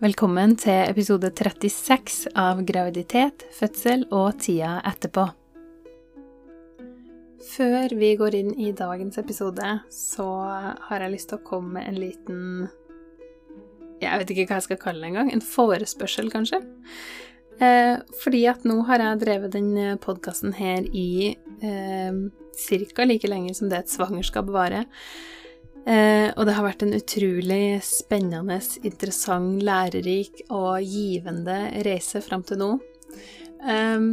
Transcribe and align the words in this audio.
Velkommen 0.00 0.54
til 0.56 0.86
episode 0.88 1.28
36 1.36 2.30
av 2.32 2.62
Graviditet, 2.64 3.42
fødsel 3.52 4.06
og 4.16 4.38
tida 4.40 4.78
etterpå. 4.88 5.26
Før 7.44 7.92
vi 8.00 8.08
går 8.16 8.36
inn 8.38 8.54
i 8.56 8.70
dagens 8.72 9.20
episode, 9.20 9.74
så 9.92 10.24
har 10.86 11.04
jeg 11.04 11.12
lyst 11.12 11.28
til 11.28 11.36
å 11.36 11.44
komme 11.44 11.74
med 11.74 11.90
en 11.90 11.98
liten 12.00 12.40
Jeg 14.00 14.22
vet 14.22 14.32
ikke 14.32 14.46
hva 14.48 14.62
jeg 14.62 14.68
skal 14.70 14.80
kalle 14.86 15.04
det 15.04 15.10
engang. 15.10 15.34
En 15.34 15.44
forespørsel, 15.44 16.32
kanskje. 16.32 16.62
Eh, 17.60 18.00
fordi 18.22 18.40
at 18.48 18.64
nå 18.64 18.78
har 18.88 19.04
jeg 19.04 19.20
drevet 19.26 19.52
den 19.52 19.98
podkasten 20.00 20.56
her 20.56 20.88
i 20.96 21.34
eh, 21.60 22.24
ca. 22.56 23.04
like 23.04 23.28
lenge 23.28 23.52
som 23.52 23.68
det 23.68 23.82
et 23.82 23.92
svangerskap 23.92 24.48
varer. 24.48 24.88
Eh, 25.88 26.28
og 26.36 26.44
det 26.44 26.54
har 26.56 26.66
vært 26.66 26.82
en 26.84 26.96
utrolig 26.96 27.80
spennende, 27.84 28.58
interessant, 28.84 29.62
lærerik 29.64 30.42
og 30.52 30.82
givende 30.84 31.56
reise 31.86 32.20
fram 32.24 32.44
til 32.46 32.60
nå. 32.60 32.74
Eh, 33.64 34.10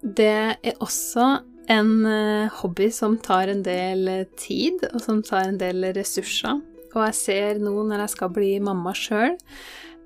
det 0.00 0.32
er 0.56 0.82
også 0.82 1.28
en 1.70 1.92
eh, 2.08 2.56
hobby 2.60 2.88
som 2.94 3.18
tar 3.22 3.52
en 3.52 3.62
del 3.62 4.10
tid, 4.40 4.82
og 4.90 4.98
som 5.04 5.22
tar 5.22 5.46
en 5.46 5.60
del 5.60 5.92
ressurser. 5.96 6.58
Og 6.90 7.04
jeg 7.06 7.18
ser 7.20 7.62
nå 7.62 7.76
når 7.86 8.04
jeg 8.04 8.14
skal 8.16 8.34
bli 8.34 8.50
mamma 8.58 8.94
sjøl, 8.96 9.36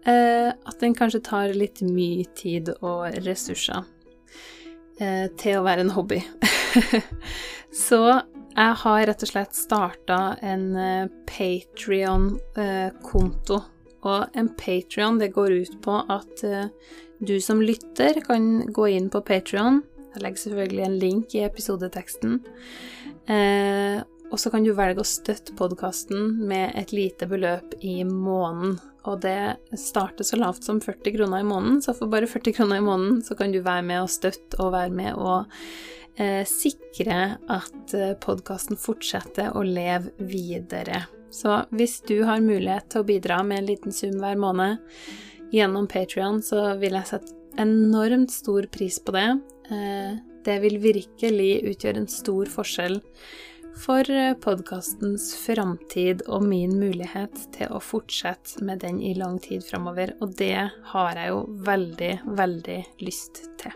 eh, 0.04 0.50
at 0.52 0.80
den 0.82 0.96
kanskje 0.96 1.24
tar 1.24 1.56
litt 1.56 1.80
mye 1.86 2.28
tid 2.36 2.74
og 2.80 3.08
ressurser 3.24 3.90
til 4.94 5.56
å 5.58 5.64
være 5.66 5.82
en 5.82 5.88
hobby. 5.90 6.20
Så 7.74 7.98
jeg 8.54 8.74
har 8.82 9.06
rett 9.08 9.22
og 9.26 9.30
slett 9.30 9.54
starta 9.58 10.18
en 10.42 10.76
uh, 10.76 11.06
Patrion-konto. 11.30 13.56
og 14.04 14.24
en 14.36 14.48
Patrion, 14.58 15.18
går 15.18 15.50
ut 15.50 15.82
på 15.82 16.04
at 16.12 16.44
uh, 16.44 16.66
du 17.18 17.40
som 17.40 17.62
lytter 17.62 18.20
kan 18.26 18.72
gå 18.72 18.86
inn 18.94 19.10
på 19.10 19.20
Patrion. 19.26 19.82
Jeg 20.14 20.22
legger 20.22 20.38
selvfølgelig 20.44 20.84
en 20.84 20.98
link 20.98 21.34
i 21.34 21.40
episodeteksten. 21.42 22.42
Og 24.34 24.40
så 24.40 24.50
kan 24.50 24.64
du 24.66 24.72
velge 24.74 25.02
å 25.02 25.06
støtte 25.06 25.54
podkasten 25.58 26.40
med 26.48 26.74
et 26.78 26.92
lite 26.94 27.28
beløp 27.30 27.76
i 27.86 28.02
måneden. 28.06 28.78
Og 29.04 29.20
det 29.20 29.76
starter 29.78 30.24
så 30.24 30.38
lavt 30.40 30.64
som 30.64 30.80
40 30.80 31.14
kroner 31.14 31.42
i 31.42 31.46
måneden, 31.46 31.82
så 31.84 31.92
for 31.96 32.10
bare 32.10 32.28
40 32.30 32.56
kroner 32.56 32.80
i 32.80 32.84
måneden 32.84 33.20
så 33.24 33.36
kan 33.36 33.52
du 33.52 33.60
være 33.62 33.84
med 33.84 34.00
og 34.00 34.12
støtte 34.12 34.56
og 34.64 34.72
være 34.72 34.94
med 34.96 35.18
og 35.20 35.44
eh, 35.44 36.03
sikre 36.46 37.36
at 37.50 37.94
eh, 37.96 38.14
podkasten 38.22 38.78
fortsetter 38.78 39.54
å 39.56 39.64
leve 39.66 40.12
videre. 40.18 41.04
Så 41.34 41.64
hvis 41.74 41.98
du 42.06 42.20
har 42.28 42.44
mulighet 42.44 42.92
til 42.92 43.02
å 43.02 43.08
bidra 43.08 43.40
med 43.42 43.62
en 43.62 43.70
liten 43.72 43.94
sum 43.94 44.20
hver 44.22 44.38
måned 44.38 44.78
gjennom 45.54 45.88
Patrion, 45.90 46.38
så 46.42 46.76
vil 46.78 46.94
jeg 46.94 47.10
sette 47.10 47.34
enormt 47.58 48.30
stor 48.34 48.68
pris 48.70 49.00
på 49.02 49.14
det. 49.16 49.26
Eh, 49.74 50.14
det 50.44 50.60
vil 50.62 50.78
virkelig 50.82 51.50
utgjøre 51.72 52.04
en 52.04 52.10
stor 52.10 52.50
forskjell 52.52 53.00
for 53.82 54.06
eh, 54.10 54.36
podkastens 54.38 55.32
framtid 55.42 56.22
og 56.28 56.46
min 56.46 56.76
mulighet 56.78 57.46
til 57.56 57.74
å 57.74 57.82
fortsette 57.82 58.62
med 58.64 58.84
den 58.84 59.00
i 59.02 59.14
lang 59.18 59.40
tid 59.42 59.64
framover. 59.66 60.14
Og 60.22 60.36
det 60.38 60.68
har 60.92 61.18
jeg 61.18 61.32
jo 61.32 61.40
veldig, 61.66 62.12
veldig 62.38 62.80
lyst 63.02 63.46
til. 63.58 63.74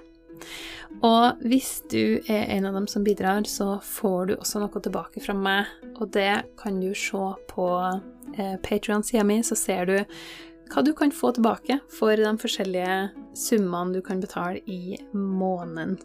Og 1.07 1.43
hvis 1.47 1.79
du 1.93 2.19
er 2.27 2.49
en 2.57 2.67
av 2.67 2.75
dem 2.75 2.89
som 2.91 3.05
bidrar, 3.07 3.45
så 3.47 3.77
får 3.85 4.31
du 4.31 4.35
også 4.37 4.63
noe 4.63 4.83
tilbake 4.83 5.23
fra 5.23 5.35
meg. 5.37 5.71
Og 5.99 6.11
det 6.15 6.33
kan 6.59 6.81
du 6.83 6.91
se 6.97 7.23
på 7.51 7.69
eh, 8.35 8.57
Patrion-sida 8.65 9.23
mi, 9.27 9.39
så 9.47 9.59
ser 9.59 9.87
du 9.87 9.97
hva 10.69 10.83
du 10.85 10.93
kan 10.97 11.15
få 11.15 11.31
tilbake 11.37 11.79
for 11.95 12.19
de 12.19 12.35
forskjellige 12.43 12.99
summene 13.39 13.95
du 13.95 14.03
kan 14.05 14.21
betale 14.21 14.61
i 14.67 14.99
måneden. 15.15 15.97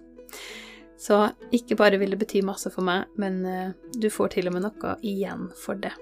Så 1.04 1.26
ikke 1.52 1.76
bare 1.76 1.98
vil 2.00 2.14
det 2.14 2.22
bety 2.22 2.44
masse 2.46 2.70
for 2.72 2.86
meg, 2.86 3.10
men 3.20 3.42
eh, 3.50 3.76
du 3.98 4.08
får 4.14 4.38
til 4.38 4.48
og 4.48 4.56
med 4.56 4.68
noe 4.70 4.96
igjen 5.02 5.50
for 5.66 5.82
det. 5.82 5.96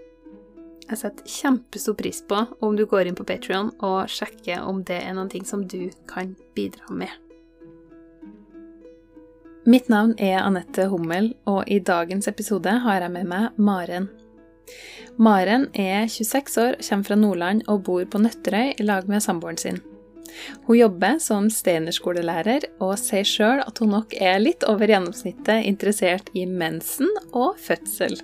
Jeg 0.91 0.99
setter 0.99 1.31
kjempestor 1.31 1.95
pris 1.95 2.19
på 2.27 2.43
om 2.59 2.75
du 2.75 2.83
går 2.89 3.07
inn 3.07 3.15
på 3.15 3.23
Patrion 3.23 3.71
og 3.79 4.11
sjekker 4.11 4.67
om 4.67 4.83
det 4.83 4.99
er 4.99 5.15
noe 5.15 5.45
som 5.47 5.63
du 5.63 5.85
kan 6.11 6.35
bidra 6.57 6.91
med. 6.91 7.30
Mitt 9.61 9.91
navn 9.93 10.15
er 10.17 10.39
Anette 10.41 10.87
Hummel, 10.89 11.35
og 11.45 11.67
i 11.69 11.77
dagens 11.85 12.25
episode 12.25 12.71
har 12.81 13.03
jeg 13.03 13.13
med 13.13 13.27
meg 13.29 13.57
Maren. 13.61 14.07
Maren 15.21 15.67
er 15.77 16.07
26 16.09 16.55
år, 16.63 16.77
kommer 16.81 17.05
fra 17.05 17.17
Nordland 17.19 17.61
og 17.69 17.83
bor 17.85 18.07
på 18.09 18.21
Nøtterøy 18.23 18.71
i 18.81 18.85
lag 18.87 19.05
med 19.11 19.21
samboeren 19.21 19.59
sin. 19.61 19.77
Hun 20.65 20.79
jobber 20.79 21.19
som 21.21 21.49
steinerskolelærer 21.53 22.65
og 22.81 22.95
sier 22.97 23.27
sjøl 23.27 23.61
at 23.61 23.77
hun 23.83 23.93
nok 23.93 24.15
er 24.17 24.39
litt 24.41 24.65
over 24.65 24.89
gjennomsnittet 24.89 25.67
interessert 25.69 26.31
i 26.33 26.47
mensen 26.49 27.11
og 27.29 27.59
fødsel. 27.61 28.17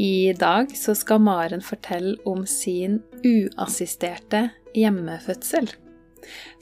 I 0.00 0.32
dag 0.32 0.72
så 0.80 0.94
skal 0.96 1.20
Maren 1.20 1.60
fortelle 1.60 2.14
om 2.24 2.46
sin 2.48 3.02
uassisterte 3.20 4.46
hjemmefødsel, 4.72 5.68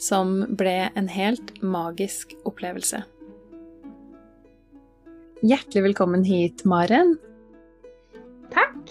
som 0.01 0.41
ble 0.59 0.89
en 0.99 1.13
helt 1.15 1.55
magisk 1.63 2.35
opplevelse. 2.43 3.05
Hjertelig 5.39 5.85
velkommen 5.85 6.25
hit, 6.27 6.65
Maren. 6.67 7.13
Takk. 8.51 8.89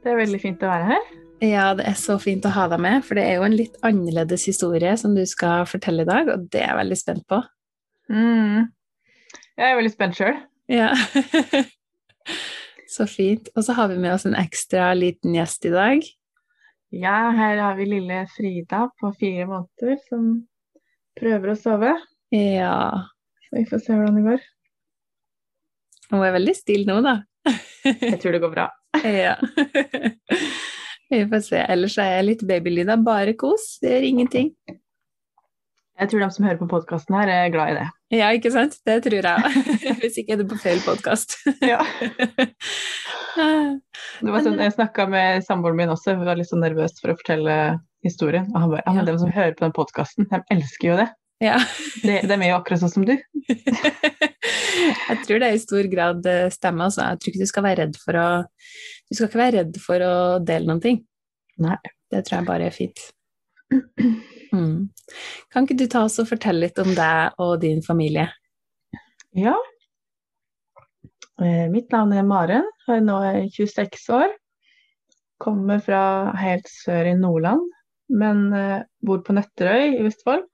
Det 0.00 0.08
er 0.08 0.16
veldig 0.16 0.38
fint 0.40 0.62
å 0.64 0.70
være 0.70 0.86
her. 0.88 1.10
Ja, 1.44 1.64
det 1.76 1.84
er 1.90 1.98
så 2.00 2.14
fint 2.22 2.46
å 2.48 2.52
ha 2.54 2.64
deg 2.72 2.80
med, 2.80 3.02
for 3.04 3.18
det 3.18 3.26
er 3.28 3.36
jo 3.36 3.44
en 3.44 3.56
litt 3.58 3.74
annerledes 3.84 4.46
historie 4.48 4.94
som 4.96 5.12
du 5.12 5.20
skal 5.28 5.66
fortelle 5.68 6.06
i 6.06 6.08
dag, 6.08 6.30
og 6.32 6.46
det 6.48 6.62
er 6.62 6.70
jeg 6.70 6.78
veldig 6.78 6.96
spent 6.96 7.26
på. 7.28 7.42
Mm. 8.08 8.70
Jeg 9.60 9.66
er 9.66 9.76
veldig 9.82 9.92
spent 9.92 10.16
sjøl. 10.16 10.38
Ja. 10.72 10.88
så 12.94 13.04
fint. 13.10 13.52
Og 13.52 13.68
så 13.68 13.76
har 13.76 13.92
vi 13.92 14.00
med 14.00 14.14
oss 14.14 14.24
en 14.24 14.38
ekstra 14.40 14.94
liten 14.96 15.36
gjest 15.36 15.68
i 15.68 15.74
dag. 15.76 16.08
Ja, 16.88 17.18
her 17.36 17.60
har 17.66 17.76
vi 17.76 17.90
lille 17.90 18.22
Frida 18.32 18.86
på 18.96 19.12
fire 19.20 19.44
måneder 19.52 20.00
som 20.08 20.32
prøver 21.20 21.52
å 21.52 21.60
sove. 21.60 21.92
Ja. 22.32 22.80
Så 23.44 23.60
vi 23.60 23.68
får 23.68 23.84
se 23.84 24.00
hvordan 24.00 24.20
det 24.22 24.26
går. 24.30 24.50
Hun 26.12 26.22
er 26.26 26.34
veldig 26.36 26.54
stille 26.56 26.88
nå, 26.88 27.00
da. 27.04 27.18
Jeg 27.88 28.20
tror 28.22 28.36
det 28.36 28.42
går 28.42 28.52
bra. 28.52 28.68
ja. 29.24 29.34
Vi 31.12 31.24
får 31.28 31.42
se. 31.48 31.64
Ellers 31.72 31.98
er 32.00 32.16
jeg 32.18 32.28
litt 32.28 32.46
babylyda. 32.48 32.98
Bare 33.04 33.34
kos. 33.38 33.78
Det 33.82 33.96
gjør 33.96 34.08
ingenting. 34.10 34.52
Jeg 36.00 36.08
tror 36.10 36.22
de 36.24 36.28
som 36.34 36.46
hører 36.46 36.58
på 36.58 36.68
podkasten 36.70 37.14
her, 37.14 37.30
er 37.30 37.50
glad 37.52 37.72
i 37.72 37.74
det. 37.78 37.88
Ja, 38.16 38.30
ikke 38.34 38.50
sant? 38.52 38.78
Det 38.88 38.96
tror 39.04 39.28
jeg. 39.28 39.64
Hvis 40.00 40.16
ikke 40.20 40.34
er 40.34 40.40
det 40.40 40.48
på 40.50 40.58
feil 40.60 40.80
podkast. 40.84 41.36
ja. 41.72 41.80
Det 43.36 44.32
var 44.32 44.44
sånn, 44.44 44.60
jeg 44.60 44.74
snakka 44.74 45.06
med 45.12 45.44
samboeren 45.46 45.78
min 45.78 45.92
også, 45.92 46.16
hun 46.16 46.28
var 46.28 46.40
litt 46.40 46.50
så 46.50 46.58
nervøs 46.60 46.96
for 47.00 47.12
å 47.12 47.18
fortelle 47.20 47.56
historien. 48.04 48.48
Og 48.52 48.58
han 48.64 48.72
bare 48.74 48.84
ja, 48.86 48.96
men 48.96 49.08
de 49.08 49.16
som 49.20 49.32
hører 49.32 49.54
på 49.56 49.66
den 49.66 49.76
podkasten, 49.76 50.28
de 50.32 50.42
elsker 50.56 50.90
jo 50.90 50.98
det. 51.00 51.08
Ja. 51.42 51.56
de, 52.02 52.20
de 52.28 52.36
er 52.36 52.48
jo 52.52 52.58
akkurat 52.60 52.82
sånn 52.82 52.92
som 52.92 53.06
du. 53.06 53.16
jeg 55.08 55.16
tror 55.24 55.42
det 55.42 55.48
i 55.50 55.62
stor 55.62 55.88
grad 55.90 56.28
eh, 56.30 56.46
stemmer. 56.54 56.90
Altså. 56.90 57.06
Jeg 57.08 57.20
tror 57.20 57.32
ikke 57.32 57.42
du 57.42 57.50
skal 57.50 57.66
være 57.66 57.80
redd 57.86 57.98
for 58.02 58.20
å 58.20 58.28
Du 59.10 59.16
skal 59.16 59.26
ikke 59.28 59.42
være 59.42 59.56
redd 59.58 59.80
for 59.82 60.06
å 60.06 60.14
dele 60.42 60.70
noen 60.70 60.84
ting. 60.84 61.02
Nei. 61.62 61.78
Det 62.12 62.22
tror 62.26 62.38
jeg 62.38 62.48
bare 62.48 62.68
er 62.68 62.76
fint. 62.76 63.02
Mm. 64.52 64.90
Kan 65.52 65.64
ikke 65.64 65.78
du 65.80 65.86
ta 65.88 66.04
oss 66.04 66.18
og 66.20 66.28
fortelle 66.28 66.66
litt 66.66 66.80
om 66.82 66.90
deg 66.92 67.40
og 67.40 67.54
din 67.62 67.80
familie? 67.84 68.26
Ja. 69.32 69.54
Eh, 71.40 71.66
mitt 71.72 71.88
navn 71.94 72.12
er 72.12 72.26
Maren, 72.28 72.68
og 72.86 72.94
er 72.94 73.04
nå 73.06 73.18
26 73.56 74.04
år. 74.12 74.34
Kommer 75.42 75.80
fra 75.82 76.02
helt 76.38 76.68
sør 76.68 77.08
i 77.10 77.16
Nordland, 77.18 77.64
men 78.12 78.44
eh, 78.54 78.84
bor 79.00 79.24
på 79.24 79.34
Nøtterøy 79.36 79.96
i 79.96 80.04
Vestfold. 80.04 80.44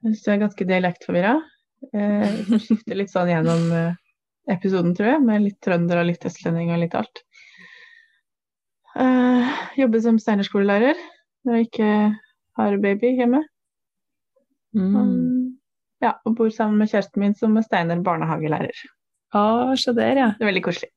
Så 0.00 0.22
du 0.24 0.32
er 0.32 0.42
ganske 0.44 0.66
dialektforvirra. 0.68 1.34
Eh, 1.96 2.40
skifter 2.64 2.98
litt 2.98 3.12
sånn 3.12 3.30
gjennom 3.32 3.66
eh, 3.76 3.98
episoden, 4.52 4.94
tror 4.96 5.14
jeg, 5.14 5.24
med 5.24 5.44
litt 5.44 5.60
trønder 5.64 6.00
og 6.00 6.08
litt 6.08 6.24
østlending 6.28 6.72
og 6.74 6.82
litt 6.82 6.96
alt. 6.98 7.22
Eh, 9.00 9.50
jobber 9.78 10.02
som 10.04 10.18
steinerskolelærer 10.20 10.98
når 11.46 11.56
jeg 11.56 11.68
ikke 11.68 11.90
har 12.60 12.78
baby 12.82 13.14
hjemme. 13.20 13.42
Mm. 14.76 14.96
Um, 14.96 15.58
ja, 16.04 16.14
og 16.24 16.36
bor 16.38 16.50
sammen 16.54 16.80
med 16.80 16.90
kjæresten 16.90 17.22
min 17.22 17.36
som 17.36 17.56
er 17.58 17.66
Steiner 17.66 18.02
barnehagelærer. 18.04 18.84
Å, 19.36 19.42
så 19.78 19.94
der, 19.96 20.18
ja. 20.18 20.28
Det 20.38 20.44
er 20.44 20.50
veldig 20.50 20.64
koselig. 20.66 20.90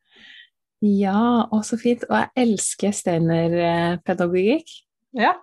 Ja, 0.84 1.48
å 1.48 1.62
så 1.64 1.78
fint. 1.80 2.04
Og 2.10 2.18
jeg 2.18 2.32
elsker 2.44 2.96
Steiner-pedagogikk. 2.96 4.72
Ja, 5.16 5.36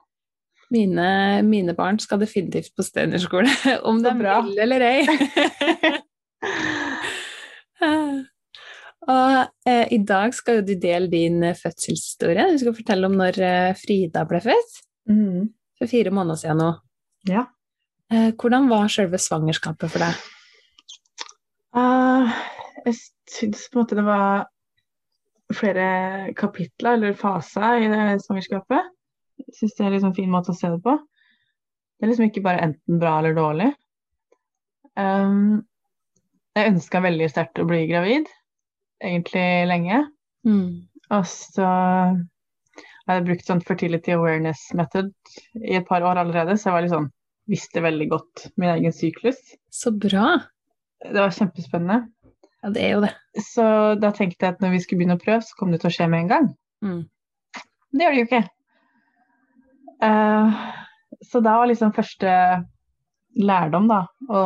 Mine, 0.70 1.42
mine, 1.42 1.74
barn 1.74 1.98
skal 1.98 2.20
definitivt 2.22 2.70
på 2.78 2.84
steinerskole, 2.86 3.50
om 3.88 3.98
de 4.02 4.12
vil 4.20 4.60
eller 4.62 4.84
ei. 4.86 5.00
og 9.10 9.38
eh, 9.66 9.86
i 9.96 9.98
dag 10.06 10.34
skal 10.36 10.60
jo 10.60 10.66
du 10.68 10.76
dele 10.78 11.10
din 11.10 11.42
fødselshistorie. 11.58 12.52
Du 12.52 12.58
skal 12.62 12.76
fortelle 12.76 13.10
om 13.10 13.16
når 13.18 13.40
eh, 13.42 13.72
Frida 13.80 14.22
ble 14.30 14.40
født. 14.46 14.78
Mm. 15.10 15.48
for 15.80 15.90
fire 15.90 16.10
måneder 16.14 16.38
siden 16.38 16.60
nå. 16.60 16.68
Ja. 17.26 17.48
Eh, 18.12 18.30
hvordan 18.38 18.68
var 18.70 18.88
selve 18.92 19.18
svangerskapet 19.18 19.90
for 19.90 20.04
deg? 20.04 20.14
Uh, 21.74 22.30
jeg 22.84 22.96
syns 23.30 23.68
på 23.70 23.78
en 23.78 23.82
måte 23.82 23.98
det 23.98 24.06
var 24.06 24.48
flere 25.54 26.32
kapitler 26.38 26.98
eller 26.98 27.18
faser 27.18 27.84
i 27.84 27.90
det 27.90 28.20
svangerskapet. 28.24 28.90
Syns 29.56 29.76
det 29.76 29.84
er 29.84 29.88
en 29.88 29.96
liksom 29.96 30.16
fin 30.16 30.30
måte 30.32 30.54
å 30.54 30.58
se 30.58 30.70
det 30.72 30.80
på. 30.84 30.96
Det 31.98 32.06
er 32.06 32.12
liksom 32.12 32.28
ikke 32.30 32.44
bare 32.44 32.64
enten 32.64 33.00
bra 33.00 33.18
eller 33.20 33.36
dårlig. 33.36 33.70
Um, 34.98 35.62
jeg 36.56 36.72
ønska 36.72 37.02
veldig 37.04 37.28
sterkt 37.30 37.60
å 37.62 37.68
bli 37.68 37.84
gravid, 37.90 38.28
egentlig 39.04 39.46
lenge. 39.70 40.02
Mm. 40.48 40.88
Og 41.10 41.26
så 41.28 41.68
jeg 43.10 43.16
hadde 43.16 43.26
brukt 43.26 43.48
sånn 43.48 43.62
fertility 43.66 44.12
awareness 44.14 44.68
method 44.78 45.10
i 45.58 45.74
et 45.78 45.86
par 45.88 46.04
år 46.06 46.20
allerede, 46.20 46.54
så 46.54 46.68
jeg 46.68 46.76
var 46.76 46.84
litt 46.84 46.92
sånn, 46.94 47.08
visste 47.50 47.82
veldig 47.82 48.06
godt 48.12 48.44
min 48.60 48.70
egen 48.76 48.94
syklus. 48.94 49.40
Så 49.74 49.90
bra! 49.90 50.36
Det 51.02 51.16
var 51.16 51.34
kjempespennende. 51.34 52.04
Ja, 52.60 52.70
det 52.70 52.84
er 52.84 52.92
jo 52.92 53.00
det. 53.06 53.10
Så 53.48 53.64
da 53.98 54.12
tenkte 54.14 54.46
jeg 54.46 54.54
at 54.54 54.62
når 54.62 54.76
vi 54.76 54.82
skulle 54.84 55.00
begynne 55.00 55.16
å 55.18 55.22
prøve, 55.22 55.42
så 55.42 55.56
kom 55.58 55.72
det 55.72 55.80
til 55.82 55.90
å 55.90 55.94
skje 55.96 56.06
med 56.12 56.22
en 56.22 56.30
gang. 56.30 56.48
Mm. 56.84 57.00
Det 57.90 58.04
gjør 58.04 58.14
det 58.14 58.20
jo 58.20 58.28
ikke. 58.28 58.42
Eh, 60.02 60.60
så 61.30 61.40
da 61.44 61.56
var 61.60 61.68
liksom 61.70 61.92
første 61.96 62.30
lærdom, 63.36 63.88
da, 63.90 64.04
å 64.30 64.44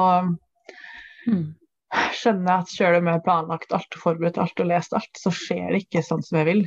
Mm. 1.25 1.55
skjønne 2.13 2.59
at 2.61 2.69
selv 2.69 2.99
om 2.99 3.07
jeg 3.07 3.15
har 3.17 3.23
planlagt 3.25 3.73
alt 3.73 3.97
og 3.97 4.03
forberedt 4.03 4.39
alt 4.43 4.61
og 4.61 4.67
lest 4.69 4.93
alt, 4.93 5.09
så 5.17 5.31
skjer 5.33 5.71
det 5.73 5.85
ikke 5.85 6.03
sånn 6.05 6.25
som 6.27 6.37
jeg 6.41 6.49
vil. 6.51 6.63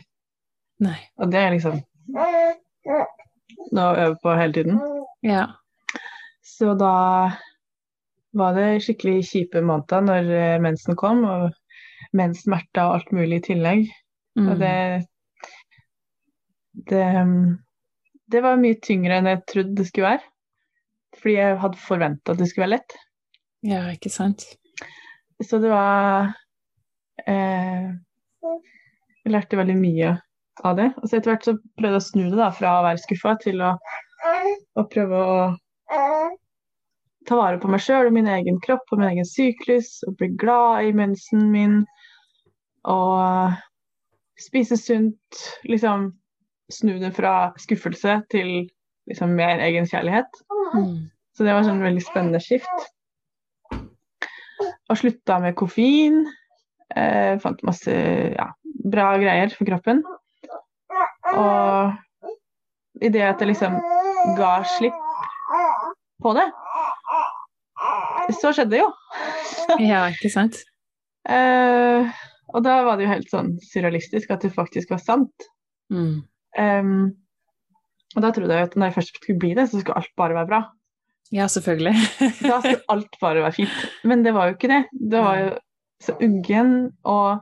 Nei. 0.82 0.98
Og 1.20 1.30
det 1.34 1.42
er 1.42 1.52
liksom 1.54 1.82
noe 3.76 3.84
å 3.84 3.98
øve 4.06 4.18
på 4.24 4.34
hele 4.40 4.54
tiden. 4.56 4.80
Ja. 5.26 5.44
Så 6.42 6.74
da 6.80 6.94
var 8.38 8.58
det 8.58 8.82
skikkelig 8.86 9.26
kjipe 9.30 9.62
måneder 9.62 10.02
når 10.08 10.32
eh, 10.40 10.60
mensen 10.64 10.96
kom, 10.96 11.24
og 11.26 11.52
menssmerter 12.18 12.86
og 12.88 12.94
alt 13.00 13.12
mulig 13.12 13.42
i 13.42 13.46
tillegg. 13.52 13.86
Mm. 14.40 14.50
Og 14.52 14.60
det, 14.62 14.76
det 16.90 17.06
Det 18.28 18.42
var 18.44 18.60
mye 18.60 18.78
tyngre 18.84 19.20
enn 19.20 19.30
jeg 19.32 19.44
trodde 19.48 19.78
det 19.80 19.88
skulle 19.90 20.14
være. 20.14 20.26
Fordi 21.18 21.36
jeg 21.38 21.60
hadde 21.62 21.82
forventa 21.82 22.34
at 22.34 22.42
det 22.42 22.50
skulle 22.50 22.68
være 22.68 22.76
lett. 22.76 22.98
Ja, 23.68 23.84
ikke 23.94 24.12
sant. 24.14 24.44
Så 25.44 25.60
det 25.62 25.70
var 25.70 26.34
eh, 27.28 27.88
Jeg 29.24 29.34
lærte 29.34 29.60
veldig 29.60 29.78
mye 29.78 30.12
av 30.66 30.78
det. 30.80 30.90
Og 31.02 31.08
så 31.08 31.18
etter 31.18 31.34
hvert 31.34 31.48
så 31.48 31.56
prøvde 31.78 31.96
jeg 31.96 32.04
å 32.04 32.08
snu 32.08 32.26
det 32.28 32.40
da, 32.40 32.50
fra 32.56 32.76
å 32.80 32.84
være 32.86 33.04
skuffa 33.04 33.36
til 33.44 33.64
å, 33.66 33.74
å 34.78 34.86
prøve 34.92 35.24
å 35.24 35.40
ta 37.28 37.36
vare 37.36 37.60
på 37.60 37.70
meg 37.72 37.84
sjøl 37.84 38.08
og 38.08 38.16
min 38.16 38.30
egen 38.32 38.60
kropp 38.64 38.88
og 38.92 39.02
min 39.02 39.10
egen 39.12 39.28
syklus, 39.28 39.98
og 40.08 40.16
bli 40.20 40.32
glad 40.40 40.88
i 40.88 40.94
mensen 40.96 41.50
min. 41.52 41.82
Og 42.88 43.58
spise 44.40 44.78
sunt. 44.80 45.44
Liksom 45.68 46.12
snu 46.72 46.98
det 47.02 47.14
fra 47.16 47.52
skuffelse 47.62 48.22
til 48.32 48.68
liksom 49.08 49.36
mer 49.38 49.62
egenkjærlighet. 49.64 50.42
Mm. 50.76 51.08
Så 51.36 51.46
det 51.46 51.54
var 51.56 51.66
sånn 51.68 51.84
veldig 51.84 52.04
spennende 52.04 52.42
skift. 52.44 52.88
Og 54.88 55.00
slutta 55.00 55.40
med 55.44 55.56
koffein. 55.60 56.24
Eh, 56.96 57.36
fant 57.44 57.62
masse 57.68 57.94
ja, 58.34 58.48
bra 58.88 59.12
greier 59.22 59.52
for 59.54 59.68
kroppen. 59.70 60.02
Og 61.36 63.04
i 63.04 63.12
det 63.14 63.26
at 63.28 63.44
jeg 63.44 63.52
liksom 63.52 63.78
ga 64.38 64.54
slipp 64.78 64.96
på 66.24 66.34
det, 66.34 66.48
så 68.40 68.52
skjedde 68.56 68.74
det 68.74 68.82
jo. 68.82 68.90
Ja, 69.92 70.08
ikke 70.10 70.32
sant. 70.34 70.58
Eh, 71.28 72.08
og 72.56 72.64
da 72.66 72.80
var 72.88 72.98
det 72.98 73.06
jo 73.06 73.12
helt 73.12 73.30
sånn 73.30 73.54
surrealistisk 73.68 74.32
at 74.34 74.46
det 74.46 74.56
faktisk 74.56 74.94
var 74.96 75.04
sant. 75.04 75.48
Mm. 75.94 76.24
Em, 76.58 76.92
og 78.16 78.24
da 78.24 78.32
trodde 78.34 78.56
jeg 78.56 78.70
at 78.70 78.76
når 78.76 78.90
jeg 78.90 78.98
først 78.98 79.16
skulle 79.22 79.40
bli 79.40 79.54
det, 79.58 79.68
så 79.70 79.82
skulle 79.82 80.00
alt 80.00 80.14
bare 80.18 80.38
være 80.38 80.50
bra. 80.50 80.62
Ja, 81.32 81.48
selvfølgelig. 81.48 81.94
Da 82.50 82.60
skulle 82.64 82.84
alt 82.90 83.20
bare 83.22 83.44
være 83.44 83.58
fint. 83.60 83.80
Men 84.04 84.26
det 84.26 84.34
var 84.34 84.48
jo 84.48 84.56
ikke 84.56 84.72
det. 84.72 84.84
Det 85.12 85.24
var 85.24 85.40
jo 85.42 85.50
så 86.02 86.14
uggen, 86.22 86.74
og 87.04 87.40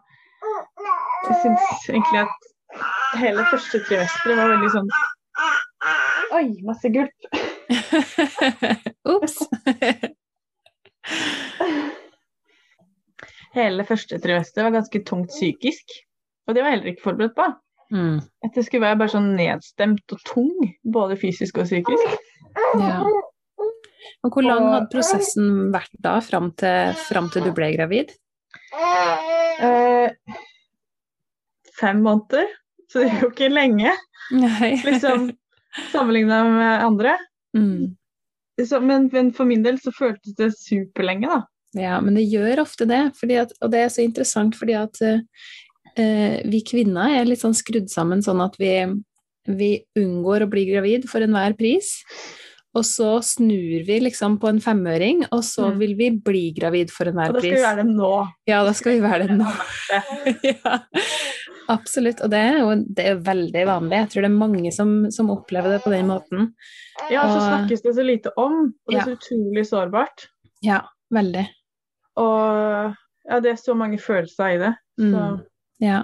jeg 1.27 1.37
syns 1.43 1.89
egentlig 1.89 2.21
at 2.23 3.19
hele 3.19 3.45
første 3.51 3.81
trimesteret 3.87 4.39
var 4.39 4.53
veldig 4.53 4.71
sånn 4.73 4.89
Oi, 6.35 6.45
masse 6.65 6.89
gulp. 6.91 7.27
Ops. 9.11 9.35
Hele 13.55 13.85
første 13.87 14.19
trimester 14.23 14.65
var 14.65 14.73
ganske 14.75 15.03
tungt 15.07 15.31
psykisk, 15.35 15.95
og 16.47 16.55
det 16.55 16.63
var 16.63 16.71
jeg 16.71 16.77
heller 16.77 16.91
ikke 16.93 17.05
forberedt 17.05 17.35
på. 17.37 17.49
Mm. 17.93 18.17
At 18.45 18.57
det 18.57 18.65
skulle 18.65 18.85
være 18.85 18.99
bare 19.03 19.13
sånn 19.13 19.31
nedstemt 19.37 20.15
og 20.15 20.23
tung, 20.27 20.53
både 20.83 21.17
fysisk 21.21 21.61
og 21.61 21.69
psykisk. 21.69 22.17
Ja. 22.81 23.03
Og 24.25 24.33
hvor 24.33 24.45
lang 24.45 24.63
hadde 24.71 24.89
prosessen 24.93 25.69
vært 25.73 25.93
da, 26.01 26.17
fram 26.23 26.49
til, 26.57 26.95
fram 27.05 27.29
til 27.33 27.45
du 27.45 27.51
ble 27.55 27.69
gravid? 27.75 28.13
Eh, 28.75 30.37
fem 31.79 32.01
måneder, 32.05 32.49
så 32.89 33.03
det 33.03 33.11
er 33.11 33.25
jo 33.25 33.31
ikke 33.33 33.51
lenge, 33.53 33.93
liksom, 34.87 35.29
sammenligna 35.91 36.41
med 36.49 36.85
andre. 36.87 37.17
Mm. 37.57 37.93
Så, 38.65 38.79
men, 38.79 39.09
men 39.11 39.33
for 39.35 39.47
min 39.47 39.65
del 39.65 39.77
så 39.83 39.93
føltes 39.93 40.37
det 40.39 40.53
superlenge, 40.57 41.29
da. 41.29 41.43
Ja, 41.75 41.99
men 41.99 42.15
det 42.15 42.23
gjør 42.31 42.61
ofte 42.63 42.87
det, 42.87 43.01
at, 43.35 43.53
og 43.59 43.71
det 43.73 43.81
er 43.83 43.89
så 43.91 44.05
interessant 44.05 44.55
fordi 44.55 44.77
at 44.79 45.01
eh, 45.03 45.23
vi 45.95 46.61
kvinner 46.67 47.19
er 47.21 47.25
litt 47.25 47.39
sånn 47.41 47.55
skrudd 47.55 47.89
sammen 47.89 48.21
sånn 48.21 48.41
at 48.43 48.55
vi, 48.59 48.71
vi 49.47 49.69
unngår 49.97 50.43
å 50.45 50.49
bli 50.49 50.65
gravid 50.71 51.07
for 51.09 51.21
enhver 51.21 51.55
pris. 51.57 51.93
Og 52.75 52.83
så 52.83 53.21
snur 53.23 53.85
vi 53.87 53.99
liksom 54.03 54.33
på 54.37 54.49
en 54.49 54.59
femøring, 54.59 55.21
og 55.31 55.39
så 55.47 55.69
Mm. 55.71 55.77
vil 55.79 55.93
vi 55.95 56.09
bli 56.11 56.51
gravid 56.51 56.89
for 56.91 57.05
enhver 57.07 57.29
Og 57.29 57.35
da 57.35 57.39
skal 57.39 57.49
pris. 57.51 57.59
vi 57.61 57.63
være 57.63 57.83
det 57.85 57.95
nå. 57.95 58.27
Ja, 58.47 58.63
da 58.65 58.73
skal 58.73 58.91
vi 58.91 58.99
være 58.99 59.27
det 59.27 59.37
nå. 59.37 59.51
ja, 60.43 60.79
absolutt. 61.71 62.19
Og 62.21 62.29
det 62.33 62.41
er 62.41 62.59
jo 62.59 62.75
det 62.97 63.05
er 63.13 63.21
veldig 63.23 63.63
vanlig. 63.69 63.95
Jeg 64.01 64.09
tror 64.11 64.21
det 64.25 64.31
er 64.31 64.35
mange 64.41 64.73
som, 64.75 64.91
som 65.09 65.31
opplever 65.31 65.71
det 65.71 65.81
på 65.85 65.93
den 65.95 66.07
måten. 66.11 66.51
Ja, 67.09 67.23
så 67.29 67.37
Og- 67.37 67.47
snakkes 67.47 67.81
det 67.85 67.95
så 67.95 68.03
lite 68.05 68.33
om, 68.37 68.73
og 68.87 68.91
det 68.91 68.99
er 68.99 69.07
så 69.07 69.15
utrolig 69.15 69.65
sårbart. 69.71 70.27
Ja, 70.61 70.81
veldig. 71.13 71.47
Og 72.17 72.95
ja, 73.29 73.39
det 73.39 73.51
er 73.55 73.59
så 73.61 73.73
mange 73.77 73.97
følelser 74.03 74.55
i 74.55 74.57
det. 74.57 74.73
Så 74.99 75.15
Mm. 75.15 75.41
Ja. 75.83 76.03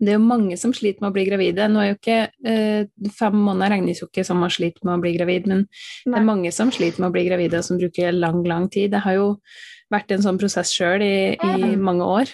Det 0.00 0.12
er 0.12 0.16
jo 0.16 0.24
mange 0.24 0.56
som 0.60 0.72
sliter 0.72 1.04
med 1.04 1.10
å 1.10 1.16
bli 1.16 1.24
gravide. 1.28 1.66
Nå 1.68 1.82
er 1.82 1.90
jo 1.90 1.96
ikke 1.98 2.18
eh, 2.48 2.86
Fem 3.18 3.36
måneder 3.36 3.74
regnes 3.76 4.00
jo 4.00 4.08
ikke 4.08 4.24
som 4.24 4.40
man 4.40 4.52
sliter 4.52 4.84
med 4.88 4.96
å 4.96 5.02
bli 5.02 5.12
gravid, 5.16 5.48
men 5.50 5.66
det 6.06 6.16
er 6.16 6.24
mange 6.24 6.52
som 6.56 6.72
sliter 6.74 7.02
med 7.02 7.10
å 7.10 7.16
bli 7.16 7.26
gravide, 7.28 7.60
og 7.60 7.66
som 7.66 7.80
bruker 7.80 8.16
lang, 8.16 8.40
lang 8.48 8.68
tid. 8.72 8.94
Det 8.94 9.02
har 9.04 9.18
jo 9.18 9.26
vært 9.92 10.12
en 10.12 10.24
sånn 10.24 10.38
prosess 10.40 10.72
sjøl 10.76 11.04
i, 11.04 11.36
i 11.36 11.72
mange 11.80 12.04
år. 12.04 12.32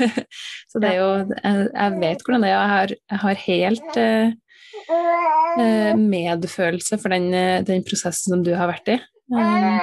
Så 0.70 0.82
det 0.82 0.92
er 0.92 1.00
jo 1.00 1.10
jeg, 1.32 1.66
jeg 1.70 1.98
vet 2.02 2.24
hvordan 2.24 2.46
det 2.46 2.50
er. 2.50 2.54
Jeg 2.54 2.72
har, 2.74 2.94
jeg 3.14 3.22
har 3.24 3.42
helt 3.44 3.98
eh, 4.02 4.36
eh, 5.64 5.92
medfølelse 5.98 7.00
for 7.02 7.14
den, 7.14 7.28
eh, 7.34 7.58
den 7.66 7.84
prosessen 7.86 8.36
som 8.36 8.46
du 8.46 8.54
har 8.58 8.70
vært 8.70 8.96
i. 8.96 8.98
Um, 9.34 9.80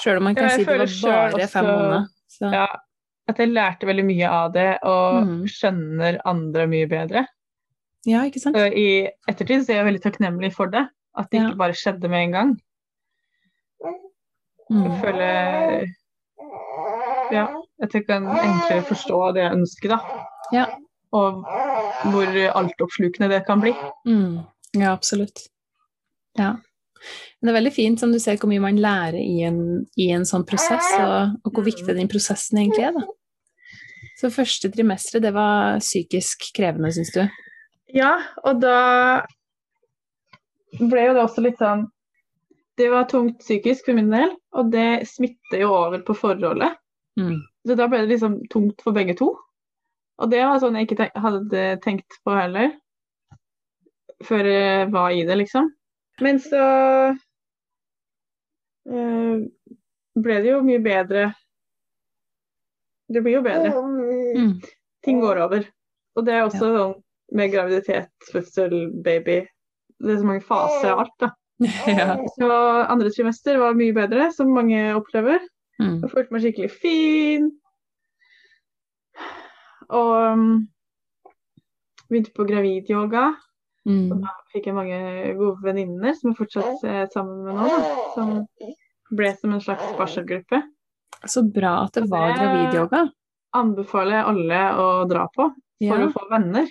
sjøl 0.00 0.20
om 0.20 0.30
man 0.30 0.38
kan 0.38 0.54
si 0.54 0.64
det 0.64 0.78
var 1.02 1.34
bare 1.34 1.50
fem 1.50 1.66
måneder. 1.68 2.06
Så, 2.38 2.50
ja, 2.54 2.66
at 3.28 3.36
jeg 3.38 3.48
lærte 3.52 3.86
veldig 3.86 4.04
mye 4.08 4.28
av 4.28 4.52
det, 4.54 4.78
og 4.82 5.22
Mm. 5.26 5.42
skjønner 5.46 6.20
andre 6.24 6.66
mye 6.66 6.88
bedre. 6.88 7.26
ja, 8.06 8.22
ikke 8.24 8.40
sant? 8.40 8.56
Så 8.56 8.72
I 8.72 9.08
ettertid 9.28 9.66
så 9.66 9.72
er 9.74 9.82
jeg 9.82 9.86
veldig 9.92 10.02
takknemlig 10.02 10.52
for 10.54 10.66
det. 10.66 10.86
At 11.18 11.30
det 11.30 11.40
Ja. 11.40 11.48
ikke 11.48 11.58
bare 11.58 11.72
skjedde 11.74 12.08
med 12.08 12.22
en 12.24 12.32
gang. 12.32 12.60
Mm. 14.70 14.82
Jeg 14.84 15.00
føler 15.02 15.86
ja, 17.32 17.46
at 17.82 17.94
jeg 17.94 18.06
kan 18.06 18.24
enklere 18.26 18.82
forstå 18.88 19.20
det 19.34 19.42
jeg 19.42 19.52
ønsker, 19.56 19.88
da. 19.88 19.98
Ja. 20.52 20.64
Og 21.12 21.42
hvor 22.12 22.26
altoppslukende 22.60 23.28
det 23.32 23.46
kan 23.46 23.60
bli. 23.60 23.72
Mm. 24.06 24.44
Ja, 24.76 24.92
absolutt. 24.92 25.48
Ja. 26.38 26.54
Men 27.38 27.48
det 27.48 27.52
er 27.52 27.58
veldig 27.58 27.74
fint 27.74 28.02
som 28.02 28.12
du 28.12 28.18
ser 28.22 28.38
hvor 28.40 28.50
mye 28.50 28.62
man 28.62 28.80
lærer 28.82 29.20
i 29.20 29.42
en, 29.46 29.60
i 30.00 30.10
en 30.14 30.26
sånn 30.28 30.46
prosess, 30.48 30.88
og, 30.98 31.38
og 31.44 31.54
hvor 31.54 31.66
viktig 31.66 31.94
den 31.96 32.10
prosessen 32.10 32.60
egentlig 32.62 32.88
er. 32.88 32.98
Da. 32.98 33.06
Så 34.18 34.32
første 34.34 34.70
trimesteret, 34.74 35.22
det 35.22 35.34
var 35.36 35.78
psykisk 35.82 36.48
krevende, 36.56 36.90
syns 36.94 37.12
du? 37.14 37.22
Ja, 37.94 38.16
og 38.44 38.58
da 38.62 38.78
ble 40.78 41.06
jo 41.06 41.14
det 41.16 41.22
også 41.22 41.42
litt 41.44 41.62
sånn 41.62 41.86
Det 42.78 42.90
var 42.92 43.06
tungt 43.10 43.40
psykisk 43.40 43.88
for 43.88 43.96
min 43.96 44.10
del, 44.12 44.34
og 44.54 44.68
det 44.74 45.06
smitter 45.10 45.64
jo 45.64 45.72
over 45.74 46.02
på 46.06 46.14
forholdet. 46.14 46.76
Mm. 47.18 47.40
Så 47.66 47.74
da 47.78 47.88
ble 47.90 48.04
det 48.04 48.12
liksom 48.12 48.36
tungt 48.52 48.84
for 48.84 48.94
begge 48.94 49.16
to. 49.18 49.32
Og 50.22 50.30
det 50.30 50.44
var 50.44 50.60
sånn 50.62 50.78
jeg 50.78 50.86
ikke 50.86 51.08
hadde 51.18 51.64
tenkt 51.82 52.20
på 52.22 52.36
heller. 52.36 52.70
Før 54.26 54.46
jeg 54.50 54.86
var 54.94 55.14
i 55.14 55.24
det, 55.26 55.40
liksom. 55.42 55.72
Men 56.24 56.40
så 56.42 56.62
eh, 58.88 59.34
ble 60.18 60.38
det 60.42 60.50
jo 60.50 60.62
mye 60.66 60.80
bedre 60.82 61.28
Det 63.08 63.22
blir 63.22 63.38
jo 63.38 63.42
bedre. 63.46 63.70
Mm. 63.72 64.56
Ting 65.04 65.20
går 65.22 65.44
over. 65.46 65.68
Og 66.18 66.26
det 66.26 66.34
er 66.34 66.42
også 66.44 66.72
sånn 66.74 66.96
med 67.38 67.52
graviditet, 67.52 68.10
fødsel, 68.32 68.74
baby. 69.04 69.42
Det 70.00 70.14
er 70.14 70.20
så 70.20 70.28
mange 70.28 70.44
faser 70.44 70.92
av 70.92 71.02
alt, 71.04 71.14
da. 71.20 71.30
ja. 71.90 72.16
Så 72.36 72.48
andre 72.88 73.10
trimester 73.12 73.58
var 73.60 73.76
mye 73.78 73.94
bedre, 73.96 74.28
som 74.34 74.52
mange 74.54 74.80
opplever. 74.96 75.40
Mm. 75.78 76.00
Jeg 76.02 76.12
følte 76.12 76.34
meg 76.34 76.44
skikkelig 76.44 76.70
fin. 76.72 77.48
Og 79.88 80.12
um, 80.32 80.48
begynte 82.08 82.34
på 82.36 82.46
gravidyoga. 82.48 83.30
Mm. 83.88 84.24
Fikk 84.52 84.66
jeg 84.68 84.74
mange 84.76 84.98
gode 85.38 85.62
venninner 85.64 86.12
som 86.18 86.30
jeg 86.32 86.38
fortsatt 86.42 86.82
er 86.84 87.06
sammen 87.12 87.44
med 87.46 87.56
nå. 87.56 87.68
Da, 87.72 87.94
som 88.14 88.34
ble 89.16 89.30
som 89.38 89.54
en 89.56 89.62
slags 89.64 89.86
barselgruppe. 89.96 90.60
Så 91.24 91.42
bra 91.50 91.86
at 91.86 91.96
det 91.96 92.04
var 92.10 92.34
gravidyoga. 92.36 93.06
Anbefaler 93.56 94.28
alle 94.28 94.60
å 94.76 94.88
dra 95.08 95.24
på 95.32 95.48
for 95.48 95.54
Ja. 95.80 95.96
å 96.04 96.12
få 96.12 96.26
venner. 96.30 96.68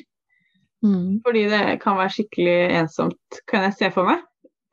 Mm. 0.85 1.21
Fordi 1.25 1.47
det 1.49 1.79
kan 1.81 1.97
være 1.97 2.13
skikkelig 2.13 2.57
ensomt, 2.83 3.39
kan 3.49 3.63
jeg 3.65 3.73
se 3.79 3.89
for 3.95 4.05
meg. 4.05 4.21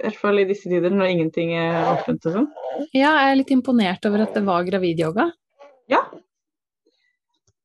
I 0.03 0.09
hvert 0.11 0.21
fall 0.21 0.39
i 0.39 0.45
disse 0.45 0.69
tider 0.69 0.91
når 0.93 1.09
ingenting 1.15 1.55
er 1.57 1.87
åpent 1.95 2.27
og 2.29 2.33
sånn. 2.35 2.49
Ja, 2.93 3.15
jeg 3.25 3.31
er 3.33 3.37
litt 3.41 3.53
imponert 3.55 4.05
over 4.05 4.27
at 4.27 4.35
det 4.35 4.45
var 4.45 4.67
gravidyoga. 4.69 5.31
Ja, 5.89 6.03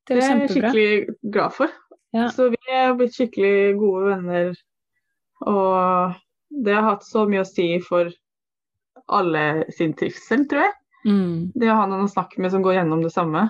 Det 0.08 0.16
det 0.16 0.24
er 0.24 0.28
det 0.28 0.30
er 0.30 0.40
jeg 0.40 0.50
skikkelig 0.54 1.30
glad 1.36 1.52
for. 1.52 1.68
Ja. 2.16 2.28
Så 2.34 2.48
vi 2.50 2.58
er 2.72 2.94
blitt 2.98 3.14
skikkelig 3.14 3.76
gode 3.78 4.06
venner. 4.16 4.54
Og 5.48 6.18
det 6.50 6.74
har 6.74 6.86
hatt 6.88 7.06
så 7.06 7.24
mye 7.30 7.44
å 7.44 7.48
si 7.48 7.72
for 7.84 8.10
alle 9.10 9.44
sin 9.74 9.94
trivsel, 9.96 10.44
tror 10.50 10.66
jeg. 10.66 10.76
Mm. 11.06 11.50
Det 11.56 11.70
å 11.72 11.78
ha 11.78 11.86
noen 11.88 12.04
å 12.04 12.12
snakke 12.12 12.42
med 12.42 12.52
som 12.52 12.62
går 12.64 12.80
gjennom 12.80 13.02
det 13.04 13.12
samme. 13.14 13.46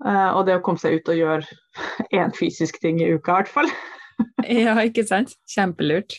Uh, 0.00 0.32
og 0.32 0.46
det 0.48 0.56
å 0.56 0.62
komme 0.64 0.80
seg 0.80 0.96
ut 0.96 1.10
og 1.12 1.18
gjøre 1.18 1.58
én 2.22 2.32
fysisk 2.36 2.80
ting 2.80 3.02
i 3.02 3.10
uka, 3.12 3.32
i 3.32 3.42
hvert 3.42 3.54
fall. 3.58 3.72
Ja, 4.44 4.74
ikke 4.84 5.00
sant? 5.08 5.30
Kjempelurt. 5.48 6.18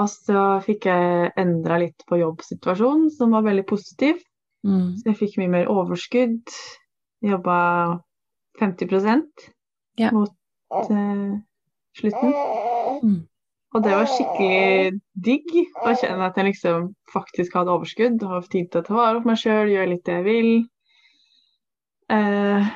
Og 0.00 0.08
så 0.08 0.44
fikk 0.64 0.86
jeg 0.88 1.32
endra 1.38 1.76
litt 1.82 2.00
på 2.08 2.16
jobbsituasjonen, 2.16 3.10
som 3.12 3.34
var 3.36 3.44
veldig 3.44 3.66
positiv. 3.68 4.22
Mm. 4.64 4.94
Så 4.96 5.10
jeg 5.10 5.18
fikk 5.20 5.36
mye 5.42 5.52
mer 5.52 5.68
overskudd. 5.70 6.54
Jobba 7.24 7.58
50 8.58 8.88
Ja. 10.00 10.10
mot 10.16 10.32
eh, 10.90 11.36
slutten. 11.98 12.34
Mm. 13.04 13.20
Og 13.74 13.82
det 13.82 13.90
var 13.90 14.06
skikkelig 14.06 15.00
digg 15.26 15.48
å 15.82 15.94
kjenne 15.98 16.28
at 16.28 16.36
jeg 16.38 16.52
liksom 16.52 16.92
faktisk 17.10 17.56
hadde 17.58 17.74
overskudd 17.74 18.22
og 18.22 18.30
har 18.36 18.48
tid 18.52 18.68
til 18.70 18.82
å 18.82 18.86
ta 18.86 18.94
vare 18.94 19.20
på 19.22 19.30
meg 19.32 19.40
sjøl, 19.40 19.72
gjøre 19.72 19.90
litt 19.90 20.04
det 20.06 20.18
jeg 20.20 20.26
vil. 20.28 20.50
Eh, 22.14 22.72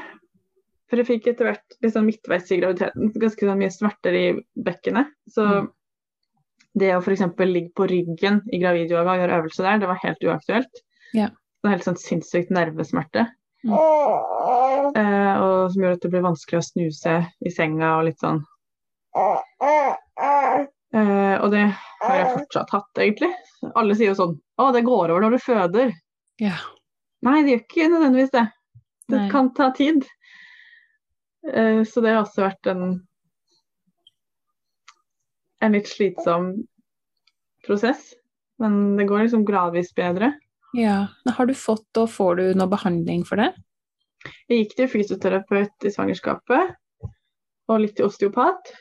for 0.89 1.01
jeg 1.03 1.07
fikk 1.07 1.27
etter 1.31 1.51
hvert 1.51 1.77
liksom 1.85 2.07
midtveis 2.09 2.51
i 2.51 2.59
graviditeten 2.63 3.13
ganske 3.21 3.47
sånn 3.47 3.61
mye 3.61 3.75
smerter 3.75 4.17
i 4.17 4.27
bekkenet. 4.57 5.11
Så 5.31 5.45
Mm. 5.47 5.71
det 6.79 6.93
å 6.97 7.01
f.eks. 7.03 7.23
ligge 7.47 7.73
på 7.77 7.87
ryggen 7.91 8.43
i 8.53 8.59
gravidyoga 8.59 9.13
og 9.13 9.19
gjøre 9.23 9.39
øvelse 9.43 9.63
der, 9.63 9.79
det 9.79 9.89
var 9.89 10.01
helt 10.03 10.25
uaktuelt. 10.25 10.83
Yeah. 11.15 11.31
Det 11.31 11.65
var 11.67 11.77
helt 11.77 11.85
sånn 11.87 11.99
sinnssykt 11.99 12.51
nervesmerte. 12.51 13.29
Mm. 13.67 13.75
Eh, 14.97 15.35
og 15.43 15.73
som 15.73 15.83
gjør 15.83 15.93
at 15.97 16.03
det 16.03 16.11
blir 16.11 16.23
vanskelig 16.23 16.59
å 16.59 16.67
snu 16.67 16.91
seg 16.95 17.27
i 17.45 17.51
senga 17.51 17.99
og 17.99 18.07
litt 18.07 18.19
sånn. 18.23 18.45
Eh, 19.17 19.93
og 21.43 21.50
det 21.53 21.65
har 22.03 22.17
jeg 22.17 22.35
fortsatt 22.35 22.71
hatt, 22.73 23.00
egentlig. 23.00 23.31
Alle 23.77 23.97
sier 23.99 24.12
jo 24.12 24.19
sånn 24.19 24.37
Å, 24.59 24.71
det 24.75 24.85
går 24.87 25.11
over 25.11 25.25
når 25.25 25.37
du 25.37 25.43
føder. 25.43 25.93
Ja. 26.43 26.57
Nei, 27.27 27.43
det 27.43 27.53
gjør 27.53 27.65
ikke 27.65 27.91
nødvendigvis 27.93 28.35
det. 28.35 28.47
Det 29.09 29.21
Nei. 29.25 29.31
kan 29.33 29.53
ta 29.57 29.71
tid. 29.77 30.07
Eh, 31.49 31.83
så 31.88 32.03
det 32.05 32.15
har 32.15 32.25
også 32.25 32.47
vært 32.47 32.65
en 32.73 32.83
en 35.61 35.75
litt 35.75 35.88
slitsom 35.91 36.53
prosess. 37.67 38.12
Men 38.62 38.97
det 38.99 39.09
går 39.11 39.27
liksom 39.27 39.47
gradvis 39.47 39.91
bedre. 39.95 40.33
ja. 40.75 41.07
Men 41.25 41.35
har 41.35 41.47
du 41.47 41.55
fått 41.55 41.97
og 41.99 42.11
får 42.11 42.37
du 42.38 42.45
noe 42.59 42.71
behandling 42.71 43.25
for 43.27 43.37
det? 43.43 43.53
Jeg 44.50 44.65
gikk 44.65 44.77
til 44.79 44.88
fysioterapeut 44.91 45.87
i 45.87 45.91
svangerskapet, 45.95 46.73
og 47.69 47.81
litt 47.81 47.95
til 47.97 48.09
osteopat. 48.09 48.73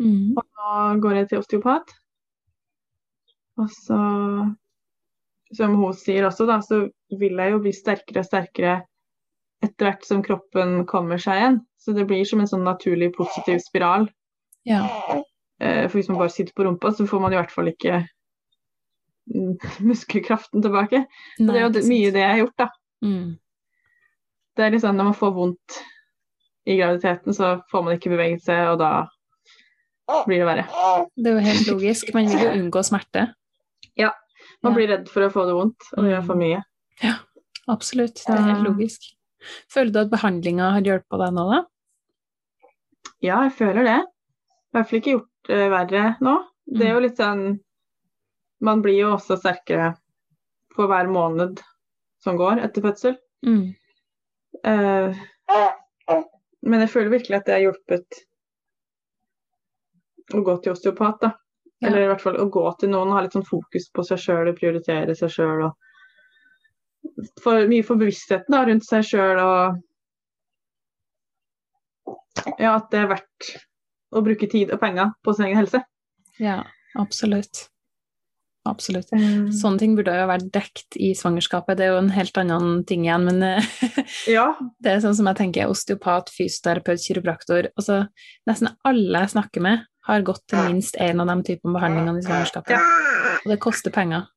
Mm. 0.00 0.38
Og 0.38 0.44
nå 0.44 1.00
går 1.02 1.18
jeg 1.20 1.28
til 1.30 1.42
osteopat. 1.42 1.92
Og 3.60 3.68
så, 3.72 3.98
som 5.56 5.76
hun 5.76 5.98
sier 5.98 6.26
også, 6.28 6.46
da, 6.48 6.60
så 6.64 6.86
vil 7.20 7.36
jeg 7.42 7.54
jo 7.54 7.60
bli 7.64 7.74
sterkere 7.76 8.24
og 8.24 8.28
sterkere 8.28 8.78
etter 9.62 9.86
hvert 9.86 10.06
som 10.06 10.24
kroppen 10.24 10.82
kommer 10.90 11.20
seg 11.22 11.38
igjen. 11.38 11.60
Så 11.78 11.94
det 11.94 12.06
blir 12.10 12.24
som 12.26 12.42
en 12.42 12.50
sånn 12.50 12.64
naturlig 12.66 13.12
positiv 13.16 13.60
spiral. 13.62 14.08
Ja. 14.66 14.82
Eh, 15.62 15.84
For 15.86 15.98
hvis 15.98 16.10
man 16.10 16.18
bare 16.18 16.34
sitter 16.34 16.54
på 16.56 16.66
rumpa, 16.66 16.92
så 16.94 17.06
får 17.06 17.22
man 17.22 17.34
i 17.34 17.38
hvert 17.38 17.54
fall 17.54 17.70
ikke 17.70 18.00
mm, 19.30 19.54
muskelkraften 19.90 20.64
tilbake. 20.64 21.04
Og 21.38 21.48
det 21.48 21.60
er 21.60 21.66
jo 21.66 21.72
Nei, 21.76 21.86
mye 21.92 22.12
det 22.14 22.24
jeg 22.24 22.34
har 22.34 22.42
gjort, 22.44 22.58
da. 22.64 22.68
Mm. 23.06 23.32
Det 24.56 24.64
er 24.64 24.74
liksom 24.74 24.98
når 24.98 25.10
man 25.10 25.18
får 25.18 25.34
vondt 25.36 25.80
i 26.68 26.76
graviditeten, 26.78 27.34
så 27.34 27.56
får 27.70 27.84
man 27.86 27.96
ikke 27.96 28.12
beveget 28.12 28.44
seg, 28.44 28.66
og 28.74 28.82
da 28.82 28.92
blir 30.26 30.42
det 30.42 30.46
verre. 30.48 30.64
Det 31.16 31.30
er 31.30 31.38
jo 31.38 31.44
helt 31.46 31.70
logisk. 31.72 32.12
Man 32.14 32.28
vil 32.30 32.44
jo 32.46 32.52
unngå 32.58 32.82
smerte. 32.86 33.26
Ja. 33.98 34.12
Man 34.62 34.72
Ja. 34.72 34.76
blir 34.76 34.88
redd 34.88 35.08
for 35.10 35.26
å 35.26 35.32
få 35.32 35.46
det 35.48 35.54
vondt, 35.56 35.88
og 35.96 36.04
gjøre 36.04 36.10
gjør 36.12 36.26
for 36.26 36.36
mye. 36.36 36.62
Ja, 37.02 37.14
Absolutt. 37.68 38.14
Det 38.26 38.34
er 38.34 38.42
helt 38.42 38.64
logisk. 38.66 39.04
Føler 39.70 39.92
du 39.92 39.98
at 40.00 40.10
behandlinga 40.10 40.70
har 40.74 40.82
hjulpet 40.86 41.18
deg 41.22 41.34
nå, 41.34 41.44
da? 41.50 41.60
Ja, 43.22 43.42
jeg 43.46 43.52
føler 43.58 43.86
det. 43.86 43.98
I 44.02 44.76
hvert 44.76 44.88
fall 44.88 44.98
ikke 45.00 45.14
gjort 45.16 45.50
det 45.50 45.70
verre 45.70 46.04
nå. 46.20 46.34
Det 46.66 46.86
er 46.86 46.92
jo 46.94 47.02
litt 47.04 47.18
sånn 47.18 47.60
Man 48.62 48.82
blir 48.82 48.94
jo 49.00 49.08
også 49.16 49.34
sterkere 49.40 49.96
for 50.74 50.86
hver 50.86 51.08
måned 51.10 51.58
som 52.22 52.36
går 52.38 52.60
etter 52.62 52.84
fødsel. 52.84 53.16
Mm. 53.42 53.74
Uh, 54.62 55.10
men 56.62 56.84
jeg 56.84 56.92
føler 56.92 57.10
virkelig 57.16 57.40
at 57.40 57.48
det 57.48 57.56
har 57.56 57.64
hjulpet 57.64 58.20
å 60.34 60.42
gå 60.46 60.56
til 60.62 60.74
osteopat, 60.74 61.22
da. 61.22 61.32
Ja. 61.82 61.88
Eller 61.88 62.04
i 62.04 62.10
hvert 62.12 62.22
fall 62.22 62.38
å 62.38 62.50
gå 62.52 62.62
til 62.78 62.92
noen 62.92 63.10
og 63.10 63.16
ha 63.18 63.24
litt 63.24 63.34
sånn 63.34 63.46
fokus 63.46 63.88
på 63.90 64.04
seg 64.06 64.20
sjøl 64.22 64.52
og 64.52 64.58
prioritere 64.58 65.16
seg 65.18 65.32
sjøl. 65.34 65.64
Og 65.66 65.72
for, 67.42 67.66
mye 67.66 67.86
for 67.86 67.98
bevisstheten 67.98 68.54
da, 68.54 68.62
rundt 68.68 68.86
seg 68.86 69.08
sjøl 69.08 69.42
og 69.42 69.80
Ja, 72.58 72.76
at 72.76 72.88
det 72.94 73.02
er 73.02 73.10
verdt 73.10 73.50
å 74.12 74.22
bruke 74.24 74.48
tid 74.50 74.72
og 74.74 74.80
penger 74.82 75.12
på 75.24 75.34
sin 75.34 75.46
egen 75.48 75.60
helse. 75.60 75.82
Ja, 76.42 76.62
absolutt. 76.98 77.66
Absolutt. 78.68 79.10
Mm. 79.10 79.48
Sånne 79.54 79.80
ting 79.80 79.94
burde 79.98 80.14
jo 80.14 80.26
vært 80.30 80.50
dekt 80.54 80.94
i 80.94 81.10
svangerskapet. 81.18 81.78
Det 81.78 81.86
er 81.86 81.96
jo 81.96 82.02
en 82.04 82.12
helt 82.14 82.36
annen 82.38 82.84
ting 82.86 83.06
igjen, 83.08 83.26
men 83.26 83.42
eh, 83.46 83.70
Ja. 84.30 84.52
det 84.82 84.92
er 84.92 85.02
sånn 85.02 85.16
som 85.18 85.26
jeg 85.30 85.40
tenker 85.40 85.70
osteopat, 85.70 86.30
fysioterapeut, 86.34 87.02
kiropraktor 87.02 87.72
altså 87.72 88.04
Nesten 88.48 88.70
alle 88.86 89.24
jeg 89.24 89.34
snakker 89.34 89.64
med, 89.64 89.82
har 90.08 90.24
gått 90.26 90.44
til 90.50 90.58
minst 90.68 90.96
én 91.00 91.20
av 91.22 91.28
de 91.30 91.36
typene 91.46 91.76
behandlingene 91.76 92.18
i 92.22 92.26
svangerskapet. 92.26 92.90
Og 93.42 93.50
det 93.52 93.58
koster 93.62 93.94
penger. 93.94 94.28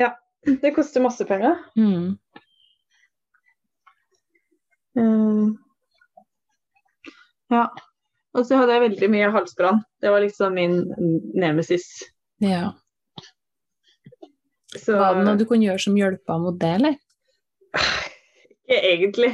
Ja, 0.00 0.14
Det 0.42 0.72
koster 0.74 1.04
masse 1.04 1.24
penger. 1.28 1.58
Mm. 1.78 2.16
Mm. 4.98 5.52
Ja. 7.52 7.66
Og 8.32 8.46
så 8.48 8.56
hadde 8.56 8.72
jeg 8.74 8.84
veldig 8.88 9.10
mye 9.12 9.28
halsbrann. 9.34 9.82
Det 10.00 10.10
var 10.10 10.24
liksom 10.24 10.56
min 10.56 10.78
nemesis. 11.36 11.86
Ja. 12.42 12.72
Så 14.72 14.96
Var 14.96 15.18
det 15.18 15.24
noe 15.28 15.36
du 15.36 15.44
kunne 15.44 15.68
gjøre 15.68 15.84
som 15.84 15.96
hjelpa 16.00 16.38
mot 16.40 16.56
det, 16.58 16.72
eller? 16.80 16.96
Ikke 18.64 18.78
egentlig. 18.88 19.32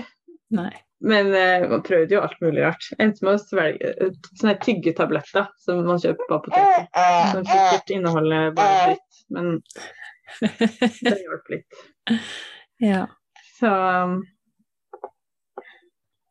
Nei. 0.51 0.73
Men 1.01 1.29
eh, 1.35 1.69
man 1.71 1.83
prøvde 1.87 2.15
jo 2.17 2.21
alt 2.25 2.41
mulig 2.43 2.65
rart. 2.65 2.89
Endte 2.99 3.23
med 3.25 3.37
å 3.37 3.43
svelge 3.43 3.93
sånne 4.41 4.57
tyggetabletter 4.65 5.47
som 5.63 5.85
man 5.87 6.01
kjøper 6.03 6.27
på 6.27 6.39
apoteket. 6.41 6.89
Som 7.35 7.45
sikkert 7.47 7.93
inneholder 7.95 8.51
bare 8.57 8.81
dritt, 8.89 9.21
men 9.31 9.45
det 11.03 11.15
hjalp 11.23 11.55
litt. 11.55 11.73
Ja. 12.79 13.05
Så 13.59 13.69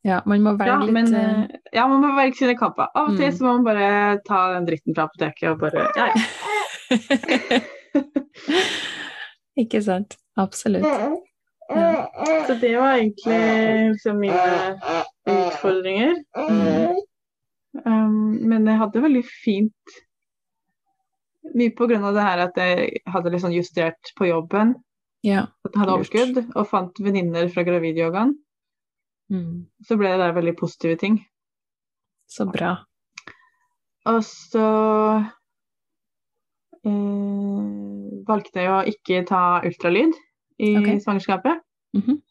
ja, 0.08 0.22
man 0.26 0.44
må 0.46 0.54
velge 0.56 0.72
ja, 0.72 0.78
litt 0.80 0.94
men 0.96 1.10
eh, 1.12 1.42
eh, 1.44 1.58
ja, 1.76 1.88
man 1.92 2.00
må 2.06 2.14
velge 2.16 2.40
sine 2.40 2.56
kamper. 2.60 2.88
Av 2.96 3.10
og 3.12 3.18
til 3.20 3.28
Mm. 3.28 3.36
så 3.36 3.44
må 3.44 3.56
man 3.58 3.66
bare 3.68 3.88
ta 4.28 4.40
den 4.54 4.68
dritten 4.70 4.96
fra 4.96 5.08
apoteket 5.10 5.50
og 5.52 5.60
bare 5.60 5.88
Ja, 5.98 6.06
ja. 6.16 7.60
Ikke 9.58 9.82
sant? 9.84 10.16
Absolutt. 10.38 10.88
Ja. 11.70 12.44
Så 12.48 12.54
det 12.62 12.74
var 12.78 12.96
egentlig 12.96 13.92
liksom 13.92 14.20
mine 14.20 14.80
utfordringer. 15.28 16.16
Mm. 16.38 17.00
Um, 17.86 18.38
men 18.50 18.68
jeg 18.68 18.80
hadde 18.82 19.04
veldig 19.04 19.24
fint 19.28 19.98
Mye 21.58 21.72
på 21.72 21.86
grunn 21.88 22.04
av 22.04 22.16
det 22.18 22.24
her 22.26 22.42
at 22.44 22.58
jeg 22.60 23.02
hadde 23.08 23.40
sånn 23.40 23.54
justert 23.56 24.10
på 24.18 24.28
jobben, 24.28 24.74
Ja. 25.24 25.46
at 25.64 25.72
jeg 25.72 25.80
hadde 25.80 25.94
overskudd, 25.94 26.40
og 26.60 26.68
fant 26.68 27.00
venninner 27.00 27.48
fra 27.54 27.64
gravidyogaen. 27.64 28.34
Mm. 29.32 29.64
Så 29.88 29.96
ble 29.96 30.12
det 30.12 30.20
der 30.20 30.36
veldig 30.36 30.54
positive 30.60 30.98
ting. 31.00 31.22
Så 32.28 32.50
bra. 32.52 32.74
Og 34.12 34.20
så 34.28 34.68
eh, 36.84 37.64
valgte 38.28 38.68
jeg 38.68 38.74
å 38.76 38.84
ikke 38.92 39.24
ta 39.32 39.44
ultralyd 39.64 40.20
i 40.58 40.74
okay. 40.80 41.00
svangerskapet. 41.04 41.62
Mhm. 41.98 42.22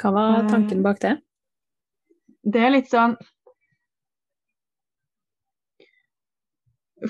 Hva 0.00 0.10
var 0.16 0.48
tanken 0.48 0.82
bak 0.82 1.00
det? 1.02 1.18
Det 2.40 2.60
er 2.64 2.72
litt 2.72 2.88
sånn 2.88 3.18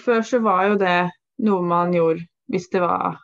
Før 0.00 0.24
så 0.26 0.38
var 0.42 0.64
jo 0.68 0.74
det 0.78 1.10
noe 1.42 1.62
man 1.66 1.94
gjorde 1.94 2.26
hvis 2.50 2.68
det 2.70 2.82
var 2.82 3.16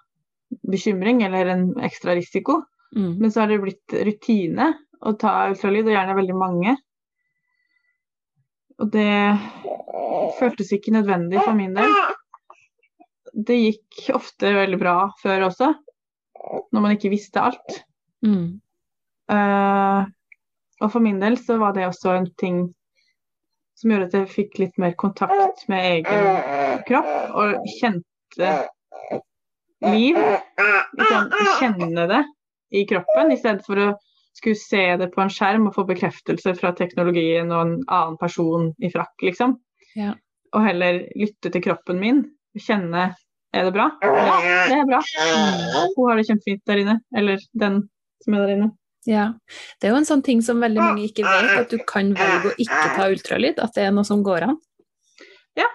bekymring 0.66 1.22
eller 1.26 1.50
en 1.50 1.64
ekstra 1.82 2.14
risiko. 2.18 2.60
Mm. 2.96 3.12
Men 3.20 3.32
så 3.32 3.42
har 3.42 3.50
det 3.50 3.60
blitt 3.62 3.94
rutine 4.06 4.72
å 4.98 5.12
ta 5.18 5.48
ultralyd, 5.50 5.86
og 5.86 5.94
gjerne 5.94 6.16
veldig 6.18 6.36
mange. 6.38 6.74
Og 8.82 8.90
det 8.92 9.38
føltes 10.40 10.72
ikke 10.74 10.94
nødvendig 10.94 11.42
for 11.42 11.58
min 11.58 11.74
del. 11.76 11.94
Det 13.46 13.56
gikk 13.58 14.06
ofte 14.16 14.54
veldig 14.56 14.78
bra 14.80 14.96
før 15.22 15.48
også, 15.50 15.72
når 16.72 16.82
man 16.84 16.96
ikke 16.96 17.12
visste 17.12 17.42
alt. 17.42 17.80
Mm. 18.26 18.58
Uh, 19.30 20.06
og 20.82 20.92
for 20.92 21.02
min 21.02 21.20
del 21.22 21.38
så 21.40 21.56
var 21.60 21.74
det 21.76 21.86
også 21.88 22.14
en 22.14 22.28
ting 22.40 22.66
som 23.76 23.92
gjorde 23.92 24.08
at 24.08 24.16
jeg 24.16 24.32
fikk 24.32 24.58
litt 24.60 24.78
mer 24.80 24.94
kontakt 24.96 25.66
med 25.68 25.84
egen 25.98 26.82
kropp, 26.88 27.10
og 27.36 27.66
kjente 27.76 28.52
liv. 29.84 30.20
Liksom 30.96 31.32
kjenne 31.60 32.06
det 32.12 32.22
i 32.76 32.86
kroppen, 32.88 33.32
i 33.32 33.40
stedet 33.40 33.64
for 33.66 33.82
å 33.82 33.90
skulle 34.36 34.58
se 34.60 34.84
det 35.00 35.10
på 35.12 35.22
en 35.24 35.32
skjerm 35.32 35.68
og 35.68 35.76
få 35.76 35.86
bekreftelse 35.88 36.54
fra 36.58 36.72
teknologien 36.76 37.52
og 37.52 37.60
en 37.60 37.76
annen 37.84 38.16
person 38.20 38.70
i 38.84 38.90
frakk, 38.92 39.14
liksom. 39.24 39.56
Ja. 39.96 40.14
Og 40.56 40.64
heller 40.64 41.04
lytte 41.16 41.52
til 41.52 41.64
kroppen 41.64 42.00
min. 42.00 42.24
Kjenne 42.56 43.10
er 43.56 43.68
det 43.68 43.74
bra? 43.74 43.90
Ja, 44.04 44.26
det 44.70 44.80
er 44.80 44.88
bra. 44.88 45.02
Hun 45.96 46.10
har 46.10 46.18
det 46.18 46.26
kjempefint 46.28 46.62
der 46.68 46.82
inne. 46.82 46.96
Eller 47.16 47.42
den 47.56 47.80
som 48.24 48.36
er 48.36 48.44
der 48.44 48.54
inne. 48.56 48.68
Ja. 49.06 49.26
Det 49.78 49.88
er 49.88 49.94
jo 49.94 50.00
en 50.00 50.08
sånn 50.08 50.24
ting 50.26 50.42
som 50.42 50.62
veldig 50.62 50.82
mange 50.82 51.06
ikke 51.06 51.24
vet, 51.26 51.52
at 51.62 51.70
du 51.72 51.78
kan 51.86 52.10
velge 52.16 52.50
å 52.50 52.56
ikke 52.62 52.82
ta 52.96 53.08
ultralyd. 53.12 53.62
At 53.62 53.78
det 53.78 53.86
er 53.86 53.94
noe 53.94 54.06
som 54.08 54.24
går 54.26 54.48
an. 54.48 54.58
Ja. 55.58 55.68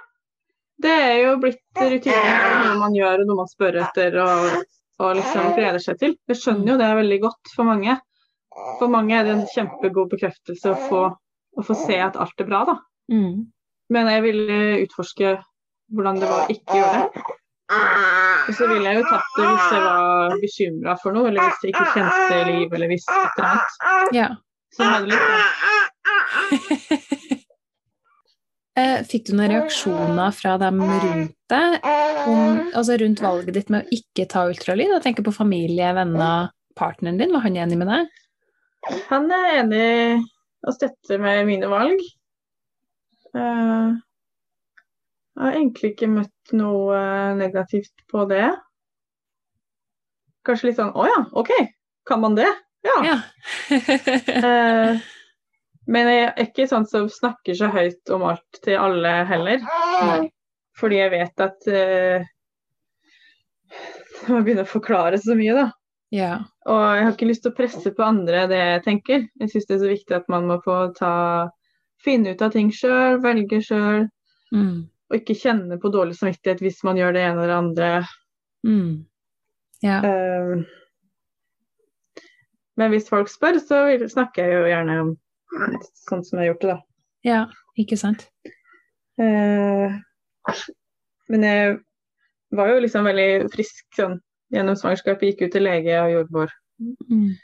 Det 0.82 0.92
er 0.92 1.18
jo 1.24 1.34
blitt 1.42 1.64
rutine, 1.80 2.38
noe 2.66 2.78
man 2.82 2.98
gjør 2.98 3.24
og 3.24 3.32
noe 3.32 3.44
man 3.44 3.52
spør 3.52 3.80
etter 3.86 4.20
og, 4.24 4.62
og 5.02 5.18
liksom 5.20 5.54
gleder 5.56 5.84
seg 5.84 6.00
til. 6.02 6.16
Jeg 6.30 6.42
skjønner 6.42 6.74
jo 6.74 6.80
det 6.82 6.90
er 6.90 7.00
veldig 7.00 7.20
godt 7.24 7.56
for 7.56 7.72
mange. 7.72 7.98
For 8.82 8.92
mange 8.92 9.16
er 9.16 9.28
det 9.28 9.36
en 9.38 9.48
kjempegod 9.54 10.12
bekreftelse 10.12 10.74
å 10.74 10.80
få, 10.90 11.06
å 11.56 11.64
få 11.64 11.78
se 11.86 12.02
at 12.04 12.20
alt 12.20 12.44
er 12.44 12.50
bra, 12.50 12.66
da. 12.68 12.76
Mm. 13.12 13.48
Men 13.92 14.10
jeg 14.12 14.24
ville 14.28 14.60
utforske 14.84 15.38
hvordan 15.92 16.20
det 16.20 16.28
var 16.28 16.44
å 16.44 16.52
ikke 16.52 16.80
gjøre 16.80 17.00
det. 17.00 17.24
Og 17.72 18.54
så 18.58 18.68
ville 18.68 18.90
jeg 18.90 19.00
jo 19.00 19.04
tatt 19.08 19.36
det 19.38 19.46
hvis 19.48 19.68
jeg 19.72 19.84
var 19.86 20.38
bekymra 20.42 20.96
for 21.02 21.16
noe, 21.16 21.30
eller 21.30 21.42
hvis 21.46 21.62
jeg 21.64 21.76
ikke 21.76 21.92
kjente 21.96 22.40
liv, 22.50 22.68
eller 22.78 22.88
hvis 22.92 23.06
et 23.08 23.38
eller 23.38 23.48
annet. 23.52 23.72
Ja. 24.18 24.28
Så 24.72 24.88
hadde 24.88 25.08
litt 25.12 25.28
Eh, 28.80 29.02
Fikk 29.04 29.26
du 29.28 29.34
noen 29.36 29.52
reaksjoner 29.52 30.32
fra 30.32 30.54
dem 30.62 30.78
rundt 30.80 31.34
deg, 31.52 31.74
om, 32.32 32.62
altså 32.72 32.96
rundt 33.02 33.20
valget 33.20 33.58
ditt 33.58 33.72
med 33.74 33.84
å 33.84 33.98
ikke 33.98 34.24
ta 34.32 34.46
ultralyd? 34.48 34.94
Jeg 34.96 35.04
tenker 35.04 35.26
på 35.28 35.34
familie, 35.36 35.90
venner, 35.98 36.54
partneren 36.80 37.20
din. 37.20 37.34
Var 37.36 37.44
han 37.44 37.58
enig 37.66 37.78
med 37.82 37.92
deg? 37.92 38.22
Han 39.10 39.28
er 39.36 39.50
enig 39.60 40.24
og 40.64 40.78
støtter 40.78 41.20
med 41.22 41.44
mine 41.50 41.68
valg. 41.72 42.00
Eh, 43.36 43.92
jeg 45.36 45.44
har 45.44 45.58
egentlig 45.60 45.92
ikke 45.94 46.12
møtt 46.16 46.41
noe 46.58 46.98
eh, 46.98 47.32
negativt 47.40 48.04
på 48.12 48.26
det. 48.30 48.50
Kanskje 50.48 50.72
litt 50.72 50.80
sånn 50.80 50.94
Å 50.98 51.06
ja, 51.06 51.18
OK, 51.38 51.52
kan 52.10 52.22
man 52.24 52.36
det? 52.40 52.50
Ja. 52.86 52.98
Ja. 53.06 53.18
Eh, 54.42 55.02
men 55.92 56.08
jeg 56.08 56.24
er 56.28 56.44
ikke 56.46 56.66
sånn 56.70 56.86
som 56.88 57.08
snakker 57.10 57.56
så 57.58 57.68
høyt 57.74 58.10
om 58.14 58.24
alt 58.30 58.60
til 58.64 58.78
alle 58.78 59.12
heller. 59.28 59.62
Fordi 60.78 61.00
jeg 61.02 61.12
vet 61.14 61.42
at 61.44 61.66
eh, 61.68 62.28
Man 64.30 64.44
begynner 64.46 64.66
å 64.68 64.70
forklare 64.72 65.18
så 65.22 65.36
mye, 65.38 65.56
da. 65.58 65.66
ja. 66.14 66.32
Og 66.70 66.78
jeg 66.94 67.04
har 67.08 67.14
ikke 67.16 67.28
lyst 67.30 67.42
til 67.46 67.52
å 67.54 67.58
presse 67.58 67.92
på 67.98 68.04
andre 68.06 68.44
det 68.52 68.60
jeg 68.62 68.84
tenker. 68.86 69.24
Jeg 69.42 69.50
syns 69.54 69.66
det 69.70 69.76
er 69.78 69.82
så 69.82 69.90
viktig 69.90 70.16
at 70.20 70.28
man 70.30 70.46
må 70.50 70.60
få 70.62 70.76
ta 70.98 71.14
finne 72.06 72.36
ut 72.36 72.42
av 72.46 72.52
ting 72.54 72.70
sjøl, 72.74 73.20
velge 73.24 73.62
sjøl, 73.66 74.08
Mm. 74.52 74.82
Og 75.12 75.18
ikke 75.18 75.36
kjenne 75.36 75.76
på 75.82 75.92
dårlig 75.92 76.16
samvittighet 76.16 76.62
hvis 76.64 76.80
man 76.88 77.00
gjør 77.00 77.16
det 77.16 77.24
ene 77.26 77.44
eller 77.44 77.52
det 77.52 77.58
andre. 77.60 77.90
Mm. 78.64 78.94
Ja. 79.84 79.98
Uh, 80.06 80.64
men 82.80 82.94
hvis 82.94 83.10
folk 83.12 83.28
spør, 83.30 83.60
så 83.60 83.84
snakker 84.10 84.48
jeg 84.48 84.56
jo 84.56 84.72
gjerne 84.72 84.98
om 85.04 85.12
sånn 86.08 86.24
som 86.24 86.40
jeg 86.40 86.46
har 86.46 86.50
gjort 86.54 86.64
det, 86.64 86.72
da. 86.72 86.80
ja, 87.28 87.42
ikke 87.84 87.98
sant? 88.00 88.24
Uh, 89.20 89.92
men 91.30 91.44
jeg 91.46 91.76
var 92.56 92.72
jo 92.72 92.80
liksom 92.86 93.06
veldig 93.06 93.52
frisk 93.52 93.84
sånn 94.00 94.18
gjennom 94.56 94.80
svangerskapet. 94.80 95.34
Gikk 95.34 95.46
ut 95.50 95.56
til 95.58 95.68
lege 95.68 96.00
og 96.02 96.16
jordmor 96.16 96.58
Mm. 96.82 97.36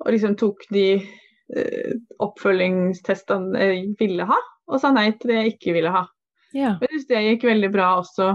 og 0.00 0.06
liksom 0.14 0.38
tok 0.40 0.62
de 0.72 0.86
uh, 0.96 1.90
oppfølgingstestene 2.24 3.60
jeg 3.60 3.82
ville 3.98 4.24
ha, 4.24 4.38
og 4.70 4.80
sa 4.80 4.88
nei 4.94 5.10
til 5.18 5.34
det 5.34 5.36
jeg 5.36 5.52
ikke 5.54 5.74
ville 5.76 5.92
ha. 5.92 6.06
Ja. 6.54 6.76
Men 6.78 6.86
jeg 6.86 6.92
synes 6.94 7.08
det 7.10 7.22
gikk 7.28 7.46
veldig 7.50 7.70
bra 7.74 7.88
også. 8.00 8.34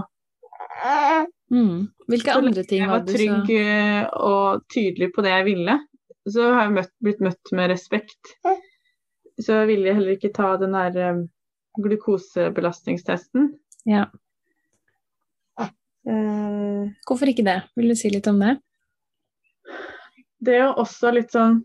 Mm. 1.50 1.88
Hvilke 2.10 2.34
andre 2.36 2.62
ting 2.62 2.82
Jeg 2.82 2.88
var 2.90 3.00
hadde 3.00 3.10
du 3.10 3.16
trygg 3.16 3.30
så 3.32 3.44
trygg 3.46 4.18
og 4.28 4.64
tydelig 4.72 5.10
på 5.14 5.24
det 5.26 5.32
jeg 5.34 5.46
ville. 5.48 5.76
Så 6.30 6.46
har 6.52 6.66
jeg 6.66 6.74
møtt, 6.76 6.92
blitt 7.02 7.22
møtt 7.24 7.52
med 7.56 7.72
respekt. 7.72 8.34
Så 9.40 9.62
jeg 9.62 9.70
ville 9.72 9.94
heller 9.96 10.18
ikke 10.18 10.32
ta 10.36 10.52
den 10.60 10.76
der 10.76 11.14
um, 11.14 11.22
glukosebelastningstesten. 11.80 13.54
Ja. 13.88 14.06
Uh, 15.60 16.92
Hvorfor 17.08 17.28
ikke 17.28 17.44
det? 17.46 17.62
Vil 17.76 17.92
du 17.92 17.96
si 17.96 18.12
litt 18.12 18.28
om 18.28 18.40
det? 18.40 18.58
det 20.40 20.56
er 20.56 20.62
jo 20.64 20.76
også 20.80 21.10
litt 21.12 21.34
sånn 21.34 21.58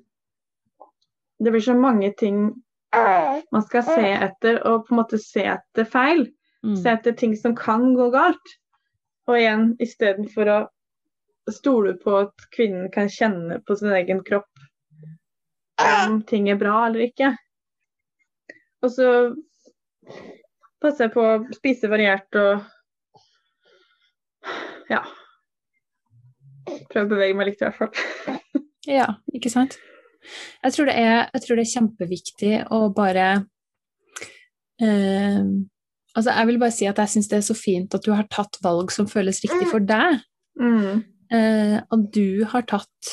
Det 1.39 1.51
blir 1.51 1.63
så 1.63 1.75
mange 1.79 2.11
ting 2.19 2.49
man 2.95 3.63
skal 3.65 3.83
se 3.83 4.11
etter, 4.23 4.61
og 4.63 4.85
på 4.85 4.93
en 4.93 4.99
måte 5.01 5.17
se 5.19 5.41
etter 5.51 5.87
feil. 5.89 6.21
Mm. 6.65 6.75
Se 6.81 6.89
etter 6.89 7.13
ting 7.17 7.35
som 7.37 7.55
kan 7.57 7.91
gå 7.95 8.09
galt. 8.13 8.55
Og 9.29 9.37
igjen, 9.39 9.71
istedenfor 9.81 10.49
å 10.49 10.59
stole 11.53 11.93
på 12.01 12.13
at 12.23 12.47
kvinnen 12.55 12.89
kan 12.93 13.09
kjenne 13.11 13.59
på 13.65 13.77
sin 13.77 13.93
egen 13.93 14.23
kropp 14.25 14.49
om 15.81 16.21
ting 16.25 16.49
er 16.49 16.57
bra 16.57 16.87
eller 16.87 17.05
ikke. 17.05 17.33
Og 18.85 18.93
så 18.93 19.09
passer 20.81 21.07
jeg 21.07 21.13
på 21.15 21.25
å 21.25 21.57
spise 21.57 21.89
variert 21.91 22.37
og 22.39 22.65
ja. 24.89 25.01
Prøve 26.89 27.05
å 27.05 27.11
bevege 27.15 27.37
meg 27.37 27.51
litt 27.51 27.61
i 27.61 27.67
hvert 27.67 27.81
fall. 27.81 28.63
Ja, 28.85 29.07
ikke 29.33 29.49
sant? 29.49 29.79
Jeg 30.63 30.73
tror 30.73 30.89
det 30.89 30.95
er, 30.97 31.27
jeg 31.33 31.41
tror 31.43 31.57
det 31.57 31.63
er 31.65 31.71
kjempeviktig 31.71 32.53
å 32.73 32.79
bare 32.93 33.25
eh, 34.81 35.41
Altså, 36.15 36.31
jeg 36.31 36.47
vil 36.47 36.59
bare 36.61 36.71
si 36.71 36.87
at 36.87 36.99
jeg 37.01 37.11
syns 37.11 37.27
det 37.31 37.37
er 37.37 37.45
så 37.49 37.55
fint 37.57 37.95
at 37.95 38.05
du 38.05 38.13
har 38.15 38.27
tatt 38.31 38.57
valg 38.63 38.93
som 38.93 39.07
føles 39.11 39.41
riktig 39.43 39.67
for 39.67 39.83
deg. 39.83 40.21
Mm. 40.59 41.03
Eh, 41.35 41.77
at 41.81 42.07
du 42.15 42.45
har 42.47 42.63
tatt 42.69 43.11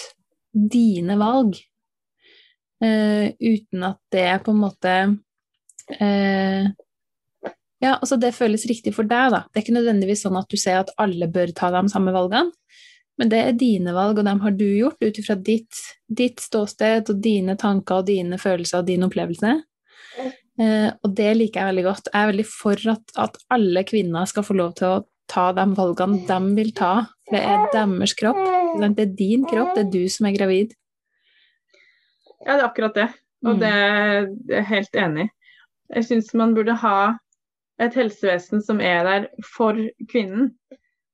dine 0.53 1.17
valg 1.17 1.57
eh, 2.85 3.33
uten 3.41 3.87
at 3.89 3.99
det 4.13 4.27
på 4.45 4.53
en 4.53 4.61
måte 4.61 4.95
eh, 5.97 6.67
Ja, 7.83 7.95
altså 7.97 8.19
det 8.21 8.35
føles 8.37 8.67
riktig 8.71 8.93
for 8.95 9.09
deg, 9.09 9.33
da. 9.35 9.41
Det 9.49 9.59
er 9.59 9.65
ikke 9.65 9.79
nødvendigvis 9.79 10.27
sånn 10.27 10.39
at 10.39 10.51
du 10.53 10.61
ser 10.61 10.83
at 10.85 10.93
alle 11.03 11.27
bør 11.33 11.51
ta 11.57 11.73
de 11.75 11.83
samme 11.91 12.13
valgene, 12.15 12.53
men 13.19 13.33
det 13.33 13.41
er 13.43 13.57
dine 13.59 13.95
valg, 13.97 14.21
og 14.21 14.29
dem 14.29 14.39
har 14.45 14.55
du 14.55 14.69
gjort 14.69 15.03
ut 15.03 15.19
ifra 15.19 15.35
ditt, 15.35 15.81
ditt 16.07 16.39
ståsted 16.45 17.11
og 17.11 17.19
dine 17.25 17.57
tanker 17.59 18.01
og 18.01 18.07
dine 18.07 18.39
følelser 18.39 18.85
og 18.85 18.87
din 18.87 19.03
opplevelse. 19.09 19.57
Eh, 20.61 20.91
og 20.93 21.15
det 21.17 21.31
liker 21.39 21.61
jeg 21.63 21.71
veldig 21.71 21.85
godt. 21.87 22.11
Jeg 22.13 22.21
er 22.21 22.31
veldig 22.33 22.47
for 22.51 22.93
at, 22.93 23.15
at 23.25 23.39
alle 23.55 23.85
kvinner 23.89 24.29
skal 24.29 24.45
få 24.45 24.57
lov 24.59 24.75
til 24.79 24.89
å 24.91 25.01
ta 25.33 25.47
de 25.57 25.65
valgene 25.79 26.21
de 26.29 26.39
vil 26.59 26.73
ta. 26.77 26.93
For 27.29 27.39
det 27.39 27.43
er 27.49 27.67
deres 27.73 28.15
kropp. 28.19 28.41
Det 28.77 28.91
er 29.07 29.15
din 29.17 29.47
kropp, 29.49 29.75
det 29.77 29.87
er 29.87 29.93
du 29.93 30.03
som 30.13 30.29
er 30.29 30.37
gravid. 30.37 30.75
Ja, 32.43 32.57
det 32.57 32.61
er 32.61 32.69
akkurat 32.69 32.99
det. 32.99 33.09
Og 33.47 33.59
det 33.59 33.71
er 33.71 34.29
jeg 34.51 34.67
helt 34.69 34.99
enig 34.99 35.27
i. 35.27 35.31
Jeg 35.93 36.07
syns 36.09 36.31
man 36.39 36.55
burde 36.57 36.75
ha 36.81 36.99
et 37.83 37.97
helsevesen 37.99 38.63
som 38.65 38.81
er 38.81 39.03
der 39.05 39.25
for 39.45 39.77
kvinnen. 40.09 40.53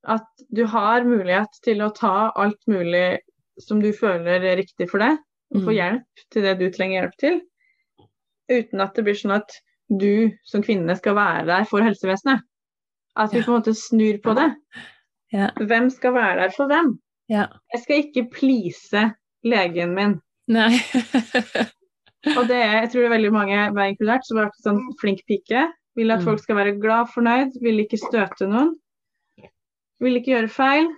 At 0.08 0.26
du 0.54 0.64
har 0.70 1.06
mulighet 1.08 1.56
til 1.64 1.80
å 1.82 1.90
ta 1.94 2.30
alt 2.38 2.60
mulig 2.70 3.18
som 3.60 3.80
du 3.82 3.90
føler 3.96 4.44
er 4.44 4.60
riktig 4.60 4.86
for 4.90 5.02
deg, 5.02 5.18
og 5.54 5.64
få 5.64 5.72
Mm. 5.72 5.78
hjelp 5.78 6.26
til 6.30 6.42
det 6.46 6.58
du 6.60 6.68
trenger 6.70 7.00
hjelp 7.00 7.16
til. 7.18 7.40
Uten 8.48 8.80
at 8.80 8.94
det 8.96 9.04
blir 9.06 9.16
sånn 9.18 9.34
at 9.36 9.52
du 9.88 10.30
som 10.48 10.62
kvinne 10.64 10.94
skal 10.98 11.16
være 11.16 11.46
der 11.48 11.66
for 11.68 11.84
helsevesenet. 11.84 12.44
At 13.18 13.32
vi 13.34 13.42
på 13.42 13.50
en 13.52 13.58
måte 13.60 13.74
snur 13.76 14.18
på 14.24 14.34
det. 14.38 14.48
Ja. 15.34 15.50
Hvem 15.58 15.88
skal 15.92 16.14
være 16.14 16.42
der 16.44 16.52
for 16.54 16.70
hvem? 16.70 16.94
Ja. 17.28 17.46
Jeg 17.74 17.82
skal 17.82 18.02
ikke 18.04 18.28
please 18.32 19.02
legen 19.44 19.94
min. 19.96 20.14
Nei. 20.48 20.78
Og 22.38 22.46
det 22.48 22.58
jeg 22.58 22.88
tror 22.90 23.02
det 23.02 23.08
er 23.08 23.14
veldig 23.16 23.32
mange, 23.34 23.58
meg 23.76 23.92
inkludert, 23.94 24.24
som 24.26 24.38
har 24.40 24.48
vært 24.48 24.62
sånn 24.64 24.80
flink 25.00 25.20
pike. 25.28 25.66
Vil 25.98 26.12
at 26.14 26.20
Mm. 26.22 26.24
folk 26.28 26.40
skal 26.44 26.56
være 26.60 26.76
glad, 26.80 27.08
fornøyd, 27.12 27.56
vil 27.62 27.80
ikke 27.82 27.98
støte 27.98 28.46
noen. 28.46 28.72
Vil 30.00 30.16
ikke 30.20 30.30
gjøre 30.36 30.48
feil. 30.52 30.88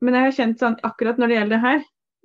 Men 0.00 0.14
jeg 0.16 0.24
har 0.24 0.36
kjent 0.38 0.62
sånn, 0.62 0.76
akkurat 0.88 1.18
når 1.20 1.28
det 1.28 1.36
gjelder 1.36 1.56
det 1.56 1.64
her, 1.66 1.80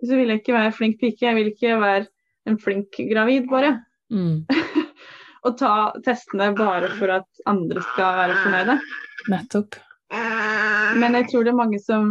så 0.07 0.15
vil 0.19 0.31
jeg 0.31 0.39
ikke 0.41 0.55
være 0.55 0.71
flink 0.77 0.99
pike. 1.01 1.25
Jeg 1.27 1.35
vil 1.35 1.49
ikke 1.51 1.79
være 1.81 2.07
en 2.45 2.57
flink 2.61 2.97
gravid, 3.11 3.47
bare. 3.49 3.71
Mm. 4.13 4.45
Og 5.45 5.57
ta 5.59 5.71
testene 6.05 6.51
bare 6.57 6.89
for 6.97 7.11
at 7.19 7.27
andre 7.49 7.81
skal 7.91 8.15
være 8.21 8.37
fornøyde. 8.43 8.77
Nettopp. 9.29 9.75
Men 10.97 11.17
jeg 11.19 11.27
tror 11.31 11.43
det 11.45 11.51
er 11.53 11.57
mange 11.59 11.79
som 11.81 12.09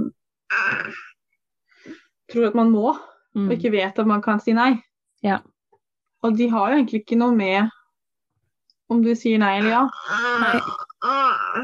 tror 2.30 2.48
at 2.50 2.54
man 2.58 2.70
må, 2.74 2.92
og 2.94 3.10
Mm. 3.34 3.50
ikke 3.50 3.72
vet 3.74 3.98
at 3.98 4.06
man 4.06 4.22
kan 4.22 4.38
si 4.38 4.52
nei. 4.54 4.76
Ja. 5.26 5.40
Og 6.22 6.36
de 6.38 6.46
har 6.50 6.70
jo 6.70 6.76
egentlig 6.78 7.00
ikke 7.02 7.18
noe 7.18 7.34
med 7.34 7.66
om 8.90 9.00
du 9.02 9.10
sier 9.18 9.40
nei 9.42 9.56
eller 9.58 9.70
ja. 9.72 9.80
Nei. 10.40 10.60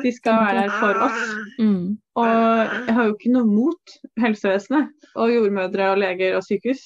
De 0.02 0.10
skal 0.12 0.36
være 0.44 0.62
der 0.64 0.72
for 0.80 0.98
oss. 1.06 1.20
Mm. 1.58 1.96
Og 2.20 2.26
jeg 2.28 2.94
har 2.96 3.06
jo 3.08 3.14
ikke 3.16 3.32
noe 3.32 3.48
mot 3.48 3.94
helsevesenet 4.20 4.90
og 5.16 5.32
jordmødre 5.32 5.86
og 5.94 5.98
leger 6.02 6.36
og 6.36 6.44
sykehus. 6.44 6.82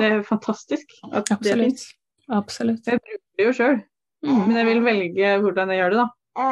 Det 0.00 0.08
er 0.10 0.22
fantastisk 0.26 0.96
at 1.12 1.30
det 1.44 1.54
fins. 1.60 1.86
Absolutt. 2.32 2.86
Jeg 2.86 2.98
bruker 3.02 3.24
det 3.38 3.46
jo 3.50 3.54
sjøl, 3.60 3.80
Mm. 4.22 4.36
men 4.46 4.56
jeg 4.56 4.66
vil 4.68 4.80
velge 4.86 5.30
hvordan 5.42 5.70
jeg 5.72 5.78
gjør 5.80 5.90
det, 5.90 5.98
da. 5.98 6.42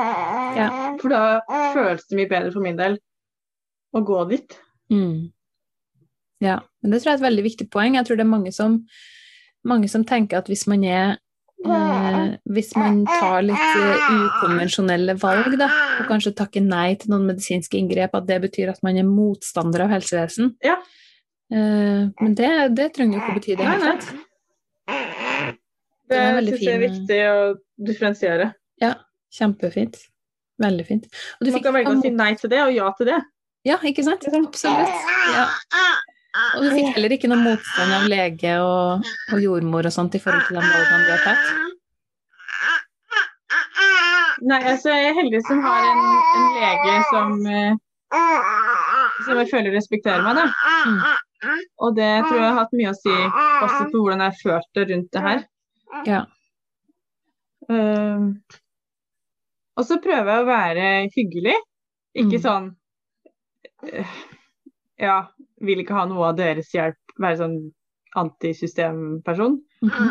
Ja. 0.58 0.68
For 0.98 1.08
da 1.12 1.20
føles 1.74 2.02
det 2.10 2.16
mye 2.18 2.28
bedre 2.32 2.50
for 2.52 2.64
min 2.64 2.76
del 2.80 2.96
å 3.94 4.02
gå 4.06 4.24
dit. 4.32 4.56
Mm. 4.90 5.30
Ja, 6.42 6.56
men 6.82 6.90
det 6.90 6.98
tror 7.02 7.12
jeg 7.12 7.18
er 7.18 7.22
et 7.22 7.28
veldig 7.28 7.44
viktig 7.46 7.68
poeng. 7.70 7.94
Jeg 7.94 8.06
tror 8.08 8.18
det 8.18 8.24
er 8.26 8.30
mange 8.32 8.50
som, 8.52 8.80
mange 9.64 9.88
som 9.92 10.02
tenker 10.04 10.38
at 10.40 10.50
hvis 10.50 10.66
man 10.66 10.82
er 10.84 11.18
eh, 11.66 12.36
Hvis 12.54 12.72
man 12.78 13.02
tar 13.08 13.42
litt 13.44 13.56
eh, 13.58 14.06
ukonvensjonelle 14.26 15.16
valg, 15.20 15.56
da, 15.60 15.68
og 16.00 16.08
kanskje 16.10 16.34
takker 16.38 16.64
nei 16.64 16.94
til 17.00 17.12
noen 17.14 17.28
medisinske 17.30 17.78
inngrep, 17.78 18.16
at 18.16 18.28
det 18.28 18.40
betyr 18.46 18.72
at 18.72 18.82
man 18.86 18.98
er 19.00 19.08
motstander 19.08 19.86
av 19.86 19.94
helsevesen. 19.94 20.54
Ja. 20.64 20.78
Eh, 21.52 22.06
men 22.08 22.36
det, 22.38 22.50
det 22.78 22.92
trenger 22.96 23.18
jo 23.18 23.22
ikke 23.24 23.34
å 23.34 23.40
bety 23.40 23.58
det. 23.58 23.66
Nei, 23.66 23.78
nei. 23.84 25.54
Det 26.10 26.20
Det 26.20 26.46
syns 26.46 26.62
jeg 26.64 26.74
er 26.74 26.82
viktig 26.82 27.18
å 27.30 27.36
differensiere. 27.86 28.48
Ja, 28.82 28.94
kjempefint. 29.34 30.00
Veldig 30.60 30.86
fint. 30.88 31.06
Man 31.40 31.62
kan 31.64 31.76
velge 31.76 31.92
å 31.92 32.00
si 32.02 32.10
nei 32.12 32.32
til 32.40 32.50
det 32.52 32.64
og 32.64 32.72
ja 32.74 32.88
til 32.98 33.12
det. 33.12 33.20
Ja, 33.68 33.76
ikke 33.84 34.02
sant? 34.04 34.24
Absolutt. 34.24 35.00
Ja. 35.34 35.44
Og 36.56 36.62
du 36.62 36.68
fikk 36.70 36.92
heller 36.94 37.12
ikke 37.16 37.28
noe 37.30 37.42
motstand 37.42 37.94
av 37.96 38.04
lege 38.10 38.52
og, 38.62 39.06
og 39.34 39.40
jordmor 39.42 39.88
og 39.88 39.94
sånt 39.94 40.14
i 40.14 40.20
forhold 40.22 40.44
til 40.46 40.60
de 40.60 40.62
valgene 40.62 41.06
du 41.06 41.10
har 41.10 41.24
tatt? 41.26 41.46
Nei, 44.40 44.60
altså 44.70 44.88
jeg 44.94 45.08
er 45.10 45.16
heldig 45.18 45.40
som 45.44 45.58
har 45.64 45.82
en, 45.84 45.98
en 46.38 46.46
lege 46.56 46.92
som, 47.10 47.32
eh, 47.50 47.74
som 49.26 49.40
jeg 49.42 49.50
føler 49.50 49.74
respekterer 49.76 50.22
meg, 50.24 50.38
da. 50.38 51.16
Og 51.82 51.96
det 51.98 52.08
tror 52.24 52.38
jeg 52.38 52.46
har 52.46 52.56
hatt 52.62 52.72
mye 52.78 52.92
å 52.92 52.96
si 52.96 53.12
også 53.12 53.82
for 53.90 53.98
hvordan 53.98 54.22
jeg 54.24 54.38
følte 54.40 54.86
rundt 54.92 55.10
det 55.16 55.24
her. 55.26 55.42
Ja. 56.08 56.22
Um, 57.70 58.24
og 59.78 59.86
så 59.86 60.00
prøver 60.02 60.30
jeg 60.32 60.42
å 60.44 60.48
være 60.48 60.88
hyggelig. 61.14 61.58
Ikke 62.18 62.40
Mm. 62.40 62.42
sånn 62.42 62.64
eh, 63.86 64.14
Ja, 64.98 65.18
vil 65.64 65.82
ikke 65.82 65.96
ha 65.96 66.06
noe 66.10 66.30
av 66.30 66.38
deres 66.40 66.72
hjelp. 66.74 66.98
Være 67.20 67.40
sånn 67.42 67.58
antisystemperson. 68.20 69.60
Mhm. 69.86 70.08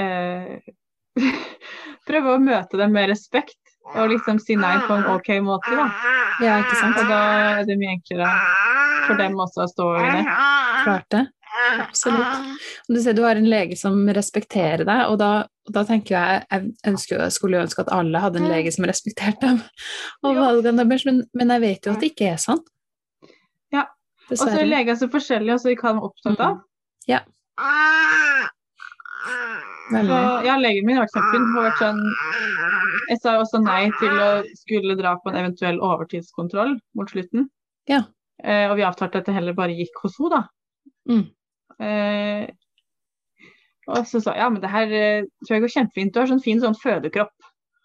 Eh, 0.00 0.60
prøve 2.08 2.36
å 2.36 2.42
møte 2.42 2.80
dem 2.80 2.94
med 2.96 3.10
respekt. 3.12 3.58
Og 3.96 4.12
liksom 4.12 4.38
si 4.38 4.54
nei 4.60 4.76
på 4.86 4.94
en 4.94 5.06
OK 5.10 5.32
måte, 5.42 5.72
da. 5.74 5.86
ja, 6.44 6.58
ikke 6.60 6.76
sant? 6.78 6.98
Og 7.00 7.08
da 7.10 7.20
er 7.58 7.64
det 7.66 7.78
mye 7.80 7.96
enklere 7.96 8.28
for 9.06 9.18
dem 9.18 9.38
også 9.40 9.64
å 9.64 9.70
stå 9.70 9.86
i 9.98 10.02
det. 10.04 10.24
Klart 10.84 11.06
det. 11.16 11.22
Absolutt. 11.80 12.60
Og 12.86 12.94
du 12.94 13.00
ser 13.02 13.16
du 13.16 13.24
har 13.24 13.40
en 13.40 13.48
lege 13.50 13.76
som 13.78 13.96
respekterer 14.14 14.84
deg, 14.86 15.00
og 15.10 15.18
da, 15.20 15.30
da 15.72 15.82
tenker 15.88 16.14
jeg 16.14 16.44
jeg 16.44 16.92
ønsker, 16.92 17.24
jeg 17.24 17.34
skulle 17.34 17.64
ønske 17.64 17.82
at 17.82 17.90
alle 17.94 18.22
hadde 18.22 18.40
en 18.42 18.50
lege 18.52 18.72
som 18.74 18.86
respekterte 18.88 19.48
dem 19.48 19.58
og 20.26 20.38
valgene 20.38 20.84
deres, 20.84 21.06
men, 21.08 21.24
men 21.36 21.54
jeg 21.56 21.64
vet 21.64 21.88
jo 21.88 21.96
at 21.96 22.04
det 22.04 22.12
ikke 22.12 22.30
er 22.34 22.40
sånn. 22.42 22.62
Og 24.30 24.38
så 24.38 24.48
er 24.54 24.68
leger 24.68 24.98
så 24.98 25.08
forskjellige, 25.10 25.56
og 25.56 25.62
så 25.62 25.74
hva 25.74 25.92
de 25.92 26.00
er 26.00 26.08
opptatt 26.08 26.42
av. 26.44 26.58
Ja. 27.10 27.20
Så, 29.90 30.18
ja, 30.46 30.54
legen 30.60 30.86
min 30.86 31.00
vært 31.00 31.16
har 31.16 31.64
vært 31.64 31.80
sånn 31.82 31.98
Jeg 33.10 33.18
sa 33.24 33.32
også 33.40 33.58
nei 33.64 33.88
til 33.98 34.14
å 34.22 34.28
skulle 34.60 34.94
dra 34.98 35.16
på 35.18 35.32
en 35.32 35.40
eventuell 35.40 35.80
overtidskontroll 35.82 36.76
mot 36.96 37.10
slutten. 37.10 37.48
Ja. 37.90 38.04
Eh, 38.44 38.70
og 38.70 38.78
vi 38.78 38.86
avtalte 38.86 39.20
at 39.20 39.26
det 39.28 39.34
heller 39.34 39.56
bare 39.56 39.74
gikk 39.76 39.98
hos 40.04 40.16
henne, 40.20 40.38
da. 40.38 40.42
Mm. 41.10 41.24
Eh, 41.80 42.46
og 43.90 44.06
så 44.06 44.20
sa 44.22 44.36
jeg 44.36 44.44
ja, 44.44 44.48
men 44.52 44.62
det 44.62 44.70
her 44.70 44.94
eh, 44.94 45.28
tror 45.42 45.56
jeg 45.56 45.64
går 45.64 45.74
kjempefint. 45.74 46.14
Du 46.14 46.20
har 46.22 46.30
sånn 46.30 46.44
fin 46.44 46.62
sånn 46.62 46.78
fødekropp. 46.78 47.34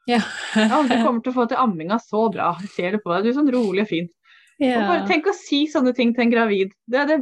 Ja. 0.10 0.22
Ja, 0.54 0.84
du 0.86 0.94
kommer 1.06 1.24
til 1.26 1.34
å 1.34 1.38
få 1.40 1.48
til 1.50 1.62
amminga 1.62 1.98
så 2.04 2.28
bra. 2.34 2.54
Jeg 2.62 2.74
ser 2.76 2.96
det 2.96 3.02
på 3.04 3.14
deg. 3.16 3.26
Du 3.26 3.32
er 3.32 3.40
sånn 3.40 3.54
rolig 3.56 3.88
og 3.88 3.92
fin. 3.92 4.12
Og 4.82 4.88
bare 4.88 5.08
tenk 5.08 5.26
å 5.28 5.34
si 5.36 5.66
sånne 5.68 5.94
ting 5.96 6.14
til 6.16 6.24
en 6.26 6.32
gravid. 6.32 6.72
Det 6.88 7.00
er 7.02 7.06
det 7.12 7.18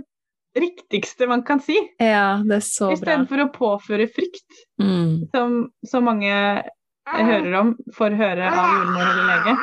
riktigste 0.56 1.26
man 1.28 1.42
kan 1.44 1.60
si. 1.60 1.76
ja, 2.00 2.38
det 2.46 2.60
er 2.60 2.66
så 2.66 2.92
bra. 2.92 2.94
Istedenfor 2.98 3.42
å 3.42 3.52
påføre 3.56 4.06
frykt, 4.14 4.60
Mm. 4.80 5.30
som 5.34 5.56
så 5.86 6.02
mange 6.04 6.30
hører 7.10 7.54
om, 7.60 7.76
får 7.96 8.16
høre 8.20 8.46
av 8.52 8.70
jordmor 8.76 9.02
eller 9.02 9.26
lege. 9.32 9.56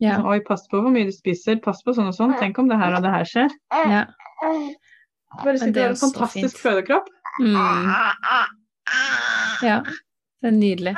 Ja. 0.00 0.18
Oi, 0.26 0.40
pass 0.44 0.66
på 0.68 0.82
hvor 0.82 0.92
mye 0.92 1.06
du 1.08 1.12
spiser, 1.12 1.56
pass 1.64 1.80
på 1.82 1.94
sånn 1.96 2.08
og 2.10 2.14
sånn. 2.14 2.36
Tenk 2.38 2.58
om 2.58 2.68
det 2.68 2.76
her 2.78 2.94
og 2.98 3.02
det 3.02 3.10
her 3.14 3.24
skjer. 3.24 3.50
ja. 3.72 4.04
Bare 5.42 5.58
si 5.58 5.66
du 5.66 5.72
det 5.72 5.82
er 5.82 5.88
har 5.88 5.94
en 5.96 5.96
fantastisk 5.96 6.58
fødekropp. 6.60 7.08
Mm. 7.40 7.56
ja. 9.62 9.80
Det 10.42 10.48
er 10.52 10.58
nydelig. 10.60 10.94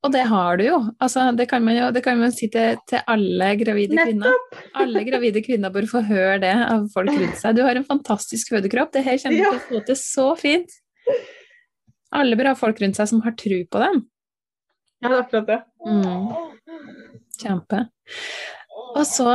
Og 0.00 0.12
det 0.14 0.22
har 0.30 0.56
du 0.56 0.62
jo. 0.64 0.76
Altså, 1.02 1.26
det 1.36 1.44
kan 1.50 1.60
man 1.64 1.76
jo 1.76 1.90
det 1.92 2.00
kan 2.04 2.16
man 2.16 2.32
si 2.32 2.46
til, 2.48 2.78
til 2.88 3.02
alle 3.10 3.50
gravide 3.60 3.98
kvinner. 4.00 4.32
Alle 4.80 5.02
gravide 5.04 5.42
kvinner 5.44 5.72
bør 5.74 5.84
få 5.90 6.00
høre 6.08 6.38
det 6.40 6.54
av 6.56 6.86
folk 6.94 7.12
rundt 7.12 7.36
seg. 7.36 7.58
Du 7.58 7.60
har 7.66 7.76
en 7.76 7.84
fantastisk 7.84 8.48
fødekropp. 8.54 8.94
Det 8.96 9.02
her 9.04 9.18
kommer 9.20 9.36
Ja. 9.42 9.50
til 9.50 9.58
å 9.60 9.66
få 9.68 9.82
til 9.90 9.98
så 10.00 10.26
fint. 10.40 10.72
Alle 12.16 12.38
bør 12.40 12.48
ha 12.50 12.54
folk 12.58 12.80
rundt 12.80 12.96
seg 12.96 13.10
som 13.12 13.20
har 13.26 13.36
tru 13.36 13.58
på 13.68 13.82
dem. 13.84 14.00
Ja, 15.02 15.08
det 15.08 15.16
er 15.18 15.22
akkurat 15.22 15.46
det. 15.50 15.58
Mm. 15.84 16.32
Kjempe. 17.40 17.82
Og 18.96 19.04
så 19.06 19.28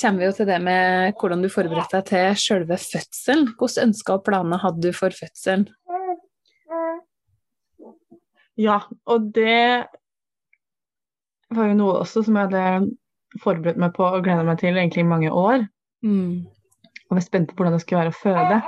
kommer 0.00 0.20
vi 0.20 0.28
jo 0.28 0.36
til 0.36 0.46
det 0.52 0.60
med 0.62 1.16
hvordan 1.18 1.42
du 1.42 1.48
forberedte 1.52 1.96
deg 1.96 2.10
til 2.12 2.36
selve 2.44 2.76
fødselen. 2.80 3.48
Hvilke 3.56 3.86
ønsker 3.88 4.18
og 4.20 4.24
planer 4.28 4.60
hadde 4.62 4.84
du 4.84 4.92
for 4.96 5.16
fødselen? 5.16 5.64
Ja, 8.60 8.82
og 9.08 9.30
det 9.34 9.86
var 11.56 11.70
jo 11.70 11.78
noe 11.78 12.00
også 12.02 12.22
som 12.26 12.36
jeg 12.38 12.50
hadde 12.50 13.42
forberedt 13.42 13.78
meg 13.80 13.94
på 13.96 14.06
og 14.06 14.24
gleda 14.24 14.42
meg 14.46 14.60
til 14.62 14.76
egentlig 14.76 15.04
i 15.04 15.10
mange 15.10 15.30
år. 15.32 15.64
Mm. 16.06 16.46
Og 17.08 17.16
var 17.18 17.24
spent 17.24 17.50
på 17.50 17.58
hvordan 17.58 17.76
det 17.76 17.82
skulle 17.84 18.04
være 18.04 18.14
å 18.14 18.20
føde. 18.20 18.60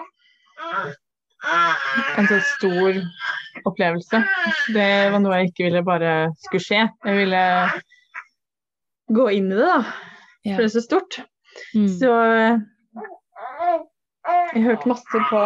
En 2.18 2.28
så 2.30 2.38
stor 2.56 2.98
opplevelse. 3.68 4.22
Det 4.74 4.90
var 5.12 5.22
noe 5.22 5.40
jeg 5.40 5.50
ikke 5.50 5.66
ville 5.68 5.84
bare 5.86 6.12
skulle 6.46 6.64
skje. 6.64 6.82
Jeg 7.06 7.18
ville 7.18 7.42
gå 9.12 9.28
inn 9.38 9.50
i 9.50 9.58
det, 9.58 9.68
da. 9.68 9.80
For 10.46 10.58
det 10.62 10.68
er 10.68 10.74
så 10.76 10.84
stort. 10.84 11.18
Mm. 11.76 11.88
Så 12.00 12.12
jeg 14.52 14.64
hørte 14.64 14.90
masse 14.90 15.22
på 15.30 15.42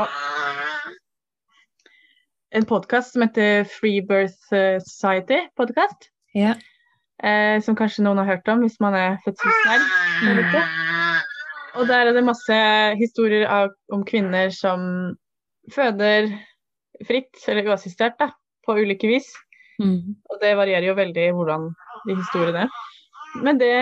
en 2.56 2.66
podkast 2.68 3.12
som 3.12 3.24
heter 3.24 3.66
Free 3.68 4.00
Birth 4.04 4.54
Society-podkast. 4.84 6.10
Ja. 6.36 6.54
Eh, 7.24 7.62
som 7.64 7.76
kanskje 7.76 8.04
noen 8.04 8.20
har 8.20 8.28
hørt 8.28 8.48
om 8.52 8.60
hvis 8.64 8.76
man 8.82 8.96
er 8.96 9.16
fødselsnerd. 9.24 9.86
Og 11.76 11.88
der 11.88 12.08
er 12.08 12.16
det 12.16 12.24
masse 12.24 12.56
historier 13.00 13.46
av, 13.48 13.72
om 13.92 14.04
kvinner 14.08 14.52
som 14.52 15.14
føder 15.72 16.28
fritt 17.04 17.40
eller 17.48 17.68
uassistert 17.72 18.16
da, 18.20 18.30
på 18.64 18.76
ulike 18.80 19.08
vis. 19.08 19.28
Mm. 19.80 20.16
Og 20.30 20.40
det 20.40 20.54
varierer 20.56 20.88
jo 20.88 20.96
veldig 20.96 21.26
hvordan 21.36 21.68
de 22.06 22.14
historiene 22.16 22.64
Men 23.44 23.58
det 23.60 23.72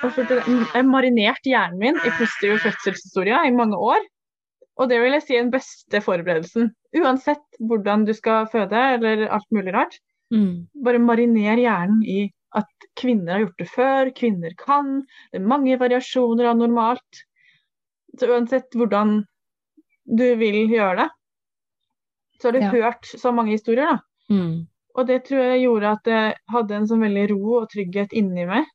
har 0.00 0.86
marinert 0.88 1.44
hjernen 1.44 1.80
min 1.80 1.98
i 2.00 2.12
positive 2.16 2.60
fødselshistorier 2.64 3.48
i 3.48 3.56
mange 3.56 3.76
år. 3.76 4.00
Og 4.80 4.88
det 4.90 4.98
vil 5.00 5.14
jeg 5.16 5.24
si 5.24 5.36
er 5.36 5.44
den 5.44 5.52
beste 5.52 6.00
forberedelsen. 6.02 6.72
Uansett 6.98 7.60
hvordan 7.60 8.04
du 8.08 8.12
skal 8.16 8.48
føde 8.52 8.80
eller 8.96 9.28
alt 9.28 9.48
mulig 9.54 9.74
rart. 9.76 9.96
Mm. 10.34 10.66
Bare 10.84 10.98
mariner 11.02 11.60
hjernen 11.62 12.02
i 12.10 12.24
at 12.58 12.88
kvinner 12.98 13.32
har 13.36 13.44
gjort 13.44 13.60
det 13.62 13.68
før, 13.70 14.10
kvinner 14.18 14.54
kan. 14.58 15.00
Det 15.32 15.40
er 15.40 15.46
mange 15.46 15.78
variasjoner 15.80 16.50
av 16.50 16.58
normalt. 16.60 17.22
Så 18.18 18.28
uansett 18.30 18.74
hvordan 18.78 19.20
du 20.06 20.26
vil 20.38 20.60
gjøre 20.70 21.04
det, 21.04 21.08
så 22.40 22.48
har 22.48 22.52
du 22.52 22.60
Ja. 22.60 22.70
hørt 22.70 23.06
så 23.06 23.32
mange 23.34 23.54
historier, 23.56 23.86
da. 23.96 23.98
Mm. 24.30 24.66
Og 24.94 25.06
det 25.06 25.24
tror 25.26 25.40
jeg 25.42 25.64
gjorde 25.64 25.90
at 25.90 26.04
jeg 26.06 26.34
hadde 26.50 26.74
en 26.76 26.86
sånn 26.86 27.02
veldig 27.02 27.24
ro 27.32 27.60
og 27.62 27.70
trygghet 27.72 28.12
inni 28.12 28.46
meg. 28.46 28.66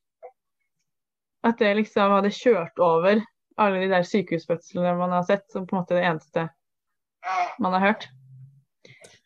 At 1.44 1.60
jeg 1.64 1.78
liksom 1.78 2.12
hadde 2.12 2.34
kjørt 2.36 2.80
over 2.84 3.22
alle 3.58 3.80
de 3.80 3.88
der 3.92 4.04
sykehusfødslene 4.04 4.98
man 5.00 5.12
har 5.16 5.24
sett, 5.24 5.46
som 5.52 5.66
på 5.68 5.76
en 5.76 5.82
måte 5.84 5.96
det 5.96 6.04
eneste 6.04 6.50
man 7.60 7.74
har 7.74 7.80
hørt. 7.80 8.08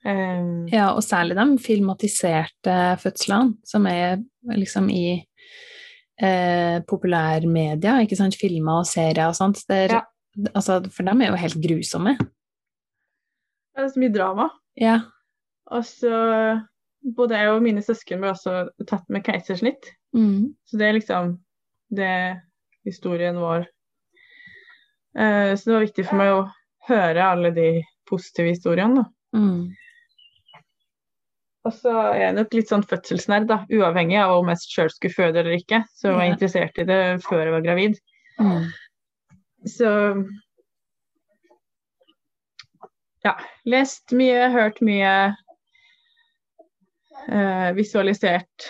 Um, 0.05 0.65
Ja, 0.67 0.89
og 0.91 1.03
særlig 1.03 1.35
de 1.37 1.57
filmatiserte 1.63 2.73
fødslene, 2.99 3.55
som 3.65 3.85
er 3.87 4.17
liksom 4.55 4.89
i 4.91 5.23
eh, 6.21 6.81
populærmedia, 6.89 7.99
ikke 8.03 8.17
sant, 8.19 8.35
filmer 8.39 8.81
og 8.81 8.85
serier 8.89 9.29
og 9.29 9.35
sånt. 9.35 9.63
Det 9.69 9.77
er, 9.85 9.93
Ja. 9.95 10.01
altså, 10.55 10.81
for 10.91 11.03
dem 11.03 11.21
er 11.21 11.31
jo 11.31 11.35
helt 11.39 11.61
grusomme. 11.63 12.17
det 13.75 13.83
er 13.83 13.87
så 13.89 13.99
mye 13.99 14.13
drama. 14.13 14.49
Ja. 14.77 14.99
Og 15.71 15.85
så 15.85 16.61
Både 17.15 17.35
jeg 17.35 17.49
og 17.51 17.61
mine 17.61 17.81
søsken 17.83 18.21
ble 18.21 18.29
også 18.31 18.69
tatt 18.87 19.03
med 19.09 19.25
keisersnitt. 19.25 19.89
Mm. 20.15 20.55
Så 20.63 20.77
det 20.77 20.85
er 20.87 20.93
liksom 20.93 21.33
det 21.91 22.39
historien 22.85 23.35
vår. 23.35 23.65
Eh, 25.17 25.51
så 25.55 25.63
det 25.65 25.73
var 25.73 25.83
viktig 25.83 26.05
for 26.07 26.15
meg 26.15 26.31
å 26.31 26.45
høre 26.87 27.25
alle 27.27 27.51
de 27.51 27.83
positive 28.07 28.53
historiene. 28.53 29.03
da. 29.03 29.37
Mm. 29.37 29.73
Og 31.63 31.71
så 31.77 31.91
er 32.11 32.17
jeg 32.19 32.35
nok 32.35 32.55
litt 32.57 32.71
sånn 32.71 32.83
fødselsnerd, 32.83 33.45
da, 33.47 33.61
uavhengig 33.71 34.17
av 34.19 34.33
om 34.41 34.49
jeg 34.51 34.63
sjøl 34.67 34.89
skulle 34.91 35.15
føde 35.15 35.39
eller 35.39 35.55
ikke. 35.55 35.79
Så 35.95 36.09
var 36.09 36.11
jeg 36.11 36.19
var 36.19 36.31
interessert 36.33 36.81
i 36.83 36.87
det 36.89 37.01
før 37.23 37.45
jeg 37.45 37.53
var 37.53 37.63
gravid. 37.63 37.99
Mm. 38.41 38.65
Så 39.71 39.91
ja, 43.23 43.37
lest 43.71 44.11
mye, 44.11 44.49
hørt 44.51 44.81
mye, 44.83 45.13
eh, 47.31 47.69
visualisert 47.77 48.67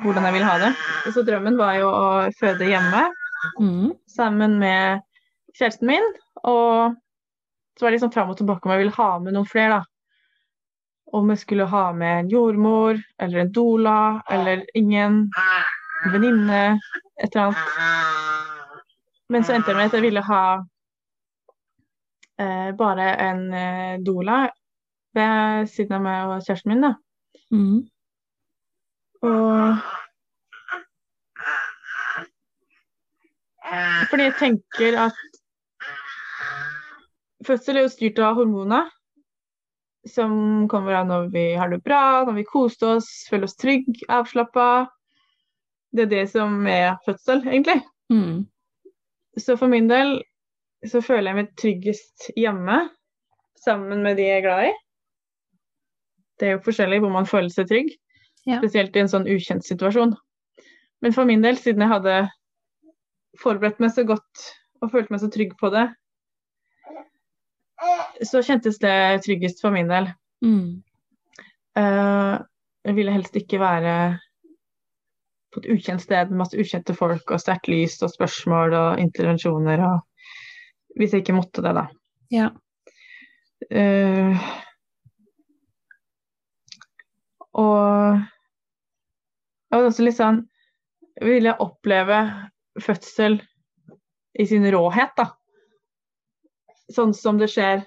hvordan 0.00 0.28
jeg 0.28 0.36
vil 0.38 0.46
ha 0.46 0.56
det. 0.62 0.72
Og 1.08 1.12
så 1.16 1.24
drømmen 1.26 1.58
var 1.58 1.76
jo 1.80 1.90
å 1.92 2.08
føde 2.38 2.70
hjemme 2.70 3.08
Mm. 3.60 3.92
sammen 4.10 4.56
med 4.58 5.02
kjæresten 5.54 5.86
min. 5.86 6.06
Og 6.42 6.96
så 7.76 7.84
var 7.84 7.90
det 7.92 7.98
liksom 7.98 8.12
fram 8.12 8.30
og 8.32 8.36
tilbake 8.40 8.66
om 8.66 8.72
jeg 8.72 8.80
ville 8.82 8.96
ha 8.96 9.18
med 9.22 9.36
noen 9.36 9.46
flere, 9.46 9.76
da. 9.78 9.97
Om 11.12 11.30
jeg 11.30 11.38
skulle 11.38 11.64
ha 11.64 11.92
med 11.92 12.20
en 12.20 12.28
jordmor 12.28 12.98
eller 13.18 13.40
en 13.40 13.52
doula 13.52 14.22
eller 14.30 14.64
ingen 14.74 15.30
en 16.04 16.12
venninne, 16.12 16.80
et 17.22 17.36
eller 17.36 17.42
annet. 17.46 17.58
Men 19.28 19.44
så 19.44 19.52
endte 19.52 19.70
det 19.70 19.76
med 19.76 19.90
at 19.90 19.96
jeg 19.96 20.02
ville 20.02 20.22
ha 20.24 20.42
eh, 22.40 22.70
bare 22.78 23.08
en 23.28 23.54
eh, 23.54 24.00
doula 24.06 24.48
ved 25.14 25.66
siden 25.72 25.98
av 25.98 26.04
meg 26.04 26.32
og 26.32 26.44
kjæresten 26.46 26.72
min, 26.72 26.84
da. 26.86 26.92
Mm. 27.50 27.80
Og 29.22 29.78
Fordi 34.08 34.22
jeg 34.22 34.34
tenker 34.38 34.94
at 35.02 35.16
fødsel 37.46 37.76
er 37.76 37.84
jo 37.84 37.90
styrt 37.92 38.20
av 38.24 38.38
hormoner 38.38 38.88
som 40.10 40.66
kommer 40.70 40.96
av 40.98 41.06
når 41.08 41.28
vi 41.34 41.44
har 41.58 41.70
det 41.72 41.82
bra, 41.84 42.24
når 42.26 42.36
vi 42.40 42.46
koser 42.48 42.96
oss, 42.96 43.08
føler 43.30 43.48
oss 43.48 43.56
trygg, 43.60 43.86
avslappa. 44.12 44.86
Det 45.94 46.04
er 46.06 46.10
det 46.12 46.24
som 46.32 46.66
er 46.68 46.98
fødsel, 47.06 47.44
egentlig. 47.48 47.78
Mm. 48.12 48.46
Så 49.38 49.56
for 49.60 49.70
min 49.72 49.88
del 49.90 50.18
så 50.86 51.00
føler 51.02 51.30
jeg 51.30 51.38
meg 51.38 51.54
tryggest 51.58 52.28
hjemme, 52.38 52.82
sammen 53.58 54.04
med 54.04 54.18
de 54.18 54.26
jeg 54.28 54.40
er 54.42 54.46
glad 54.46 54.68
i. 54.68 54.74
Det 56.38 56.48
er 56.48 56.54
jo 56.56 56.64
forskjellig 56.68 57.00
hvor 57.02 57.10
man 57.14 57.26
føler 57.26 57.50
seg 57.50 57.70
trygg, 57.70 57.94
Ja. 58.46 58.60
spesielt 58.62 58.94
i 58.96 59.00
en 59.02 59.10
sånn 59.10 59.26
ukjent 59.28 59.66
situasjon. 59.66 60.14
Men 61.02 61.12
for 61.12 61.26
min 61.28 61.42
del, 61.42 61.56
siden 61.58 61.82
jeg 61.84 61.90
hadde 61.90 62.14
forberedt 63.42 63.80
meg 63.82 63.90
så 63.92 64.04
godt 64.06 64.44
og 64.82 64.92
følte 64.92 65.12
meg 65.12 65.20
så 65.20 65.28
trygg 65.34 65.56
på 65.58 65.70
det, 65.74 65.88
så 68.26 68.42
kjentes 68.42 68.78
det 68.82 69.22
tryggest 69.24 69.60
for 69.62 69.74
min 69.74 69.90
del. 69.90 70.10
Mm. 70.44 70.82
Uh, 71.78 72.38
jeg 72.86 72.96
ville 72.96 73.14
helst 73.14 73.36
ikke 73.38 73.60
være 73.62 73.94
på 75.52 75.62
et 75.62 75.68
ukjent 75.72 76.02
sted 76.02 76.30
med 76.30 76.42
masse 76.42 76.58
ukjente 76.58 76.94
folk 76.96 77.30
og 77.32 77.40
sterkt 77.40 77.70
lys 77.70 77.96
og 78.04 78.12
spørsmål 78.12 78.76
og 78.76 79.02
intervensjoner 79.02 79.84
og 79.86 80.04
Hvis 80.98 81.12
jeg 81.12 81.20
ikke 81.22 81.36
måtte 81.36 81.62
det, 81.62 81.74
da. 81.76 81.84
Ja. 82.32 82.48
Uh, 83.70 84.34
og 87.52 88.18
jeg 89.68 89.76
var 89.76 89.86
også 89.90 90.06
litt 90.06 90.16
sånn 90.16 90.40
Ville 91.20 91.50
jeg 91.50 91.60
oppleve 91.62 92.18
fødsel 92.82 93.38
i 94.38 94.46
sin 94.46 94.66
råhet, 94.70 95.14
da. 95.18 95.32
Sånn 96.92 97.12
som 97.16 97.38
det 97.40 97.50
skjer 97.52 97.84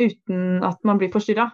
uten 0.00 0.64
at 0.64 0.80
man 0.84 1.00
blir 1.00 1.12
forstyrra. 1.12 1.48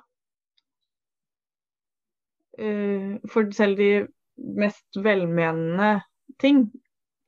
Eh, 2.59 3.17
for 3.31 3.51
selv 3.55 3.79
de 3.81 3.91
mest 4.37 4.97
velmenende 4.97 6.01
ting 6.43 6.67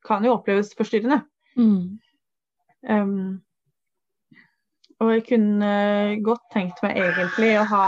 kan 0.07 0.25
jo 0.25 0.37
oppleves 0.39 0.73
forstyrrende. 0.79 1.21
Mm. 1.59 1.99
Um, 2.89 3.43
og 5.03 5.13
jeg 5.13 5.25
kunne 5.29 5.71
godt 6.27 6.45
tenkt 6.55 6.83
meg 6.83 6.99
egentlig 7.03 7.53
å 7.59 7.67
ha 7.71 7.87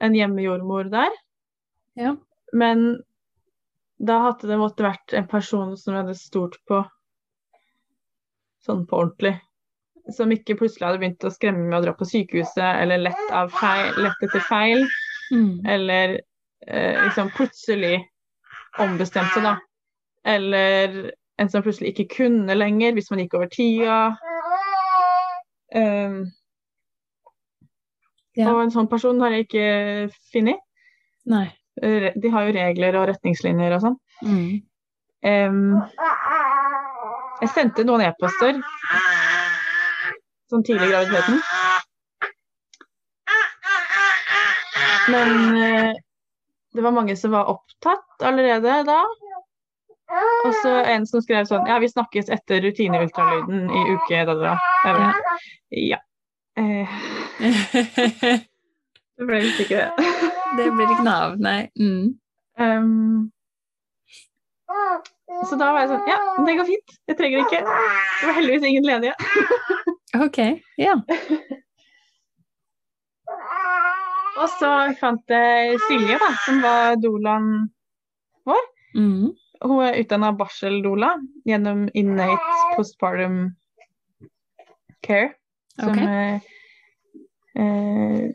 en 0.00 0.16
hjemmejordmor 0.16 0.90
der, 0.92 1.12
Ja. 1.96 2.14
men 2.52 3.02
da 4.00 4.18
hadde 4.24 4.48
det 4.48 4.58
måtte 4.60 4.86
vært 4.86 5.12
en 5.16 5.28
person 5.28 5.76
som 5.76 5.94
jeg 5.94 6.04
hadde 6.04 6.16
stolt 6.16 6.56
på 6.68 6.80
sånn 8.64 8.86
på 8.88 8.96
ordentlig. 8.96 9.34
Som 10.16 10.32
ikke 10.34 10.56
plutselig 10.58 10.86
hadde 10.88 10.98
begynt 11.02 11.24
å 11.24 11.30
skremme 11.32 11.66
med 11.68 11.78
å 11.78 11.82
dra 11.84 11.92
på 11.94 12.06
sykehuset, 12.08 12.58
eller 12.82 12.98
lett, 13.04 13.24
av 13.36 13.52
feil, 13.54 13.92
lett 14.02 14.26
etter 14.26 14.40
feil, 14.48 14.86
Mm. 15.30 15.60
eller 15.68 16.16
eh, 16.66 16.96
liksom 17.04 17.28
plutselig 17.36 18.00
ombestemt 18.82 19.30
seg, 19.34 19.44
da. 19.46 19.52
Eller 20.26 21.12
en 21.38 21.48
som 21.48 21.62
plutselig 21.62 21.92
ikke 21.94 22.16
kunne 22.16 22.56
lenger, 22.58 22.92
hvis 22.96 23.10
man 23.12 23.20
gikk 23.22 23.36
over 23.38 23.46
tida. 23.46 24.16
Um, 25.74 26.32
Ja. 28.34 28.52
Og 28.54 28.62
en 28.62 28.70
sånn 28.70 28.88
person 28.90 29.18
har 29.20 29.30
jeg 29.34 29.46
ikke 29.48 30.10
funnet. 30.32 30.58
Nei. 31.26 31.48
De 31.80 32.30
har 32.30 32.46
jo 32.46 32.52
regler 32.54 32.96
og 32.98 33.08
retningslinjer 33.10 33.74
og 33.76 33.82
sånn. 33.82 33.96
Mm. 34.22 34.62
Um, 35.20 35.82
jeg 37.42 37.50
sendte 37.54 37.84
noen 37.84 38.04
e-poster 38.06 38.60
sånn 40.50 40.66
tidlig 40.66 40.90
i 40.90 40.92
graviditeten. 40.92 41.40
Men 45.10 45.56
eh, 45.56 45.92
det 46.74 46.84
var 46.84 46.94
mange 46.94 47.16
som 47.16 47.34
var 47.34 47.50
opptatt 47.50 48.22
allerede 48.22 48.82
da. 48.86 49.00
Og 50.44 50.54
så 50.62 50.74
en 50.90 51.04
som 51.06 51.22
skrev 51.22 51.46
sånn 51.46 51.68
Ja, 51.70 51.76
vi 51.78 51.86
snakkes 51.90 52.32
etter 52.34 52.62
rutineultralyden 52.64 53.68
i 53.70 53.82
uke 53.94 54.24
da, 54.26 54.34
da. 54.34 54.54
Jeg 55.70 55.90
ja. 55.92 56.00
Eh, 56.58 56.94
det 59.16 59.26
ble 59.28 59.42
visst 59.44 59.62
ikke 59.64 59.84
det. 59.84 60.08
det 60.58 60.66
blir 60.74 60.88
ikke 60.90 61.06
noe 61.06 61.18
av, 61.28 61.36
nei. 61.38 61.60
Mm. 61.78 62.08
Um, 62.60 63.30
så 65.48 65.56
da 65.60 65.70
var 65.72 65.84
jeg 65.84 65.90
sånn 65.92 66.08
Ja, 66.10 66.18
det 66.46 66.54
går 66.58 66.66
fint. 66.68 66.94
Jeg 67.10 67.16
trenger 67.18 67.44
ikke. 67.44 67.60
Det 67.64 68.28
var 68.28 68.36
heldigvis 68.38 68.66
ingen 68.70 68.88
ledige. 68.88 69.14
Ok, 70.20 70.38
ja. 70.80 70.96
Og 74.40 74.48
så 74.58 74.70
fant 75.00 75.30
jeg 75.32 75.76
Silje, 75.86 76.16
da, 76.22 76.30
som 76.46 76.62
var 76.64 76.96
doulaen 77.02 77.68
Mm. 78.90 79.28
Hun 79.62 79.80
er 79.86 80.00
utdanna 80.00 80.32
barseldoula 80.34 81.12
gjennom 81.46 81.84
Innate 81.94 82.56
Postpartum 82.74 83.52
Care. 85.06 85.36
Som 85.78 85.92
Ok. 85.92 86.00
eh, 86.02 86.40
eh, 87.54 88.32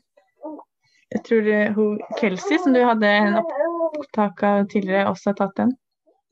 Jeg 1.11 1.23
tror 1.27 1.73
hun 1.75 1.99
Kelsey, 2.21 2.57
som 2.57 2.71
du 2.73 2.79
hadde 2.85 3.03
en 3.07 3.35
opptak 3.99 4.43
av 4.43 4.63
tidligere, 4.71 5.09
også 5.11 5.33
har 5.33 5.35
tatt 5.41 5.55
den. 5.59 5.75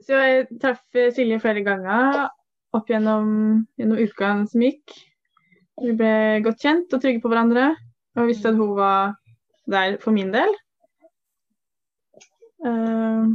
Så 0.04 0.20
jeg 0.20 0.48
traff 0.62 0.84
eh, 1.00 1.12
Silje 1.16 1.40
flere 1.44 1.64
ganger 1.66 2.26
opp 2.74 2.90
gjennom, 2.90 3.28
gjennom 3.80 4.00
ukene 4.02 4.48
som 4.50 4.64
gikk. 4.66 4.96
Vi 5.82 5.94
ble 5.98 6.42
godt 6.46 6.62
kjent 6.64 6.94
og 6.94 7.02
trygge 7.02 7.22
på 7.24 7.32
hverandre, 7.32 7.72
og 8.18 8.30
visste 8.30 8.52
at 8.52 8.60
hun 8.60 8.76
var 8.78 9.16
der 9.70 9.98
for 10.02 10.16
min 10.16 10.34
del. 10.34 10.52
Uh, 12.64 13.34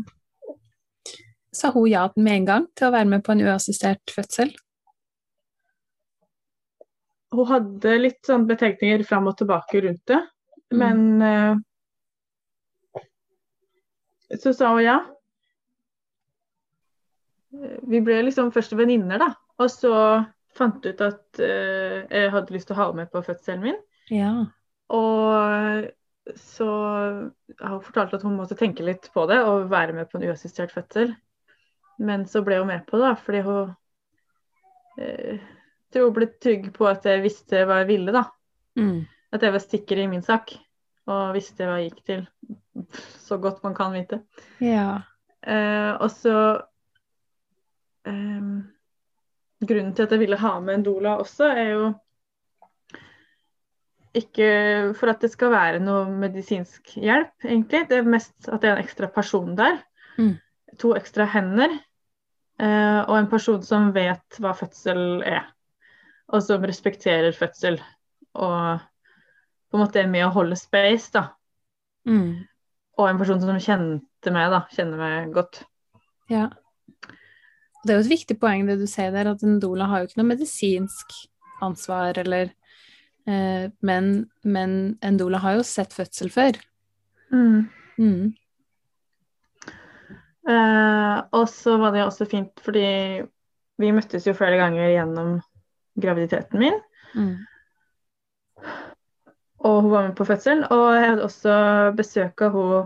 Sa 1.54 1.72
hun 1.74 1.88
ja 1.90 2.06
med 2.16 2.34
en 2.34 2.48
gang 2.48 2.66
til 2.78 2.88
å 2.88 2.94
være 2.94 3.10
med 3.10 3.24
på 3.26 3.34
en 3.34 3.44
uassistert 3.48 4.12
fødsel? 4.14 4.52
Hun 7.34 7.48
hadde 7.50 7.96
litt 8.00 8.22
sånn 8.24 8.46
betenkninger 8.48 9.02
fram 9.08 9.26
og 9.28 9.36
tilbake 9.40 9.82
rundt 9.84 10.04
det, 10.08 10.20
mm. 10.72 10.78
men 10.80 10.98
uh, 11.20 11.54
så 14.38 14.54
sa 14.56 14.72
hun 14.76 14.84
ja. 14.84 14.98
Vi 17.88 18.00
ble 18.04 18.20
liksom 18.26 18.52
først 18.52 18.74
venninner, 18.76 19.20
da. 19.20 19.32
Og 19.58 19.70
så 19.72 19.92
fant 20.58 20.84
ut 20.84 21.04
at 21.04 21.40
uh, 21.40 22.04
jeg 22.04 22.32
hadde 22.34 22.54
lyst 22.54 22.68
til 22.70 22.76
å 22.76 22.80
ha 22.80 22.88
henne 22.88 23.04
med 23.04 23.12
på 23.12 23.22
fødselen 23.26 23.64
min. 23.64 23.78
Ja. 24.12 24.32
Og 24.94 25.88
så 26.36 26.68
har 26.68 27.72
hun 27.72 27.84
fortalt 27.84 28.14
at 28.16 28.24
hun 28.24 28.36
måtte 28.36 28.56
tenke 28.58 28.84
litt 28.84 29.08
på 29.14 29.24
det 29.30 29.38
og 29.48 29.70
være 29.72 29.94
med 29.96 30.10
på 30.10 30.18
en 30.18 30.26
uassistert 30.28 30.72
fødsel. 30.74 31.14
Men 32.04 32.26
så 32.30 32.42
ble 32.46 32.60
hun 32.60 32.68
med 32.70 32.84
på 32.86 33.00
det, 33.00 33.08
da, 33.08 33.14
fordi 33.18 33.42
hun 33.46 33.72
uh, 35.00 35.46
tror 35.92 36.10
hun 36.10 36.16
ble 36.20 36.30
trygg 36.36 36.70
på 36.76 36.88
at 36.90 37.06
jeg 37.08 37.24
visste 37.24 37.64
hva 37.66 37.82
jeg 37.82 37.90
ville, 37.94 38.14
da. 38.14 38.26
Mm. 38.78 39.06
At 39.34 39.44
jeg 39.44 39.54
var 39.54 39.64
stikker 39.64 40.00
i 40.00 40.08
min 40.10 40.24
sak 40.24 40.54
og 41.08 41.32
visste 41.36 41.66
hva 41.66 41.78
jeg 41.80 41.90
gikk 41.90 42.02
til. 42.06 42.24
Så 43.24 43.40
godt 43.42 43.62
man 43.64 43.74
kan 43.76 43.94
vite. 43.96 44.22
Ja. 44.62 45.00
Uh, 45.42 45.96
og 45.96 46.10
så 46.12 46.34
eh, 48.06 48.50
Grunnen 49.58 49.90
til 49.94 50.06
at 50.06 50.12
jeg 50.14 50.20
ville 50.22 50.38
ha 50.38 50.52
med 50.62 50.76
en 50.76 50.84
doula 50.86 51.16
også, 51.18 51.48
er 51.50 51.72
jo 51.72 51.86
ikke 54.18 54.50
for 54.98 55.12
at 55.12 55.22
det 55.22 55.30
skal 55.32 55.52
være 55.52 55.80
noe 55.82 56.06
medisinsk 56.10 56.94
hjelp, 56.96 57.34
egentlig. 57.44 57.84
Det 57.90 57.98
er 57.98 58.08
mest 58.08 58.48
at 58.48 58.62
det 58.62 58.70
er 58.70 58.76
en 58.78 58.84
ekstra 58.84 59.08
person 59.12 59.56
der. 59.58 59.80
Mm. 60.18 60.36
To 60.80 60.94
ekstra 60.96 61.26
hender. 61.28 61.74
Uh, 62.58 63.04
og 63.06 63.14
en 63.18 63.30
person 63.30 63.62
som 63.62 63.92
vet 63.94 64.38
hva 64.42 64.54
fødsel 64.58 65.22
er. 65.26 65.46
Og 66.34 66.42
som 66.44 66.64
respekterer 66.66 67.36
fødsel. 67.36 67.78
Og 68.34 68.78
på 69.68 69.78
en 69.78 69.84
måte 69.84 70.02
er 70.02 70.10
med 70.10 70.26
å 70.26 70.32
holde 70.34 70.58
space, 70.58 71.12
da. 71.14 71.28
Mm. 72.08 72.46
Og 72.98 73.10
en 73.10 73.20
person 73.20 73.42
som 73.42 73.60
kjente 73.62 74.34
meg, 74.34 74.50
da. 74.54 74.64
Kjenner 74.74 75.00
meg 75.00 75.34
godt. 75.36 75.62
Ja. 76.32 76.48
Det 77.84 77.92
er 77.92 77.98
jo 77.98 78.06
et 78.06 78.14
viktig 78.14 78.36
poeng 78.40 78.66
det 78.68 78.78
du 78.80 78.86
sier 78.90 79.12
der, 79.14 79.30
at 79.30 79.44
en 79.46 79.60
doula 79.62 79.86
har 79.90 80.02
jo 80.02 80.08
ikke 80.08 80.20
noe 80.20 80.32
medisinsk 80.32 81.14
ansvar 81.64 82.18
eller 82.20 82.50
eh, 83.28 83.70
men, 83.84 84.12
men 84.44 84.74
en 85.04 85.18
doula 85.20 85.40
har 85.42 85.58
jo 85.58 85.66
sett 85.66 85.94
fødsel 85.94 86.32
før. 86.34 86.58
Mm. 87.30 87.68
Mm. 87.98 88.34
Eh, 90.48 91.16
og 91.36 91.48
så 91.52 91.76
var 91.80 91.92
det 91.94 92.06
også 92.06 92.26
fint 92.30 92.62
fordi 92.64 92.88
vi 93.78 93.94
møttes 93.94 94.26
jo 94.26 94.34
flere 94.34 94.58
ganger 94.58 94.90
gjennom 94.90 95.38
graviditeten 96.00 96.62
min. 96.62 96.78
Mm. 97.14 97.34
Og 99.68 99.82
hun 99.82 99.90
var 99.90 100.06
med 100.06 100.16
på 100.18 100.26
fødselen. 100.26 100.64
Og 100.72 100.84
jeg 100.96 101.10
hadde 101.12 101.26
også 101.26 101.54
besøk 101.98 102.42
av 102.46 102.58
henne 102.58 102.84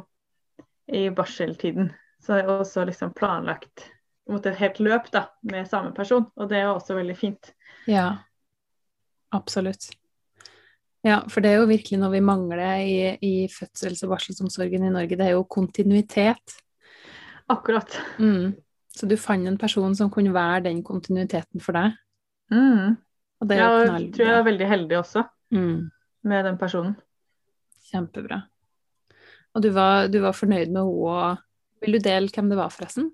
i 0.93 1.07
barseltiden. 1.15 1.93
Så 2.21 2.37
jeg 2.37 2.47
har 2.49 2.61
også 2.61 2.85
liksom 2.89 3.13
planlagt 3.17 3.87
et 4.31 4.47
helt 4.61 4.79
løp 4.81 5.11
da, 5.13 5.27
med 5.43 5.67
samme 5.69 5.93
person, 5.97 6.27
og 6.37 6.49
det 6.49 6.59
er 6.61 6.71
også 6.71 6.95
veldig 6.95 7.17
fint. 7.19 7.53
Ja, 7.91 8.19
absolutt. 9.35 9.91
Ja, 11.03 11.25
for 11.29 11.43
det 11.43 11.51
er 11.51 11.59
jo 11.63 11.67
virkelig 11.71 11.99
noe 11.99 12.13
vi 12.13 12.21
mangler 12.23 12.61
i, 12.87 12.99
i 13.19 13.33
fødsels- 13.51 14.05
og 14.07 14.13
barselsomsorgen 14.15 14.85
i 14.87 14.93
Norge, 14.95 15.17
det 15.19 15.27
er 15.27 15.35
jo 15.35 15.43
kontinuitet. 15.51 16.55
Akkurat. 17.51 17.97
Mm. 18.23 18.53
Så 18.95 19.09
du 19.11 19.17
fant 19.19 19.49
en 19.49 19.59
person 19.59 19.95
som 19.99 20.11
kunne 20.13 20.35
være 20.35 20.63
den 20.69 20.83
kontinuiteten 20.87 21.61
for 21.65 21.75
deg. 21.75 21.97
Mm. 22.53 22.95
Og 23.43 23.49
det 23.49 23.57
er 23.59 23.65
jo 23.65 23.81
Jeg 23.99 24.13
tror 24.15 24.29
jeg 24.29 24.39
er 24.39 24.47
veldig 24.51 24.69
heldig 24.69 24.99
også 25.01 25.25
Mm. 25.53 25.91
med 26.25 26.45
den 26.47 26.59
personen. 26.59 26.95
Kjempebra. 27.91 28.43
Og 29.55 29.63
du 29.63 29.69
var, 29.75 30.07
du 30.09 30.21
var 30.23 30.33
fornøyd 30.33 30.71
med 30.71 30.81
henne 30.81 30.85
og 30.87 31.39
Vil 31.83 31.99
du 31.99 31.99
dele 31.99 32.31
hvem 32.31 32.49
det 32.49 32.57
var, 32.57 32.71
forresten? 32.71 33.11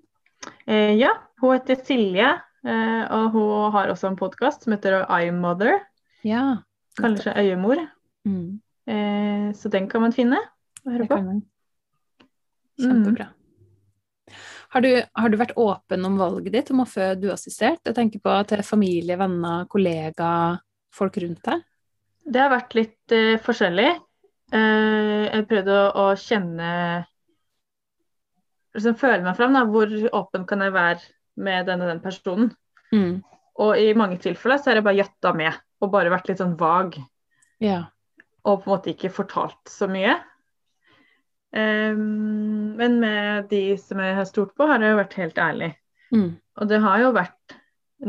Eh, 0.65 0.95
ja, 0.99 1.11
hun 1.41 1.55
heter 1.55 1.79
Silje, 1.85 2.29
eh, 2.65 3.03
og 3.15 3.31
hun 3.35 3.71
har 3.75 3.91
også 3.91 4.11
en 4.11 4.19
podkast 4.19 4.65
som 4.65 4.75
heter 4.75 5.01
iMother. 5.21 5.81
Ja. 6.27 6.61
Kaller 6.99 7.23
seg 7.23 7.39
Øyemor. 7.39 7.81
Mm. 8.27 8.59
Eh, 8.89 9.49
så 9.55 9.71
den 9.71 9.89
kan 9.89 10.03
man 10.05 10.15
finne 10.15 10.39
og 10.85 10.93
høre 10.93 11.09
på. 11.09 11.19
man. 11.23 11.43
Kjempebra. 12.79 13.29
Har 14.69 14.85
du, 14.85 14.91
har 15.01 15.31
du 15.31 15.37
vært 15.39 15.55
åpen 15.57 16.05
om 16.05 16.19
valget 16.19 16.53
ditt 16.53 16.67
om 16.71 16.83
å 16.83 16.89
føde 16.89 17.31
uassistert? 17.31 17.81
Jeg 17.87 17.95
tenker 17.97 18.21
på 18.21 18.35
til 18.51 18.61
familie, 18.65 19.17
venner, 19.17 19.65
kollegaer, 19.71 20.59
folk 20.93 21.17
rundt 21.23 21.41
deg. 21.47 21.63
Det 22.29 22.43
har 22.43 22.51
vært 22.53 22.75
litt 22.77 23.15
eh, 23.15 23.39
forskjellig. 23.41 23.89
Eh, 24.53 25.23
jeg 25.25 25.47
prøvde 25.49 25.73
å, 25.73 25.89
å 26.03 26.05
kjenne 26.19 26.69
liksom 28.75 28.97
Føle 28.99 29.23
meg 29.25 29.37
fram. 29.37 29.55
Da. 29.57 29.65
Hvor 29.69 29.93
åpen 30.21 30.45
kan 30.49 30.63
jeg 30.65 30.75
være 30.75 30.99
med 31.39 31.69
denne 31.69 31.89
den 31.89 32.01
personen? 32.03 32.51
Mm. 32.93 33.21
Og 33.59 33.79
i 33.79 33.93
mange 33.97 34.19
tilfeller 34.23 34.59
så 34.59 34.71
har 34.71 34.79
jeg 34.79 34.87
bare 34.87 35.01
gjøtta 35.01 35.33
med 35.35 35.63
og 35.79 35.93
bare 35.93 36.11
vært 36.11 36.29
litt 36.29 36.41
sånn 36.41 36.57
vag. 36.59 36.97
Ja. 37.63 37.85
Og 38.47 38.61
på 38.61 38.69
en 38.69 38.73
måte 38.73 38.91
ikke 38.93 39.11
fortalt 39.13 39.71
så 39.71 39.87
mye. 39.91 40.17
Um, 41.49 42.75
men 42.77 42.99
med 43.01 43.47
de 43.49 43.63
som 43.81 44.01
jeg 44.03 44.17
har 44.19 44.27
stolt 44.29 44.53
på, 44.57 44.67
har 44.69 44.83
jeg 44.83 44.93
jo 44.93 44.99
vært 44.99 45.17
helt 45.19 45.41
ærlig. 45.41 45.71
Mm. 46.13 46.29
Og 46.59 46.69
det 46.69 46.81
har 46.83 47.01
jo 47.03 47.15
vært 47.15 47.57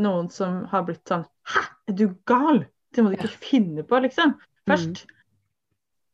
noen 0.01 0.29
som 0.33 0.63
har 0.71 0.85
blitt 0.87 1.03
sånn 1.09 1.25
Hæ, 1.51 1.63
er 1.89 1.95
du 1.97 2.05
gal? 2.29 2.63
Det 2.93 3.03
må 3.03 3.11
du 3.11 3.17
ikke 3.17 3.31
finne 3.33 3.83
på, 3.87 3.97
liksom. 4.03 4.35
Først. 4.69 5.03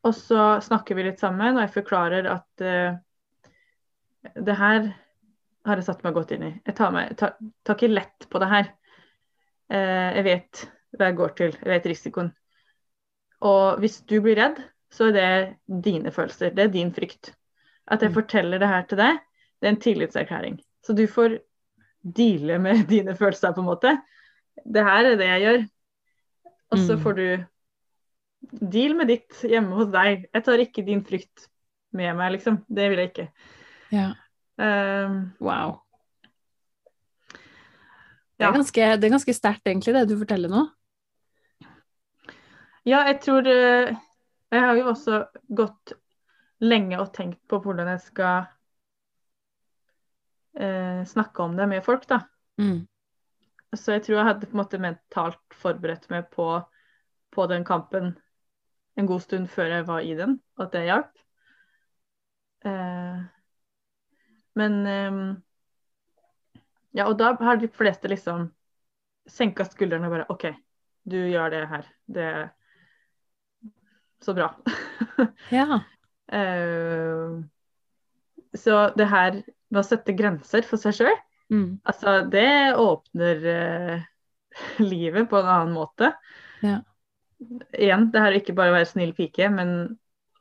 Og 0.06 0.14
så 0.16 0.44
snakker 0.64 0.96
vi 0.96 1.04
litt 1.08 1.20
sammen, 1.20 1.56
og 1.56 1.64
jeg 1.66 1.74
forklarer 1.74 2.28
at 2.32 2.64
eh, 2.64 2.96
det 4.34 4.56
her 4.58 4.88
har 5.68 5.76
jeg 5.80 5.84
satt 5.86 6.02
meg 6.04 6.14
godt 6.16 6.32
inn 6.34 6.46
i. 6.48 6.52
Jeg 6.66 6.76
tar, 6.78 6.92
meg, 6.94 7.14
tar, 7.18 7.36
tar 7.64 7.76
ikke 7.78 7.90
lett 7.92 8.26
på 8.30 8.40
det 8.42 8.48
her. 8.50 8.70
Eh, 9.70 10.10
jeg 10.18 10.24
vet 10.26 10.62
hva 10.96 11.10
jeg 11.10 11.18
går 11.18 11.34
til, 11.38 11.56
jeg 11.60 11.72
vet 11.74 11.88
risikoen. 11.90 12.30
Og 13.46 13.78
hvis 13.82 14.00
du 14.08 14.16
blir 14.24 14.38
redd, 14.40 14.62
så 14.90 15.10
er 15.10 15.12
det 15.18 15.82
dine 15.84 16.10
følelser, 16.14 16.54
det 16.56 16.64
er 16.64 16.72
din 16.72 16.92
frykt. 16.96 17.34
At 17.86 18.02
jeg 18.02 18.10
Mm. 18.10 18.14
forteller 18.14 18.58
det 18.58 18.68
her 18.68 18.86
til 18.88 18.98
deg, 18.98 19.18
det 19.60 19.66
er 19.68 19.72
en 19.74 19.80
tillitserklæring. 19.80 20.58
Så 20.84 20.96
du 20.96 21.06
får 21.06 21.38
deale 22.02 22.58
med 22.58 22.86
dine 22.94 23.14
følelser, 23.16 23.52
på 23.52 23.60
en 23.60 23.68
måte. 23.68 23.98
Det 24.64 24.84
her 24.84 25.04
er 25.04 25.16
det 25.20 25.28
jeg 25.28 25.44
gjør. 25.44 25.68
Og 26.72 26.78
så 26.78 26.96
Mm. 26.96 27.02
får 27.02 27.12
du 27.16 27.46
deal 28.70 28.94
med 28.96 29.08
ditt 29.08 29.32
hjemme 29.42 29.74
hos 29.74 29.92
deg. 29.92 30.28
Jeg 30.34 30.44
tar 30.44 30.58
ikke 30.58 30.84
din 30.86 31.04
frykt 31.04 31.48
med 31.92 32.16
meg, 32.16 32.32
liksom. 32.32 32.64
Det 32.68 32.90
vil 32.90 32.98
jeg 32.98 33.10
ikke. 33.12 33.28
Ja. 33.94 34.08
Um, 34.58 35.30
Wow. 35.38 35.78
Det 38.38 38.46
er 38.46 38.54
ganske, 38.54 38.84
det 38.96 39.06
er 39.06 39.14
ganske 39.16 39.34
sterkt, 39.34 39.66
egentlig, 39.66 39.94
det 39.96 40.04
du 40.10 40.18
forteller 40.18 40.52
nå. 40.52 40.60
Ja, 42.86 43.02
jeg 43.08 43.18
tror 43.20 43.48
eh, 43.50 43.96
Jeg 44.48 44.60
har 44.62 44.78
jo 44.78 44.84
også 44.92 45.24
gått 45.52 45.92
lenge 46.64 47.00
og 47.02 47.10
tenkt 47.14 47.40
på 47.50 47.58
hvordan 47.62 47.90
jeg 47.92 48.00
skal 48.06 48.46
eh, 50.58 51.02
snakke 51.06 51.44
om 51.44 51.58
det 51.58 51.66
med 51.70 51.84
folk, 51.86 52.06
da. 52.08 52.22
Mm. 52.58 52.86
Så 53.76 53.92
jeg 53.94 54.06
tror 54.06 54.16
jeg 54.16 54.28
hadde 54.30 54.48
på 54.48 54.56
en 54.56 54.62
måte 54.62 54.80
mentalt 54.82 55.58
forberedt 55.60 56.08
meg 56.10 56.30
på, 56.32 56.48
på 57.34 57.46
den 57.50 57.66
kampen 57.68 58.14
en 58.98 59.06
god 59.06 59.22
stund 59.26 59.50
før 59.52 59.74
jeg 59.76 59.86
var 59.86 60.06
i 60.06 60.14
den, 60.18 60.38
og 60.56 60.64
at 60.66 60.72
det 60.74 60.86
hjalp. 60.88 61.20
Eh, 62.66 63.20
men 64.58 64.78
eh, 64.86 65.18
Ja, 66.98 67.06
og 67.06 67.18
da 67.20 67.34
har 67.44 67.60
de 67.60 67.68
fleste 67.70 68.10
liksom 68.10 68.48
senka 69.28 69.66
skuldrene 69.68 70.08
og 70.08 70.14
bare 70.16 70.26
OK, 70.32 70.46
du 71.08 71.18
gjør 71.28 71.52
det 71.52 71.62
her. 71.70 71.86
Det 72.08 72.24
er 72.24 72.48
så 74.24 74.34
bra. 74.34 74.50
Ja. 75.54 75.80
Uh, 76.28 77.40
så 78.56 78.90
det 78.96 79.06
her 79.08 79.38
med 79.72 79.80
å 79.80 79.86
sette 79.86 80.12
grenser 80.16 80.66
for 80.68 80.80
seg 80.80 80.96
sjøl, 81.00 81.16
Mm. 81.48 81.78
altså 81.88 82.26
det 82.28 82.74
åpner 82.76 83.38
uh, 83.48 84.02
livet 84.84 85.30
på 85.30 85.38
en 85.38 85.46
annen 85.48 85.72
måte. 85.72 86.10
Ja. 86.60 86.82
Igjen, 87.72 88.10
det 88.12 88.20
her 88.20 88.34
er 88.34 88.36
ikke 88.42 88.56
bare 88.58 88.74
å 88.74 88.76
være 88.76 88.90
snill 88.90 89.14
pike, 89.16 89.48
men 89.54 89.70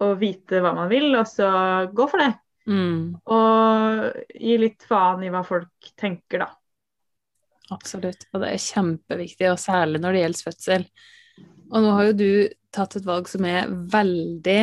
å 0.03 0.09
vite 0.19 0.59
hva 0.59 0.73
man 0.75 0.89
vil, 0.91 1.07
og 1.15 1.23
så 1.31 1.47
gå 1.95 2.09
for 2.11 2.19
det. 2.25 2.33
Mm, 2.67 3.15
Og 3.31 4.17
gi 4.35 4.57
litt 4.59 4.83
faen 4.89 5.21
i 5.23 5.29
hva 5.31 5.39
folk 5.47 5.91
tenker, 5.95 6.39
da. 6.43 6.49
absolutt. 7.71 8.25
Og 8.33 8.41
det 8.43 8.49
er 8.53 8.57
kjempeviktig, 8.63 9.47
og 9.51 9.59
særlig 9.59 10.01
når 10.03 10.11
det 10.17 10.21
gjelder 10.25 10.43
fødsel. 10.49 10.83
Og 11.71 11.77
nå 11.83 11.89
har 11.95 12.03
jo 12.09 12.13
du 12.19 12.29
tatt 12.75 12.95
et 12.99 13.07
valg 13.07 13.27
som 13.31 13.45
er 13.47 13.71
veldig 13.71 14.61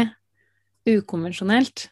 ukonvensjonelt. 0.88 1.88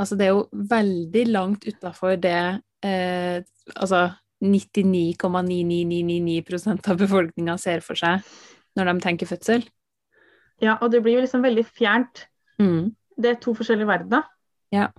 Altså, 0.00 0.16
det 0.18 0.24
er 0.26 0.32
jo 0.34 0.48
veldig 0.52 1.24
langt 1.30 1.64
utafor 1.68 2.16
det 2.20 2.36
eh, 2.84 3.42
altså 3.76 4.08
99,99999% 4.44 6.90
av 6.90 6.96
befolkninga 7.00 7.54
ser 7.60 7.80
for 7.84 7.94
seg 7.98 8.14
når 8.76 8.84
de 8.90 8.94
tenker 9.04 9.26
fødsel. 9.30 9.62
Ja, 10.62 10.74
og 10.80 10.90
det 10.92 11.02
blir 11.04 11.14
jo 11.18 11.24
liksom 11.24 11.42
veldig 11.44 11.66
fjernt. 11.66 12.16
Mm, 12.58 12.94
Det 13.16 13.30
er 13.30 13.34
to 13.42 13.54
forskjellige 13.54 13.86
verdener. 13.86 14.22
Ja. 14.74 14.90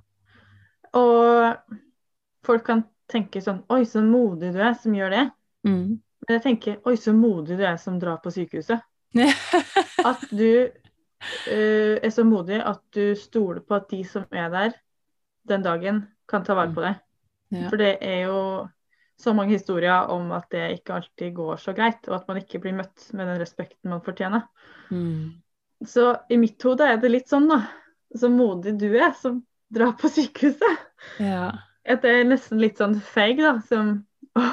Og 0.95 1.75
folk 2.45 2.65
kan 2.65 2.85
tenke 3.11 3.41
sånn 3.43 3.63
Oi, 3.73 3.83
så 3.89 4.01
modig 4.05 4.53
du 4.55 4.61
er 4.63 4.73
som 4.79 4.95
gjør 4.95 5.13
det. 5.13 5.27
mm. 5.67 5.85
Men 6.25 6.39
jeg 6.39 6.41
tenker 6.41 6.79
Oi, 6.89 6.95
så 6.97 7.13
modig 7.13 7.59
du 7.59 7.65
er 7.67 7.77
som 7.81 7.99
drar 8.01 8.21
på 8.23 8.33
sykehuset. 8.33 8.81
At 10.09 10.23
du 10.31 10.49
uh, 10.65 11.95
er 12.01 12.11
så 12.11 12.25
modig 12.27 12.59
at 12.59 12.81
du 12.95 13.15
stoler 13.17 13.61
på 13.63 13.77
at 13.77 13.87
de 13.89 14.01
som 14.07 14.25
er 14.31 14.49
der 14.51 14.75
den 15.47 15.63
dagen, 15.63 16.01
kan 16.27 16.43
ta 16.43 16.55
vare 16.57 16.73
på 16.73 16.81
deg. 16.81 16.97
Ja. 17.53 17.69
For 17.69 17.79
det 17.79 17.91
er 18.01 18.25
jo 18.25 18.39
så 19.21 19.31
mange 19.37 19.53
historier 19.53 20.09
om 20.11 20.31
at 20.35 20.49
det 20.51 20.79
ikke 20.79 20.97
alltid 20.97 21.35
går 21.37 21.59
så 21.61 21.73
greit, 21.77 22.07
og 22.09 22.17
at 22.17 22.27
man 22.27 22.39
ikke 22.41 22.59
blir 22.63 22.73
møtt 22.75 23.11
med 23.13 23.29
den 23.29 23.39
respekten 23.39 23.93
man 23.93 24.01
fortjener. 24.05 24.47
Mm. 24.89 25.37
Så 25.85 26.15
i 26.33 26.39
mitt 26.41 26.61
hode 26.65 26.87
er 26.89 26.97
det 26.99 27.11
litt 27.13 27.29
sånn, 27.29 27.47
da. 27.51 27.61
Så 28.15 28.31
modig 28.33 28.75
du 28.81 28.89
er 28.89 29.13
som 29.19 29.43
drar 29.75 29.93
på 29.99 30.09
sykehuset. 30.11 30.83
Ja. 31.21 31.49
At 31.85 32.01
det 32.05 32.13
er 32.15 32.27
nesten 32.27 32.61
litt 32.61 32.79
sånn 32.81 32.97
feig, 33.03 33.37
da, 33.43 33.57
som 33.67 33.97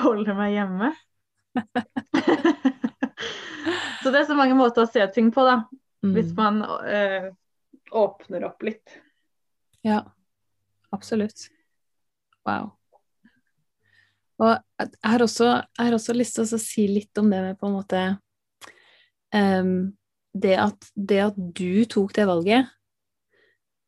holder 0.02 0.36
meg 0.36 0.56
hjemme. 0.56 0.90
så 4.02 4.12
det 4.12 4.20
er 4.20 4.28
så 4.28 4.36
mange 4.38 4.56
måter 4.58 4.84
å 4.84 4.90
se 4.90 5.06
ting 5.14 5.30
på, 5.34 5.46
da. 5.46 5.62
Mm. 6.02 6.12
Hvis 6.16 6.34
man 6.36 6.60
eh, 6.88 7.30
åpner 7.94 8.46
opp 8.50 8.62
litt. 8.66 8.98
Ja, 9.86 10.02
absolutt. 10.94 11.48
Wow. 12.46 12.72
Og 14.42 14.52
jeg 14.82 15.12
har 15.12 15.22
også, 15.22 15.48
jeg 15.62 15.86
har 15.86 15.94
også 15.94 16.14
lyst 16.16 16.38
til 16.38 16.46
å 16.46 16.60
si 16.60 16.86
litt 16.90 17.18
om 17.20 17.30
det 17.30 17.40
med 17.44 17.58
på 17.60 17.68
en 17.68 17.76
måte 17.76 18.02
um, 19.34 19.92
det, 20.32 20.56
at, 20.58 20.88
det 20.94 21.20
at 21.28 21.36
du 21.36 21.84
tok 21.90 22.14
det 22.16 22.26
valget 22.26 22.70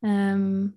em, 0.04 0.74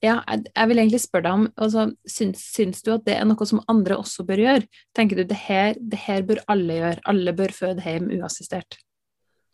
Ja, 0.00 0.22
jeg, 0.32 0.68
vil 0.70 0.80
egentlig 0.80 1.02
spørre 1.02 1.26
deg 1.26 1.36
om 1.36 1.42
altså, 1.60 1.82
syns, 2.08 2.40
syns 2.54 2.80
du 2.86 2.94
at 2.94 3.04
det 3.04 3.18
er 3.18 3.26
noe 3.28 3.46
som 3.48 3.60
andre 3.68 3.98
også 4.00 4.24
bør 4.28 4.40
gjøre? 4.40 4.68
Tenker 4.96 5.20
du 5.20 5.26
det 5.28 5.36
her, 5.42 5.74
det 5.76 6.00
her 6.06 6.24
bør 6.28 6.40
alle 6.52 6.78
gjøre? 6.78 7.04
Alle 7.12 7.34
bør 7.36 7.52
føde 7.52 7.84
hjem 7.84 8.08
uassistert? 8.16 8.78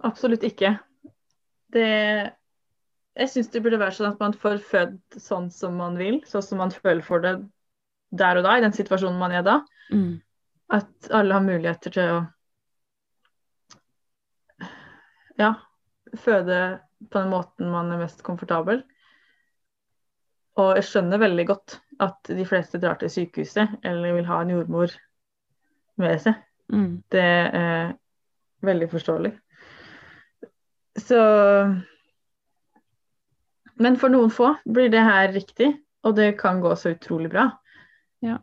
Absolutt 0.07 0.47
ikke. 0.47 0.77
Det 1.75 1.89
Jeg 3.17 3.33
syns 3.33 3.51
det 3.51 3.63
burde 3.65 3.81
være 3.81 3.97
sånn 3.97 4.13
at 4.13 4.23
man 4.23 4.37
får 4.37 4.61
født 4.71 5.19
sånn 5.19 5.51
som 5.51 5.79
man 5.81 5.97
vil, 5.99 6.21
sånn 6.29 6.45
som 6.45 6.61
man 6.61 6.75
føler 6.75 7.03
for 7.03 7.25
det 7.25 7.39
der 8.15 8.39
og 8.39 8.45
da, 8.47 8.57
i 8.57 8.63
den 8.63 8.75
situasjonen 8.77 9.19
man 9.19 9.35
er 9.35 9.43
da. 9.43 9.61
Mm. 9.91 10.21
At 10.77 11.11
alle 11.15 11.35
har 11.35 11.43
muligheter 11.43 11.95
til 11.95 12.11
å 12.13 12.19
ja, 15.41 15.55
føde 16.17 16.61
på 17.11 17.19
den 17.19 17.33
måten 17.33 17.73
man 17.73 17.91
er 17.93 18.05
mest 18.05 18.23
komfortabel. 18.27 18.85
Og 20.57 20.77
jeg 20.79 20.87
skjønner 20.89 21.21
veldig 21.21 21.47
godt 21.51 21.79
at 22.01 22.31
de 22.33 22.45
fleste 22.49 22.81
drar 22.81 22.97
til 23.01 23.13
sykehuset 23.13 23.77
eller 23.85 24.17
vil 24.17 24.29
ha 24.29 24.41
en 24.43 24.53
jordmor 24.55 24.93
med 26.01 26.21
seg. 26.23 26.39
Mm. 26.73 27.03
Det 27.13 27.25
er 27.25 27.93
veldig 28.65 28.89
forståelig. 28.91 29.33
Så 30.97 31.21
Men 33.77 33.99
for 34.01 34.09
noen 34.09 34.33
få 34.33 34.55
blir 34.65 34.89
det 34.89 35.05
her 35.05 35.29
riktig, 35.35 35.75
og 36.03 36.17
det 36.17 36.39
kan 36.41 36.63
gå 36.65 36.73
så 36.81 36.95
utrolig 36.95 37.29
bra. 37.31 37.51
Ja. 38.25 38.39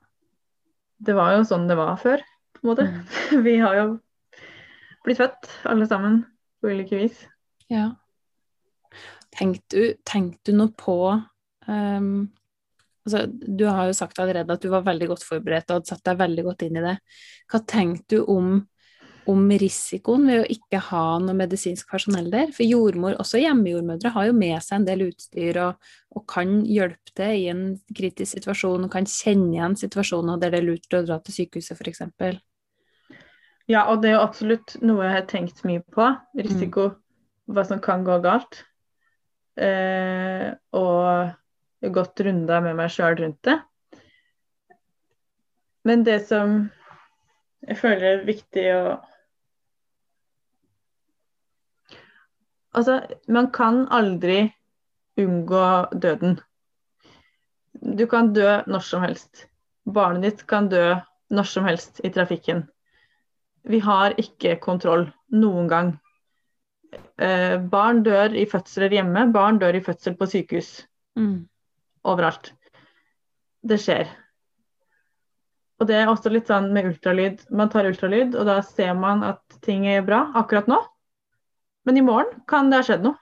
Det 1.02 1.16
var 1.18 1.34
jo 1.34 1.48
sånn 1.48 1.66
det 1.68 1.78
var 1.80 1.98
før, 1.98 2.22
på 2.54 2.62
en 2.62 2.70
måte. 2.70 2.86
Mm. 2.86 3.42
Vi 3.48 3.56
har 3.58 3.80
jo 3.80 3.88
blitt 5.04 5.18
født, 5.18 5.50
alle 5.66 5.90
sammen, 5.90 6.22
på 6.62 6.70
ulike 6.70 7.02
vis. 7.02 7.26
Ja. 7.74 7.90
Tenkte 9.34 9.74
du, 9.74 9.98
tenk 10.06 10.38
du 10.46 10.54
noe 10.54 10.70
på 10.78 11.00
ehm, 11.68 12.28
altså, 13.06 13.26
Du 13.32 13.66
har 13.68 13.88
jo 13.88 13.96
sagt 13.98 14.20
allerede 14.20 14.54
at 14.54 14.62
du 14.62 14.70
var 14.74 14.86
veldig 14.88 15.10
godt 15.14 15.26
forberedt 15.28 15.72
og 15.72 15.82
hadde 15.82 15.92
satt 15.94 16.06
deg 16.06 16.22
veldig 16.22 16.46
godt 16.50 16.68
inn 16.68 16.78
i 16.80 16.86
det. 16.86 17.00
Hva 17.52 17.64
tenkte 17.68 18.20
du 18.20 18.32
om, 18.32 18.54
om 19.30 19.44
risikoen 19.62 20.28
ved 20.28 20.44
å 20.44 20.48
ikke 20.56 20.82
ha 20.90 21.04
noe 21.24 21.38
medisinsk 21.38 21.92
personell 21.92 22.32
der? 22.34 22.54
For 22.56 22.68
jordmor, 22.68 23.18
også 23.22 23.42
hjemmejordmødre, 23.44 24.14
har 24.16 24.30
jo 24.30 24.38
med 24.38 24.58
seg 24.64 24.80
en 24.80 24.88
del 24.90 25.06
utstyr 25.10 25.62
og, 25.66 25.92
og 26.16 26.26
kan 26.32 26.62
hjelpe 26.68 27.16
til 27.18 27.38
i 27.44 27.46
en 27.52 27.68
kritisk 27.96 28.38
situasjon 28.38 28.88
og 28.88 28.96
kan 28.96 29.08
kjenne 29.10 29.54
igjen 29.56 29.78
situasjoner 29.80 30.42
der 30.42 30.56
det 30.56 30.64
er 30.64 30.68
lurt 30.72 30.98
å 30.98 31.06
dra 31.06 31.20
til 31.24 31.42
sykehuset, 31.42 31.80
f.eks. 31.80 32.04
Ja, 33.72 33.86
og 33.88 34.02
det 34.04 34.12
er 34.12 34.18
jo 34.18 34.26
absolutt 34.26 34.76
noe 34.84 35.06
jeg 35.06 35.16
har 35.16 35.28
tenkt 35.30 35.64
mye 35.68 35.84
på. 35.96 36.10
Risiko, 36.36 36.90
hva 37.48 37.64
som 37.68 37.80
kan 37.84 38.04
gå 38.04 38.18
galt. 38.24 38.66
Eh, 39.56 40.50
og 40.76 41.32
gått 41.92 42.22
runder 42.24 42.64
med 42.64 42.78
meg 42.80 42.92
sjøl 42.94 43.18
rundt 43.20 43.42
det. 43.44 43.58
Men 45.84 46.06
det 46.08 46.22
som 46.30 46.70
jeg 47.68 47.80
føler 47.80 48.06
er 48.10 48.28
viktig 48.28 48.68
å 48.76 48.84
Altså, 52.74 52.96
man 53.30 53.52
kan 53.54 53.84
aldri 53.94 54.48
unngå 55.22 55.66
døden. 55.94 56.40
Du 57.78 58.08
kan 58.10 58.32
dø 58.34 58.48
når 58.66 58.86
som 58.88 59.04
helst. 59.06 59.44
Barnet 59.86 60.26
ditt 60.26 60.42
kan 60.50 60.72
dø 60.72 60.96
når 61.30 61.50
som 61.52 61.68
helst 61.70 62.02
i 62.02 62.10
trafikken. 62.10 62.64
Vi 63.70 63.78
har 63.78 64.18
ikke 64.18 64.56
kontroll 64.64 65.06
noen 65.30 65.70
gang. 65.70 65.94
Eh, 67.22 67.60
barn 67.62 68.02
dør 68.04 68.34
i 68.34 68.48
fødsler 68.50 68.98
hjemme, 68.98 69.28
barn 69.38 69.62
dør 69.62 69.78
i 69.78 69.86
fødsel 69.86 70.18
på 70.18 70.32
sykehus. 70.34 70.72
Mm. 71.14 71.46
Overalt. 72.04 72.52
Det 73.64 73.80
skjer. 73.80 74.10
Og 75.80 75.88
det 75.90 75.98
er 76.00 76.10
også 76.12 76.32
litt 76.32 76.50
sånn 76.52 76.70
med 76.76 76.92
ultralyd. 76.92 77.42
Man 77.52 77.72
tar 77.72 77.88
ultralyd, 77.90 78.36
og 78.40 78.48
da 78.48 78.60
ser 78.66 78.94
man 78.96 79.24
at 79.28 79.42
ting 79.66 79.88
er 79.90 80.06
bra 80.06 80.26
akkurat 80.40 80.70
nå. 80.72 80.80
Men 81.84 82.00
i 82.00 82.06
morgen 82.06 82.44
kan 82.48 82.70
det 82.72 82.80
ha 82.80 82.88
skjedd 82.88 83.04
noe. 83.04 83.20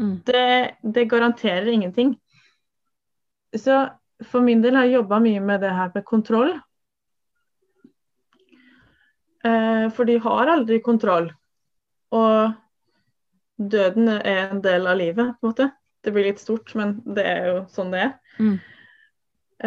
Mm. 0.00 0.14
Det, 0.26 0.46
det 0.82 1.10
garanterer 1.10 1.68
ingenting. 1.70 2.14
Så 3.54 3.82
for 4.26 4.44
min 4.44 4.62
del 4.62 4.78
har 4.78 4.88
jeg 4.88 5.00
jobba 5.00 5.20
mye 5.22 5.42
med 5.44 5.62
det 5.64 5.70
her 5.74 5.92
med 5.94 6.06
kontroll. 6.08 6.54
Eh, 9.44 9.86
for 9.94 10.08
de 10.08 10.18
har 10.20 10.54
aldri 10.54 10.80
kontroll. 10.84 11.30
Og 12.10 12.52
døden 13.56 14.08
er 14.18 14.48
en 14.48 14.62
del 14.64 14.88
av 14.90 14.98
livet, 14.98 15.36
på 15.38 15.46
en 15.46 15.52
måte. 15.52 15.70
Det 16.00 16.12
blir 16.14 16.30
litt 16.30 16.40
stort, 16.40 16.72
men 16.78 16.98
det 17.04 17.24
er 17.28 17.48
jo 17.50 17.56
sånn 17.72 17.92
det 17.92 18.04
er. 18.06 18.12
Mm. 18.40 18.56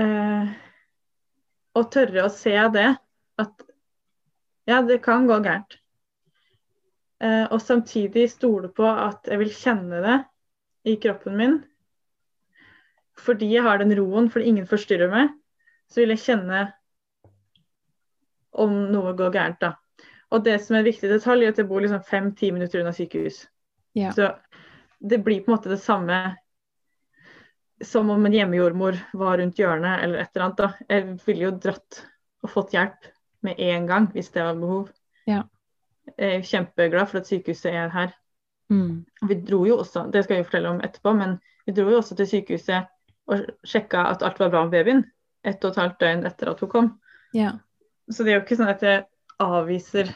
Eh, 0.01 0.53
og 1.77 1.89
tørre 1.93 2.25
å 2.25 2.33
se 2.33 2.55
det, 2.73 2.89
at 3.41 3.65
ja, 4.69 4.81
det 4.85 5.01
kan 5.05 5.27
gå 5.29 5.37
gærent. 5.43 5.77
Eh, 7.23 7.45
og 7.45 7.61
samtidig 7.61 8.27
stole 8.31 8.71
på 8.73 8.87
at 8.87 9.29
jeg 9.29 9.41
vil 9.41 9.53
kjenne 9.53 10.01
det 10.03 10.17
i 10.89 10.97
kroppen 11.03 11.37
min. 11.39 11.59
Fordi 13.19 13.51
jeg 13.53 13.63
har 13.65 13.79
den 13.79 13.93
roen, 13.99 14.29
fordi 14.33 14.49
ingen 14.49 14.67
forstyrrer 14.69 15.11
meg, 15.11 15.29
så 15.91 16.01
vil 16.01 16.15
jeg 16.15 16.23
kjenne 16.25 16.65
om 18.63 18.73
noe 18.93 19.13
går 19.17 19.33
gærent, 19.33 19.61
da. 19.61 19.75
Og 20.33 20.41
det 20.45 20.57
som 20.63 20.75
er 20.75 20.81
en 20.81 20.87
viktig 20.89 21.09
detalj, 21.11 21.45
er 21.45 21.53
at 21.53 21.61
jeg 21.61 21.69
bor 21.69 21.83
liksom 21.83 22.01
fem-ti 22.07 22.49
minutter 22.53 22.81
unna 22.81 22.93
sykehus. 22.95 23.43
Ja. 23.97 24.09
Så 24.17 24.31
det 25.03 25.19
blir 25.23 25.43
på 25.43 25.51
en 25.51 25.57
måte 25.57 25.71
det 25.71 25.81
samme 25.83 26.19
som 27.83 28.09
om 28.09 28.25
en 28.25 28.33
hjemmejordmor 28.33 28.97
var 29.13 29.37
rundt 29.37 29.59
hjørnet 29.59 30.03
eller 30.03 30.21
et 30.21 30.35
eller 30.35 30.45
annet. 30.45 30.57
da. 30.57 30.69
Jeg 30.89 31.17
ville 31.25 31.47
jo 31.47 31.53
dratt 31.65 31.99
og 32.43 32.51
fått 32.51 32.75
hjelp 32.75 33.09
med 33.43 33.59
en 33.59 33.87
gang 33.87 34.09
hvis 34.13 34.31
det 34.31 34.45
var 34.45 34.59
behov. 34.59 34.91
Ja. 35.27 35.43
Jeg 36.17 36.37
er 36.37 36.47
kjempeglad 36.47 37.09
for 37.11 37.21
at 37.21 37.29
sykehuset 37.29 37.71
er 37.71 37.91
her. 37.91 38.13
Mm. 38.71 39.03
Vi 39.27 39.39
dro 39.47 39.63
jo 39.67 39.79
også, 39.83 40.07
det 40.11 40.23
skal 40.23 40.37
jeg 40.37 40.45
jo 40.45 40.49
fortelle 40.49 40.71
om 40.71 40.81
etterpå, 40.83 41.13
men 41.17 41.37
vi 41.65 41.75
dro 41.75 41.89
jo 41.91 41.99
også 41.99 42.15
til 42.19 42.29
sykehuset 42.29 42.89
og 43.31 43.45
sjekka 43.67 44.07
at 44.11 44.23
alt 44.23 44.39
var 44.39 44.51
bra 44.51 44.63
med 44.67 44.75
babyen. 44.75 45.03
Ett 45.43 45.63
og 45.63 45.73
et 45.73 45.81
halvt 45.81 45.99
døgn 45.99 46.25
etter 46.27 46.51
at 46.51 46.63
hun 46.63 46.71
kom. 46.71 46.89
Ja. 47.35 47.57
Så 48.11 48.23
det 48.23 48.33
er 48.33 48.39
jo 48.39 48.45
ikke 48.45 48.59
sånn 48.59 48.71
at 48.71 48.83
jeg 48.83 49.05
avviser 49.43 50.11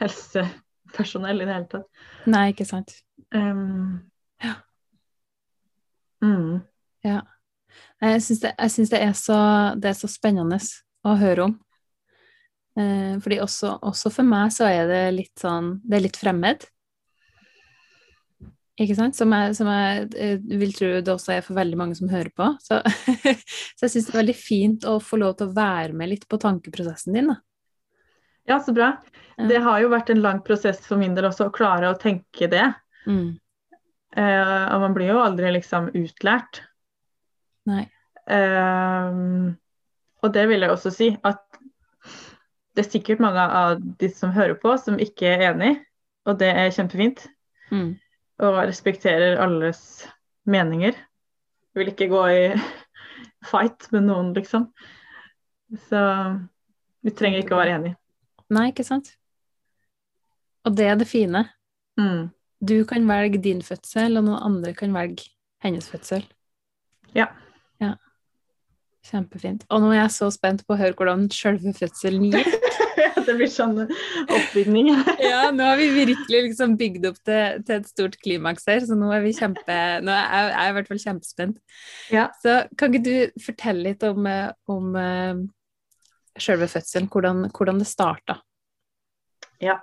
helsepersonell 0.00 1.42
i 1.42 1.46
det 1.46 1.54
hele 1.54 1.70
tatt. 1.70 2.04
Nei, 2.30 2.48
ikke 2.52 2.66
sant. 2.68 2.94
Um, 3.34 4.02
Ja. 4.44 4.54
Mm. 6.24 6.60
Ja. 7.06 7.20
Jeg 8.02 8.22
syns 8.24 8.42
det, 8.42 8.52
det, 8.90 9.00
er 9.00 9.14
så, 9.16 9.38
det 9.80 9.92
er 9.92 9.98
så 9.98 10.10
spennende 10.10 10.58
å 11.06 11.16
høre 11.20 11.48
om. 11.48 11.58
Eh, 12.76 13.16
fordi 13.24 13.40
også, 13.40 13.78
også 13.88 14.12
for 14.12 14.28
meg 14.28 14.52
så 14.52 14.66
er 14.68 14.90
det 14.90 15.04
litt 15.16 15.40
sånn 15.40 15.78
Det 15.80 15.96
er 15.96 16.02
litt 16.04 16.18
fremmed. 16.20 16.66
Ikke 18.76 18.96
sant? 18.98 19.16
Som 19.16 19.32
jeg, 19.32 19.54
som 19.56 19.70
jeg 19.72 20.08
eh, 20.20 20.36
vil 20.60 20.74
tro 20.76 20.90
det 21.00 21.12
også 21.12 21.38
er 21.38 21.44
for 21.46 21.56
veldig 21.56 21.78
mange 21.80 21.96
som 21.96 22.10
hører 22.12 22.32
på. 22.36 22.50
Så, 22.60 22.82
så 23.76 23.86
jeg 23.86 23.94
syns 23.94 24.10
det 24.10 24.12
er 24.12 24.20
veldig 24.20 24.36
fint 24.36 24.84
å 24.88 24.98
få 25.00 25.20
lov 25.22 25.38
til 25.38 25.48
å 25.48 25.56
være 25.56 25.96
med 25.96 26.12
litt 26.12 26.26
på 26.28 26.40
tankeprosessen 26.42 27.16
din. 27.16 27.32
Da. 27.32 27.38
Ja, 28.52 28.60
så 28.60 28.76
bra. 28.76 28.92
Ja. 29.38 29.48
Det 29.48 29.62
har 29.64 29.80
jo 29.80 29.90
vært 29.92 30.12
en 30.12 30.20
lang 30.24 30.44
prosess 30.44 30.84
for 30.84 31.00
min 31.00 31.16
del 31.16 31.30
også, 31.30 31.48
å 31.48 31.54
klare 31.54 31.88
å 31.90 31.96
tenke 32.00 32.50
det. 32.52 32.68
Mm. 33.08 33.38
Eh, 34.16 34.64
og 34.72 34.80
man 34.80 34.96
blir 34.96 35.12
jo 35.12 35.20
aldri 35.20 35.52
liksom 35.52 35.90
utlært. 35.96 36.62
Nei. 37.68 37.84
Ehm, 38.32 39.56
og 40.24 40.32
det 40.34 40.46
vil 40.50 40.64
jeg 40.64 40.72
også 40.72 40.92
si, 40.94 41.10
at 41.26 41.42
det 42.76 42.84
er 42.84 42.90
sikkert 42.90 43.22
mange 43.24 43.40
av 43.40 43.80
de 44.00 44.08
som 44.12 44.34
hører 44.34 44.56
på, 44.60 44.74
som 44.80 44.98
ikke 45.00 45.28
er 45.34 45.46
enig, 45.50 45.74
og 46.28 46.38
det 46.40 46.50
er 46.52 46.72
kjempefint. 46.74 47.26
Mm. 47.70 47.94
Og 48.44 48.58
respekterer 48.68 49.40
alles 49.42 49.80
meninger. 50.44 50.96
Jeg 50.96 51.80
vil 51.80 51.92
ikke 51.92 52.10
gå 52.12 52.22
i 52.32 52.42
fight 53.50 53.88
med 53.92 54.08
noen, 54.08 54.32
liksom. 54.36 54.68
Så 55.88 56.00
vi 57.04 57.12
trenger 57.16 57.42
ikke 57.42 57.56
å 57.56 57.60
være 57.60 57.78
enige. 57.78 57.98
Nei, 58.52 58.68
ikke 58.70 58.86
sant? 58.86 59.12
Og 60.66 60.74
det 60.76 60.88
er 60.90 60.98
det 60.98 61.08
fine. 61.08 61.44
Mm. 61.98 62.28
Du 62.60 62.84
kan 62.88 63.08
velge 63.08 63.40
din 63.42 63.62
fødsel, 63.62 64.16
og 64.16 64.26
noen 64.28 64.42
andre 64.42 64.72
kan 64.76 64.94
velge 64.96 65.28
hennes 65.64 65.88
fødsel. 65.90 66.24
Ja. 67.16 67.28
Ja. 67.82 67.94
Kjempefint. 69.06 69.66
Og 69.70 69.82
nå 69.82 69.92
er 69.92 70.02
jeg 70.04 70.14
så 70.16 70.30
spent 70.34 70.64
på 70.66 70.74
å 70.74 70.80
høre 70.80 70.96
hvordan 70.96 71.28
selve 71.34 71.74
fødselen 71.76 72.30
gikk. 72.30 72.54
det 73.26 73.34
blir 73.38 73.50
sånn 73.50 73.76
oppbygning. 73.82 74.92
Ja, 75.26 75.50
nå 75.54 75.66
har 75.66 75.78
vi 75.80 75.88
virkelig 75.94 76.42
liksom 76.50 76.76
bygd 76.78 77.08
opp 77.10 77.18
til, 77.26 77.60
til 77.66 77.80
et 77.80 77.90
stort 77.90 78.16
klimaks 78.22 78.66
her, 78.70 78.84
så 78.86 78.96
nå 78.98 79.10
er 79.14 79.24
vi 79.24 79.34
kjempe 79.36 79.76
Nå 80.04 80.12
er 80.12 80.22
jeg, 80.22 80.46
jeg 80.52 80.62
er 80.62 80.70
i 80.70 80.76
hvert 80.76 80.90
fall 80.90 81.02
kjempespent. 81.02 81.60
Ja. 82.14 82.28
Så 82.42 82.58
kan 82.78 82.94
ikke 82.94 83.06
du 83.06 83.42
fortelle 83.42 83.90
litt 83.90 84.06
om, 84.06 84.28
eh, 84.30 84.48
om 84.72 84.96
uh, 84.96 85.42
selve 86.38 86.70
fødselen, 86.70 87.10
hvordan, 87.12 87.46
hvordan 87.56 87.82
det 87.82 87.90
starta? 87.90 88.40
Ja. 89.62 89.80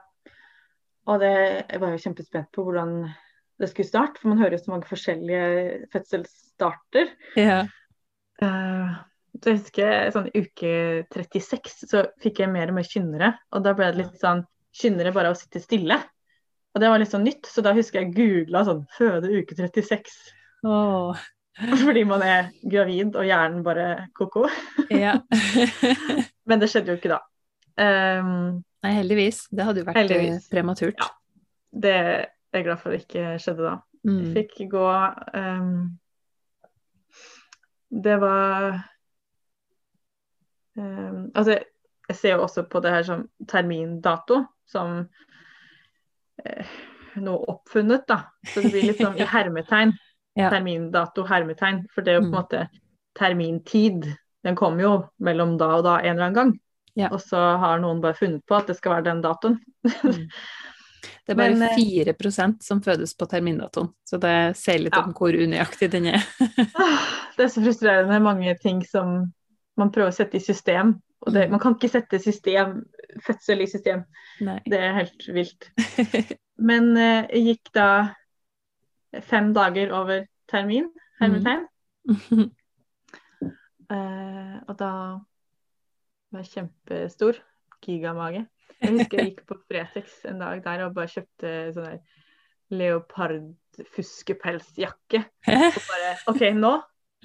Og 1.11 1.19
det, 1.19 1.33
jeg 1.67 1.81
var 1.81 1.93
jo 1.93 2.01
kjempespent 2.05 2.51
på 2.55 2.65
hvordan 2.65 2.93
det 3.61 3.69
skulle 3.69 3.87
starte, 3.87 4.19
for 4.19 4.31
man 4.31 4.39
hører 4.41 4.57
jo 4.57 4.63
så 4.63 4.73
mange 4.73 4.89
forskjellige 4.89 5.89
fødselsstarter. 5.93 7.11
Ja. 7.39 7.59
Uh, 8.41 8.95
jeg 9.43 9.59
husker 9.59 10.09
sånn 10.13 10.31
uke 10.33 10.71
36 11.13 11.85
så 11.89 12.05
fikk 12.23 12.41
jeg 12.43 12.51
mer 12.53 12.71
og 12.71 12.79
mer 12.79 12.87
kynnere, 12.87 13.33
og 13.53 13.65
da 13.65 13.75
ble 13.77 13.91
det 13.91 14.01
litt 14.01 14.17
sånn 14.21 14.43
kynnere 14.73 15.13
bare 15.15 15.33
å 15.33 15.37
sitte 15.37 15.61
stille. 15.63 15.99
Og 16.73 16.81
det 16.81 16.89
var 16.89 17.01
litt 17.01 17.13
sånn 17.13 17.25
nytt, 17.27 17.45
så 17.45 17.61
da 17.65 17.75
husker 17.77 18.01
jeg 18.01 18.15
googla 18.17 18.63
sånn 18.65 18.83
'føde 18.95 19.29
uke 19.29 19.57
36'. 19.59 20.15
Oh. 20.65 21.13
Fordi 21.85 22.01
man 22.09 22.23
er 22.25 22.49
gravid 22.65 23.13
og 23.13 23.27
hjernen 23.27 23.61
bare 23.65 24.07
ko-ko. 24.17 24.47
ja. 24.89 25.19
Men 26.49 26.63
det 26.63 26.71
skjedde 26.71 26.95
jo 26.95 26.97
ikke 26.97 27.13
da. 27.13 27.19
Um, 27.77 28.63
Nei, 28.83 28.91
heldigvis. 28.97 29.47
Det 29.49 29.63
hadde 29.65 29.79
jo 29.81 29.85
vært 29.87 29.95
Heldigvis. 30.01 30.45
eh, 30.45 30.49
prematurt. 30.51 30.99
Ja. 30.99 31.09
det 31.79 31.93
er 31.95 32.25
jeg 32.53 32.63
glad 32.65 32.79
for 32.81 32.91
det 32.91 33.01
ikke 33.05 33.39
skjedde 33.39 33.63
da. 33.69 33.75
Jeg 34.03 34.13
Mm. 34.13 34.33
fikk 34.35 34.69
gå 34.69 34.87
um, 35.33 35.99
Det 38.03 38.17
var 38.19 38.83
um, 40.77 41.31
Altså, 41.35 41.59
jeg 42.09 42.15
ser 42.19 42.33
jo 42.35 42.41
også 42.43 42.63
på 42.69 42.81
det 42.83 42.91
her 42.91 43.03
som 43.07 43.29
termindato, 43.47 44.41
som 44.67 45.07
uh, 46.43 46.73
noe 47.15 47.45
oppfunnet, 47.53 48.03
da. 48.09 48.17
Så 48.43 48.61
det 48.65 48.71
blir 48.73 48.89
litt 48.89 48.99
sånn 49.01 49.15
i 49.23 49.27
hermetegn. 49.29 49.93
Ja. 50.35 50.49
Termindato, 50.49 51.23
hermetegn. 51.29 51.83
For 51.93 52.01
det 52.01 52.13
er 52.15 52.19
jo 52.19 52.25
på 52.25 52.27
en 52.27 52.33
Mm. 52.33 52.39
måte 52.41 52.67
termintid. 53.15 54.07
Den 54.43 54.55
kommer 54.57 54.81
jo 54.81 54.93
mellom 55.21 55.57
da 55.57 55.75
og 55.77 55.83
da 55.85 55.99
en 56.01 56.15
eller 56.17 56.25
annen 56.25 56.35
gang. 56.35 56.53
Ja. 56.95 57.09
Og 57.11 57.21
så 57.21 57.39
har 57.57 57.79
noen 57.81 58.01
bare 58.03 58.13
funnet 58.17 58.43
på 58.45 58.55
at 58.57 58.67
det 58.69 58.75
skal 58.77 58.97
være 58.97 59.07
den 59.11 59.21
datoen. 59.25 59.59
Mm. 60.03 60.27
Det 61.23 61.33
er 61.33 61.35
bare 61.39 61.55
Men, 61.55 61.61
eh, 61.69 62.13
4 62.15 62.61
som 62.63 62.81
fødes 62.83 63.13
på 63.15 63.25
termindatoen, 63.31 63.89
så 64.07 64.17
det 64.19 64.55
sier 64.59 64.79
litt 64.79 64.95
Ja. 64.95 65.03
om 65.03 65.13
hvor 65.15 65.31
unøyaktig 65.35 65.89
den 65.91 66.05
er. 66.07 66.23
Ah, 66.75 66.99
Det 67.37 67.43
er 67.45 67.51
så 67.51 67.63
frustrerende 67.63 68.19
mange 68.23 68.55
ting 68.61 68.81
som 68.85 69.33
man 69.77 69.91
prøver 69.91 70.11
å 70.11 70.15
sette 70.15 70.35
i 70.35 70.43
system. 70.43 71.01
Og 71.25 71.33
det, 71.33 71.45
Mm. 71.47 71.51
man 71.51 71.59
kan 71.59 71.75
ikke 71.75 71.89
sette 71.91 72.19
system, 72.19 72.83
fødsel 73.23 73.61
i 73.63 73.67
system. 73.67 74.03
Nei. 74.41 74.59
Det 74.67 74.79
er 74.79 74.93
helt 74.93 75.27
vilt. 75.27 75.69
Men 76.57 76.95
eh, 76.97 77.27
jeg 77.31 77.45
gikk 77.47 77.71
da 77.73 78.15
fem 79.21 79.53
dager 79.53 79.91
over 79.95 80.25
termin, 80.51 80.89
hermetegn. 81.21 81.67
Eh, 83.91 84.55
og 84.67 84.77
da 84.79 84.91
jeg 86.41 86.51
kjempestor. 86.53 87.33
Gigamage. 87.83 88.41
Jeg 88.81 88.91
husker 88.97 89.15
jeg 89.19 89.27
gikk 89.31 89.41
på 89.47 89.55
Fretex 89.67 90.05
en 90.27 90.39
dag 90.41 90.55
der 90.63 90.77
og 90.85 90.95
bare 90.95 91.11
kjøpte 91.11 91.49
sånn 91.75 91.87
der 91.87 91.99
leopardfuskepelsjakke. 92.73 95.19
Og 95.47 95.53
bare 95.89 96.11
OK, 96.31 96.41
nå 96.57 96.73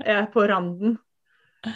er 0.05 0.15
jeg 0.21 0.29
på 0.35 0.41
randen. 0.51 0.93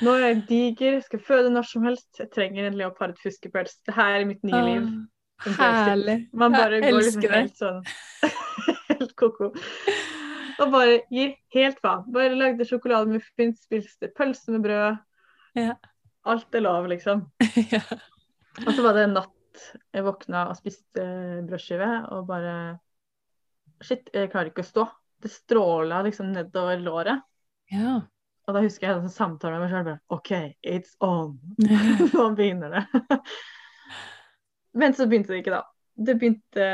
Nå 0.03 0.11
er 0.15 0.23
jeg 0.29 0.37
diger, 0.49 0.95
skal 1.03 1.21
føde 1.27 1.49
når 1.51 1.63
som 1.71 1.83
helst. 1.87 2.11
Jeg 2.21 2.29
trenger 2.35 2.63
en 2.69 2.79
leopardfuskepels. 2.79 3.75
Det 3.87 3.95
her 3.97 4.11
er 4.21 4.25
mitt 4.29 4.43
nye 4.47 4.65
liv. 4.69 4.83
Ah, 5.57 5.89
Herlig. 5.89 6.19
Man 6.39 6.51
bare 6.55 6.75
Jeg 6.79 6.93
går 6.95 7.03
liksom 7.03 7.33
helt 7.35 7.57
sånn 7.59 7.81
Helt 8.93 9.15
ko-ko. 9.19 9.47
Og 10.63 10.67
bare 10.71 10.95
gir 11.11 11.31
helt 11.57 11.79
faen. 11.83 12.07
Bare 12.15 12.39
lagde 12.39 12.63
sjokolademuffins, 12.69 13.59
spiste 13.67 14.07
pølse 14.15 14.47
med 14.55 14.63
brød. 14.69 14.93
Ja. 15.59 15.75
Alt 16.31 16.55
er 16.55 16.63
lov, 16.63 16.87
liksom. 16.91 17.25
ja. 17.75 17.83
Og 18.67 18.71
så 18.77 18.83
var 18.85 18.97
det 18.97 19.07
en 19.09 19.17
natt 19.19 19.39
jeg 19.93 20.05
våkna 20.07 20.47
og 20.49 20.57
spiste 20.57 21.03
brødskive 21.49 21.89
og 22.15 22.27
bare 22.31 22.55
Shit, 23.83 24.13
jeg 24.15 24.31
klarer 24.31 24.53
ikke 24.53 24.63
å 24.63 24.69
stå. 24.69 24.85
Det 25.23 25.31
stråla 25.33 26.05
liksom 26.07 26.31
nedover 26.35 26.79
låret. 26.83 27.25
ja. 27.73 28.01
Og 28.43 28.57
da 28.57 28.63
husker 28.65 28.89
jeg 28.89 28.99
en 28.99 29.11
samtale 29.13 29.59
med 29.59 29.69
meg 29.69 29.71
selv. 29.71 29.99
OK, 30.11 30.31
it's 30.67 30.97
on. 31.03 31.37
Nå 32.15 32.25
begynner 32.35 32.73
det. 32.75 33.19
Men 34.75 34.97
så 34.99 35.07
begynte 35.07 35.31
det 35.31 35.45
ikke, 35.45 35.61
da. 35.61 35.63
Det 35.95 36.17
begynte 36.19 36.67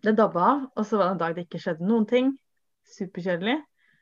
Det 0.00 0.14
dabba 0.16 0.46
av, 0.46 0.62
og 0.72 0.86
så 0.88 0.96
var 0.96 1.10
det 1.10 1.12
en 1.12 1.20
dag 1.20 1.36
det 1.36 1.44
ikke 1.44 1.60
skjedde 1.60 1.84
noen 1.84 2.06
ting. 2.08 2.30
Superkjedelig. 2.88 3.58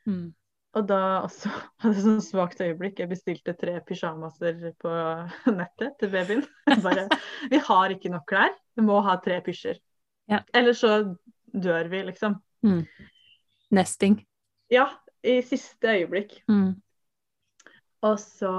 Mm. 0.07 0.29
Og 0.77 0.85
da 0.87 0.99
også 1.25 1.49
hadde 1.81 1.95
jeg 1.95 2.03
sånn 2.05 2.21
svakt 2.21 2.59
øyeblikk. 2.61 2.99
Jeg 3.01 3.09
bestilte 3.09 3.55
tre 3.57 3.79
pysjamaser 3.87 4.59
på 4.81 4.91
nettet 5.59 5.95
til 6.01 6.11
babyen. 6.13 6.43
Bare 6.85 7.07
Vi 7.49 7.61
har 7.69 7.95
ikke 7.95 8.11
nok 8.13 8.27
klær. 8.29 8.53
Vi 8.77 8.85
må 8.85 8.99
ha 9.05 9.15
tre 9.23 9.39
pysjer. 9.45 9.79
Ja. 10.29 10.43
Eller 10.53 10.77
så 10.77 11.15
dør 11.49 11.89
vi, 11.89 12.03
liksom. 12.11 12.37
Mm. 12.61 12.83
Nesting. 13.73 14.19
Ja, 14.69 14.85
i 15.25 15.39
siste 15.41 15.95
øyeblikk. 15.97 16.37
Mm. 16.51 16.75
Og 18.05 18.19
så 18.21 18.51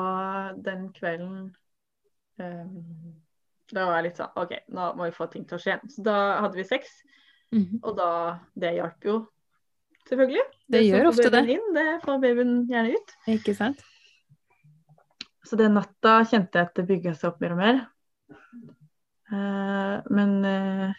den 0.61 0.91
kvelden 0.93 1.55
um, 2.43 3.15
Da 3.73 3.87
var 3.87 4.01
jeg 4.01 4.09
litt 4.11 4.19
sånn 4.19 4.35
OK, 4.37 4.51
nå 4.75 4.89
må 4.99 5.07
vi 5.07 5.15
få 5.17 5.29
ting 5.33 5.47
til 5.49 5.57
å 5.57 5.63
skje. 5.63 5.79
Så 5.95 6.03
da 6.05 6.17
hadde 6.43 6.59
vi 6.59 6.67
sex, 6.67 6.91
Mhm. 7.51 7.81
og 7.83 7.97
da 7.99 8.11
Det 8.55 8.75
hjalp 8.77 9.05
jo, 9.05 9.15
selvfølgelig. 10.11 10.45
Det 10.67 10.77
det 10.79 10.83
gjør 10.89 11.09
ofte 11.13 11.31
det. 11.33 11.45
Inn, 11.55 11.71
det 11.77 11.87
får 12.05 12.21
babyen 12.23 12.57
gjerne 12.71 12.99
ut. 12.99 13.15
Ikke 13.35 13.55
sant? 13.57 13.85
Så 15.47 15.59
den 15.59 15.75
natta 15.75 16.21
kjente 16.31 16.61
jeg 16.61 16.69
at 16.69 16.77
det 16.79 16.87
bygga 16.87 17.15
seg 17.19 17.33
opp 17.33 17.41
mer 17.43 17.55
og 17.57 17.61
mer. 17.61 17.79
Uh, 19.31 19.97
men 20.11 20.35
uh, 20.47 20.91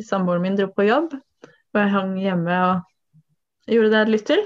samboeren 0.00 0.44
min 0.44 0.56
dro 0.58 0.68
på 0.72 0.88
jobb, 0.88 1.14
og 1.14 1.80
jeg 1.80 1.92
hang 1.92 2.16
hjemme 2.20 2.58
og 2.66 3.70
gjorde 3.70 3.92
det 3.92 4.02
jeg 4.02 4.12
lyst 4.12 4.28
til. 4.32 4.44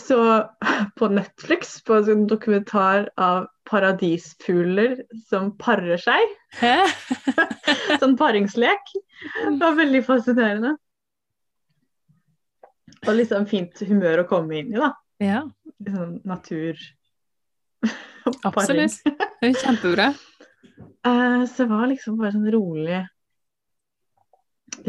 Så 0.00 0.18
på 0.98 1.10
Netflix, 1.12 1.76
på 1.86 1.98
en 1.98 2.06
sånn 2.08 2.28
dokumentar 2.30 3.10
av 3.20 3.46
paradisfugler 3.68 4.96
som 5.28 5.52
parer 5.60 6.00
seg, 6.00 6.38
sånn 8.02 8.16
paringslek, 8.18 8.94
det 9.44 9.58
var 9.60 9.78
veldig 9.78 10.02
fascinerende. 10.06 10.74
Og 13.06 13.16
liksom 13.18 13.46
fint 13.50 13.80
humør 13.88 14.22
å 14.22 14.28
komme 14.30 14.60
inn 14.60 14.74
i, 14.74 14.78
da. 14.78 14.92
Ja, 15.22 15.40
Sånn 15.82 16.20
natur. 16.28 16.78
absolutt. 18.46 19.00
Det 19.42 19.48
er 19.50 19.56
kjempebra. 19.58 20.10
Eh, 21.02 21.42
så 21.50 21.64
jeg 21.64 21.70
var 21.72 21.88
liksom 21.90 22.18
bare 22.20 22.30
sånn 22.36 22.50
rolig 22.54 23.00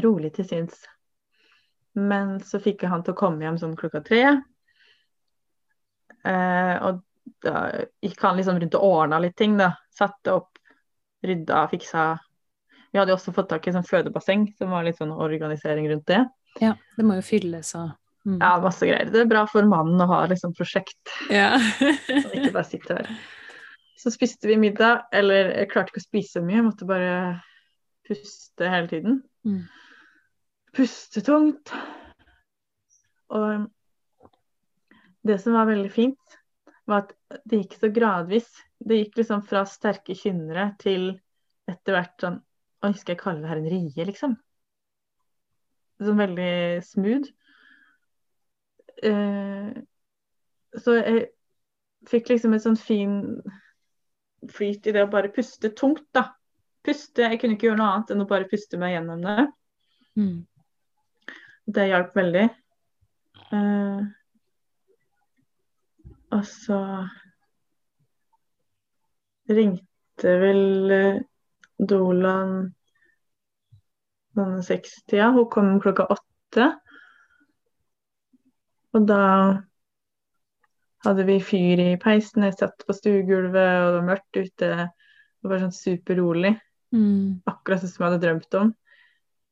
Rolig 0.04 0.30
til 0.38 0.46
sinns. 0.48 0.78
Men 1.98 2.38
så 2.46 2.60
fikk 2.62 2.86
jeg 2.86 2.92
han 2.94 3.02
til 3.04 3.14
å 3.14 3.18
komme 3.20 3.44
hjem 3.44 3.58
sånn 3.60 3.74
klokka 3.78 4.00
tre. 4.06 4.22
Eh, 6.24 6.76
og 6.88 7.02
da 7.44 7.66
gikk 8.02 8.22
han 8.24 8.38
liksom 8.40 8.62
rundt 8.62 8.78
og 8.80 8.86
ordna 8.88 9.20
litt 9.22 9.36
ting, 9.38 9.58
da. 9.60 9.74
Satte 9.94 10.38
opp, 10.38 10.62
rydda, 11.26 11.66
fiksa. 11.74 12.06
Vi 12.94 13.02
hadde 13.02 13.14
også 13.18 13.34
fått 13.36 13.52
tak 13.52 13.68
i 13.68 13.74
sånn 13.76 13.86
fødebasseng, 13.88 14.48
som 14.58 14.72
var 14.74 14.86
litt 14.88 15.02
sånn 15.02 15.12
organisering 15.14 15.90
rundt 15.92 16.08
det. 16.10 16.24
Ja, 16.62 16.76
det 16.98 17.06
må 17.06 17.18
jo 17.20 17.26
fylles 17.26 17.74
og. 17.80 17.92
Ja, 18.24 18.56
masse 18.64 18.88
greier. 18.88 19.10
Det 19.12 19.24
er 19.24 19.30
bra 19.30 19.44
for 19.52 19.68
mannen 19.68 20.00
å 20.00 20.08
ha 20.08 20.22
liksom 20.32 20.54
prosjekt, 20.56 21.12
Ja. 21.32 21.58
så 22.08 22.30
ikke 22.32 22.54
bare 22.54 22.68
sitte 22.68 23.00
her. 23.00 23.10
Så 24.00 24.12
spiste 24.12 24.48
vi 24.48 24.58
middag, 24.60 25.06
eller 25.16 25.52
jeg 25.54 25.72
klarte 25.72 25.94
ikke 25.94 26.04
å 26.04 26.08
spise 26.08 26.38
så 26.38 26.44
mye, 26.44 26.64
måtte 26.66 26.88
bare 26.88 27.16
puste 28.08 28.68
hele 28.68 28.90
tiden. 28.92 29.20
Mm. 29.48 29.62
Puste 30.76 31.24
tungt. 31.24 31.72
Og 33.34 33.68
det 35.24 35.38
som 35.40 35.56
var 35.56 35.70
veldig 35.70 35.92
fint, 35.92 36.40
var 36.90 37.06
at 37.06 37.44
det 37.48 37.62
gikk 37.62 37.78
så 37.80 37.92
gradvis. 37.96 38.50
Det 38.84 39.00
gikk 39.00 39.22
liksom 39.22 39.44
fra 39.48 39.64
sterke 39.70 40.16
kynnere 40.20 40.74
til 40.82 41.14
etter 41.72 41.96
hvert 41.96 42.18
sånn 42.20 42.42
Oi, 42.84 42.90
skal 43.00 43.14
jeg 43.14 43.20
kalle 43.22 43.40
det 43.40 43.48
her 43.48 43.60
en 43.62 43.70
rie, 43.72 44.06
liksom? 44.10 44.34
Sånn 46.04 46.18
veldig 46.20 46.82
smooth. 46.84 47.30
Eh, 49.04 49.74
så 50.80 50.96
jeg 51.00 51.26
fikk 52.10 52.32
liksom 52.34 52.56
et 52.56 52.64
sånn 52.64 52.80
fin 52.80 53.20
flyt 54.52 54.88
i 54.88 54.94
det 54.96 55.06
å 55.06 55.12
bare 55.12 55.32
puste 55.34 55.72
tungt, 55.78 56.06
da. 56.16 56.30
Puste, 56.84 57.24
Jeg 57.24 57.40
kunne 57.40 57.56
ikke 57.56 57.70
gjøre 57.70 57.80
noe 57.80 57.92
annet 57.94 58.12
enn 58.12 58.24
å 58.26 58.30
bare 58.30 58.50
puste 58.52 58.80
meg 58.80 58.98
gjennom 58.98 59.24
det. 59.24 59.46
Mm. 60.20 60.40
Det 61.74 61.88
hjalp 61.88 62.18
veldig. 62.18 62.48
Uh, 63.54 64.04
og 66.34 66.44
så 66.50 66.80
ringte 69.54 70.34
vel 70.42 70.94
eh, 70.96 71.22
Dolan 71.78 72.74
denne 74.36 74.64
sekstida. 74.66 75.32
Hun 75.36 75.50
kom 75.52 75.76
klokka 75.84 76.08
åtte. 76.16 76.70
Og 78.94 79.08
da 79.10 79.22
hadde 81.04 81.26
vi 81.28 81.40
fyr 81.44 81.82
i 81.84 81.90
peisen, 82.02 82.46
jeg 82.46 82.56
satt 82.56 82.86
på 82.88 82.96
stuegulvet, 82.96 83.80
og 83.82 83.88
det 83.90 83.98
var 83.98 84.08
mørkt 84.08 84.40
ute. 84.40 84.70
Det 85.44 85.52
var 85.52 85.64
sånn 85.64 85.76
superrolig. 85.76 86.54
Mm. 86.96 87.42
Akkurat 87.50 87.82
sånn 87.82 87.92
som 87.92 88.04
jeg 88.04 88.12
hadde 88.12 88.24
drømt 88.24 88.60
om. 88.60 88.72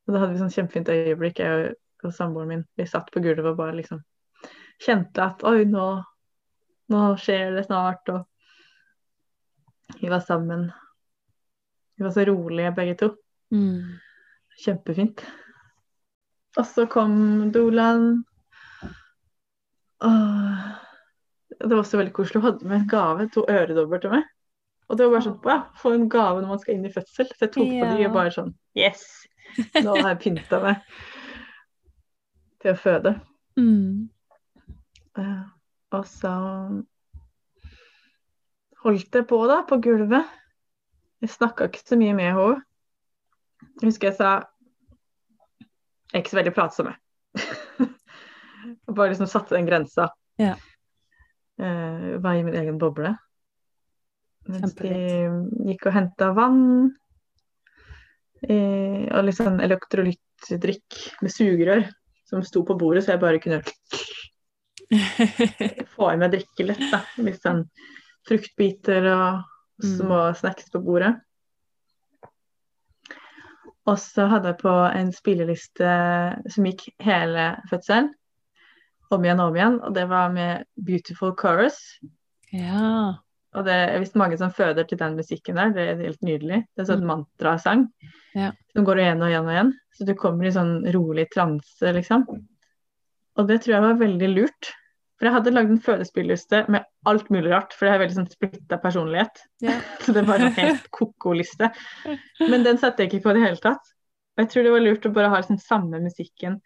Og 0.06 0.14
da 0.14 0.22
hadde 0.22 0.36
vi 0.36 0.42
sånn 0.44 0.54
kjempefint 0.54 0.92
øyeblikk, 0.94 1.42
jeg 1.42 1.52
og, 1.58 1.76
og 2.06 2.16
samboeren 2.16 2.54
min. 2.54 2.64
Vi 2.80 2.88
satt 2.90 3.12
på 3.12 3.24
gulvet 3.24 3.50
og 3.50 3.60
bare 3.60 3.76
liksom 3.80 4.00
kjente 4.82 5.26
at 5.26 5.44
oi, 5.48 5.66
nå, 5.70 5.88
nå 6.94 7.02
skjer 7.22 7.58
det 7.58 7.66
snart. 7.68 8.14
Og 8.14 10.00
vi 10.00 10.10
var 10.12 10.24
sammen. 10.26 10.70
Vi 11.98 12.06
var 12.06 12.16
så 12.16 12.26
rolige 12.30 12.74
begge 12.78 12.98
to. 13.02 13.12
Mm. 13.52 14.00
Kjempefint. 14.62 15.26
Og 16.60 16.66
så 16.68 16.88
kom 16.92 17.52
Dolan. 17.52 18.24
Åh, 20.02 20.62
det 21.60 21.70
var 21.70 21.84
også 21.84 22.00
veldig 22.00 22.14
koselig. 22.14 22.42
Hun 22.42 22.52
hadde 22.52 22.68
med 22.68 22.80
en 22.80 22.88
gave, 22.90 23.28
to 23.34 23.46
øredobber 23.50 24.02
til 24.02 24.14
meg. 24.16 24.30
Og 24.90 24.98
det 24.98 25.06
var 25.06 25.14
bare 25.16 25.26
sånn 25.28 25.42
wow, 25.46 25.66
få 25.80 25.94
en 25.96 26.08
gave 26.12 26.42
når 26.42 26.50
man 26.52 26.62
skal 26.62 26.76
inn 26.76 26.88
i 26.88 26.94
fødsel. 26.94 27.30
Så 27.32 27.46
jeg 27.46 27.54
tok 27.54 27.70
på 27.70 27.92
de 27.92 28.08
og 28.08 28.16
bare 28.16 28.34
sånn 28.36 28.54
Yes! 28.78 29.06
Nå 29.84 29.94
har 29.98 30.14
jeg 30.14 30.22
pynta 30.24 30.62
meg 30.64 30.82
til 32.62 32.74
å 32.74 32.80
føde. 32.80 33.14
Mm. 33.60 34.10
Eh, 35.20 35.44
og 35.92 36.06
så 36.08 36.34
holdt 38.86 39.18
jeg 39.18 39.28
på 39.30 39.42
da, 39.50 39.62
på 39.68 39.80
gulvet. 39.84 40.38
Jeg 41.22 41.34
snakka 41.36 41.70
ikke 41.70 41.84
så 41.84 42.00
mye 42.00 42.16
med 42.18 42.32
henne. 42.34 42.62
Jeg 43.82 43.92
husker 43.92 44.10
jeg 44.10 44.18
sa 44.18 44.32
Jeg 45.62 46.18
er 46.18 46.24
ikke 46.24 46.34
så 46.34 46.42
veldig 46.42 46.56
pratsom, 46.56 46.92
jeg. 46.92 47.60
Og 48.92 48.96
bare 48.98 49.14
liksom 49.14 49.30
satte 49.32 49.56
den 49.56 49.68
grensa. 49.70 50.10
Ja. 50.42 50.56
Uh, 51.62 52.18
var 52.24 52.36
i 52.36 52.44
min 52.44 52.58
egen 52.60 52.80
boble. 52.82 53.14
Mens 54.50 54.74
de 54.76 54.90
Kjempefint. 54.90 55.68
gikk 55.70 55.86
og 55.88 55.94
henta 55.96 56.32
vann. 56.36 56.62
Eh, 58.42 59.06
og 59.14 59.28
litt 59.28 59.38
sånn 59.38 59.60
elektrolyttdrikk 59.62 60.98
med 61.22 61.30
sugerør 61.32 61.84
som 62.26 62.42
sto 62.48 62.64
på 62.66 62.74
bordet, 62.80 63.04
så 63.06 63.14
jeg 63.14 63.22
bare 63.22 63.38
kunne 63.44 63.60
få 65.94 66.10
i 66.10 66.18
meg 66.18 66.34
drikke 66.34 66.66
lett. 66.66 66.82
da. 66.92 67.04
Litt 67.22 67.38
sånn 67.46 67.64
fruktbiter 68.28 69.08
og 69.14 69.48
Mm. 69.82 69.96
små 69.98 70.18
snacks 70.38 70.68
på 70.70 70.78
bordet. 70.86 71.16
Og 73.90 73.96
så 73.98 74.28
hadde 74.30 74.52
jeg 74.52 74.60
på 74.62 74.74
en 74.94 75.10
spilleliste 75.16 75.94
som 76.54 76.68
gikk 76.68 76.84
hele 77.02 77.46
fødselen. 77.72 78.12
Om 79.12 79.26
igjen 79.28 79.42
og 79.44 79.52
om 79.52 79.56
igjen. 79.60 79.80
Og 79.84 79.94
det 79.98 80.06
var 80.10 80.30
med 80.32 80.66
Beautiful 80.78 81.36
Chorus. 81.40 81.82
ja. 82.54 83.18
Og 83.54 83.66
det 83.68 83.74
er 83.76 83.98
visst 84.00 84.14
mange 84.16 84.38
som 84.40 84.48
føder 84.56 84.86
til 84.88 84.96
den 84.98 85.18
musikken 85.18 85.58
der. 85.60 85.74
Det 85.76 85.84
er 85.84 85.98
helt 86.06 86.22
nydelig. 86.24 86.62
Det 86.72 86.84
er 86.86 86.86
sånn 86.88 87.02
Mm. 87.04 87.08
mantrasang 87.10 87.82
Ja. 88.34 88.54
som 88.74 88.86
går 88.86 88.96
igjen 89.02 89.22
og 89.22 89.28
igjen 89.28 89.44
og 89.44 89.52
igjen. 89.52 89.74
Så 89.92 90.06
du 90.08 90.14
kommer 90.16 90.46
i 90.48 90.52
sånn 90.56 90.86
rolig 90.94 91.26
transe, 91.34 91.92
liksom. 91.92 92.24
Og 93.36 93.48
det 93.50 93.60
tror 93.62 93.74
jeg 93.76 93.82
var 93.82 94.00
veldig 94.00 94.30
lurt. 94.36 94.72
For 95.20 95.26
jeg 95.28 95.34
hadde 95.34 95.52
lagd 95.52 95.70
en 95.70 95.80
fødespilliste 95.84 96.70
med 96.70 96.86
alt 97.06 97.28
mulig 97.30 97.52
rart, 97.52 97.74
for 97.74 97.86
jeg 97.88 97.92
har 97.92 98.00
veldig 98.08 98.16
sånn 98.22 98.32
splitta 98.32 98.80
personlighet. 98.82 99.44
Ja. 99.62 99.82
Så 100.00 100.14
det 100.14 100.26
var 100.26 100.40
en 100.40 100.54
helt 100.54 100.90
ko-ko 100.90 101.34
liste. 101.34 101.74
Men 102.40 102.64
den 102.64 102.78
satte 102.78 103.04
jeg 103.04 103.12
ikke 103.12 103.24
på 103.28 103.32
i 103.32 103.34
det 103.42 103.44
hele 103.50 103.58
tatt. 103.58 103.84
Og 104.38 104.46
jeg 104.46 104.50
tror 104.50 104.64
det 104.64 104.72
var 104.72 104.80
lurt 104.80 105.06
å 105.06 105.14
bare 105.14 105.30
ha 105.30 105.42
den 105.42 105.60
samme 105.60 106.00
musikken. 106.00 106.62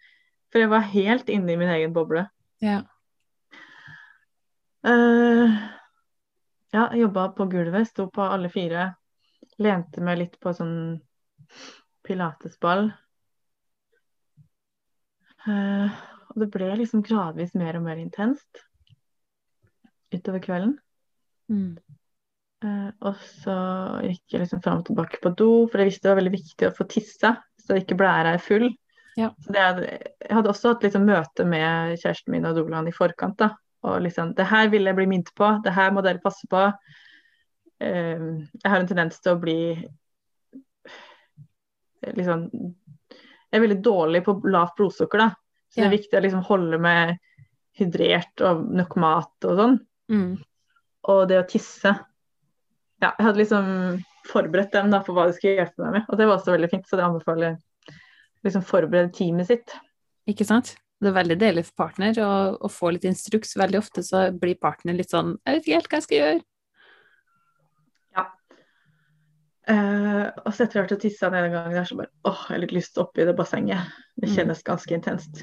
For 0.52 0.60
jeg 0.60 0.70
var 0.70 0.86
helt 0.86 1.26
inne 1.28 1.50
i 1.50 1.56
min 1.56 1.68
egen 1.68 1.92
boble. 1.92 2.28
Ja. 2.64 2.76
Uh, 4.86 5.56
ja, 6.70 6.84
jobba 6.96 7.28
på 7.28 7.46
gulvet, 7.50 7.88
sto 7.88 8.08
på 8.10 8.22
alle 8.22 8.50
fire. 8.52 8.92
Lente 9.62 10.02
meg 10.04 10.20
litt 10.20 10.38
på 10.42 10.52
sånn 10.54 10.76
pilatesball. 12.06 12.90
Uh, 15.46 15.92
og 16.32 16.40
det 16.42 16.48
ble 16.54 16.72
liksom 16.80 17.04
gradvis 17.06 17.54
mer 17.58 17.78
og 17.78 17.86
mer 17.86 18.00
intenst 18.02 18.64
utover 20.14 20.42
kvelden. 20.42 20.76
Mm. 21.50 21.76
Uh, 22.64 22.90
og 23.04 23.20
så 23.42 23.56
gikk 24.06 24.34
jeg 24.34 24.42
liksom 24.42 24.62
fram 24.64 24.82
og 24.82 24.88
tilbake 24.88 25.20
på 25.22 25.32
do, 25.38 25.50
for 25.70 25.82
jeg 25.82 25.90
visste 25.90 26.06
det 26.06 26.12
var 26.12 26.20
veldig 26.22 26.34
viktig 26.34 26.68
å 26.68 26.74
få 26.76 26.86
tissa, 26.90 27.36
så 27.62 27.78
ikke 27.78 27.98
blæra 27.98 28.34
er 28.34 28.42
full. 28.42 28.70
Ja. 29.16 29.30
Så 29.40 29.52
det 29.54 29.62
jeg 29.62 30.34
hadde 30.36 30.50
også 30.52 30.74
hatt 30.74 30.82
liksom 30.84 31.06
møte 31.08 31.46
med 31.48 31.96
kjæresten 32.02 32.34
min 32.34 32.44
og 32.48 32.58
Dolan 32.58 32.88
i 32.88 32.94
forkant. 32.94 33.38
da, 33.40 33.50
og 33.86 34.02
liksom, 34.04 34.34
Det 34.36 34.44
her 34.46 34.68
vil 34.68 34.84
jeg 34.84 34.96
bli 34.98 35.06
minnet 35.06 35.32
på, 35.34 35.48
det 35.64 35.72
her 35.72 35.90
må 35.92 36.02
dere 36.04 36.20
passe 36.22 36.46
på. 36.50 36.66
Uh, 37.76 38.44
jeg 38.62 38.70
har 38.70 38.80
en 38.80 38.88
tendens 38.88 39.20
til 39.20 39.34
å 39.34 39.40
bli 39.40 39.58
liksom 42.16 42.46
Jeg 42.52 43.58
er 43.58 43.62
veldig 43.62 43.82
dårlig 43.84 44.22
på 44.26 44.40
lavt 44.50 44.76
blodsukker, 44.78 45.18
da. 45.22 45.30
Så 45.70 45.80
det 45.80 45.86
er 45.86 45.94
viktig 45.96 46.18
å 46.18 46.22
liksom 46.24 46.44
holde 46.48 46.78
meg 46.82 47.16
hydrert 47.76 48.42
og 48.44 48.66
nok 48.72 48.96
mat 49.00 49.48
og 49.48 49.60
sånn 49.60 49.78
Mm. 50.08 50.36
og 51.10 51.28
det 51.28 51.38
å 51.40 51.46
tisse. 51.50 51.90
Ja, 53.02 53.08
jeg 53.18 53.24
hadde 53.26 53.40
liksom 53.40 53.70
forberedt 54.30 54.70
dem 54.72 54.92
da, 54.92 55.00
på 55.02 55.12
hva 55.12 55.24
de 55.26 55.34
skulle 55.34 55.56
hjelpe 55.58 55.82
meg 55.82 55.96
med, 55.96 56.04
og 56.08 56.18
det 56.20 56.28
var 56.28 56.36
også 56.38 56.54
veldig 56.54 56.70
fint. 56.70 56.86
Så 56.86 56.94
det 56.96 57.04
anbefaler 57.08 57.48
jeg 57.48 57.56
liksom 58.46 58.64
forberede 58.66 59.12
teamet 59.14 59.50
sitt. 59.50 59.76
Ikke 60.30 60.46
sant? 60.48 60.74
Det 61.02 61.10
er 61.10 61.18
veldig 61.18 61.36
deilig 61.38 61.66
for 61.68 61.84
partner 61.84 62.16
å, 62.24 62.30
å 62.56 62.68
få 62.72 62.94
litt 62.94 63.04
instruks. 63.04 63.56
Veldig 63.60 63.78
ofte 63.82 64.02
så 64.06 64.30
blir 64.32 64.56
partner 64.56 64.96
litt 64.96 65.12
sånn 65.12 65.34
Jeg 65.44 65.58
vet 65.58 65.66
ikke 65.66 65.76
helt 65.80 65.90
hva 65.92 65.98
jeg 66.00 66.06
skal 66.06 66.22
gjøre. 66.22 66.44
Eh, 69.66 70.26
og 70.46 70.52
så 70.54 70.62
etter 70.62 70.78
hvert 70.78 70.92
å 70.94 70.98
tisse 71.02 71.26
den 71.26 71.48
en 71.48 71.54
gang 71.56 71.72
der, 71.74 71.86
så 71.88 71.96
bare 71.98 72.12
åh, 72.28 72.42
jeg 72.46 72.54
har 72.54 72.60
litt 72.62 72.74
lyst 72.76 72.98
oppi 73.02 73.24
det 73.26 73.34
bassenget. 73.38 73.88
Det 74.14 74.28
Mm. 74.28 74.34
kjennes 74.36 74.62
ganske 74.62 74.94
intenst. 74.94 75.42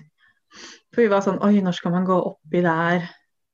For 0.94 1.02
vi 1.04 1.10
var 1.12 1.22
sånn 1.26 1.42
oi, 1.44 1.60
når 1.60 1.76
skal 1.76 1.92
man 1.92 2.06
gå 2.06 2.16
oppi 2.32 2.62
der? 2.64 3.10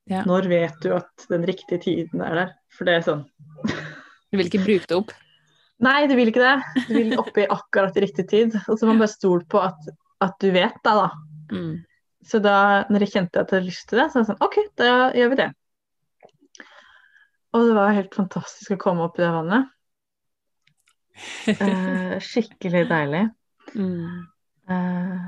Ja. 0.06 0.24
Når 0.26 0.48
vet 0.50 0.80
du 0.82 0.94
at 0.94 1.26
den 1.30 1.44
riktige 1.46 1.82
tiden 1.82 2.22
er 2.22 2.36
der? 2.36 2.54
For 2.70 2.86
det 2.86 2.94
er 2.94 3.02
sånn 3.02 3.26
Du 4.32 4.38
vil 4.38 4.46
ikke 4.46 4.64
bruke 4.64 4.86
det 4.86 4.98
opp. 4.98 5.12
Nei, 5.80 6.00
du 6.12 6.16
vil 6.20 6.32
ikke 6.32 6.44
det. 6.44 6.84
Du 6.90 6.96
vil 6.98 7.14
akkurat 7.48 7.96
i 7.96 8.04
riktig 8.04 8.26
tid. 8.28 8.56
Og 8.68 8.76
så 8.76 8.84
må 8.86 8.94
man 8.94 9.06
bare 9.06 9.14
stole 9.14 9.46
på 9.48 9.62
at, 9.64 9.88
at 10.26 10.36
du 10.44 10.50
vet 10.52 10.76
det, 10.84 10.96
da. 10.98 11.06
Mm. 11.56 11.78
Så 12.30 12.42
da 12.44 12.56
når 12.92 13.06
jeg 13.06 13.14
kjente 13.14 13.40
at 13.40 13.54
jeg 13.54 13.62
hadde 13.62 13.70
lyst 13.70 13.88
til 13.90 14.02
det, 14.02 14.10
så 14.12 14.20
var 14.20 14.26
jeg 14.26 14.30
sånn 14.34 14.44
OK, 14.46 14.58
da 14.82 14.90
gjør 15.16 15.32
vi 15.32 15.40
det. 15.40 15.50
Og 17.56 17.66
det 17.66 17.78
var 17.80 17.96
helt 17.96 18.14
fantastisk 18.18 18.76
å 18.76 18.82
komme 18.82 19.08
opp 19.08 19.16
i 19.18 19.24
det 19.24 19.32
vannet. 19.34 19.72
Eh, 21.52 22.14
skikkelig 22.24 22.84
deilig. 22.92 23.24
Mm. 23.76 24.28
Eh, 24.72 25.24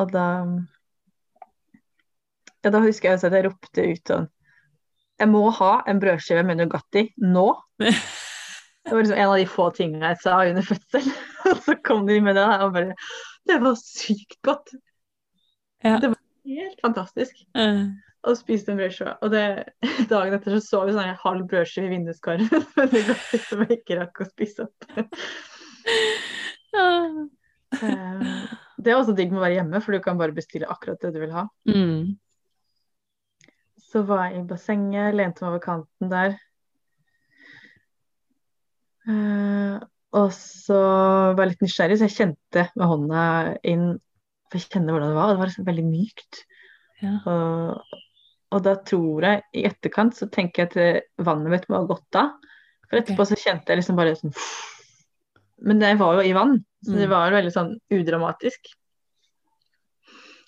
Og 0.00 0.12
da 0.14 0.26
Ja, 2.64 2.70
da 2.70 2.80
husker 2.84 3.08
jeg 3.08 3.16
også 3.18 3.30
at 3.30 3.34
jeg 3.38 3.46
ropte 3.48 3.86
ut 3.90 4.12
sånn 4.12 4.28
Jeg 5.20 5.28
må 5.32 5.42
ha 5.58 5.72
en 5.90 6.00
brødskive 6.00 6.44
med 6.46 6.60
Nugatti 6.60 7.06
nå. 7.20 7.46
Det 8.84 8.92
var 8.94 9.02
liksom 9.02 9.18
en 9.18 9.28
av 9.28 9.36
de 9.36 9.46
få 9.46 9.66
tingene 9.76 10.12
jeg 10.12 10.20
sa 10.22 10.36
under 10.48 10.64
fødsel. 10.64 11.08
Og 11.50 11.58
så 11.66 11.74
kom 11.84 12.06
de 12.08 12.20
med 12.24 12.36
det, 12.38 12.44
og 12.64 12.72
bare 12.74 12.94
Det 13.48 13.58
var 13.62 13.74
sykt 13.80 14.38
godt. 14.46 14.72
Ja. 15.84 15.98
Det 16.00 16.10
var 16.12 16.20
helt 16.48 16.80
fantastisk. 16.84 17.42
Eh, 17.56 17.82
Og 18.28 18.36
spiste 18.36 18.72
en 18.72 18.80
brødskive. 18.80 19.14
Og 19.24 19.30
det, 19.32 19.44
dagen 20.12 20.36
etter 20.36 20.56
så 20.56 20.60
så 20.64 20.80
vi 20.88 20.94
sånn 20.96 21.14
halv 21.22 21.46
brødskive 21.48 21.88
i 21.88 21.92
vinduskarmen 21.94 22.64
med 22.76 22.96
Nugatti 22.96 23.40
som 23.46 23.62
jeg 23.64 23.80
ikke 23.80 24.00
rakk 24.02 24.20
å 24.24 24.28
spise 24.28 24.66
opp. 24.66 24.88
ah. 26.76 27.22
Eh, 27.80 28.26
Det 28.80 28.92
er 28.92 28.96
også 28.98 29.12
digg 29.16 29.30
med 29.32 29.40
å 29.42 29.44
være 29.44 29.58
hjemme, 29.60 29.80
for 29.84 29.92
du 29.92 30.00
kan 30.04 30.18
bare 30.20 30.32
bestille 30.36 30.68
akkurat 30.72 31.00
det 31.04 31.12
du 31.14 31.20
vil 31.20 31.32
ha. 31.36 31.46
Mm. 31.68 32.16
Så 33.90 34.04
var 34.08 34.28
jeg 34.28 34.40
i 34.40 34.46
bassenget, 34.48 35.16
lente 35.18 35.44
meg 35.44 35.50
over 35.52 35.62
kanten 35.64 36.12
der. 36.12 36.36
Eh, 39.10 39.80
og 40.20 40.30
så 40.34 40.76
var 41.34 41.44
jeg 41.44 41.52
litt 41.52 41.64
nysgjerrig, 41.64 41.98
så 42.00 42.06
jeg 42.08 42.16
kjente 42.16 42.64
med 42.78 42.88
hånda 42.90 43.24
inn 43.70 43.84
For 44.50 44.58
jeg 44.58 44.66
kjenner 44.72 44.96
hvordan 44.96 45.12
det 45.12 45.16
var, 45.18 45.28
og 45.28 45.36
det 45.36 45.40
var 45.44 45.50
liksom 45.52 45.66
veldig 45.68 45.84
mykt. 45.86 46.40
Ja. 47.00 47.12
Og, 47.30 47.98
og 48.50 48.62
da 48.66 48.72
tror 48.82 49.22
jeg, 49.28 49.44
i 49.54 49.62
etterkant, 49.68 50.16
så 50.18 50.26
tenker 50.26 50.64
jeg 50.64 50.70
at 50.74 51.24
vannet 51.28 51.52
mitt 51.54 51.68
må 51.70 51.78
ha 51.78 51.86
gått 51.86 52.18
av. 52.18 52.32
For 52.88 52.98
etterpå 52.98 53.26
så 53.30 53.38
kjente 53.38 53.70
jeg 53.70 53.78
liksom 53.78 53.94
bare 54.00 54.16
sånn 54.18 54.34
Men 55.62 55.78
det 55.78 55.92
var 56.00 56.18
jo 56.18 56.24
i 56.26 56.32
vann, 56.34 56.56
så 56.82 56.96
det 56.96 57.06
Mm. 57.06 57.12
var 57.14 57.30
veldig 57.36 57.52
sånn 57.54 57.70
udramatisk. 57.94 58.72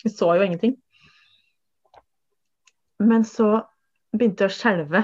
Jeg 0.03 0.11
så 0.11 0.33
jo 0.35 0.43
ingenting. 0.49 0.75
Men 2.99 3.23
så 3.27 3.47
begynte 4.13 4.43
jeg 4.45 4.51
å 4.51 4.57
skjelve 4.57 5.01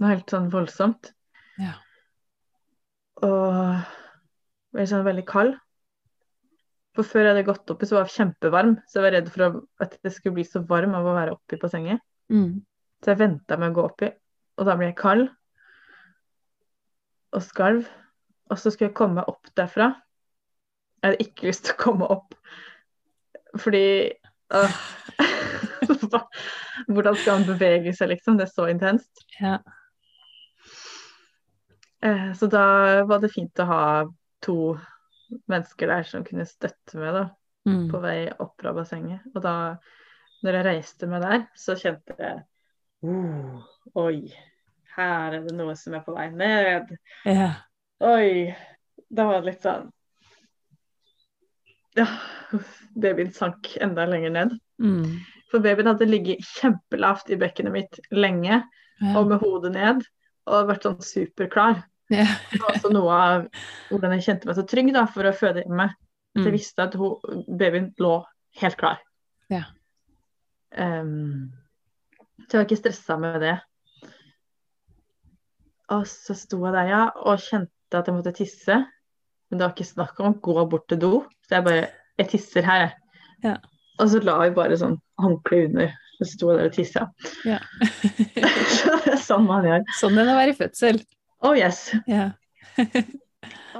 noe 0.00 0.12
helt 0.14 0.32
sånn 0.32 0.48
voldsomt. 0.52 1.12
Ja. 1.60 1.74
Og 3.26 3.82
ble 4.74 4.86
sånn 4.88 5.06
veldig 5.06 5.26
kald. 5.28 5.56
For 6.96 7.06
før 7.06 7.24
jeg 7.24 7.34
hadde 7.34 7.46
gått 7.46 7.70
oppi, 7.70 7.86
så 7.86 7.96
var 7.96 8.08
jeg 8.08 8.16
kjempevarm, 8.16 8.74
så 8.88 8.98
jeg 8.98 9.06
var 9.06 9.14
redd 9.14 9.28
for 9.30 9.60
at 9.84 9.94
det 10.02 10.12
skulle 10.14 10.40
bli 10.40 10.46
så 10.46 10.62
varm 10.66 10.96
av 10.98 11.06
å 11.06 11.14
være 11.14 11.36
oppi 11.36 11.58
bassenget. 11.60 12.02
Mm. 12.32 12.60
Så 13.00 13.12
jeg 13.12 13.20
venta 13.20 13.58
med 13.60 13.70
å 13.70 13.76
gå 13.78 13.84
oppi, 13.86 14.10
og 14.58 14.66
da 14.66 14.76
ble 14.78 14.90
jeg 14.90 14.98
kald 14.98 15.28
og 17.30 17.44
skalv. 17.46 17.86
Og 18.50 18.58
så 18.58 18.72
skulle 18.72 18.90
jeg 18.90 18.98
komme 18.98 19.20
meg 19.20 19.30
opp 19.30 19.52
derfra. 19.58 19.92
Jeg 20.98 21.06
hadde 21.06 21.24
ikke 21.24 21.46
lyst 21.46 21.68
til 21.68 21.76
å 21.76 21.80
komme 21.80 22.08
opp, 22.10 22.34
fordi 23.62 23.84
øh, 24.10 24.80
Hvordan 26.90 27.16
skal 27.16 27.38
han 27.38 27.46
bevege 27.46 27.92
seg, 27.94 28.10
liksom? 28.14 28.38
Det 28.38 28.48
er 28.48 28.52
så 28.52 28.66
intenst. 28.70 29.22
Ja. 29.38 29.58
Eh, 32.02 32.32
Så 32.32 32.46
da 32.46 33.04
var 33.04 33.20
det 33.20 33.32
fint 33.32 33.60
å 33.60 33.66
ha 33.68 33.82
to 34.42 34.78
mennesker 35.50 35.86
der 35.90 36.02
som 36.08 36.24
kunne 36.24 36.46
støtte 36.48 36.98
meg 36.98 37.14
da, 37.14 37.24
Mm. 37.68 37.90
på 37.92 37.98
vei 38.00 38.30
opp 38.40 38.54
fra 38.62 38.72
bassenget. 38.72 39.20
Og 39.34 39.42
da, 39.44 39.76
når 40.42 40.56
jeg 40.56 40.64
reiste 40.64 41.06
meg 41.06 41.20
der, 41.22 41.42
så 41.54 41.74
kjente 41.76 42.16
jeg 42.18 42.38
oh, 43.04 43.60
Oi, 44.00 44.32
her 44.96 45.34
er 45.36 45.44
det 45.44 45.52
noe 45.58 45.74
som 45.76 45.94
er 45.94 46.00
på 46.00 46.14
vei 46.16 46.30
ned. 46.30 46.96
Yeah. 47.26 47.60
Oi. 48.00 48.56
Da 49.12 49.26
var 49.26 49.40
det 49.42 49.50
litt 49.50 49.62
sånn 49.62 49.90
Ja, 51.98 52.06
babyen 52.96 53.32
sank 53.34 53.74
enda 53.82 54.06
lenger 54.08 54.30
ned. 54.30 54.56
Mm. 54.80 55.20
For 55.50 55.60
babyen 55.60 55.90
hadde 55.90 56.08
ligget 56.08 56.44
kjempelavt 56.46 57.30
i 57.30 57.36
bekkenet 57.36 57.74
mitt 57.74 58.00
lenge, 58.14 58.62
yeah. 59.02 59.16
og 59.18 59.28
med 59.28 59.42
hodet 59.42 59.72
ned, 59.74 60.04
og 60.46 60.68
vært 60.70 60.86
sånn 60.86 61.00
superklar. 61.04 61.82
Ja. 62.10 62.26
Det 62.50 62.58
var 62.60 62.74
også 62.74 62.90
noe 62.92 63.16
av 63.16 63.44
hvordan 63.90 64.14
jeg 64.16 64.24
kjente 64.26 64.48
meg 64.50 64.56
så 64.58 64.64
trygg 64.66 64.92
da, 64.96 65.04
for 65.06 65.28
å 65.28 65.34
føde 65.36 65.62
hjemme. 65.64 65.88
At 66.36 66.44
jeg 66.44 66.46
Mm. 66.52 66.56
visste 66.56 66.82
at 66.84 66.94
hun, 66.94 67.44
babyen 67.58 67.88
lå 67.98 68.12
helt 68.60 68.76
klar. 68.78 68.98
Ja. 69.50 69.64
Um, 70.76 71.50
så 72.46 72.54
jeg 72.54 72.60
var 72.60 72.66
ikke 72.68 72.78
stressa 72.80 73.16
med 73.18 73.40
det. 73.42 73.56
Og 75.90 76.04
så 76.06 76.36
sto 76.38 76.60
jeg 76.64 76.74
der, 76.76 76.86
ja, 76.90 77.00
og 77.18 77.40
kjente 77.42 77.98
at 77.98 78.06
jeg 78.06 78.14
måtte 78.14 78.34
tisse. 78.36 78.76
Men 79.50 79.58
det 79.58 79.64
var 79.64 79.72
ikke 79.74 79.88
snakk 79.88 80.20
om 80.22 80.30
å 80.30 80.40
gå 80.46 80.66
bort 80.70 80.86
til 80.90 81.00
do, 81.02 81.12
så 81.48 81.58
jeg 81.58 81.66
bare 81.66 81.88
Jeg 82.20 82.28
tisser 82.34 82.62
her, 82.66 82.80
jeg. 82.84 82.92
Ja. 83.46 83.54
Og 83.98 84.10
så 84.12 84.18
la 84.22 84.34
jeg 84.44 84.52
bare 84.54 84.76
sånn 84.76 84.98
håndkle 85.18 85.62
under. 85.70 85.94
Så 86.18 86.26
sto 86.34 86.50
jeg 86.50 86.58
der 86.58 86.66
og 86.68 86.74
tissa. 86.74 87.06
Ja. 87.48 87.58
sånn 89.28 89.46
man 89.48 89.64
gjør. 89.64 89.86
Sånn 89.96 90.18
er 90.20 90.28
det 90.28 90.34
å 90.34 90.36
være 90.36 90.52
i 90.52 90.56
fødsel. 90.58 90.98
Oh 91.40 91.56
yes. 91.56 91.90
Yeah. 92.06 92.32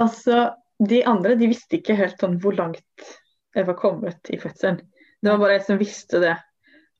Altså, 0.00 0.54
de 0.88 1.02
andre 1.04 1.34
de 1.36 1.50
visste 1.50 1.76
ikke 1.76 1.96
helt 1.98 2.20
sånn 2.22 2.38
hvor 2.40 2.54
langt 2.56 3.10
jeg 3.56 3.66
var 3.66 3.76
kommet 3.76 4.30
i 4.32 4.38
fødselen. 4.40 4.78
Det 5.20 5.28
var 5.28 5.40
bare 5.42 5.56
jeg 5.58 5.66
som 5.66 5.80
visste 5.80 6.20
det. 6.22 6.36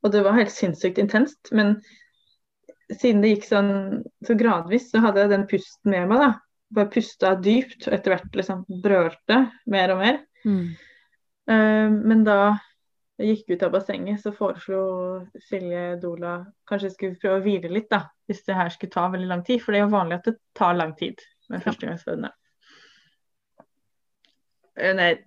Og 0.05 0.13
det 0.13 0.21
var 0.27 0.37
helt 0.37 0.53
sinnssykt 0.53 0.99
intenst. 1.01 1.53
Men 1.57 1.79
siden 2.91 3.23
det 3.23 3.35
gikk 3.35 3.47
sånn 3.49 3.73
så 4.27 4.37
gradvis, 4.39 4.91
så 4.91 5.03
hadde 5.05 5.25
jeg 5.25 5.33
den 5.33 5.47
pusten 5.51 5.95
med 5.95 6.11
meg, 6.11 6.25
da. 6.27 6.31
Bare 6.77 6.93
pusta 6.93 7.33
dypt, 7.41 7.87
og 7.89 7.97
etter 7.97 8.15
hvert 8.15 8.37
liksom 8.39 8.65
brølte 8.85 9.41
mer 9.71 9.95
og 9.95 10.03
mer. 10.03 10.21
Mm. 10.45 10.67
Uh, 11.51 11.89
men 12.11 12.27
da 12.27 12.41
jeg 13.21 13.35
gikk 13.35 13.55
ut 13.55 13.65
av 13.67 13.73
bassenget, 13.75 14.21
så 14.23 14.33
foreslo 14.33 14.83
Silje 15.45 15.97
Dola 16.01 16.39
kanskje 16.69 16.89
jeg 16.89 16.95
skulle 16.95 17.21
prøve 17.21 17.41
å 17.41 17.45
hvile 17.45 17.73
litt, 17.73 17.91
da. 17.93 18.07
Hvis 18.31 18.45
det 18.47 18.57
her 18.57 18.71
skulle 18.73 18.95
ta 18.95 19.09
veldig 19.13 19.29
lang 19.29 19.43
tid. 19.45 19.61
For 19.61 19.75
det 19.75 19.81
er 19.81 19.85
jo 19.85 19.97
vanlig 19.97 20.21
at 20.21 20.31
det 20.31 20.37
tar 20.57 20.79
lang 20.79 20.95
tid 20.99 21.21
med 21.53 21.65
førstegangsfødende. 21.65 22.31
Men 24.81 25.03
jeg 25.05 25.21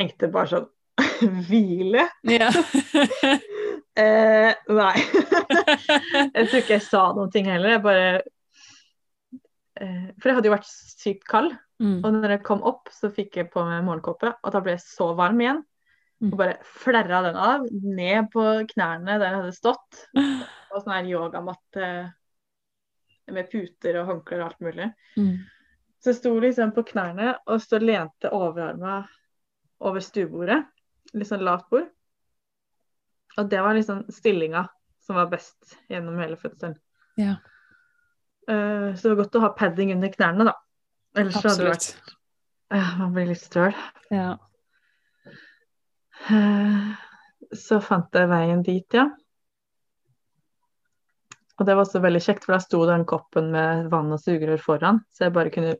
tenkte 0.00 0.32
bare 0.34 0.52
sånn 0.52 0.68
Hvile? 1.48 2.08
Ja. 2.28 2.52
Eh, 4.00 4.52
nei. 4.70 4.92
jeg 6.36 6.44
tror 6.46 6.60
ikke 6.60 6.76
jeg 6.76 6.84
sa 6.86 7.00
noen 7.12 7.32
ting 7.34 7.48
heller. 7.50 7.74
Jeg 7.74 7.82
bare 7.84 8.04
eh, 9.82 10.06
For 10.14 10.30
jeg 10.30 10.36
hadde 10.38 10.48
jo 10.48 10.54
vært 10.54 10.70
sykt 10.70 11.26
kald. 11.28 11.56
Mm. 11.82 11.98
Og 11.98 12.14
når 12.14 12.36
jeg 12.36 12.44
kom 12.46 12.62
opp, 12.70 12.88
så 12.94 13.10
fikk 13.12 13.40
jeg 13.40 13.50
på 13.52 13.64
meg 13.66 13.82
morgenkåpe, 13.84 14.30
og 14.38 14.54
da 14.54 14.62
ble 14.62 14.76
jeg 14.76 14.84
så 14.84 15.10
varm 15.18 15.42
igjen. 15.42 15.60
Og 16.28 16.36
bare 16.36 16.58
flerra 16.66 17.22
den 17.24 17.36
av, 17.40 17.62
ned 17.70 18.28
på 18.32 18.42
knærne 18.74 19.16
der 19.16 19.30
jeg 19.30 19.38
hadde 19.38 19.56
stått. 19.56 20.02
Og 20.70 20.82
sånn 20.82 20.92
her 20.92 21.08
yogamatte 21.08 21.86
med 23.30 23.48
puter 23.50 24.00
og 24.00 24.08
håndklær 24.10 24.42
og 24.42 24.48
alt 24.48 24.60
mulig. 24.64 24.88
Mm. 25.16 25.38
Så 26.02 26.12
jeg 26.12 26.18
sto 26.18 26.32
liksom 26.42 26.72
på 26.74 26.84
knærne 26.88 27.34
og 27.44 27.60
så 27.62 27.78
lente 27.82 28.30
overarma 28.34 29.02
over 29.86 30.02
stuebordet. 30.02 30.58
Litt 31.14 31.28
sånn 31.28 31.44
lavt 31.46 31.68
bord. 31.70 31.88
Og 33.38 33.50
det 33.50 33.60
var 33.62 33.76
liksom 33.76 34.02
stillinga 34.12 34.64
som 35.04 35.18
var 35.18 35.30
best 35.30 35.76
gjennom 35.90 36.18
hele 36.22 36.38
fødselen. 36.40 36.76
Ja. 37.20 37.36
Uh, 38.50 38.96
så 38.96 39.04
det 39.04 39.12
var 39.12 39.20
godt 39.24 39.38
å 39.38 39.44
ha 39.44 39.52
padding 39.58 39.92
under 39.94 40.10
knærne, 40.14 40.48
da. 40.50 40.56
Ellers 41.18 41.38
Absolutt. 41.38 41.50
hadde 41.50 41.62
det 41.62 41.74
vært 41.74 41.90
Absolutt. 41.90 42.16
Man 43.00 43.14
blir 43.16 43.30
litt 43.30 43.42
støl. 43.42 43.78
Ja. 44.14 44.34
Eh, 46.28 46.90
Så 47.56 47.80
fant 47.82 48.14
jeg 48.14 48.28
veien 48.30 48.60
dit, 48.62 48.86
ja. 48.94 49.08
Og 51.58 51.66
det 51.66 51.74
var 51.74 51.82
også 51.84 52.00
veldig 52.00 52.20
kjekt, 52.24 52.44
for 52.46 52.54
da 52.54 52.60
sto 52.62 52.84
den 52.88 53.02
koppen 53.08 53.50
med 53.52 53.88
vann 53.92 54.12
og 54.14 54.20
sugerør 54.22 54.60
foran, 54.62 55.02
så 55.12 55.26
jeg 55.26 55.34
bare 55.34 55.50
kunne 55.52 55.74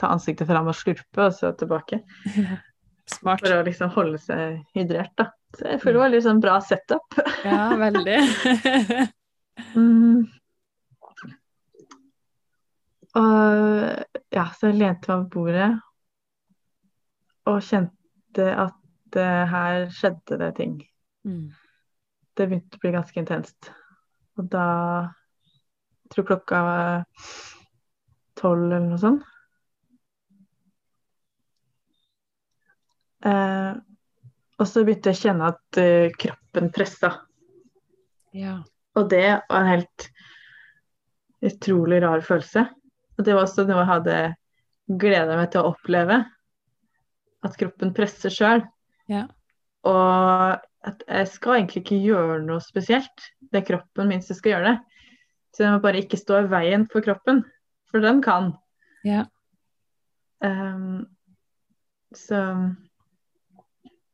ta 0.00 0.12
ansiktet 0.12 0.48
fram 0.48 0.68
og 0.70 0.76
slurpe, 0.76 1.26
og 1.26 1.34
så 1.34 1.50
tilbake. 1.58 1.98
Smart. 3.16 3.42
For 3.44 3.54
å 3.58 3.64
liksom 3.66 3.90
holde 3.94 4.18
seg 4.22 4.62
hydrert, 4.76 5.12
da. 5.18 5.28
Så 5.56 5.68
jeg 5.70 5.80
føler 5.82 5.96
det 5.98 6.02
var 6.04 6.12
litt 6.14 6.24
sånn 6.26 6.40
bra 6.42 6.56
setup. 6.64 7.20
Ja, 7.46 7.68
veldig. 7.80 8.18
Mm. 9.72 10.26
Og 13.16 14.26
ja, 14.36 14.42
så 14.52 14.68
jeg 14.68 14.76
lente 14.76 15.08
meg 15.08 15.30
på 15.32 15.40
bordet 15.46 15.68
og 17.48 17.62
kjente 17.64 18.50
at 18.52 18.76
eh, 19.20 19.44
her 19.50 19.86
skjedde 19.94 20.38
det 20.42 20.52
ting. 20.58 20.78
Mm. 21.26 21.48
Det 22.36 22.46
begynte 22.46 22.78
å 22.78 22.82
bli 22.82 22.92
ganske 22.94 23.20
intenst. 23.20 23.70
Og 24.36 24.50
da 24.52 24.66
jeg 26.06 26.12
tror 26.14 26.28
klokka 26.28 26.58
var 26.62 27.24
tolv 28.38 28.68
eller 28.68 28.84
noe 28.86 29.00
sånt. 29.00 29.24
Eh, 33.26 33.72
og 34.56 34.68
så 34.68 34.84
begynte 34.84 35.10
jeg 35.10 35.18
å 35.18 35.22
kjenne 35.24 35.48
at 35.52 35.80
uh, 35.80 36.14
kroppen 36.16 36.70
pressa. 36.72 37.10
Ja. 38.36 38.60
Og 38.96 39.10
det 39.12 39.26
var 39.48 39.58
en 39.58 39.72
helt 39.74 40.06
utrolig 41.44 42.00
rar 42.04 42.22
følelse. 42.24 42.64
Og 43.16 43.26
det 43.26 43.34
var 43.36 43.44
også 43.44 43.66
noe 43.66 43.82
jeg 43.82 43.90
hadde 43.90 44.16
gleda 45.02 45.36
meg 45.36 45.50
til 45.52 45.62
å 45.62 45.74
oppleve. 45.74 46.22
At 47.44 47.58
kroppen 47.60 47.92
presser 47.96 48.32
sjøl. 48.32 48.64
Ja. 49.12 49.26
Og 49.86 50.62
at 50.86 51.02
jeg 51.06 51.28
skal 51.30 51.60
egentlig 51.60 51.82
ikke 51.82 52.02
gjøre 52.02 52.40
noe 52.46 52.62
spesielt. 52.62 53.28
Det 53.40 53.62
er 53.62 53.68
kroppen 53.68 54.10
min 54.10 54.22
som 54.22 54.38
skal 54.38 54.56
gjøre 54.56 54.72
det. 54.72 54.76
Så 55.54 55.64
jeg 55.64 55.72
må 55.72 55.82
bare 55.84 56.02
ikke 56.02 56.20
stå 56.20 56.42
i 56.42 56.50
veien 56.52 56.84
for 56.92 57.04
kroppen, 57.04 57.40
for 57.90 58.04
den 58.04 58.20
kan. 58.22 58.52
Ja. 59.06 59.24
Um, 60.44 61.06
så 62.14 62.40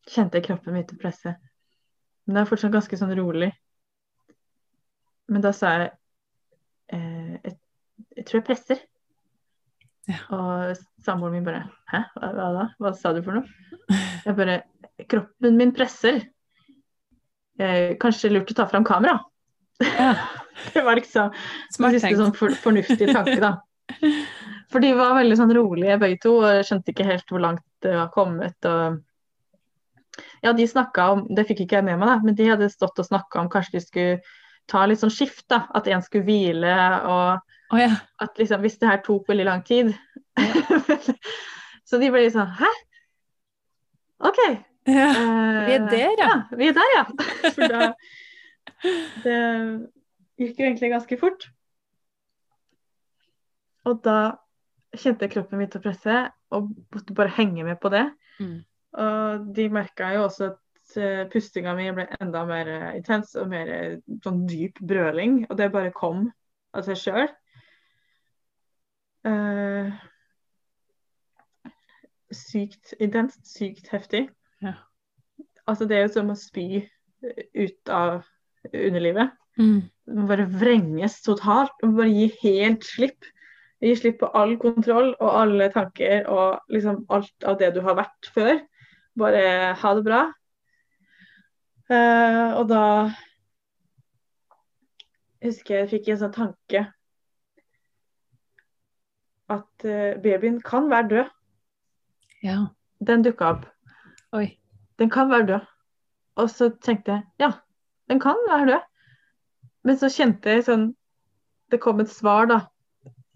kjente 0.08 0.38
jeg 0.38 0.46
kroppen 0.46 0.76
min 0.76 0.86
til 0.86 1.00
presse. 1.02 1.34
Men 2.24 2.36
det 2.36 2.44
er 2.44 2.50
fortsatt 2.52 2.74
ganske 2.74 2.98
sånn 2.98 3.14
rolig. 3.18 3.50
Men 5.32 5.44
da 5.44 5.52
sa 5.56 5.72
jeg 5.74 5.90
eh, 6.94 7.34
jeg, 7.42 7.56
jeg 8.18 8.26
tror 8.28 8.38
jeg 8.38 8.46
presser. 8.46 8.82
Ja. 10.10 10.18
Og 10.34 10.78
samboeren 11.06 11.36
min 11.36 11.46
bare 11.46 11.62
Hæ, 11.92 12.00
hva, 12.16 12.30
hva 12.34 12.46
da? 12.56 12.64
Hva 12.82 12.92
sa 12.98 13.12
du 13.14 13.22
for 13.22 13.38
noe? 13.38 13.98
Jeg 14.26 14.34
bare 14.38 14.60
Kroppen 15.08 15.58
min 15.58 15.74
presser. 15.74 16.22
Eh, 17.58 17.94
kanskje 18.00 18.32
lurt 18.32 18.50
å 18.52 18.56
ta 18.62 18.68
fram 18.70 18.86
kamera? 18.88 19.20
ja. 19.82 20.14
Det 20.72 20.82
var 20.84 20.98
liksom 20.98 21.30
Smart 21.72 21.96
tenkt. 21.96 22.18
sånn 22.20 22.34
for, 22.36 22.52
fornuftig 22.60 23.08
tanke, 23.08 23.38
da. 23.40 23.54
For 24.72 24.84
de 24.84 24.92
var 24.96 25.16
veldig 25.16 25.36
sånn 25.36 25.52
rolige 25.56 25.96
begge 26.00 26.18
to, 26.22 26.34
og 26.44 26.60
skjønte 26.64 26.92
ikke 26.92 27.06
helt 27.08 27.32
hvor 27.32 27.42
langt 27.42 27.64
det 27.84 27.92
var 27.96 28.12
kommet. 28.12 28.56
og 28.68 29.00
ja, 30.44 30.52
de 30.52 30.66
snakka 30.68 31.08
om, 31.12 31.24
det 31.28 31.46
fikk 31.48 31.64
ikke 31.64 31.80
jeg 31.80 31.86
med 31.88 32.00
meg, 32.00 32.08
da, 32.08 32.16
men 32.24 32.36
de 32.36 32.48
hadde 32.48 32.70
stått 32.72 33.00
og 33.00 33.08
snakka 33.08 33.42
om 33.42 33.50
kanskje 33.52 33.78
de 33.78 33.82
skulle 33.84 34.38
ta 34.70 34.84
litt 34.86 35.00
sånn 35.02 35.12
skift, 35.12 35.44
da. 35.52 35.66
At 35.76 35.88
en 35.88 36.04
skulle 36.04 36.24
hvile, 36.28 36.76
og 37.08 37.74
oh, 37.74 37.80
ja. 37.80 37.94
at 38.22 38.40
liksom 38.40 38.64
hvis 38.64 38.78
det 38.80 38.90
her 38.90 39.02
tok 39.04 39.28
veldig 39.32 39.48
lang 39.48 39.64
tid 39.66 39.92
Så 41.88 41.98
de 42.00 42.08
ble 42.12 42.22
litt 42.24 42.34
sånn 42.36 42.52
Hæ? 42.56 42.68
OK. 44.28 44.40
Ja. 44.86 45.08
eh, 45.08 45.66
Vi 45.66 45.74
er 45.74 45.88
der, 45.90 46.14
ja. 46.18 46.28
ja. 46.28 46.56
Vi 46.58 46.68
er 46.68 46.76
der, 46.76 46.94
ja. 46.96 47.04
For 47.54 47.72
da 47.72 47.90
Det 49.22 49.36
gikk 50.40 50.58
jo 50.58 50.66
egentlig 50.66 50.90
ganske 50.90 51.18
fort. 51.20 51.46
Og 53.86 54.00
da 54.02 54.16
kjente 54.92 55.26
jeg 55.26 55.34
kroppen 55.36 55.62
til 55.66 55.80
å 55.80 55.84
presse, 55.84 56.18
og 56.52 56.72
måtte 56.94 57.16
bare 57.16 57.34
henge 57.38 57.64
med 57.66 57.78
på 57.82 57.90
det. 57.94 58.04
Mm. 58.42 58.58
Og 59.02 59.46
de 59.56 59.68
merka 59.72 60.10
jo 60.16 60.26
også 60.26 60.50
at 60.50 60.96
eh, 61.00 61.22
pustinga 61.32 61.74
mi 61.78 61.88
ble 61.94 62.08
enda 62.20 62.42
mer 62.48 62.70
eh, 62.70 62.88
intens 62.98 63.36
og 63.40 63.48
mer 63.52 63.70
sånn 64.24 64.42
dyp 64.50 64.82
brøling. 64.82 65.44
Og 65.48 65.56
det 65.58 65.70
bare 65.74 65.94
kom 65.94 66.26
av 66.74 66.86
seg 66.88 67.00
sjøl. 67.00 67.30
sykt 72.32 72.94
intenst, 72.98 73.44
sykt 73.46 73.90
heftig. 73.92 74.26
Ja. 74.62 74.74
Altså, 75.66 75.86
det 75.86 75.98
er 75.98 76.06
jo 76.06 76.14
som 76.16 76.32
å 76.32 76.38
spy 76.38 76.66
eh, 76.80 77.44
ut 77.54 77.92
av 77.92 78.22
underlivet. 78.72 79.34
Mm. 79.58 79.82
Man 80.16 80.28
bare 80.30 80.48
vrenges 80.50 81.20
totalt. 81.24 81.74
Man 81.82 81.96
bare 81.98 82.12
gi 82.12 82.28
helt 82.42 82.86
slipp. 82.86 83.26
Gi 83.82 83.94
slipp 83.98 84.20
på 84.22 84.30
all 84.38 84.54
kontroll 84.62 85.10
og 85.12 85.30
alle 85.30 85.68
tanker 85.74 86.28
og 86.30 86.72
liksom 86.72 87.02
alt 87.12 87.48
av 87.48 87.58
det 87.60 87.72
du 87.74 87.82
har 87.82 87.98
vært 87.98 88.30
før. 88.34 88.60
Bare 89.18 89.74
ha 89.78 89.94
det 89.98 90.04
bra. 90.06 90.22
Uh, 91.90 92.54
og 92.56 92.68
da 92.70 92.84
husker 95.42 95.82
jeg 95.82 95.90
fikk 95.90 96.12
en 96.12 96.20
sånn 96.22 96.32
tanke 96.32 96.84
at 99.52 99.84
uh, 99.84 100.14
babyen 100.22 100.62
kan 100.64 100.88
være 100.92 101.08
død. 101.10 101.34
Ja. 102.46 102.58
Den 103.02 103.26
dukka 103.26 103.50
opp. 103.56 103.66
Oi. 104.32 104.46
Den 104.98 105.10
kan 105.10 105.30
være 105.30 105.46
død. 105.46 105.68
Og 106.40 106.50
så 106.50 106.70
tenkte 106.84 107.12
jeg 107.12 107.22
ja, 107.42 107.52
den 108.08 108.20
kan 108.20 108.38
være 108.48 108.66
død. 108.70 108.88
Men 109.84 109.98
så 109.98 110.10
kjente 110.12 110.52
jeg 110.54 110.66
sånn 110.68 110.92
Det 111.72 111.80
kom 111.82 112.00
et 112.02 112.10
svar 112.12 112.46
da 112.50 112.58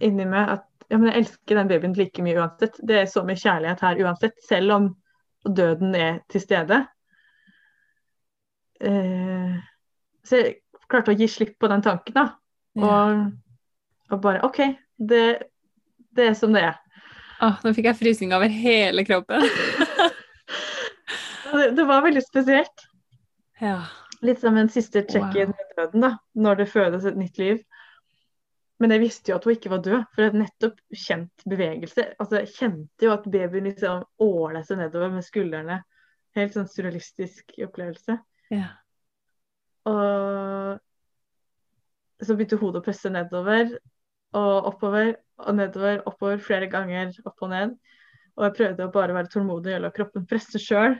inni 0.04 0.26
meg 0.28 0.50
at 0.52 0.64
ja, 0.90 0.98
men 0.98 1.08
jeg 1.08 1.22
elsker 1.22 1.58
den 1.58 1.70
babyen 1.70 1.94
like 1.96 2.22
mye 2.22 2.36
uansett. 2.38 2.76
Det 2.84 2.98
er 3.00 3.06
så 3.10 3.24
mye 3.26 3.40
kjærlighet 3.40 3.80
her 3.82 4.02
uansett, 4.04 4.36
selv 4.44 4.74
om 4.74 4.84
døden 5.56 5.96
er 5.98 6.20
til 6.30 6.42
stede. 6.44 6.82
Eh, 8.84 9.56
så 10.26 10.42
jeg 10.42 10.52
klarte 10.86 11.14
å 11.14 11.18
gi 11.18 11.26
slipp 11.32 11.56
på 11.58 11.70
den 11.72 11.82
tanken, 11.82 12.14
da. 12.14 12.26
Og, 12.76 13.24
og 14.12 14.22
bare 14.22 14.44
OK, 14.46 14.60
det, 15.00 15.24
det 16.14 16.28
er 16.30 16.38
som 16.38 16.54
det 16.54 16.66
er. 16.68 16.78
Åh, 17.40 17.58
nå 17.64 17.72
fikk 17.74 17.90
jeg 17.90 18.00
frysning 18.04 18.36
over 18.36 18.52
hele 18.52 19.02
kroppen. 19.08 19.48
Det, 21.52 21.70
det 21.76 21.84
var 21.88 22.02
veldig 22.06 22.22
spesielt. 22.24 22.86
ja. 23.60 23.78
Litt 24.24 24.40
som 24.40 24.56
en 24.56 24.68
siste 24.72 25.02
check-in 25.04 25.50
Wow. 25.50 25.56
med 25.58 25.72
døden, 25.76 26.00
da, 26.00 26.08
når 26.34 26.54
det 26.56 26.68
fødes 26.72 27.04
et 27.04 27.16
nytt 27.20 27.36
liv. 27.38 27.58
Men 28.80 28.90
jeg 28.94 29.00
visste 29.02 29.30
jo 29.30 29.36
at 29.36 29.44
hun 29.44 29.52
ikke 29.52 29.70
var 29.70 29.82
død, 29.84 30.04
for 30.14 30.24
hadde 30.24 30.40
nettopp 30.40 30.78
kjent 30.96 31.44
bevegelse. 31.48 32.06
Altså, 32.18 32.38
Jeg 32.40 32.48
kjente 32.54 33.04
jo 33.04 33.12
at 33.12 33.28
babyen 33.28 33.68
liksom 33.68 34.04
åla 34.18 34.62
seg 34.64 34.78
nedover 34.80 35.12
med 35.12 35.24
skuldrene. 35.24 35.82
Helt 36.36 36.56
sånn 36.56 36.68
surrealistisk 36.68 37.52
opplevelse. 37.64 38.18
Ja. 38.52 38.68
Og 39.86 40.80
så 42.24 42.36
begynte 42.36 42.58
hodet 42.60 42.80
å 42.80 42.86
presse 42.86 43.12
nedover 43.12 43.76
og 44.36 44.70
oppover 44.72 45.14
og 45.44 45.58
nedover, 45.58 46.00
oppover 46.08 46.40
flere 46.40 46.68
ganger, 46.72 47.12
opp 47.28 47.44
og 47.44 47.52
ned. 47.52 47.76
Og 48.36 48.44
jeg 48.48 48.56
prøvde 48.58 48.88
å 48.88 48.92
bare 48.92 49.16
være 49.16 49.32
tålmodig 49.32 49.76
og 49.76 49.84
la 49.84 49.92
kroppen 49.94 50.24
presse 50.28 50.60
sjøl. 50.60 50.96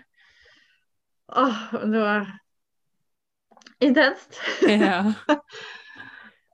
Åh, 1.29 1.75
det 1.91 2.01
var 2.01 2.29
intenst. 3.81 4.41
ja. 4.63 5.01
Var 5.27 5.37
du 5.37 5.41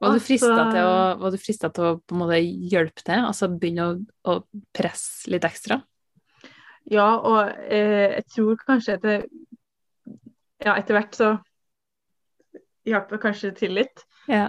Altså- 0.03 0.27
frista 0.27 0.65
til 0.73 0.83
å, 0.83 0.95
var 1.21 1.31
du 1.31 1.39
fristet 1.39 1.75
til 1.77 1.85
å 1.87 1.95
på 2.01 2.17
en 2.17 2.23
måte 2.25 2.41
hjelpe 2.43 3.05
til? 3.05 3.21
Altså 3.23 3.47
begynne 3.53 3.85
å, 3.87 3.99
å 4.27 4.39
presse 4.75 5.31
litt 5.31 5.45
ekstra? 5.47 5.79
Ja, 6.91 7.07
og 7.23 7.53
eh, 7.71 8.17
jeg 8.17 8.25
tror 8.35 8.59
kanskje 8.67 8.97
at 8.99 9.05
det, 9.07 9.17
ja, 10.65 10.75
etter 10.75 10.97
hvert 10.97 11.15
så 11.15 11.29
hjalp 12.91 13.13
det 13.15 13.21
kanskje 13.23 13.53
til 13.55 13.77
litt. 13.79 14.03
Ja. 14.27 14.49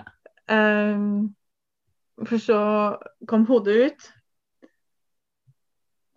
Um, 0.49 1.35
for 2.25 2.41
så 2.41 2.57
kom 3.29 3.45
hodet 3.45 3.77
ut, 3.85 4.09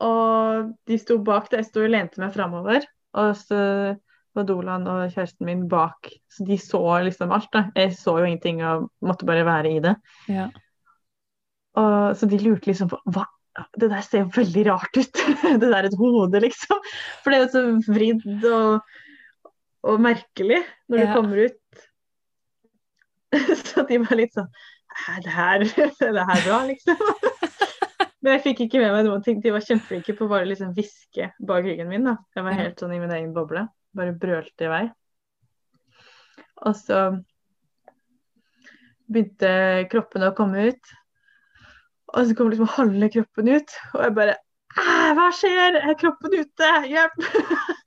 og 0.07 0.73
de 0.89 0.99
sto 1.01 1.19
bak 1.25 1.51
det. 1.51 1.61
Jeg 1.61 1.69
sto 1.71 1.85
og 1.85 1.93
lente 1.93 2.21
meg 2.21 2.33
framover, 2.33 2.85
og 3.17 3.33
så 3.41 3.59
var 4.37 4.45
Dolan 4.49 4.85
og 4.93 5.07
kjæresten 5.15 5.47
min 5.49 5.63
bak. 5.73 6.11
Så 6.29 6.45
de 6.45 6.59
så 6.61 6.81
liksom 7.07 7.33
alt, 7.33 7.49
da. 7.55 7.63
Jeg 7.77 7.95
så 7.97 8.19
jo 8.21 8.27
ingenting 8.29 8.61
og 8.69 8.91
måtte 9.01 9.25
bare 9.29 9.47
være 9.49 9.73
i 9.77 9.81
det. 9.85 9.97
ja. 10.29 10.49
Og, 11.77 12.15
så 12.17 12.25
de 12.29 12.39
lurte 12.41 12.71
liksom 12.71 12.89
på 12.89 12.97
hva 13.13 13.27
Det 13.77 13.89
der 13.93 14.01
ser 14.05 14.23
jo 14.23 14.31
veldig 14.37 14.63
rart 14.69 14.97
ut. 14.97 15.19
det 15.61 15.61
der 15.65 15.75
er 15.83 15.89
et 15.89 15.97
hode, 15.97 16.41
liksom. 16.45 16.81
For 17.25 17.33
det 17.33 17.39
er 17.39 17.45
jo 17.45 17.53
så 17.53 17.93
vridd 17.93 18.45
og, 18.49 18.81
og 19.89 20.01
merkelig 20.05 20.63
når 20.89 20.97
du 20.99 21.05
Ja. 21.05 21.15
kommer 21.17 21.45
ut. 21.47 21.85
så 23.69 23.85
de 23.89 23.99
var 24.05 24.17
litt 24.21 24.37
sånn 24.37 24.49
Er 25.09 25.21
det 25.27 25.33
her, 25.37 25.65
er 25.65 26.13
det 26.17 26.27
her 26.33 26.45
bra, 26.47 26.61
liksom? 26.69 27.01
Men 28.27 28.35
jeg 28.35 28.43
fikk 28.43 28.61
ikke 28.65 28.81
med 28.83 28.91
meg 28.91 29.05
noen 29.07 29.21
ting. 29.23 29.37
De 29.39 29.53
var 29.55 29.63
kjempeflinke 29.63 30.17
på 30.19 30.27
å 30.27 30.31
bare 30.33 30.49
liksom 30.51 30.73
hviske 30.75 31.29
bak 31.47 31.63
ryggen 31.63 31.87
min. 31.87 32.09
da. 32.09 32.17
Jeg 32.35 32.43
var 32.43 32.57
helt 32.59 32.81
sånn 32.83 32.95
i 32.97 32.99
min 32.99 33.13
egen 33.15 33.29
boble. 33.37 33.61
Bare 33.95 34.15
brølte 34.19 34.67
i 34.67 34.71
vei. 34.73 34.81
Og 36.67 36.75
så 36.75 37.03
begynte 39.07 39.53
kroppen 39.93 40.27
å 40.27 40.33
komme 40.35 40.65
ut. 40.73 40.91
Og 42.17 42.27
så 42.27 42.35
kom 42.35 42.51
liksom 42.51 42.73
halve 42.75 43.11
kroppen 43.15 43.53
ut, 43.53 43.77
og 43.95 44.03
jeg 44.03 44.17
bare 44.19 44.35
Hva 45.15 45.29
skjer? 45.39 45.79
Er 45.79 45.95
kroppen 46.03 46.35
ute? 46.35 46.73
Hjelp! 46.91 47.23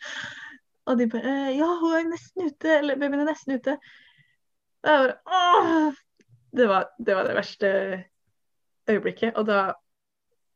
og 0.88 1.02
de 1.02 1.10
bare 1.12 1.34
«Eh, 1.34 1.52
Ja, 1.58 1.68
hun 1.84 1.98
er 2.00 2.08
nesten 2.14 2.48
ute. 2.48 2.78
Eller 2.80 2.96
babyen 2.96 3.26
er 3.26 3.30
nesten 3.34 3.60
ute. 3.60 3.76
Og 4.88 4.90
jeg 4.94 5.04
bare 5.04 5.20
Åh! 5.44 6.00
Det 6.56 6.72
var, 6.72 6.88
det 6.98 7.20
var 7.20 7.28
det 7.28 7.38
verste 7.38 7.70
øyeblikket. 8.90 9.36
Og 9.36 9.52
da 9.52 9.60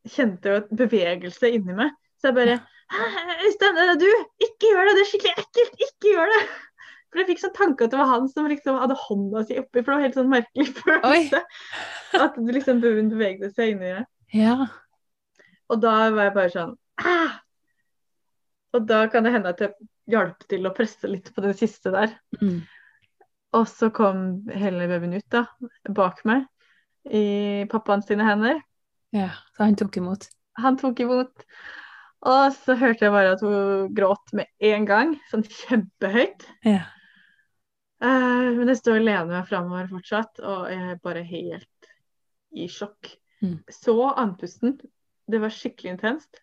kjente 0.10 0.52
jo 0.52 0.60
et 0.62 0.76
bevegelse 0.84 1.52
inni 1.56 1.76
meg. 1.78 1.94
Så 2.20 2.32
jeg 2.32 2.40
bare 2.40 2.60
Øystein, 2.94 3.76
det 3.78 3.88
er 3.90 3.98
du? 3.98 4.10
Ikke 4.44 4.70
gjør 4.70 4.88
det! 4.88 4.94
Det 4.98 5.04
er 5.04 5.10
skikkelig 5.10 5.34
ekkelt! 5.42 5.80
Ikke 5.88 6.12
gjør 6.14 6.34
det! 6.34 6.42
For 7.14 7.22
jeg 7.22 7.30
fikk 7.30 7.42
sånn 7.44 7.56
tanke 7.58 7.86
at 7.86 7.94
det 7.94 8.00
var 8.00 8.10
han 8.10 8.28
som 8.30 8.50
liksom 8.50 8.78
hadde 8.82 8.98
hånda 8.98 9.44
si 9.46 9.58
oppi, 9.62 9.82
for 9.82 9.92
det 9.92 9.96
var 9.96 10.06
helt 10.08 10.18
sånn 10.18 10.32
merkelig 10.32 10.68
følelse. 10.80 11.42
At 12.18 12.38
det 12.38 12.56
liksom 12.58 12.82
babyen 12.84 13.12
bevegde 13.14 13.50
seg 13.54 13.76
inni 13.76 13.92
deg. 13.94 14.08
Ja. 14.34 14.56
Og 15.70 15.82
da 15.82 15.94
var 16.14 16.30
jeg 16.30 16.36
bare 16.38 16.54
sånn 16.54 16.78
«Ah!» 17.02 17.40
Og 18.74 18.88
da 18.90 19.04
kan 19.14 19.26
det 19.26 19.36
hende 19.36 19.52
at 19.54 19.62
jeg 19.62 19.76
hjalp 20.10 20.48
til 20.50 20.66
å 20.66 20.74
presse 20.74 21.10
litt 21.10 21.30
på 21.36 21.44
det 21.46 21.54
siste 21.60 21.92
der. 21.94 22.16
Mm. 22.42 22.64
Og 23.54 23.68
så 23.70 23.92
kom 23.94 24.24
hele 24.50 24.88
babyen 24.90 25.14
ut 25.20 25.28
da, 25.34 25.44
bak 25.94 26.24
meg, 26.26 26.48
i 27.06 27.68
pappaen 27.70 28.02
sine 28.02 28.26
hender. 28.26 28.58
Ja. 29.14 29.30
Så 29.56 29.66
han 29.66 29.78
tok 29.80 29.98
imot. 30.02 30.28
Han 30.62 30.78
tok 30.80 31.00
imot. 31.06 31.46
Og 32.24 32.56
så 32.56 32.76
hørte 32.80 33.06
jeg 33.06 33.14
bare 33.14 33.34
at 33.36 33.42
hun 33.44 33.90
gråt 33.96 34.34
med 34.38 34.48
en 34.64 34.86
gang, 34.88 35.16
sånn 35.32 35.44
kjempehøyt. 35.44 36.46
Ja. 36.66 36.86
Uh, 38.04 38.52
men 38.58 38.72
jeg 38.72 38.80
står 38.80 39.00
og 39.00 39.06
lener 39.08 39.30
meg 39.32 39.50
framover 39.50 39.90
fortsatt, 39.92 40.40
og 40.44 40.72
jeg 40.72 40.94
er 40.94 41.02
bare 41.04 41.24
helt 41.28 41.92
i 42.54 42.70
sjokk. 42.72 43.12
Mm. 43.44 43.58
Så 43.72 43.98
andpusten. 44.12 44.78
Det 45.28 45.40
var 45.40 45.54
skikkelig 45.56 45.96
intenst. 45.96 46.42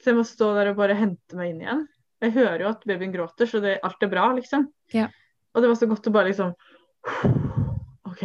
Så 0.00 0.12
jeg 0.12 0.18
må 0.18 0.24
stå 0.28 0.50
der 0.56 0.72
og 0.72 0.80
bare 0.80 0.96
hente 0.98 1.38
meg 1.38 1.52
inn 1.52 1.62
igjen. 1.64 1.86
Jeg 2.24 2.34
hører 2.36 2.64
jo 2.64 2.70
at 2.72 2.84
babyen 2.88 3.12
gråter, 3.12 3.48
så 3.48 3.60
det, 3.64 3.78
alt 3.84 4.04
er 4.04 4.12
bra, 4.12 4.30
liksom. 4.36 4.66
Ja. 4.92 5.08
Og 5.52 5.64
det 5.64 5.70
var 5.70 5.78
så 5.80 5.88
godt 5.88 6.08
å 6.08 6.12
bare 6.12 6.30
liksom 6.30 6.52
OK. 8.08 8.22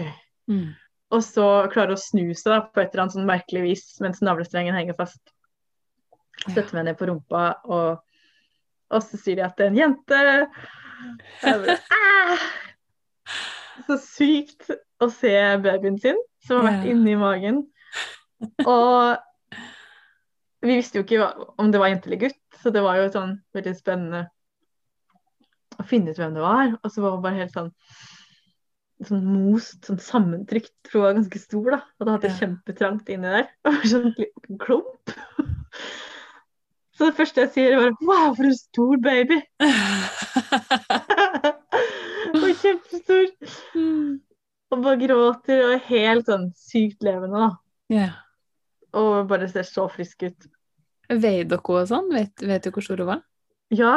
Mm. 0.52 0.72
Og 1.12 1.24
så 1.26 1.46
klare 1.74 1.96
å 1.98 2.00
snu 2.00 2.30
seg 2.34 2.54
da, 2.54 2.60
på 2.72 2.80
et 2.82 2.94
eller 2.94 3.04
annet 3.06 3.16
sånn 3.18 3.28
merkelig 3.28 3.62
vis 3.66 3.86
mens 4.04 4.22
navlestrengen 4.24 4.78
henger 4.78 4.96
fast. 4.96 5.20
Støtter 6.46 6.78
meg 6.78 6.88
ned 6.88 6.98
på 7.00 7.10
rumpa, 7.10 7.42
og, 7.68 8.00
og 8.92 9.04
så 9.06 9.20
sier 9.20 9.38
de 9.42 9.44
at 9.46 9.58
det 9.60 9.68
er 9.68 9.74
en 9.74 9.82
jente. 9.82 10.22
Bare, 11.44 11.76
«Ah!» 11.98 12.46
Så 13.88 13.98
sykt 14.02 14.70
å 15.02 15.08
se 15.12 15.34
babyen 15.64 15.98
sin, 16.02 16.18
som 16.46 16.60
har 16.62 16.68
vært 16.70 16.86
Ja. 16.88 16.92
inni 16.96 17.16
magen. 17.20 17.64
Og 18.66 19.18
vi 20.62 20.76
visste 20.78 21.00
jo 21.00 21.06
ikke 21.06 21.28
om 21.62 21.72
det 21.74 21.80
var 21.82 21.90
jente 21.92 22.10
eller 22.10 22.22
gutt, 22.28 22.40
så 22.62 22.70
det 22.74 22.84
var 22.86 23.00
jo 23.02 23.08
sånn 23.14 23.36
veldig 23.58 23.74
spennende 23.78 24.24
å 25.82 25.86
finne 25.90 26.14
ut 26.14 26.20
hvem 26.22 26.36
det 26.38 26.44
var. 26.46 26.76
Og 26.84 26.94
så 26.94 27.02
var 27.04 27.16
hun 27.16 27.24
bare 27.26 27.40
helt 27.42 27.56
sånn 27.56 27.72
sånn 29.08 29.24
most, 29.26 29.80
sånn 29.88 30.00
sammentrykt, 30.02 30.74
for 30.88 30.96
hun 31.00 31.06
var 31.08 31.16
ganske 31.20 31.40
stor, 31.42 31.68
da. 31.76 31.80
Hadde 32.00 32.12
hatt 32.16 32.26
det 32.26 32.32
Ja. 32.32 32.40
kjempetrangt 32.42 33.08
inni 33.14 33.30
der. 33.36 33.46
Og 33.72 33.84
sånn 33.90 34.10
liten 34.18 34.56
klump. 34.62 35.06
Så 36.98 37.02
det 37.10 37.18
første 37.18 37.42
jeg 37.42 37.52
sier, 37.56 37.70
er 37.74 37.80
bare 37.82 37.96
Wow, 38.06 38.30
for 38.38 38.46
en 38.46 38.56
stor 38.58 38.96
baby! 39.02 39.38
og 42.36 42.52
kjempestor. 42.62 43.26
Mm. 43.74 44.20
Og 44.72 44.78
bare 44.86 45.00
gråter 45.02 45.64
og 45.66 45.72
er 45.76 45.82
helt 45.90 46.26
sånn 46.30 46.46
sykt 46.58 47.02
levende, 47.04 47.38
da. 47.42 47.50
Yeah. 47.92 48.14
Og 48.96 49.26
bare 49.32 49.50
ser 49.52 49.66
så 49.68 49.88
frisk 49.92 50.24
ut. 50.28 50.40
Veide 51.12 51.50
dere 51.58 51.74
og 51.82 51.90
sånn? 51.90 52.08
Vet, 52.14 52.36
vet 52.48 52.64
du 52.68 52.72
hvor 52.76 52.86
stor 52.86 53.02
hun 53.02 53.10
var? 53.16 53.22
Ja, 53.74 53.96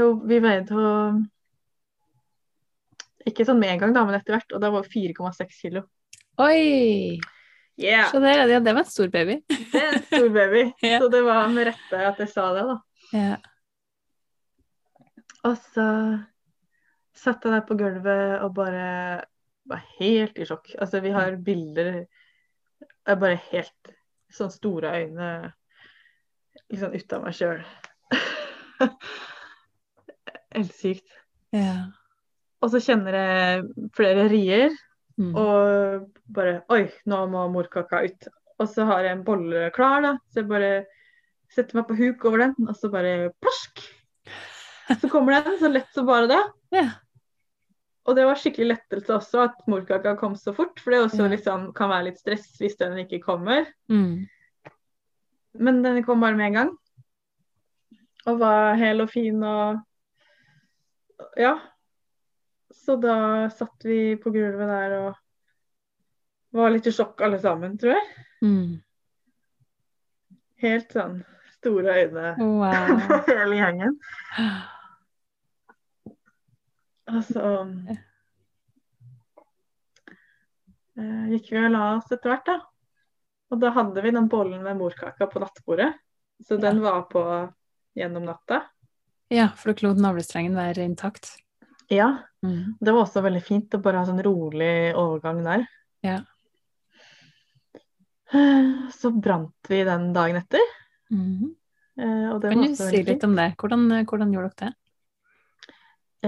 vi 0.00 0.38
veide 0.42 0.74
henne 0.74 1.28
Ikke 3.28 3.44
sånn 3.44 3.60
med 3.60 3.74
en 3.74 3.82
gang, 3.82 3.92
da, 3.96 4.04
men 4.08 4.16
etter 4.16 4.36
hvert. 4.36 4.54
Og 4.56 4.62
da 4.62 4.70
var 4.72 4.86
det 4.86 4.92
4,6 4.94 5.60
kilo. 5.60 5.84
Oi! 6.40 7.18
Yeah. 7.80 8.10
Så 8.10 8.20
det, 8.20 8.32
ja, 8.36 8.60
det 8.60 8.72
var 8.72 8.82
en 8.82 8.88
stor 8.88 9.08
baby. 9.12 9.38
Det 9.48 9.80
er 9.80 9.94
en 9.94 10.02
stor 10.04 10.28
baby. 10.34 10.64
Ja. 10.90 10.98
Så 11.00 11.08
det 11.12 11.22
var 11.24 11.48
med 11.52 11.70
rette 11.70 12.00
at 12.10 12.20
jeg 12.20 12.32
sa 12.32 12.48
det, 12.56 12.64
da. 12.68 12.76
Ja. 13.16 13.36
Og 15.48 15.56
så 15.72 15.86
satt 17.16 17.44
jeg 17.44 17.54
der 17.54 17.64
på 17.68 17.76
gulvet 17.80 18.42
og 18.44 18.52
bare 18.56 18.88
var 19.70 19.84
helt 19.98 20.40
i 20.40 20.48
sjokk. 20.48 20.72
Altså, 20.80 21.00
vi 21.04 21.12
har 21.14 21.36
bilder 21.44 22.04
Jeg 23.08 23.20
bare 23.20 23.40
helt 23.50 23.94
sånn 24.30 24.52
store 24.52 24.92
øyne 25.00 25.30
liksom 26.70 26.92
ut 26.94 27.14
av 27.16 27.24
meg 27.24 27.34
sjøl. 27.36 27.62
Helt 30.50 30.74
sykt. 30.74 31.10
ja. 31.54 31.90
Og 32.60 32.70
så 32.72 32.80
kjenner 32.84 33.16
jeg 33.16 33.90
flere 33.96 34.28
rier, 34.32 34.70
Mm. 35.20 35.34
og 35.36 36.06
bare 36.32 36.62
Oi, 36.72 36.86
nå 37.04 37.16
må 37.28 37.42
morkaka 37.52 37.98
ut. 38.06 38.28
Og 38.58 38.68
så 38.68 38.86
har 38.88 39.02
jeg 39.04 39.18
en 39.18 39.24
bolle 39.24 39.66
klar, 39.74 40.00
da. 40.00 40.12
Så 40.32 40.40
jeg 40.40 40.48
bare 40.48 40.86
setter 41.52 41.76
meg 41.76 41.88
på 41.90 41.96
huk 41.98 42.24
over 42.24 42.38
den, 42.38 42.54
og 42.68 42.74
så 42.78 42.88
bare 42.92 43.30
plask! 43.42 43.82
Så 45.00 45.10
kommer 45.12 45.42
den, 45.44 45.58
så 45.60 45.68
lett 45.68 45.92
som 45.92 46.06
bare 46.08 46.26
det. 46.30 46.40
ja. 46.78 46.86
Og 48.08 48.16
det 48.16 48.24
var 48.24 48.34
skikkelig 48.40 48.70
lettelse 48.72 49.12
også 49.18 49.42
at 49.44 49.60
morkaka 49.68 50.16
kom 50.16 50.32
så 50.40 50.54
fort, 50.56 50.80
for 50.80 50.90
det 50.94 51.02
også 51.04 51.26
Ja. 51.26 51.32
liksom 51.34 51.72
kan 51.76 51.90
være 51.92 52.04
litt 52.08 52.18
stress 52.22 52.56
hvis 52.58 52.78
den 52.80 52.96
ikke 53.04 53.20
kommer. 53.22 53.66
Mm. 53.92 54.24
Men 55.60 55.82
den 55.82 56.02
kom 56.06 56.20
bare 56.20 56.34
med 56.38 56.46
en 56.46 56.56
gang. 56.62 56.72
Og 58.26 58.38
var 58.40 58.74
hel 58.80 59.00
og 59.04 59.10
fin 59.10 59.42
og 59.44 59.82
Ja. 61.36 61.58
Så 62.74 62.96
da 63.02 63.48
satt 63.50 63.84
vi 63.84 64.16
på 64.20 64.30
gulvet 64.34 64.68
der 64.70 64.94
og 65.00 65.18
var 66.54 66.70
litt 66.74 66.86
i 66.86 66.92
sjokk 66.94 67.20
alle 67.26 67.38
sammen, 67.42 67.76
tror 67.78 67.94
jeg. 67.96 68.06
Mm. 68.42 68.80
Helt 70.62 70.92
sånn 70.94 71.20
store 71.56 71.96
øyne 72.02 72.32
på 72.38 73.18
hele 73.40 73.58
gjengen. 73.58 73.96
Og 77.10 77.22
så 77.26 77.44
eh, 80.98 81.24
gikk 81.34 81.50
vi 81.52 81.62
og 81.64 81.72
la 81.74 81.84
oss 81.96 82.10
etter 82.12 82.32
hvert, 82.32 82.46
da. 82.50 82.58
Og 83.50 83.58
da 83.62 83.72
hadde 83.74 84.02
vi 84.04 84.12
den 84.14 84.28
bollen 84.30 84.62
med 84.62 84.78
morkaka 84.78 85.26
på 85.26 85.42
nattbordet. 85.42 85.92
Så 86.46 86.54
Ja. 86.54 86.60
den 86.70 86.80
var 86.80 87.02
på 87.10 87.22
gjennom 87.98 88.24
natta. 88.24 88.62
Ja, 89.28 89.48
for 89.56 89.72
du 89.72 89.86
lot 89.86 89.98
navlestrengen 89.98 90.54
være 90.54 90.84
intakt. 90.86 91.36
Ja. 91.90 92.10
Mm. 92.46 92.76
Det 92.80 92.92
var 92.94 93.02
også 93.04 93.22
veldig 93.24 93.42
fint 93.44 93.74
å 93.74 93.80
bare 93.82 94.00
ha 94.00 94.06
sånn 94.08 94.22
rolig 94.24 94.92
overgang 94.96 95.42
der. 95.44 95.64
Ja. 96.06 96.18
Så 98.94 99.10
brant 99.10 99.68
vi 99.68 99.82
den 99.84 100.12
dagen 100.14 100.38
etter. 100.38 100.62
Mhm. 101.10 101.54
eh, 101.98 102.40
Kan 102.40 102.62
du 102.62 102.76
si 102.76 102.96
litt 103.02 103.06
fint. 103.08 103.24
om 103.24 103.34
det? 103.36 103.54
Hvordan, 103.58 103.88
hvordan 104.06 104.32
gjorde 104.32 104.52
dere 104.56 104.70
det? 104.70 104.74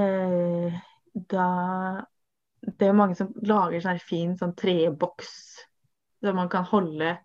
Eh, 0.00 0.80
Da 1.14 2.06
Det 2.62 2.88
er 2.88 2.92
mange 2.96 3.14
som 3.16 3.32
lager 3.42 3.80
sånn 3.82 4.00
fin 4.00 4.36
sånn 4.38 4.54
treboks 4.56 5.58
som 6.22 6.36
man 6.36 6.48
kan 6.48 6.64
holde 6.64 7.18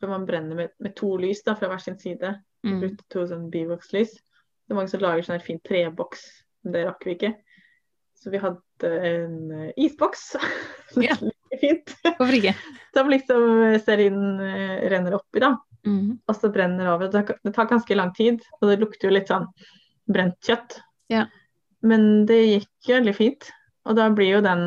For 0.00 0.08
man 0.08 0.24
brenner 0.26 0.56
med, 0.56 0.70
med 0.80 0.94
to 0.96 1.16
lys 1.16 1.42
da, 1.42 1.54
fra 1.54 1.68
hver 1.68 1.80
sin 1.82 1.98
side. 1.98 2.40
Mm. 2.64 2.80
Brukte 2.80 3.04
to 3.10 3.24
sånn 3.26 3.48
bivox-lys. 3.50 4.12
Det 4.14 4.70
er 4.72 4.76
mange 4.78 4.88
som 4.92 5.00
lager 5.00 5.22
sånn 5.26 5.38
her 5.38 5.44
fin 5.46 5.58
treboks, 5.60 6.22
men 6.62 6.72
det 6.72 6.84
rakk 6.86 7.02
vi 7.04 7.14
ikke. 7.16 7.32
Så 8.18 8.30
vi 8.34 8.40
hadde 8.42 8.88
en 9.12 9.36
eh, 9.54 9.72
isboks. 9.84 10.32
Ja. 11.04 11.14
Fint. 11.60 11.90
Hvorfor 12.04 12.34
ikke? 12.34 12.52
Som 12.96 13.08
liksom 13.12 13.42
stearinen 13.82 14.40
eh, 14.42 14.86
renner 14.90 15.14
oppi, 15.18 15.40
da. 15.42 15.52
Mm. 15.86 16.18
Og 16.28 16.36
så 16.36 16.50
brenner 16.52 16.84
det 16.84 16.92
over. 16.92 17.10
Det 17.12 17.22
tar, 17.28 17.38
det 17.46 17.52
tar 17.56 17.68
ganske 17.70 17.96
lang 17.96 18.10
tid, 18.16 18.42
og 18.58 18.68
det 18.70 18.78
lukter 18.82 19.08
jo 19.08 19.14
litt 19.14 19.30
sånn 19.30 19.46
brent 20.10 20.36
kjøtt. 20.44 20.78
Ja. 21.12 21.26
Men 21.86 22.24
det 22.28 22.38
gikk 22.42 22.90
veldig 22.90 23.14
fint. 23.16 23.48
Og 23.88 23.96
da 23.96 24.08
blir 24.12 24.32
jo 24.38 24.40
den 24.44 24.64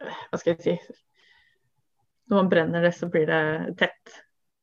Hva 0.00 0.38
skal 0.40 0.54
jeg 0.54 0.62
si 0.64 0.74
Når 2.30 2.38
man 2.38 2.50
brenner 2.52 2.84
det, 2.86 2.92
så 2.96 3.08
blir 3.12 3.26
det 3.28 3.40
tett. 3.80 4.14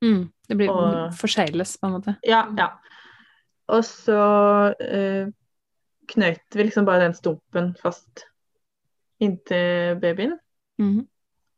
Mm. 0.05 0.29
Det 0.47 0.55
blir 0.57 0.71
Og- 0.71 1.11
forsegles, 1.19 1.75
på 1.81 1.89
en 1.89 1.97
måte. 1.97 2.15
Ja, 2.23 2.45
ja. 2.57 2.69
Og 3.67 3.83
så 3.83 4.17
eh, 4.79 5.27
knøt 6.14 6.55
vi 6.55 6.66
liksom 6.68 6.86
bare 6.88 7.05
den 7.05 7.16
stumpen 7.18 7.74
fast 7.82 8.26
inntil 9.24 9.97
babyen. 10.01 10.38
Mhm. 10.82 11.05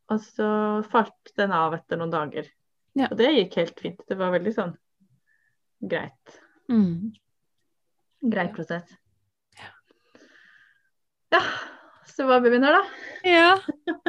Og 0.09 0.21
så 0.25 0.49
falt 0.89 1.33
den 1.37 1.51
av 1.53 1.75
etter 1.77 1.99
noen 1.99 2.09
dager. 2.13 2.47
Ja. 2.97 3.11
Og 3.11 3.17
det 3.19 3.27
gikk 3.35 3.59
helt 3.59 3.79
fint. 3.83 3.99
Det 4.09 4.17
var 4.17 4.31
veldig 4.33 4.53
sånn 4.55 4.71
greit. 5.85 6.39
Mm. 6.71 7.11
Grei 8.33 8.47
prosess. 8.55 8.89
Ja, 11.29 11.43
så 12.09 12.25
var 12.25 12.41
babyen 12.41 12.65
her, 12.65 12.79
da. 12.79 13.29
Ja, 13.29 13.51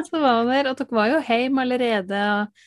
så 0.07 0.17
var 0.23 0.39
hun 0.41 0.49
der. 0.49 0.71
Og 0.71 0.79
dere 0.79 0.97
var 0.97 1.11
jo 1.11 1.19
hjemme 1.27 1.61
allerede 1.67 2.21
og 2.31 2.63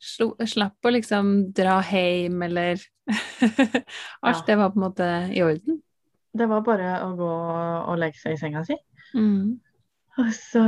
slo, 0.00 0.30
slapp 0.48 0.88
å 0.88 0.94
liksom 0.94 1.34
dra 1.52 1.78
hjem, 1.84 2.40
eller 2.48 2.80
Alt 4.24 4.40
Ja. 4.40 4.44
det 4.46 4.56
var 4.60 4.72
på 4.72 4.80
en 4.80 4.86
måte 4.86 5.10
i 5.34 5.42
orden. 5.44 5.82
Det 6.36 6.48
var 6.50 6.64
bare 6.66 6.98
å 7.06 7.12
gå 7.16 7.30
og 7.88 7.98
legge 8.00 8.20
seg 8.20 8.36
i 8.36 8.40
senga 8.40 8.64
si. 8.66 8.76
Mm. 9.16 9.56
Og 10.18 10.28
så 10.34 10.64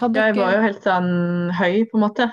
Hadde 0.00 0.22
Jeg 0.22 0.36
var 0.38 0.54
jo 0.54 0.60
helt 0.64 0.86
sånn 0.86 1.10
høy, 1.58 1.82
på 1.90 1.98
en 1.98 2.04
måte, 2.06 2.26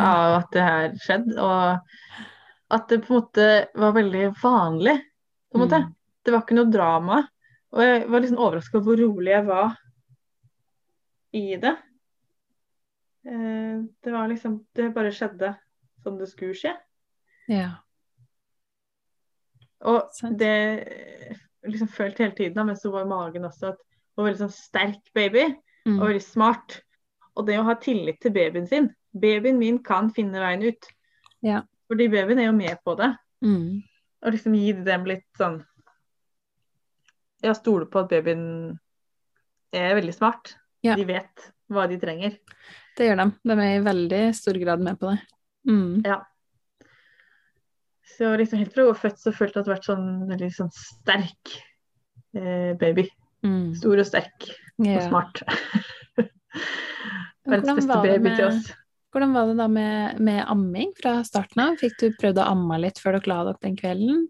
av 0.00 0.36
at 0.38 0.46
det 0.54 0.62
her 0.64 0.94
skjedde. 1.02 1.34
Og 1.36 2.72
at 2.72 2.86
det 2.88 3.02
på 3.04 3.12
en 3.12 3.18
måte 3.18 3.48
var 3.76 3.92
veldig 3.96 4.30
vanlig, 4.40 4.94
på 5.50 5.58
en 5.58 5.64
måte. 5.66 5.80
Mm. 5.82 5.90
Det 6.24 6.32
var 6.32 6.44
ikke 6.46 6.56
noe 6.56 6.72
drama. 6.72 7.18
Og 7.76 7.82
jeg 7.84 8.06
var 8.08 8.24
liksom 8.24 8.40
overraska 8.40 8.78
over 8.78 8.86
hvor 8.86 9.02
rolig 9.02 9.34
jeg 9.34 9.46
var 9.50 9.76
i 11.36 11.44
det. 11.60 11.74
Eh, 13.26 13.84
Det 14.02 14.14
var 14.14 14.28
liksom 14.30 14.60
Det 14.72 14.94
bare 14.94 15.12
skjedde 15.12 15.52
som 16.02 16.16
det 16.18 16.30
skulle 16.30 16.56
skje. 16.56 16.72
Ja. 17.50 17.70
Og 19.86 20.08
sånn. 20.16 20.36
det 20.40 20.50
jeg 20.86 21.72
liksom 21.72 21.88
følte 21.94 22.24
hele 22.24 22.34
tiden, 22.38 22.66
mens 22.66 22.82
hun 22.86 22.92
var 22.94 23.04
i 23.06 23.10
magen 23.10 23.46
også, 23.48 23.72
at 23.74 23.78
hun 23.78 24.22
var 24.24 24.28
veldig 24.30 24.42
sånn 24.44 24.56
sterk 24.56 25.12
baby 25.14 25.46
Mm. 25.86 26.00
og 26.00 26.08
veldig 26.08 26.22
smart. 26.24 26.80
Og 27.36 27.46
det 27.46 27.58
å 27.60 27.64
ha 27.68 27.74
tillit 27.78 28.18
til 28.20 28.32
babyen 28.34 28.66
sin 28.66 28.88
Babyen 29.16 29.56
min 29.58 29.78
kan 29.86 30.10
finne 30.10 30.40
veien 30.42 30.64
ut. 30.66 30.88
Ja. 31.46 31.60
Fordi 31.88 32.08
babyen 32.10 32.38
er 32.42 32.48
jo 32.50 32.52
med 32.56 32.76
på 32.84 32.96
det. 32.98 33.12
Mm. 33.44 33.82
Og 34.24 34.32
liksom 34.34 34.56
gi 34.58 34.72
dem 34.84 35.04
litt 35.06 35.24
sånn 35.38 35.60
Jeg 37.44 37.54
stole 37.56 37.86
på 37.86 38.00
at 38.02 38.08
babyen 38.10 38.78
er 39.72 39.94
veldig 39.94 40.14
smart. 40.16 40.54
Ja. 40.82 40.96
De 40.96 41.04
vet 41.08 41.46
hva 41.70 41.86
de 41.88 41.98
trenger. 42.00 42.36
Det 42.96 43.06
gjør 43.08 43.20
de. 43.22 43.26
De 43.44 43.56
er 43.62 43.76
i 43.76 43.84
veldig 43.84 44.22
stor 44.34 44.58
grad 44.62 44.80
med 44.82 44.98
på 44.98 45.10
det. 45.12 45.20
Mm. 45.68 46.02
Ja. 46.06 46.20
Så 48.06 48.36
liksom 48.38 48.60
helt 48.62 48.74
fra 48.74 48.84
hun 48.84 48.92
var 48.92 49.00
født, 49.00 49.18
så 49.20 49.32
følte 49.34 49.58
jeg 49.58 49.64
at 49.64 49.66
hun 49.66 49.74
vært 49.74 49.88
sånn 49.88 50.08
veldig 50.30 50.50
sånn 50.54 50.72
sterk 50.74 51.56
eh, 52.38 52.72
baby. 52.78 53.08
Mm. 53.46 53.74
Stor 53.78 54.02
og 54.02 54.08
sterk 54.08 54.48
og 54.78 55.00
smart. 55.08 55.42
Verdens 57.46 57.80
beste 57.80 57.90
var 57.90 58.06
det 58.06 58.34
til 58.36 58.46
oss. 58.48 58.70
Hvordan 59.14 59.32
var 59.32 59.48
det 59.48 59.56
da 59.58 59.66
med, 59.70 60.18
med 60.20 60.42
amming 60.44 60.90
fra 60.98 61.18
starten 61.24 61.62
av? 61.62 61.78
Fikk 61.80 61.94
du 62.02 62.06
prøvd 62.20 62.42
å 62.42 62.48
amme 62.52 62.78
litt 62.82 62.98
før 63.00 63.16
dere 63.16 63.32
la 63.32 63.38
dere 63.48 63.62
den 63.64 63.78
kvelden? 63.78 64.26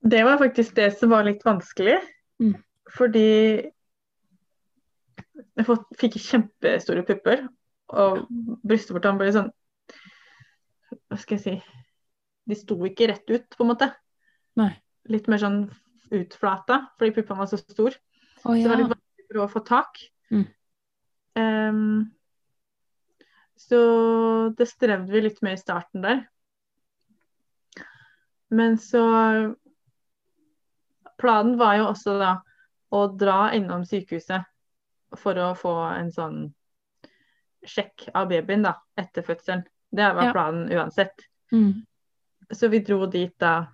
Det 0.00 0.22
var 0.24 0.40
faktisk 0.40 0.78
det 0.78 0.90
som 0.96 1.12
var 1.12 1.26
litt 1.26 1.42
vanskelig. 1.44 1.98
Mm. 2.40 2.54
Fordi 2.94 3.26
jeg 5.60 5.76
fikk 6.00 6.16
kjempestore 6.24 7.04
pupper, 7.06 7.44
og 8.00 8.24
brystvortene 8.66 9.18
ble 9.18 9.32
sånn 9.34 9.48
Hva 11.10 11.16
skal 11.18 11.36
jeg 11.36 11.42
si 11.42 11.79
De 12.50 12.58
sto 12.58 12.76
ikke 12.88 13.10
rett 13.12 13.30
ut, 13.30 13.46
på 13.56 13.64
en 13.64 13.70
måte. 13.70 13.90
Nei. 14.58 14.72
Litt 15.10 15.28
mer 15.30 15.40
sånn 15.42 15.60
utflata, 16.10 16.82
fordi 16.98 17.14
puppene 17.14 17.44
var 17.44 17.50
så 17.50 17.60
store. 17.60 17.94
Å 18.42 18.54
Så 18.54 18.56
det 18.58 18.70
var 18.72 18.80
litt 18.80 18.90
vanskelig 18.90 19.28
for 19.28 19.42
å 19.44 19.50
få 19.52 19.62
tak. 19.68 20.00
Mm. 20.34 20.46
Um, 21.38 22.10
så 23.60 23.80
det 24.58 24.66
strevde 24.66 25.12
vi 25.12 25.22
litt 25.22 25.42
med 25.46 25.58
i 25.58 25.60
starten 25.60 26.02
der. 26.04 26.24
Men 28.50 28.78
så 28.82 29.04
Planen 31.20 31.58
var 31.60 31.76
jo 31.76 31.90
også 31.90 32.14
da 32.16 32.30
å 32.96 33.02
dra 33.20 33.50
innom 33.52 33.84
sykehuset 33.84 34.46
for 35.20 35.36
å 35.36 35.50
få 35.58 35.74
en 35.92 36.08
sånn 36.14 36.38
sjekk 37.60 38.06
av 38.16 38.30
babyen 38.30 38.64
da, 38.64 38.78
etter 38.98 39.26
fødselen. 39.26 39.66
Det 39.92 40.06
var 40.16 40.30
Ja. 40.30 40.32
planen 40.32 40.70
uansett. 40.72 41.26
Mm. 41.52 41.84
Så 42.52 42.68
vi 42.72 42.80
dro 42.84 43.06
dit 43.06 43.34
da 43.38 43.66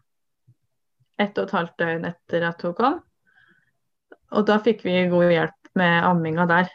ett 1.19 1.39
og 1.39 1.47
et 1.47 1.55
halvt 1.57 1.77
døgn 1.81 2.05
etter 2.11 2.45
at 2.49 2.61
hun 2.67 2.75
kom. 2.77 2.99
Og 4.37 4.45
da 4.49 4.59
fikk 4.61 4.83
vi 4.85 4.99
god 5.09 5.31
hjelp 5.33 5.71
med 5.79 6.05
amminga 6.05 6.47
der. 6.51 6.69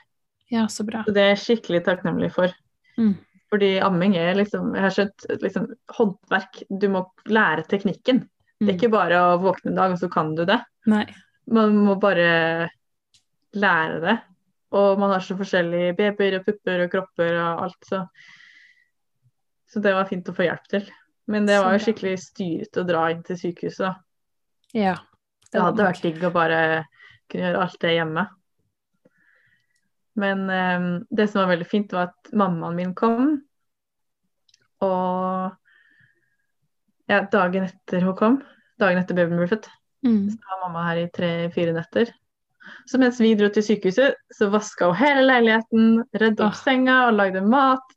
ja, 0.51 0.67
så 0.67 0.83
bra. 0.83 1.03
Så 1.05 1.13
det 1.13 1.21
er 1.21 1.29
jeg 1.35 1.41
skikkelig 1.45 1.83
takknemlig 1.85 2.31
for. 2.33 2.51
Mm. 2.97 3.13
Fordi 3.51 3.69
amming 3.83 4.15
er 4.19 4.33
liksom, 4.35 4.73
jeg 4.75 4.81
har 4.83 4.93
skjønt, 4.95 5.25
liksom 5.41 5.67
håndverk. 5.97 6.63
Du 6.69 6.87
må 6.89 7.05
lære 7.27 7.63
teknikken. 7.67 8.23
Det 8.59 8.67
er 8.69 8.73
Mm. 8.73 8.77
ikke 8.77 8.91
bare 8.91 9.17
å 9.17 9.39
våkne 9.41 9.71
en 9.71 9.75
dag, 9.75 9.91
og 9.91 9.97
så 9.99 10.09
kan 10.11 10.35
du 10.35 10.45
det. 10.45 10.59
Nei. 10.85 11.05
Man 11.47 11.75
må 11.85 11.95
bare 11.99 12.69
lære 13.53 14.01
det. 14.01 14.17
Og 14.71 14.99
man 14.99 15.09
har 15.11 15.19
så 15.19 15.35
forskjellige 15.35 15.95
babyer 15.97 16.39
og 16.39 16.45
pupper 16.45 16.83
og 16.85 16.91
kropper 16.91 17.33
og 17.41 17.63
alt, 17.63 17.81
så 17.85 18.07
Så 19.71 19.79
det 19.81 19.93
var 19.93 20.05
fint 20.05 20.27
å 20.27 20.33
få 20.35 20.43
hjelp 20.43 20.67
til. 20.67 20.89
Men 21.31 21.47
det 21.47 21.57
var 21.63 21.75
jo 21.75 21.83
skikkelig 21.85 22.17
styrete 22.21 22.83
å 22.83 22.87
dra 22.87 23.05
inn 23.13 23.23
til 23.27 23.39
sykehuset. 23.39 24.01
Ja. 24.75 24.97
Det 25.47 25.57
det 25.57 25.63
hadde 25.65 25.87
vært 25.87 26.05
digg 26.05 26.23
å 26.23 26.31
bare 26.35 26.59
kunne 27.31 27.47
gjøre 27.47 27.63
alt 27.65 27.81
det 27.83 27.95
hjemme. 27.95 28.25
Men 30.21 30.43
um, 30.49 30.87
det 31.09 31.29
som 31.31 31.41
var 31.41 31.53
veldig 31.53 31.67
fint, 31.67 31.93
var 31.95 32.11
at 32.11 32.31
mammaen 32.35 32.75
min 32.75 32.95
kom. 32.95 33.29
Og 34.83 35.51
ja, 37.11 37.21
dagen 37.31 37.67
etter 37.67 38.03
hun 38.05 38.17
kom, 38.17 38.41
dagen 38.81 38.99
etter 39.01 39.17
babyen 39.17 39.39
ble 39.41 39.51
født, 39.51 39.69
Mm. 40.01 40.31
så 40.33 40.37
var 40.49 40.61
mamma 40.63 40.83
her 40.87 40.97
i 40.97 41.09
tre-fire 41.13 41.75
netter. 41.75 42.09
Så 42.89 42.97
mens 42.97 43.19
vi 43.21 43.35
dro 43.37 43.51
til 43.53 43.61
sykehuset, 43.61 44.15
så 44.33 44.47
vaska 44.49 44.87
hun 44.89 44.97
hele 44.97 45.27
leiligheten, 45.27 45.99
redda 46.17 46.47
opp 46.47 46.57
senga 46.57 46.95
og 47.05 47.19
lagde 47.19 47.43
mat. 47.45 47.93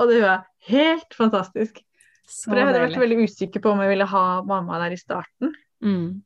Og 0.00 0.08
det 0.08 0.22
var 0.22 0.46
helt 0.70 1.16
fantastisk. 1.18 1.82
Så 2.26 2.50
For 2.50 2.58
jeg 2.58 2.68
hadde 2.68 2.82
vært 2.82 2.98
veldig 2.98 3.26
usikker 3.28 3.62
på 3.62 3.72
om 3.72 3.82
jeg 3.84 3.92
ville 3.92 4.08
ha 4.10 4.24
mamma 4.46 4.80
der 4.82 4.96
i 4.96 5.00
starten. 5.00 5.52
Mm. 5.84 6.22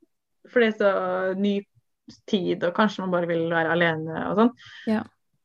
For 0.49 0.63
det 0.63 0.71
er 0.71 0.79
så 0.81 0.93
ny 1.37 1.55
tid, 2.31 2.65
og 2.65 2.75
kanskje 2.77 3.05
man 3.05 3.13
bare 3.15 3.29
vil 3.31 3.51
være 3.53 3.75
alene 3.75 4.23
og 4.31 4.39
sånn. 4.39 4.53
Ja. 4.89 5.03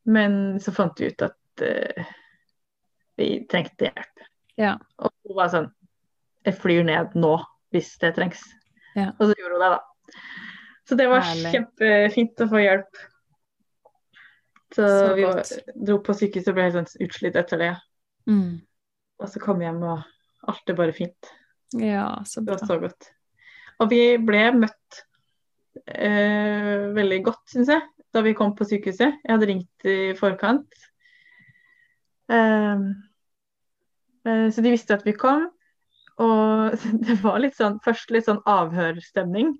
Men 0.08 0.56
så 0.62 0.72
fant 0.74 0.98
vi 1.00 1.10
ut 1.12 1.26
at 1.26 1.64
uh, 1.66 2.14
vi 3.20 3.28
trengte 3.50 3.90
hjelp. 3.90 4.24
Ja. 4.56 4.76
Og 5.02 5.12
hun 5.26 5.36
var 5.36 5.50
sånn 5.52 5.66
Jeg 6.46 6.56
flyr 6.62 6.86
ned 6.86 7.16
nå 7.18 7.34
hvis 7.74 7.90
det 8.00 8.14
trengs. 8.16 8.40
Ja. 8.96 9.10
Og 9.18 9.28
så 9.28 9.34
gjorde 9.36 9.58
hun 9.58 9.64
det, 9.64 9.70
da. 9.74 10.16
Så 10.86 10.96
det 10.96 11.08
var 11.10 11.24
Herlig. 11.26 11.50
kjempefint 11.52 12.42
å 12.44 12.48
få 12.48 12.62
hjelp. 12.62 13.00
Så, 14.76 14.86
Så 14.86 15.14
vi 15.18 15.24
var, 15.26 15.42
dro 15.88 15.96
på 16.06 16.14
sykehuset 16.14 16.52
og 16.52 16.56
ble 16.56 16.68
helt 16.68 16.78
sånn 16.78 17.06
utslitt 17.08 17.38
etter 17.40 17.60
det. 17.60 17.72
Mm. 18.30 18.62
Og 19.18 19.32
så 19.32 19.42
kom 19.42 19.58
vi 19.58 19.66
hjem, 19.66 19.82
og 19.82 20.04
alt 20.50 20.72
er 20.72 20.78
bare 20.78 20.94
fint. 20.96 21.32
Ja, 21.74 22.22
så 22.26 22.40
Det 22.40 22.54
var 22.54 22.66
så 22.66 22.78
godt. 22.80 23.10
Og 23.82 23.90
vi 23.90 24.00
ble 24.22 24.44
møtt 24.56 25.00
eh, 25.84 26.86
veldig 26.96 27.18
godt, 27.26 27.42
syns 27.52 27.72
jeg, 27.72 27.82
da 28.14 28.22
vi 28.24 28.34
kom 28.38 28.54
på 28.56 28.66
sykehuset. 28.68 29.20
Jeg 29.24 29.32
hadde 29.32 29.50
ringt 29.50 29.88
i 29.88 29.98
forkant. 30.18 30.78
Eh, 32.32 32.86
eh, 34.26 34.46
så 34.50 34.64
de 34.64 34.72
visste 34.72 34.96
at 34.96 35.04
vi 35.06 35.16
kom. 35.18 35.48
Og 36.22 36.76
det 37.06 37.18
var 37.24 37.40
litt 37.42 37.58
sånn, 37.58 37.80
først 37.84 38.14
litt 38.14 38.28
sånn 38.30 38.42
avhørstemning. 38.48 39.56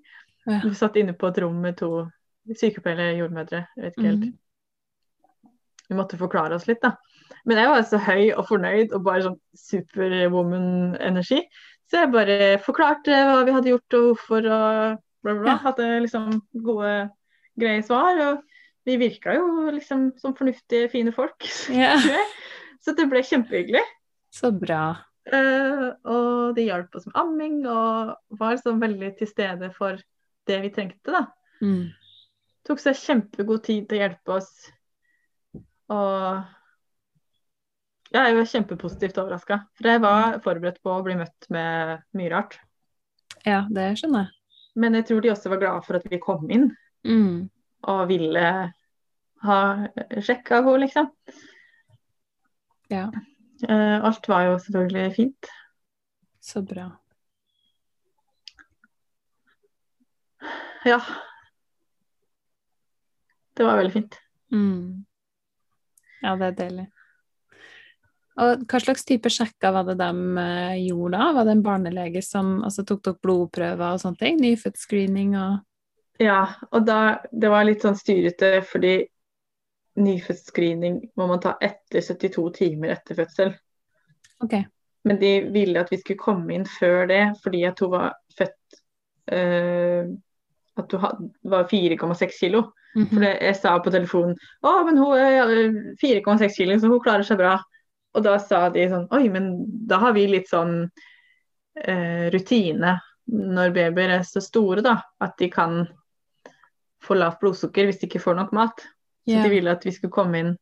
Ja. 0.47 0.61
Vi 0.63 0.73
satt 0.79 0.97
inne 0.97 1.13
på 1.17 1.29
et 1.29 1.41
rom 1.43 1.59
med 1.61 1.77
to 1.81 2.07
sykepleiere 2.55 3.17
jordmødre. 3.19 3.65
Jeg 3.75 3.83
vet 3.83 3.97
ikke 3.97 4.09
helt. 4.09 4.27
Mm. 4.31 5.53
Vi 5.87 5.95
måtte 5.95 6.19
forklare 6.19 6.57
oss 6.57 6.67
litt, 6.67 6.81
da. 6.83 6.95
Men 7.47 7.61
jeg 7.61 7.71
var 7.71 7.87
så 7.87 7.99
høy 8.01 8.23
og 8.33 8.45
fornøyd 8.49 8.93
og 8.95 9.03
bare 9.05 9.25
sånn 9.25 9.39
superwoman-energi. 9.61 11.41
Så 11.87 12.03
jeg 12.03 12.11
bare 12.11 12.37
forklarte 12.63 13.15
hva 13.15 13.43
vi 13.47 13.55
hadde 13.55 13.71
gjort 13.71 13.97
og 13.97 14.07
hvorfor 14.09 14.47
og 14.51 14.97
bla, 15.23 15.31
bla, 15.31 15.39
bla. 15.43 15.55
Hadde 15.63 15.89
liksom 16.03 16.41
gode, 16.65 16.93
greie 17.59 17.83
svar. 17.85 18.19
Og 18.25 18.87
vi 18.87 18.97
virka 18.99 19.35
jo 19.35 19.69
liksom 19.75 20.09
som 20.21 20.35
fornuftige, 20.37 20.91
fine 20.93 21.15
folk. 21.15 21.47
Yeah. 21.71 22.03
Så 22.83 22.93
det 22.95 23.07
ble 23.11 23.23
kjempehyggelig. 23.25 23.83
så 24.31 24.51
bra. 24.53 24.95
Uh, 25.27 25.91
og 26.07 26.55
de 26.55 26.69
hjalp 26.69 26.93
oss 26.95 27.07
med 27.09 27.17
amming 27.19 27.55
og 27.67 28.13
var 28.39 28.53
liksom 28.55 28.77
veldig 28.79 29.09
til 29.19 29.27
stede 29.27 29.73
for 29.75 29.99
det 30.47 30.59
vi 30.63 30.69
trengte, 30.71 31.11
da. 31.11 31.25
Mm. 31.59 31.89
Tok 32.67 32.79
seg 32.79 32.99
kjempegod 32.99 33.65
tid 33.65 33.89
til 33.89 33.97
å 33.97 34.01
hjelpe 34.05 34.37
oss. 34.37 34.51
Og 35.91 36.55
ja, 38.13 38.21
er 38.23 38.33
jo 38.37 38.45
kjempepositivt 38.47 39.17
overraska. 39.21 39.59
For 39.77 39.89
jeg 39.91 40.01
var 40.03 40.39
forberedt 40.45 40.81
på 40.83 40.93
å 40.95 41.03
bli 41.05 41.15
møtt 41.19 41.47
med 41.53 42.03
mye 42.17 42.31
rart. 42.31 42.57
Ja, 43.45 43.65
det 43.69 43.93
skjønner 43.99 44.25
jeg. 44.27 44.33
Men 44.77 44.93
jeg 44.93 45.07
tror 45.09 45.21
de 45.25 45.31
også 45.33 45.49
var 45.49 45.61
glade 45.61 45.83
for 45.87 45.97
at 45.99 46.07
vi 46.11 46.19
kom 46.21 46.49
inn 46.51 46.69
Mm. 47.07 47.49
og 47.87 48.07
ville 48.09 48.43
ha 49.43 49.59
sjekka 50.21 50.61
henne, 50.63 50.79
liksom. 50.85 51.11
Ja, 52.89 53.09
Eh, 53.67 54.03
alt 54.05 54.27
var 54.29 54.43
jo 54.45 54.57
selvfølgelig 54.61 55.15
fint. 55.15 55.47
så 56.39 56.61
bra. 56.61 56.91
Ja. 60.85 61.01
Det 63.57 63.63
var 63.65 63.77
veldig 63.79 63.93
fint. 63.93 64.19
Mm. 64.53 65.05
Ja, 66.21 66.35
det 66.35 66.45
er 66.51 66.51
deilig. 66.59 66.85
Og 68.37 68.65
hva 68.69 68.79
slags 68.81 69.05
type 69.07 69.29
sjekker 69.33 69.73
var 69.73 69.87
det 69.87 69.97
de 69.97 70.09
eh, 70.43 70.85
gjorde 70.85 71.17
da? 71.17 71.31
Var 71.33 71.47
det 71.47 71.53
en 71.55 71.65
barnelege 71.65 72.21
som 72.21 72.57
altså, 72.67 72.85
tok 72.85 73.03
dere 73.07 73.21
blodprøver 73.25 73.95
og 73.95 74.01
sånne 74.03 74.21
ting? 74.21 74.41
Nyfødtscreening 74.43 75.33
og 75.39 75.63
Ja, 76.21 76.47
og 76.71 76.85
da 76.85 77.19
Det 77.31 77.49
var 77.49 77.65
litt 77.65 77.85
sånn 77.85 77.97
styrete 77.97 78.59
fordi 78.65 78.99
nyfødtscreening 79.97 80.99
må 81.17 81.25
man 81.29 81.41
ta 81.41 81.55
etter 81.61 82.03
72 82.05 82.51
timer 82.53 82.93
etter 82.93 83.17
fødsel. 83.17 83.55
OK. 84.45 84.53
Men 85.09 85.17
de 85.17 85.31
ville 85.53 85.81
at 85.81 85.89
vi 85.89 85.97
skulle 85.97 86.21
komme 86.21 86.53
inn 86.53 86.67
før 86.69 87.07
det, 87.09 87.23
fordi 87.41 87.63
at 87.65 87.79
hun 87.81 87.93
var 87.95 88.11
født 88.37 88.81
eh, 89.33 90.09
At 90.77 90.93
hun 90.93 91.31
var 91.49 91.65
4,6 91.71 92.37
kilo. 92.37 92.67
Mhm. 92.93 93.09
For 93.13 93.25
jeg 93.25 93.55
sa 93.57 93.73
på 93.81 93.93
telefonen 93.93 94.37
å, 94.61 94.75
men 94.85 95.01
hun 95.01 95.17
er 95.17 95.55
eh, 95.55 95.81
4,6 96.01 96.59
kilo, 96.61 96.77
så 96.77 96.93
hun 96.93 97.01
klarer 97.01 97.25
seg 97.25 97.41
bra. 97.41 97.55
Og 98.17 98.25
da 98.25 98.37
sa 98.41 98.65
de 98.73 98.87
sånn 98.89 99.05
Oi, 99.13 99.27
men 99.29 99.51
da 99.87 100.01
har 100.01 100.15
vi 100.17 100.25
litt 100.31 100.49
sånn 100.49 100.79
eh, 101.77 102.27
rutine 102.33 102.97
når 103.27 103.73
babyer 103.75 104.13
er 104.15 104.23
så 104.25 104.41
store, 104.41 104.81
da, 104.85 105.01
at 105.19 105.35
de 105.39 105.49
kan 105.51 105.81
få 107.03 107.17
lavt 107.17 107.41
blodsukker 107.41 107.87
hvis 107.87 107.99
de 108.01 108.07
ikke 108.07 108.23
får 108.23 108.37
nok 108.39 108.53
mat. 108.55 108.85
Så 109.27 109.41
de 109.43 109.51
ville 109.51 109.73
at 109.75 109.83
vi 109.83 109.91
skulle 109.91 110.15
komme 110.15 110.39
inn 110.39 110.53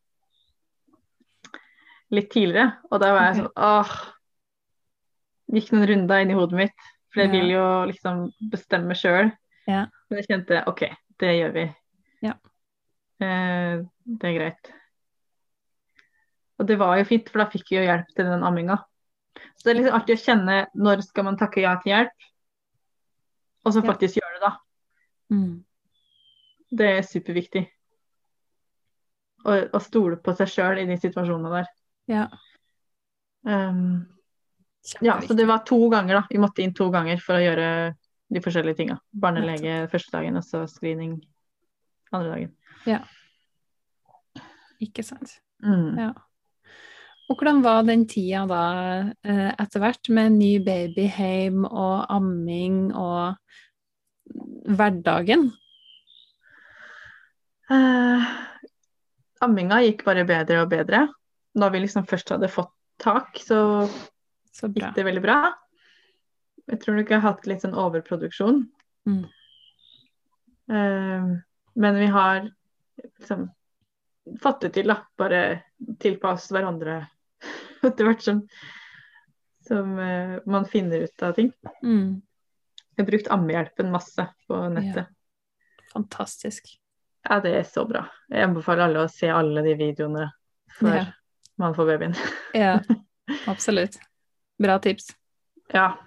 litt 2.15 2.31
tidligere. 2.33 2.79
Og 2.89 3.01
da 3.01 3.11
var 3.13 3.27
jeg 3.27 3.39
sånn 3.43 3.51
åh. 3.53 3.91
gikk 5.53 5.71
noen 5.75 5.89
runder 5.91 6.23
inn 6.23 6.33
i 6.33 6.37
hodet 6.37 6.61
mitt. 6.63 6.87
For 7.13 7.23
jeg 7.23 7.29
yeah. 7.29 7.35
vil 7.37 7.53
jo 7.53 7.67
liksom 7.91 8.23
bestemme 8.51 8.97
sjøl. 8.97 9.29
Yeah. 9.69 9.91
Men 10.09 10.21
jeg 10.21 10.29
kjente 10.31 10.63
OK, 10.71 10.87
det 11.21 11.35
gjør 11.37 11.53
vi. 11.59 11.67
Ja. 12.25 12.33
Eh, 13.21 13.85
det 14.17 14.31
er 14.31 14.37
greit. 14.39 14.73
Og 16.59 16.67
det 16.69 16.77
var 16.79 16.97
jo 16.99 17.07
fint, 17.07 17.29
for 17.29 17.43
da 17.43 17.49
fikk 17.51 17.71
vi 17.71 17.79
jo 17.79 17.85
hjelp 17.87 18.11
til 18.15 18.29
den 18.29 18.45
amminga. 18.47 18.77
Så 19.55 19.67
det 19.67 19.73
er 19.73 19.79
liksom 19.81 19.97
artig 19.97 20.15
å 20.15 20.23
kjenne 20.23 20.57
når 20.77 21.03
skal 21.03 21.27
man 21.27 21.37
takke 21.39 21.63
ja 21.63 21.75
til 21.81 21.91
hjelp, 21.91 22.27
og 23.65 23.73
så 23.73 23.81
Ja. 23.81 23.87
faktisk 23.91 24.19
gjøre 24.21 24.33
det, 24.33 24.41
da. 24.41 24.57
Mm. 25.31 25.65
Det 26.69 26.77
Det 26.77 26.89
er 26.97 27.01
superviktig. 27.01 27.69
Å 29.45 29.69
å 29.71 29.79
stole 29.81 30.17
på 30.17 30.35
seg 30.35 30.47
sjøl 30.47 30.79
i 30.79 30.85
de 30.85 30.97
situasjonene 30.97 31.51
der. 31.51 31.67
Ja. 32.07 32.27
Um, 33.43 34.07
ja, 35.01 35.19
så 35.21 35.35
det 35.35 35.45
var 35.47 35.63
to 35.65 35.89
ganger, 35.89 36.21
da. 36.21 36.27
Vi 36.29 36.37
måtte 36.37 36.63
inn 36.63 36.73
to 36.73 36.89
ganger 36.91 37.17
for 37.21 37.35
å 37.35 37.43
gjøre 37.43 37.95
de 38.29 38.41
forskjellige 38.41 38.77
tinga. 38.77 38.99
Barnelege 39.13 39.89
første 39.91 40.11
dagen, 40.11 40.37
og 40.37 40.43
så 40.43 40.67
screening 40.67 41.19
andre 42.11 42.29
dagen. 42.31 42.55
Ja. 42.85 42.99
Ikke 44.81 45.03
sant. 45.03 45.39
Mm. 45.63 45.97
Ja. 45.97 46.11
Og 47.25 47.39
hvordan 47.39 47.63
var 47.65 47.85
den 47.87 48.05
tida 48.05 48.43
da, 48.45 48.63
eh, 49.25 49.51
etter 49.57 49.81
hvert, 49.81 50.09
med 50.13 50.37
ny 50.37 50.59
baby 50.61 51.07
hjem 51.09 51.65
og 51.65 52.05
amming 52.13 52.93
og 52.93 53.35
hverdagen? 54.69 55.47
Eh, 57.73 58.27
amminga 59.41 59.81
gikk 59.87 60.05
bare 60.05 60.25
bedre 60.27 60.61
og 60.61 60.69
bedre. 60.69 61.07
Da 61.55 61.69
vi 61.73 61.81
liksom 61.81 62.05
først 62.05 62.29
hadde 62.29 62.51
fått 62.51 62.73
tak, 63.01 63.37
så 63.41 63.89
Så 64.55 64.69
gikk 64.71 64.93
det 64.95 65.03
veldig 65.03 65.21
bra. 65.21 65.53
Jeg 66.69 66.79
tror 66.79 66.95
nok 66.95 67.09
jeg 67.09 67.19
har 67.19 67.33
hatt 67.33 67.47
litt 67.47 67.61
sånn 67.61 67.75
overproduksjon. 67.75 68.61
Mm. 69.09 69.25
Eh, 70.69 71.25
men 71.75 71.99
vi 71.99 72.05
har 72.05 72.47
liksom 73.19 73.49
fått 74.41 74.61
det 74.61 74.73
til, 74.77 74.87
da. 74.87 75.01
Bare 75.17 75.41
tilpasse 75.99 76.53
hverandre 76.55 77.01
etter 77.87 78.07
hvert 78.07 78.23
som, 78.25 78.41
som 79.67 79.97
uh, 79.99 80.37
man 80.45 80.65
finner 80.69 81.05
ut 81.05 81.23
av 81.25 81.35
ting. 81.37 81.51
Mm. 81.83 82.21
Jeg 82.95 83.03
har 83.03 83.09
brukt 83.11 83.27
Ammehjelpen 83.35 83.91
masse 83.91 84.27
på 84.47 84.59
nettet. 84.71 85.11
Fantastisk. 85.93 86.69
Ja, 87.25 87.39
det 87.43 87.55
er 87.57 87.63
så 87.67 87.85
bra. 87.89 88.05
Jeg 88.29 88.45
anbefaler 88.45 88.85
alle 88.87 89.05
å 89.05 89.11
se 89.11 89.29
alle 89.33 89.63
de 89.65 89.73
videoene 89.79 90.29
før 90.79 90.95
Ja. 91.01 91.05
man 91.61 91.75
får 91.75 91.91
babyen. 91.93 92.15
Ja, 92.53 92.79
absolutt. 93.51 93.97
Bra 94.61 94.77
tips. 94.79 95.09
Ja. 95.73 95.97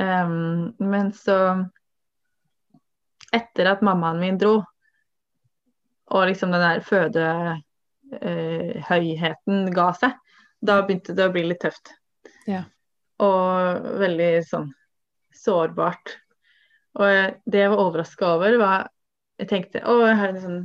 Um, 0.00 0.72
men 0.78 1.12
så 1.12 1.36
Etter 3.30 3.68
at 3.70 3.82
mammaen 3.86 4.18
min 4.18 4.38
dro, 4.40 4.56
og 6.10 6.24
liksom 6.26 6.50
den 6.50 6.64
der 6.64 6.80
fødehøyheten 8.10 9.70
ga 9.74 9.90
seg, 9.96 10.16
da 10.60 10.80
begynte 10.84 11.16
det 11.16 11.28
å 11.28 11.32
bli 11.34 11.46
litt 11.48 11.62
tøft. 11.62 11.92
Ja. 12.48 12.64
Og 13.22 13.86
veldig 14.00 14.30
sånn 14.48 14.70
sårbart. 15.36 16.16
Og 16.98 17.36
det 17.46 17.62
jeg 17.62 17.72
var 17.72 17.84
overraska 17.86 18.34
over, 18.36 18.58
var 18.60 18.88
Jeg 19.40 19.48
tenkte 19.48 19.80
å, 19.88 19.94
jeg 20.04 20.16
har 20.20 20.34
en 20.34 20.42
sånn 20.42 20.64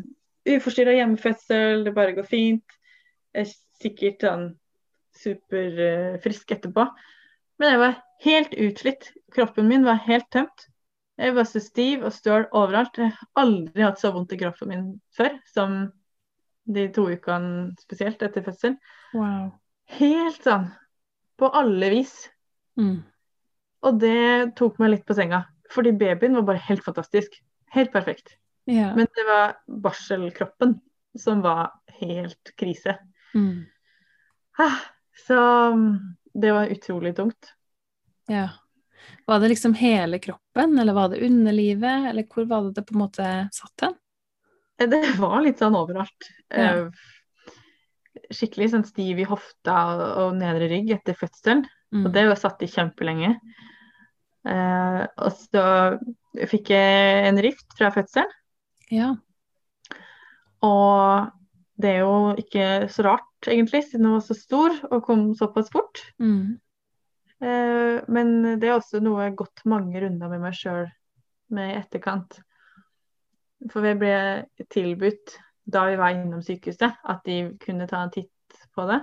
uforstyrra 0.52 0.98
hjemmefødsel, 0.98 1.86
det 1.86 1.94
bare 1.96 2.12
går 2.18 2.26
fint. 2.28 2.74
Jeg 3.32 3.46
er 3.46 3.54
sikkert 3.80 4.26
sånn 4.26 4.44
superfrisk 5.16 6.52
etterpå. 6.52 6.84
Men 7.56 7.72
jeg 7.72 7.80
var 7.80 7.96
helt 8.26 8.58
utslitt. 8.66 9.08
Kroppen 9.32 9.70
min 9.72 9.88
var 9.88 10.02
helt 10.04 10.28
tømt. 10.36 10.68
Jeg 11.16 11.38
var 11.38 11.48
så 11.48 11.62
stiv 11.64 12.04
og 12.04 12.12
støl 12.12 12.50
overalt. 12.52 13.00
Jeg 13.00 13.14
har 13.16 13.46
aldri 13.46 13.86
hatt 13.86 14.02
så 14.02 14.12
vondt 14.12 14.36
i 14.36 14.42
kroppen 14.42 14.74
min 14.74 14.90
før 15.16 15.38
som 15.48 15.86
de 16.66 16.88
to 16.94 17.08
ukene 17.12 17.76
spesielt 17.82 18.22
etter 18.26 18.44
fødsel. 18.46 18.78
Wow. 19.14 19.52
Helt 20.00 20.42
sånn 20.44 20.70
på 21.38 21.50
alle 21.54 21.90
vis. 21.94 22.14
Mm. 22.80 23.04
Og 23.86 24.00
det 24.02 24.56
tok 24.58 24.80
meg 24.82 24.94
litt 24.96 25.06
på 25.06 25.14
senga. 25.18 25.44
Fordi 25.72 25.92
babyen 25.98 26.38
var 26.40 26.46
bare 26.48 26.64
helt 26.70 26.84
fantastisk. 26.86 27.38
Helt 27.76 27.92
perfekt. 27.94 28.36
Yeah. 28.66 28.96
Men 28.98 29.08
det 29.14 29.26
var 29.28 29.58
barselkroppen 29.68 30.80
som 31.20 31.42
var 31.46 31.74
helt 32.00 32.52
krise. 32.58 32.98
Mm. 33.36 33.66
Ah, 34.58 34.80
Så 35.28 35.38
det 36.34 36.52
var 36.52 36.68
utrolig 36.68 37.16
tungt. 37.16 37.54
ja. 38.28 38.50
Var 39.28 39.40
det 39.40 39.48
liksom 39.52 39.74
hele 39.78 40.18
kroppen, 40.20 40.80
eller 40.80 40.94
var 40.94 41.10
det 41.10 41.20
underlivet, 41.26 42.08
eller 42.10 42.24
hvor 42.24 42.46
var 42.50 42.64
det 42.64 42.72
det 42.76 42.84
på 42.88 42.96
en 42.96 43.00
måte 43.04 43.26
satt 43.54 43.82
hen? 43.86 43.94
Det 44.78 45.02
var 45.24 45.42
litt 45.46 45.62
sånn 45.62 45.78
overalt. 45.78 46.32
Ja. 46.50 46.88
Eh, 46.88 47.12
Skikkelig 48.32 48.70
sånn 48.72 48.86
stiv 48.88 49.20
i 49.22 49.26
hofta 49.28 49.74
og- 50.24 50.38
nedre 50.40 50.70
rygg 50.72 50.90
etter 50.96 51.18
fødselen. 51.20 51.66
Mm. 51.94 52.06
Og 52.06 52.14
det 52.16 52.24
satt 52.40 52.64
i 52.64 52.70
kjempelenge. 52.72 53.36
Eh, 54.46 55.02
og 55.20 55.32
så 55.36 55.66
fikk 56.48 56.72
jeg 56.74 57.28
en 57.28 57.40
rift 57.44 57.76
fra 57.78 57.92
fødselen. 57.94 58.32
Ja. 58.94 59.14
Og 60.66 61.32
det 61.82 61.92
er 61.92 62.04
jo 62.06 62.18
ikke 62.40 62.68
så 62.92 63.04
rart, 63.10 63.50
egentlig, 63.52 63.84
siden 63.84 64.08
den 64.08 64.16
var 64.16 64.24
så 64.26 64.38
stor 64.38 64.76
og 64.90 65.04
kom 65.06 65.28
såpass 65.38 65.70
fort. 65.74 66.02
Mm. 66.22 66.56
Eh, 67.44 67.98
men 68.08 68.36
det 68.62 68.70
er 68.70 68.78
også 68.78 69.02
noe 69.04 69.26
jeg 69.26 69.34
har 69.34 69.40
gått 69.44 69.66
mange 69.70 70.02
runder 70.02 70.32
med 70.32 70.46
meg 70.48 70.56
sjøl 70.58 70.86
med 71.54 71.74
i 71.74 71.80
etterkant. 71.82 72.40
For 73.72 73.82
vi 73.86 73.94
ble 73.98 74.16
tilbudt 74.70 75.38
da 75.66 75.86
vi 75.90 75.96
var 75.98 76.14
innom 76.14 76.44
sykehuset, 76.46 76.94
at 77.04 77.24
de 77.26 77.40
kunne 77.64 77.88
ta 77.90 78.04
en 78.06 78.12
titt 78.14 78.60
på 78.76 78.86
det. 78.90 79.00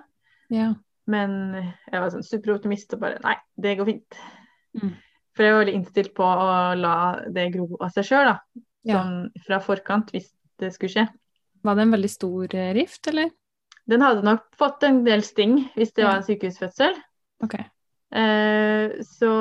Ja. 0.55 0.69
Men 1.11 1.33
jeg 1.57 1.99
var 1.99 2.13
sånn 2.13 2.23
superoptimist 2.23 2.95
og 2.95 3.01
bare 3.03 3.19
nei, 3.25 3.35
det 3.59 3.73
går 3.81 3.89
fint. 3.89 4.19
Mm. 4.79 4.93
For 5.35 5.43
jeg 5.47 5.55
var 5.55 5.63
veldig 5.65 5.75
innstilt 5.81 6.13
på 6.15 6.23
å 6.29 6.53
la 6.79 6.95
det 7.35 7.49
gro 7.57 7.67
av 7.83 7.91
seg 7.97 8.07
sjøl, 8.07 8.31
da. 8.31 8.63
Ja. 8.87 9.01
Sånn 9.01 9.45
fra 9.47 9.59
forkant, 9.65 10.13
hvis 10.15 10.31
det 10.63 10.71
skulle 10.77 10.93
skje. 10.95 11.07
Var 11.63 11.79
det 11.79 11.83
en 11.87 11.95
veldig 11.97 12.11
stor 12.11 12.55
eh, 12.59 12.73
rift, 12.79 13.07
eller? 13.11 13.31
Den 13.91 14.03
hadde 14.05 14.23
nok 14.27 14.47
fått 14.59 14.85
en 14.87 15.03
del 15.07 15.25
sting 15.27 15.57
hvis 15.75 15.91
det 15.97 16.05
Ja. 16.05 16.09
var 16.13 16.21
en 16.21 16.27
sykehusfødsel. 16.29 16.95
Ok. 17.43 17.59
Eh, 18.15 18.95
så 19.03 19.33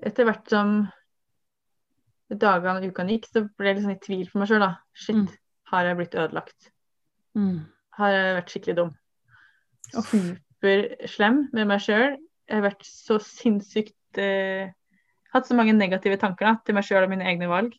etter 0.00 0.26
hvert 0.28 0.48
som 0.52 0.82
dagene 2.38 2.78
og 2.78 2.92
ukene 2.92 3.16
gikk, 3.16 3.26
så 3.32 3.42
ble 3.58 3.72
jeg 3.72 3.82
sånn 3.82 3.96
i 3.96 4.00
tvil 4.04 4.26
for 4.30 4.38
meg 4.42 4.48
sjøl, 4.50 4.60
da. 4.60 4.72
Shit, 4.94 5.16
Mm. 5.16 5.28
har 5.72 5.84
jeg 5.84 5.96
blitt 5.96 6.14
ødelagt? 6.14 6.70
Mm. 7.34 7.66
Har 7.98 8.10
jeg 8.10 8.34
vært 8.36 8.50
skikkelig 8.54 8.76
dum? 8.76 8.90
Uff. 9.96 10.12
Superslem 10.60 11.48
med 11.52 11.66
meg 11.66 11.80
sjøl. 11.80 12.16
Jeg 12.48 12.56
har 12.58 12.66
vært 12.70 12.82
så 12.86 13.18
sinnssykt 13.22 14.18
eh, 14.18 14.70
Hatt 15.32 15.46
så 15.46 15.54
mange 15.54 15.72
negative 15.72 16.16
tanker 16.18 16.44
da, 16.48 16.56
til 16.66 16.74
meg 16.74 16.82
sjøl 16.82 17.04
og 17.04 17.10
mine 17.12 17.22
egne 17.24 17.46
valg. 17.46 17.74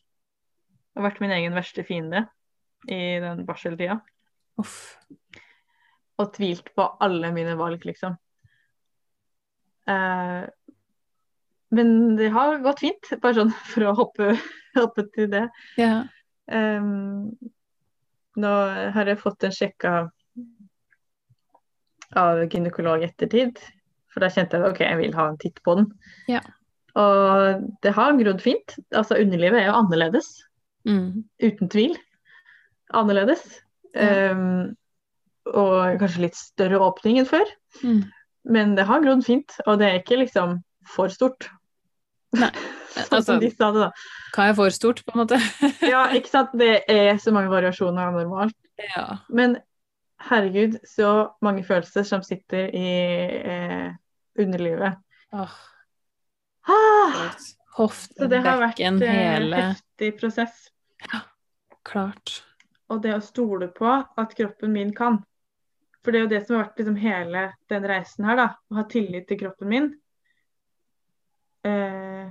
Og 0.95 1.03
vært 1.03 1.19
min 1.19 1.31
egen 1.35 1.53
verste 1.53 1.83
fiende 1.83 2.25
i 2.87 3.19
den 3.19 3.45
barseltida. 3.45 3.97
Uff. 4.57 4.95
Og 6.17 6.31
tvilt 6.33 6.69
på 6.75 6.85
alle 7.03 7.31
mine 7.35 7.57
valg, 7.59 7.83
liksom. 7.83 8.15
Eh, 9.91 10.45
men 11.71 12.15
det 12.19 12.29
har 12.35 12.57
gått 12.63 12.81
fint, 12.83 13.11
bare 13.23 13.37
sånn 13.39 13.53
for 13.71 13.87
å 13.89 13.95
hoppe, 13.97 14.33
hoppe 14.77 15.05
til 15.15 15.29
det. 15.31 15.45
Ja. 15.79 16.03
Um, 16.51 17.37
nå 18.41 18.51
har 18.95 19.07
jeg 19.11 19.19
fått 19.19 19.43
en 19.47 19.51
sjekk 19.55 19.85
av 19.89 20.09
gynekolog 22.51 23.01
i 23.03 23.07
ettertid, 23.09 23.59
for 24.11 24.23
da 24.23 24.29
kjente 24.31 24.59
jeg 24.59 24.67
ok, 24.73 24.81
jeg 24.83 24.99
vil 24.99 25.13
ha 25.15 25.29
en 25.31 25.37
titt 25.39 25.61
på 25.63 25.75
den. 25.79 25.87
Ja. 26.31 26.41
Og 26.99 27.61
det 27.85 27.93
har 27.95 28.17
grodd 28.19 28.41
fint. 28.43 28.73
Altså 28.91 29.19
underlivet 29.21 29.61
er 29.61 29.69
jo 29.69 29.77
annerledes, 29.79 30.31
Mm. 30.83 31.23
uten 31.39 31.69
tvil. 31.69 31.95
Annerledes. 32.97 33.43
Ja. 33.93 34.31
Um, 34.33 34.75
og 35.45 35.99
kanskje 36.01 36.23
litt 36.25 36.35
større 36.37 36.79
åpning 36.81 37.19
enn 37.21 37.27
før. 37.29 37.45
Mm. 37.83 38.03
Men 38.49 38.75
det 38.75 38.85
har 38.89 39.01
grodd 39.03 39.23
fint, 39.25 39.53
og 39.67 39.79
det 39.79 39.87
er 39.87 39.99
ikke 40.01 40.17
liksom 40.23 40.57
for 40.89 41.07
stort. 41.13 41.47
Nei, 42.37 42.49
altså- 43.11 43.39
de 43.41 43.49
sa 43.51 43.71
det, 43.75 43.87
da. 43.87 43.91
Hva 44.35 44.45
er 44.49 44.55
for 44.55 44.69
stort, 44.75 45.01
på 45.05 45.15
en 45.15 45.23
måte? 45.25 45.39
Ja, 45.93 46.05
ikke 46.15 46.31
sant. 46.31 46.53
Det 46.57 46.83
er 46.91 47.17
så 47.19 47.33
mange 47.35 47.51
variasjoner 47.51 48.07
av 48.11 48.15
normalt. 48.19 48.55
ja. 48.95 49.07
Men 49.29 49.57
herregud, 50.21 50.77
så 50.85 51.31
mange 51.41 51.63
følelser 51.65 52.05
som 52.05 52.21
sitter 52.23 52.69
i 52.77 52.87
eh, 53.41 53.89
underlivet. 54.39 54.99
Åh, 55.33 55.57
Ah, 56.69 57.31
Hoften, 57.79 58.15
så 58.19 58.27
det 58.29 58.39
har 58.45 58.59
vært 58.61 58.79
eh, 58.85 58.99
hele 59.01 59.61
heftig 59.71 60.11
prosess. 60.19 60.67
Ja, 61.07 61.23
Klart. 61.87 62.43
Og 62.91 62.99
det 63.01 63.15
å 63.15 63.21
stole 63.23 63.71
på 63.73 63.87
at 63.89 64.35
kroppen 64.37 64.73
min 64.75 64.91
kan. 64.93 65.23
For 66.03 66.11
det 66.13 66.19
er 66.19 66.25
jo 66.27 66.29
det 66.35 66.41
som 66.45 66.57
har 66.59 66.67
vært 66.67 66.81
liksom 66.83 66.99
hele 67.01 67.41
den 67.71 67.87
reisen 67.89 68.27
her, 68.29 68.37
da. 68.37 68.45
Å 68.69 68.77
ha 68.77 68.83
tillit 68.91 69.25
til 69.29 69.39
kroppen 69.41 69.71
min. 69.73 69.87
Eh, 71.67 72.29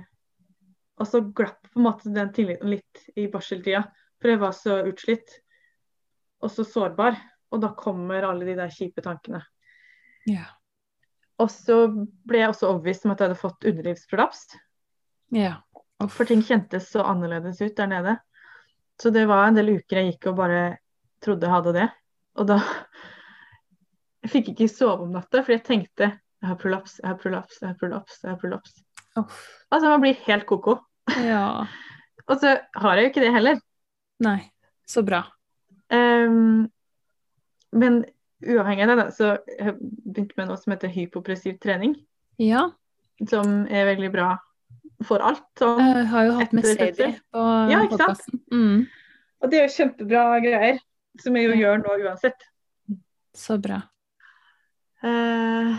og 1.01 1.07
så 1.07 1.21
glapp 1.21 1.65
på 1.71 1.79
en 1.79 1.87
måte 1.87 2.13
den 2.13 2.31
tilliten 2.35 2.69
litt 2.73 3.03
i 3.15 3.27
barseltida. 3.31 3.83
For 4.21 4.33
jeg 4.33 4.41
var 4.41 4.55
så 4.55 4.81
utslitt 4.85 5.37
og 6.41 6.51
så 6.53 6.65
sårbar. 6.67 7.17
Og 7.51 7.61
da 7.63 7.73
kommer 7.77 8.27
alle 8.27 8.47
de 8.47 8.55
der 8.59 8.73
kjipe 8.73 9.03
tankene. 9.03 9.41
Ja. 10.29 10.45
Og 11.41 11.49
så 11.49 11.87
ble 11.89 12.43
jeg 12.43 12.51
også 12.51 12.69
overbevist 12.69 13.07
om 13.07 13.15
at 13.15 13.21
jeg 13.21 13.31
hadde 13.31 13.41
fått 13.41 13.65
underlivsprolaps. 13.71 14.45
Ja. 15.33 15.55
For 16.09 16.29
ting 16.29 16.43
kjentes 16.45 16.89
så 16.93 17.05
annerledes 17.07 17.61
ut 17.61 17.75
der 17.77 17.89
nede. 17.89 18.15
Så 19.01 19.09
det 19.09 19.25
var 19.29 19.47
en 19.47 19.57
del 19.57 19.73
uker 19.79 20.01
jeg 20.01 20.13
gikk 20.13 20.29
og 20.31 20.37
bare 20.37 20.61
trodde 21.23 21.47
jeg 21.47 21.55
hadde 21.55 21.75
det. 21.79 21.89
Og 22.37 22.53
da 22.53 22.61
Jeg 24.21 24.29
fikk 24.35 24.49
ikke 24.51 24.67
sove 24.69 25.07
om 25.07 25.15
natta, 25.15 25.39
for 25.41 25.55
jeg 25.55 25.63
tenkte 25.65 26.11
jeg 26.11 26.45
har 26.45 26.57
prolaps, 26.61 26.99
jeg 27.01 27.07
har 27.09 27.15
prolaps, 27.17 27.55
jeg 27.57 27.71
har 27.71 27.77
prolaps. 27.79 28.19
jeg 28.21 28.29
har 28.29 28.37
prolaps. 28.37 28.75
Uff. 29.19 29.39
Altså, 29.71 29.89
man 29.89 30.01
blir 30.03 30.17
helt 30.27 30.45
ko-ko. 30.49 30.77
Ja. 31.17 31.65
Og 32.29 32.37
så 32.39 32.55
har 32.79 32.95
jeg 32.97 33.07
jo 33.07 33.11
ikke 33.11 33.23
det 33.25 33.33
heller. 33.35 33.57
Nei. 34.23 34.37
Så 34.87 35.03
bra. 35.07 35.23
Um, 35.91 36.69
men 37.75 38.03
uavhengig 38.41 38.85
av 38.85 38.91
det, 38.93 38.97
da, 39.01 39.07
så 39.15 39.31
har 39.59 39.71
jeg 39.73 39.77
begynt 39.81 40.31
med 40.37 40.47
noe 40.49 40.59
som 40.61 40.71
heter 40.73 40.91
hypopressiv 40.93 41.57
trening. 41.63 41.95
Ja. 42.41 42.69
Som 43.29 43.65
er 43.67 43.89
veldig 43.91 44.11
bra 44.13 44.29
for 45.07 45.23
alt. 45.25 45.43
Sånn. 45.59 45.81
Jeg 45.81 46.07
har 46.13 46.27
jo 46.29 46.37
hatt 46.39 46.55
med 46.55 46.67
Sadie 46.69 47.11
på 47.33 47.45
Ja, 47.71 47.81
ikke 47.83 47.97
sant? 47.99 48.21
podkasten. 48.21 48.41
Mm. 48.53 48.87
Og 49.41 49.51
det 49.51 49.59
er 49.59 49.65
jo 49.67 49.75
kjempebra 49.75 50.23
greier, 50.43 50.79
som 51.19 51.35
jeg 51.35 51.49
jo 51.49 51.55
Ja. 51.55 51.61
gjør 51.65 51.83
nå 51.83 51.97
uansett. 52.05 52.47
Så 53.33 53.57
bra. 53.61 53.81
Eh, 55.03 55.75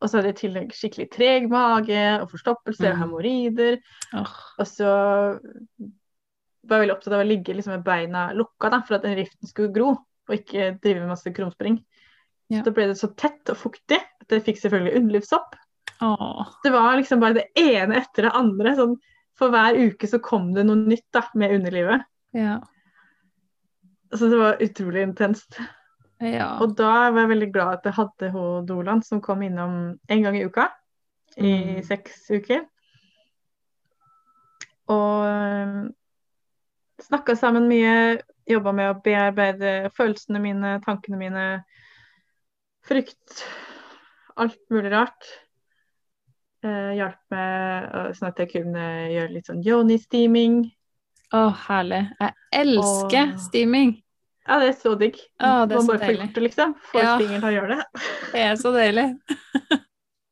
og 0.00 0.08
så 0.10 0.18
hadde 0.18 0.28
jeg 0.30 0.36
i 0.36 0.40
tillegg 0.42 0.72
skikkelig 0.76 1.06
treg 1.14 1.46
mage 1.50 2.00
og 2.20 2.28
forstoppelse 2.30 2.84
og 2.84 2.94
Mm. 2.96 3.00
hemoroider. 3.00 3.78
Oh. 4.12 4.34
Og 4.58 4.66
så 4.68 4.90
var 6.66 6.76
jeg 6.76 6.82
veldig 6.82 6.96
opptatt 6.96 7.14
av 7.14 7.22
å 7.22 7.28
ligge 7.28 7.54
liksom 7.54 7.76
med 7.76 7.84
beina 7.86 8.32
lukka 8.36 8.70
da, 8.70 8.82
for 8.82 8.98
at 8.98 9.06
den 9.06 9.16
riften 9.16 9.48
skulle 9.48 9.72
gro, 9.72 9.94
og 10.28 10.34
ikke 10.34 10.74
drive 10.82 11.00
med 11.00 11.12
masse 11.14 11.32
krumspring. 11.32 11.78
Ja. 12.50 12.60
Så 12.60 12.64
da 12.68 12.74
ble 12.76 12.88
det 12.90 12.98
så 12.98 13.08
tett 13.16 13.50
og 13.50 13.56
fuktig 13.56 13.98
at 13.98 14.28
jeg 14.34 14.44
fikk 14.46 14.60
selvfølgelig 14.60 14.96
underlivssopp. 15.00 15.56
Oh. 16.02 16.44
Det 16.62 16.72
var 16.74 16.96
liksom 16.98 17.20
bare 17.22 17.38
det 17.40 17.46
ene 17.56 17.96
etter 18.02 18.26
det 18.28 18.34
andre. 18.36 18.74
Sånn, 18.76 18.96
for 19.38 19.52
hver 19.54 19.78
uke 19.78 20.08
så 20.10 20.20
kom 20.22 20.52
det 20.54 20.66
noe 20.66 20.76
nytt 20.76 21.06
da, 21.14 21.22
med 21.34 21.54
underlivet. 21.56 22.04
Ja. 22.36 22.58
Så 24.14 24.28
det 24.30 24.38
var 24.38 24.60
utrolig 24.62 25.02
intenst. 25.02 25.58
Ja. 26.22 26.56
Og 26.64 26.72
da 26.78 27.10
var 27.12 27.24
jeg 27.24 27.32
veldig 27.34 27.50
glad 27.52 27.78
at 27.78 27.88
jeg 27.90 27.96
hadde 27.98 28.30
hun 28.32 28.66
Dolan 28.68 29.02
som 29.04 29.20
kom 29.20 29.42
innom 29.44 29.98
en 30.08 30.22
gang 30.24 30.38
i 30.38 30.44
uka. 30.46 30.70
I 31.36 31.76
Mm. 31.76 31.82
seks 31.84 32.30
uker. 32.30 32.64
Og 34.88 35.92
snakka 37.02 37.36
sammen 37.36 37.68
mye. 37.68 38.22
Jobba 38.46 38.72
med 38.72 38.92
å 38.92 39.00
bearbeide 39.02 39.90
følelsene 39.96 40.40
mine, 40.40 40.80
tankene 40.84 41.18
mine. 41.18 41.46
Frykt. 42.86 43.42
Alt 44.36 44.60
mulig 44.70 44.92
rart. 44.92 45.26
Eh, 46.62 46.94
hjalp 46.96 47.18
meg 47.34 47.90
eh, 47.90 48.12
sånn 48.16 48.30
at 48.30 48.38
jeg 48.38 48.52
kunne 48.54 48.86
gjøre 49.12 49.34
litt 49.34 49.50
sånn 49.50 49.62
yoni-steaming. 49.66 50.60
Å, 51.34 51.42
herlig. 51.66 52.04
Jeg 52.22 52.34
elsker 52.62 53.32
og... 53.34 53.40
steaming. 53.42 53.96
Ja, 54.46 54.58
det 54.62 54.68
er 54.68 54.76
så 54.78 54.92
digg. 54.98 55.16
Å, 55.42 55.66
det 55.66 55.74
er 55.74 55.80
Man 55.80 55.86
så 55.86 55.92
bare 55.92 56.06
får 56.06 56.16
gjort 56.20 56.34
det, 56.36 56.42
liksom. 56.44 56.74
Får 56.92 57.02
Ja. 57.02 57.14
fingeren 57.18 57.42
til 57.42 57.48
å 57.50 57.54
gjøre 57.56 57.76
det. 57.76 58.04
Det 58.32 58.44
er 58.46 58.56
så 58.60 58.72
deilig. 58.76 59.08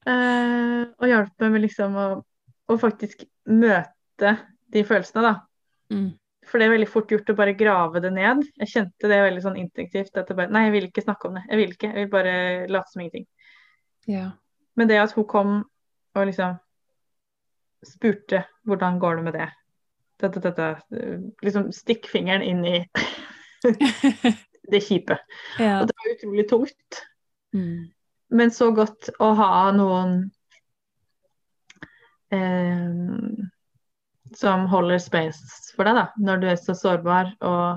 Eh, 0.05 0.83
og 1.01 1.07
hjalp 1.09 1.31
meg 1.41 1.53
med 1.55 1.63
liksom 1.63 1.95
å, 1.97 2.03
å 2.69 2.75
faktisk 2.77 3.23
møte 3.49 4.35
de 4.69 4.83
følelsene, 4.85 5.23
da. 5.25 5.31
Mm. 5.95 6.11
For 6.45 6.61
det 6.61 6.67
er 6.67 6.75
veldig 6.75 6.89
fort 6.93 7.15
gjort 7.15 7.31
å 7.33 7.37
bare 7.39 7.55
grave 7.57 8.03
det 8.05 8.11
ned. 8.13 8.43
Jeg 8.61 8.69
kjente 8.69 9.09
det 9.09 9.23
veldig 9.25 9.45
sånn 9.47 9.57
instinktivt. 9.63 10.13
At 10.21 10.29
jeg 10.29 10.37
bare 10.37 10.53
Nei, 10.53 10.67
jeg 10.67 10.75
vil 10.75 10.89
ikke 10.91 11.07
snakke 11.07 11.31
om 11.31 11.39
det. 11.39 11.47
Jeg 11.49 11.61
vil 11.63 11.73
ikke. 11.73 11.89
Jeg 11.95 12.05
vil 12.05 12.13
bare 12.13 12.35
late 12.69 12.93
som 12.93 13.01
ingenting. 13.01 13.25
Ja. 14.13 14.27
Men 14.77 14.91
det 14.93 15.01
at 15.01 15.17
hun 15.17 15.25
kom 15.31 15.55
og 15.65 16.29
liksom 16.29 16.59
spurte 17.89 18.45
hvordan 18.69 19.01
går 19.01 19.23
det 19.23 19.25
med 19.31 19.39
det. 19.41 19.49
Dette, 20.21 20.45
dette. 20.45 20.69
Liksom 21.49 21.73
stikk 21.75 22.13
fingeren 22.13 22.45
inn 22.45 22.61
i 22.69 22.77
det 24.73 24.81
kjipe. 24.85 25.19
ja. 25.61 25.81
Og 25.81 25.89
det 25.89 25.97
var 25.99 26.13
utrolig 26.15 26.47
tungt. 26.51 27.03
Mm. 27.55 27.91
Men 28.35 28.51
så 28.51 28.71
godt 28.75 29.11
å 29.23 29.33
ha 29.39 29.71
noen 29.77 30.15
eh, 32.35 32.91
som 34.35 34.67
holder 34.71 34.99
space 35.03 35.75
for 35.77 35.87
deg, 35.87 35.95
da, 36.01 36.07
når 36.19 36.37
du 36.43 36.47
er 36.51 36.59
så 36.59 36.75
sårbar. 36.79 37.27
Og 37.45 37.69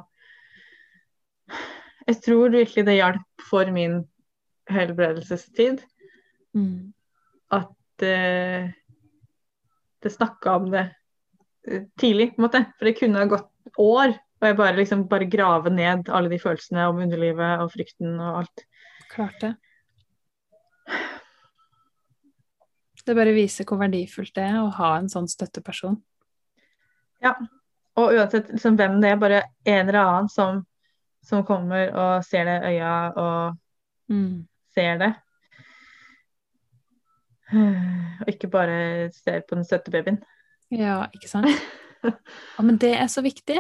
jeg 2.08 2.22
tror 2.26 2.56
virkelig 2.56 2.86
det 2.88 2.98
hjalp 3.00 3.48
for 3.50 3.66
min 3.74 4.02
helbredelsestid 4.72 5.84
Mm. 6.56 6.94
at 7.54 8.02
eh, 8.02 8.72
det 10.02 10.10
snakka 10.10 10.56
om 10.56 10.72
det 10.72 10.88
tidlig, 12.00 12.32
på 12.34 12.42
en 12.42 12.46
måte. 12.48 12.62
For 12.80 12.88
det 12.88 12.96
kunne 12.98 13.20
ha 13.22 13.28
gått 13.30 13.52
år, 13.78 14.16
og 14.38 14.48
jeg 14.48 14.58
bare 14.60 14.76
liksom 14.78 15.06
bare 15.10 15.26
grave 15.32 15.70
ned 15.74 16.10
alle 16.14 16.30
de 16.30 16.38
følelsene 16.40 16.88
om 16.92 17.00
underlivet 17.02 17.62
og 17.64 17.72
frykten 17.74 18.20
og 18.20 18.44
alt. 18.44 18.66
Klart 19.10 19.40
det. 19.42 19.54
Det 23.08 23.16
bare 23.16 23.32
viser 23.32 23.64
hvor 23.64 23.80
verdifullt 23.80 24.34
det 24.36 24.44
er 24.50 24.58
å 24.60 24.72
ha 24.82 24.90
en 25.00 25.08
sånn 25.12 25.30
støtteperson. 25.32 25.96
Ja. 27.24 27.32
Og 27.98 28.12
uansett 28.14 28.50
liksom, 28.52 28.76
hvem 28.78 28.98
det 29.02 29.14
er, 29.14 29.22
bare 29.22 29.40
en 29.66 29.88
eller 29.88 30.02
annen 30.02 30.28
som, 30.30 30.60
som 31.26 31.46
kommer 31.48 31.88
og 31.98 32.26
ser 32.28 32.46
det 32.50 32.58
i 32.60 32.76
øya 32.76 32.92
og 33.16 33.64
Mm. 34.08 34.46
ser 34.72 35.00
det. 35.02 35.10
Og 38.22 38.30
ikke 38.32 38.48
bare 38.52 39.10
ser 39.12 39.42
på 39.44 39.56
den 39.58 39.66
søte 39.68 39.92
babyen. 39.92 40.22
Ja, 40.72 41.08
ikke 41.16 41.28
sant? 41.28 41.50
Ja, 42.04 42.64
men 42.64 42.78
det 42.80 42.94
er 42.96 43.08
så 43.12 43.20
viktig. 43.26 43.58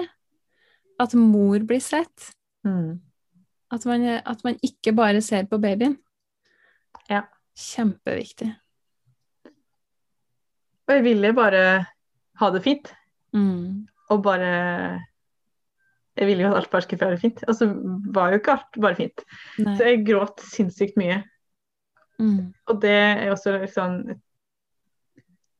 At 0.99 1.14
mor 1.14 1.60
blir 1.68 1.82
sett. 1.84 2.32
Mm. 2.65 2.99
At 3.72 3.86
man, 3.86 4.06
at 4.26 4.44
man 4.44 4.57
ikke 4.64 4.94
bare 4.95 5.22
ser 5.22 5.45
på 5.49 5.60
babyen. 5.61 5.98
Ja. 7.10 7.26
Kjempeviktig. 7.57 8.52
Og 10.88 10.94
jeg 10.95 11.03
ville 11.03 11.34
bare 11.36 11.61
ha 12.40 12.49
det 12.53 12.64
fint. 12.64 12.91
Mm. 13.34 13.88
Og 14.10 14.24
bare 14.24 15.03
Jeg 16.18 16.28
ville 16.28 16.44
jo 16.44 16.49
at 16.49 16.57
alt 16.57 16.69
bare 16.69 16.82
skulle 16.82 17.06
være 17.06 17.18
fint. 17.22 17.44
Og 17.48 17.56
så 17.56 17.68
var 18.14 18.30
jo 18.30 18.40
ikke 18.40 18.52
alt 18.52 18.80
bare 18.82 18.95
fint. 18.95 19.26
Nei. 19.60 19.76
Så 19.78 19.84
jeg 19.86 20.06
gråt 20.06 20.41
sinnssykt 20.41 20.98
mye. 20.98 21.19
Mm. 22.19 22.53
Og 22.65 22.82
det 22.82 22.94
er 22.94 23.30
også 23.32 23.57
liksom 23.61 23.99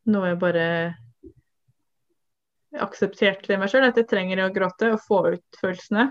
noe 0.07 0.31
jeg 0.31 0.39
bare 0.41 0.65
aksepterte 2.76 3.53
i 3.53 3.60
meg 3.60 3.72
sjøl, 3.72 3.88
at 3.88 3.98
jeg 3.99 4.10
trenger 4.10 4.44
å 4.44 4.53
gråte 4.53 4.91
og 4.94 5.03
få 5.03 5.22
ut 5.35 5.60
følelsene. 5.61 6.10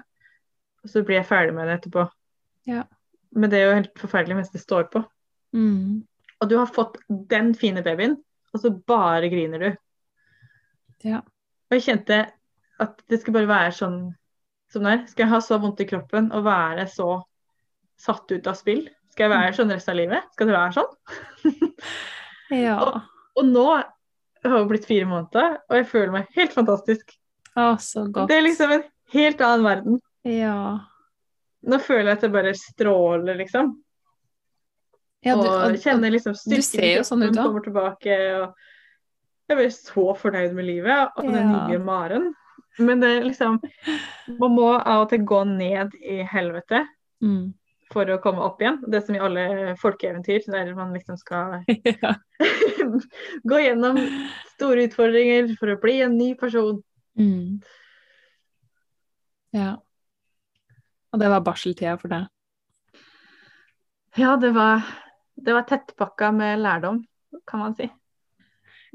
Og 0.85 0.93
så 0.93 1.03
blir 1.05 1.20
jeg 1.20 1.28
ferdig 1.28 1.55
med 1.57 1.69
det 1.69 1.81
etterpå. 1.81 2.07
Ja. 2.70 2.85
Men 3.37 3.53
det 3.53 3.61
er 3.61 3.66
jo 3.66 3.78
helt 3.81 3.99
forferdelig 4.01 4.39
mens 4.39 4.53
det 4.55 4.62
står 4.62 4.89
på. 4.93 5.03
Mm. 5.57 6.05
Og 6.41 6.51
du 6.51 6.57
har 6.59 6.70
fått 6.70 6.99
den 7.09 7.53
fine 7.59 7.83
babyen, 7.85 8.16
og 8.55 8.62
så 8.62 8.73
bare 8.89 9.31
griner 9.33 9.62
du. 9.62 9.70
Ja. 11.07 11.23
Og 11.66 11.77
jeg 11.77 11.87
kjente 11.89 12.20
at 12.83 13.01
det 13.11 13.20
skal 13.23 13.37
bare 13.37 13.51
være 13.51 13.74
sånn 13.74 13.99
som 14.73 14.87
det 14.87 14.93
er. 14.93 15.03
Skal 15.11 15.27
jeg 15.27 15.33
ha 15.33 15.41
så 15.45 15.59
vondt 15.62 15.83
i 15.83 15.89
kroppen 15.89 16.31
og 16.35 16.47
være 16.47 16.87
så 16.91 17.11
satt 18.01 18.31
ut 18.33 18.49
av 18.49 18.57
spill? 18.59 18.87
Skal 19.12 19.27
jeg 19.27 19.33
være 19.33 19.57
sånn 19.57 19.73
resten 19.73 19.95
av 19.95 20.01
livet? 20.01 20.33
Skal 20.37 20.51
det 20.51 20.57
være 20.57 20.77
sånn? 20.77 21.77
Ja. 22.53 22.78
Og 23.37 23.45
nå 23.45 23.66
har 24.51 24.62
jeg 24.62 24.68
blitt 24.70 24.89
fire 24.89 25.09
måneder, 25.09 25.56
og 25.68 25.78
jeg 25.78 25.89
føler 25.90 26.12
meg 26.14 26.36
helt 26.36 26.55
fantastisk. 26.56 27.16
Å, 27.56 27.73
så 27.81 28.05
godt. 28.12 28.28
Det 28.31 28.36
er 28.36 28.44
liksom 28.44 28.74
en 28.77 28.85
helt 29.14 29.43
annen 29.44 29.66
verden. 29.66 29.98
Ja. 30.28 30.60
Nå 31.66 31.81
føler 31.82 32.10
jeg 32.12 32.18
at 32.18 32.24
jeg 32.27 32.35
bare 32.35 32.55
stråler, 32.59 33.39
liksom. 33.40 33.74
ja 35.27 35.36
du, 35.40 35.47
og 35.48 35.78
kjenner 35.82 36.12
liksom 36.14 36.36
styrken 36.39 37.06
sånn 37.06 37.27
ut 37.27 37.36
kommer 37.39 37.64
tilbake. 37.64 38.16
Og 38.40 39.47
jeg 39.47 39.55
er 39.55 39.60
bare 39.62 39.73
så 39.74 40.09
fornøyd 40.20 40.56
med 40.59 40.68
livet 40.68 41.16
og 41.16 41.31
den 41.31 41.40
Ja. 41.40 41.66
nye 41.66 41.78
Maren. 41.82 42.35
Men 42.78 43.01
det 43.01 43.09
er 43.09 43.24
liksom 43.24 43.60
Man 44.39 44.52
må 44.52 44.74
av 44.74 45.06
og 45.06 45.09
til 45.09 45.23
gå 45.24 45.39
ned 45.48 45.94
i 46.02 46.18
helvete 46.28 46.82
mm. 47.24 47.55
For 47.92 48.10
å 48.10 48.18
komme 48.22 48.44
opp 48.44 48.60
igjen. 48.62 48.78
Det 48.90 49.00
som 49.06 49.16
i 49.16 49.22
alle 49.22 49.74
folkeeventyr, 49.80 50.44
der 50.50 50.72
man 50.76 50.94
liksom 50.96 51.18
skal 51.20 51.60
ja. 52.02 52.14
gå 53.50 53.62
gjennom 53.62 54.00
store 54.54 54.86
utfordringer 54.88 55.54
for 55.60 55.74
å 55.74 55.80
bli 55.82 56.00
en 56.06 56.16
ny 56.18 56.32
person. 56.38 56.82
Mm. 57.16 57.62
ja. 59.56 59.76
Og 61.14 61.20
det 61.22 61.30
var 61.32 61.44
barseltida 61.46 61.94
for 61.96 62.12
deg? 62.12 62.26
Ja, 64.16 64.34
det 64.40 64.50
var, 64.56 64.84
det 65.36 65.54
var 65.56 65.64
tettpakka 65.68 66.28
med 66.32 66.60
lærdom, 66.60 67.02
kan 67.48 67.62
man 67.62 67.76
si. 67.78 67.88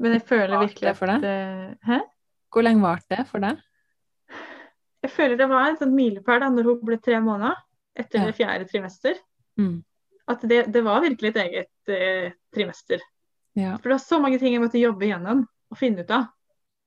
Men 0.02 0.16
jeg 0.16 0.24
føler 0.26 0.64
virkelig 0.64 0.88
det 0.88 0.96
for 0.98 1.10
at 1.12 1.26
eh, 1.26 1.74
Hæ? 1.86 1.98
Hvor 2.52 2.64
lenge 2.66 2.82
varte 2.84 3.16
det 3.16 3.26
for 3.30 3.42
deg? 3.42 3.60
Jeg 5.02 5.10
føler 5.10 5.38
det 5.38 5.48
var 5.50 5.66
en 5.66 5.78
sånn 5.80 5.94
milepæl 5.94 6.42
da 6.42 6.50
når 6.52 6.68
hun 6.68 6.82
ble 6.86 6.98
tre 7.02 7.18
måneder, 7.22 7.58
etter 7.98 8.18
Ja. 8.20 8.26
det 8.26 8.36
fjerde 8.38 8.68
trimester. 8.70 9.14
Mm. 9.58 9.82
At 10.28 10.40
det, 10.48 10.66
det 10.72 10.82
var 10.84 11.00
virkelig 11.02 11.32
et 11.34 11.40
eget 11.42 11.88
eh, 11.92 12.32
trimester. 12.54 13.00
Ja. 13.54 13.76
For 13.76 13.88
det 13.90 13.96
var 13.98 14.04
så 14.06 14.20
mange 14.22 14.38
ting 14.40 14.54
jeg 14.54 14.62
måtte 14.62 14.80
jobbe 14.80 15.04
igjennom 15.04 15.46
og 15.70 15.78
finne 15.78 16.04
ut 16.06 16.10
av. 16.10 16.28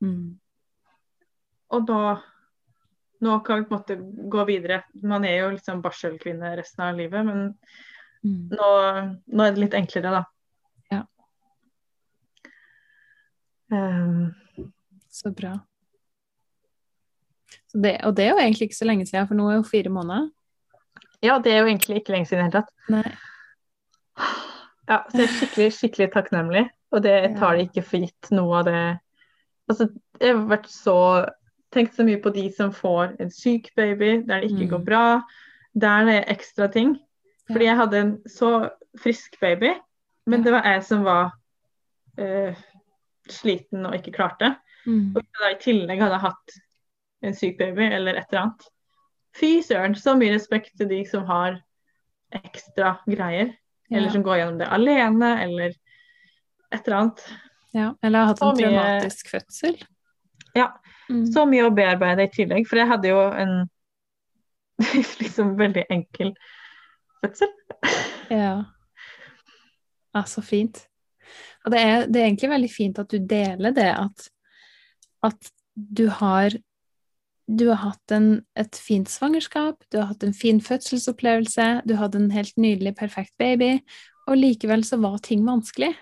Mm. 0.01 0.39
Og 1.75 1.85
da 1.87 1.99
nå 3.25 3.35
kan 3.45 3.61
vi 3.61 3.67
på 3.69 3.75
en 3.75 3.79
måte 3.79 4.29
gå 4.29 4.45
videre. 4.47 4.83
Man 5.03 5.25
er 5.25 5.37
jo 5.43 5.51
liksom 5.55 5.81
barselkvinne 5.81 6.55
resten 6.59 6.83
av 6.87 6.95
livet, 6.97 7.25
men 7.25 7.57
Mm. 8.25 8.49
nå, 8.49 8.67
nå 9.27 9.43
er 9.45 9.51
det 9.53 9.59
litt 9.61 9.73
enklere, 9.77 10.09
da. 10.09 10.23
Ja. 10.89 11.03
Um, 13.71 14.33
Så 15.09 15.31
bra. 15.31 15.59
Så 17.71 17.77
det, 17.81 17.99
og 18.03 18.15
det 18.17 18.25
er 18.25 18.31
jo 18.33 18.39
egentlig 18.41 18.69
ikke 18.69 18.77
så 18.81 18.87
lenge 18.89 19.05
siden, 19.07 19.27
for 19.29 19.37
nå 19.37 19.45
er 19.51 19.55
jo 19.59 19.67
fire 19.69 19.91
måneder. 19.93 20.29
Ja, 21.25 21.37
det 21.43 21.53
er 21.53 21.63
jo 21.63 21.69
egentlig 21.71 22.01
ikke 22.01 22.13
lenge 22.15 22.29
siden 22.29 22.45
i 22.45 22.45
det 22.45 22.51
hele 22.51 22.61
tatt. 22.61 22.71
Nei. 22.93 23.05
Ja, 24.85 24.99
så 25.09 25.17
jeg 25.17 25.25
er 25.25 25.33
skikkelig, 25.33 25.67
skikkelig 25.73 26.07
takknemlig, 26.13 26.61
og 26.93 27.01
det 27.03 27.15
tar 27.39 27.57
det 27.57 27.65
ikke 27.67 27.83
for 27.87 28.05
gitt 28.05 28.31
noe 28.35 28.61
av 28.61 28.69
det 28.69 28.83
Altså, 29.65 29.87
jeg 30.21 30.29
har 30.35 30.43
vært 30.45 30.67
så 30.69 30.97
Tenkt 31.73 31.95
så 31.97 32.03
mye 32.07 32.19
på 32.21 32.29
de 32.31 32.43
som 32.53 32.69
får 32.71 33.15
en 33.19 33.31
syk 33.33 33.71
baby, 33.75 34.21
der 34.23 34.39
det 34.43 34.51
ikke 34.51 34.63
Mm. 34.63 34.69
går 34.69 34.83
bra, 34.85 35.21
der 35.73 36.05
det 36.05 36.13
er 36.21 36.29
ekstra 36.31 36.67
ting. 36.71 36.93
Fordi 37.49 37.65
jeg 37.65 37.75
hadde 37.75 37.97
en 37.99 38.11
så 38.29 38.69
frisk 39.01 39.35
baby, 39.41 39.73
men 40.25 40.43
det 40.45 40.53
var 40.53 40.63
jeg 40.63 40.83
som 40.83 41.03
var 41.03 41.33
eh, 42.17 42.55
sliten 43.27 43.85
og 43.85 43.97
ikke 43.97 44.13
klarte. 44.15 44.55
Mm. 44.85 45.17
Og 45.17 45.21
da 45.35 45.51
i 45.51 45.59
tillegg 45.59 45.99
hadde 45.99 46.15
jeg 46.15 46.25
hatt 46.29 46.55
en 47.23 47.35
syk 47.35 47.57
baby 47.57 47.89
eller 47.91 48.21
et 48.21 48.31
eller 48.31 48.41
annet. 48.45 48.69
Fy 49.35 49.59
søren, 49.65 49.95
så 49.99 50.13
mye 50.17 50.33
respekt 50.35 50.75
til 50.79 50.87
de 50.89 51.01
som 51.09 51.25
har 51.27 51.57
ekstra 52.35 52.97
greier. 53.09 53.53
Eller 53.91 54.07
Ja. 54.07 54.11
som 54.15 54.23
går 54.23 54.37
gjennom 54.39 54.57
det 54.59 54.67
alene, 54.73 55.33
eller 55.43 55.73
et 56.71 56.87
eller 56.87 56.97
annet. 56.97 57.25
ja. 57.75 57.93
Eller 58.03 58.19
har 58.19 58.27
hatt 58.27 58.41
en 58.41 58.55
Så 58.55 58.61
mye- 58.61 58.69
traumatisk 58.71 59.29
fødsel. 59.29 59.75
Ja. 60.55 60.71
Mm. 61.09 61.25
Så 61.31 61.45
mye 61.45 61.67
å 61.67 61.75
bearbeide 61.75 62.23
i 62.23 62.31
tillegg, 62.33 62.65
for 62.67 62.77
jeg 62.77 62.87
hadde 62.87 63.07
jo 63.11 63.19
en 63.31 63.69
liksom 65.21 65.55
veldig 65.59 65.83
enkel 65.89 66.33
fødsel. 67.21 67.51
Ja. 68.31 68.63
ja, 70.15 70.23
så 70.23 70.41
fint. 70.43 70.87
Og 71.65 71.71
det 71.71 71.79
er, 71.81 72.05
det 72.07 72.21
er 72.21 72.25
egentlig 72.29 72.49
veldig 72.49 72.71
fint 72.73 72.99
at 72.99 73.09
du 73.09 73.19
deler 73.19 73.71
det, 73.75 73.91
at, 73.93 74.29
at 75.23 75.51
du 75.75 76.07
har 76.09 76.49
du 77.47 77.67
har 77.69 77.81
hatt 77.81 78.13
en, 78.15 78.29
et 78.57 78.77
fint 78.81 79.09
svangerskap, 79.09 79.77
du 79.91 79.99
har 79.99 80.09
hatt 80.09 80.23
en 80.25 80.33
fin 80.33 80.61
fødselsopplevelse, 80.61 81.67
du 81.85 81.95
hadde 81.99 82.23
en 82.23 82.31
helt 82.33 82.55
nydelig, 82.57 82.95
perfekt 82.97 83.35
baby, 83.41 83.77
og 84.25 84.39
likevel 84.39 84.85
så 84.87 84.97
var 85.01 85.19
ting 85.23 85.45
vanskelig. 85.45 85.93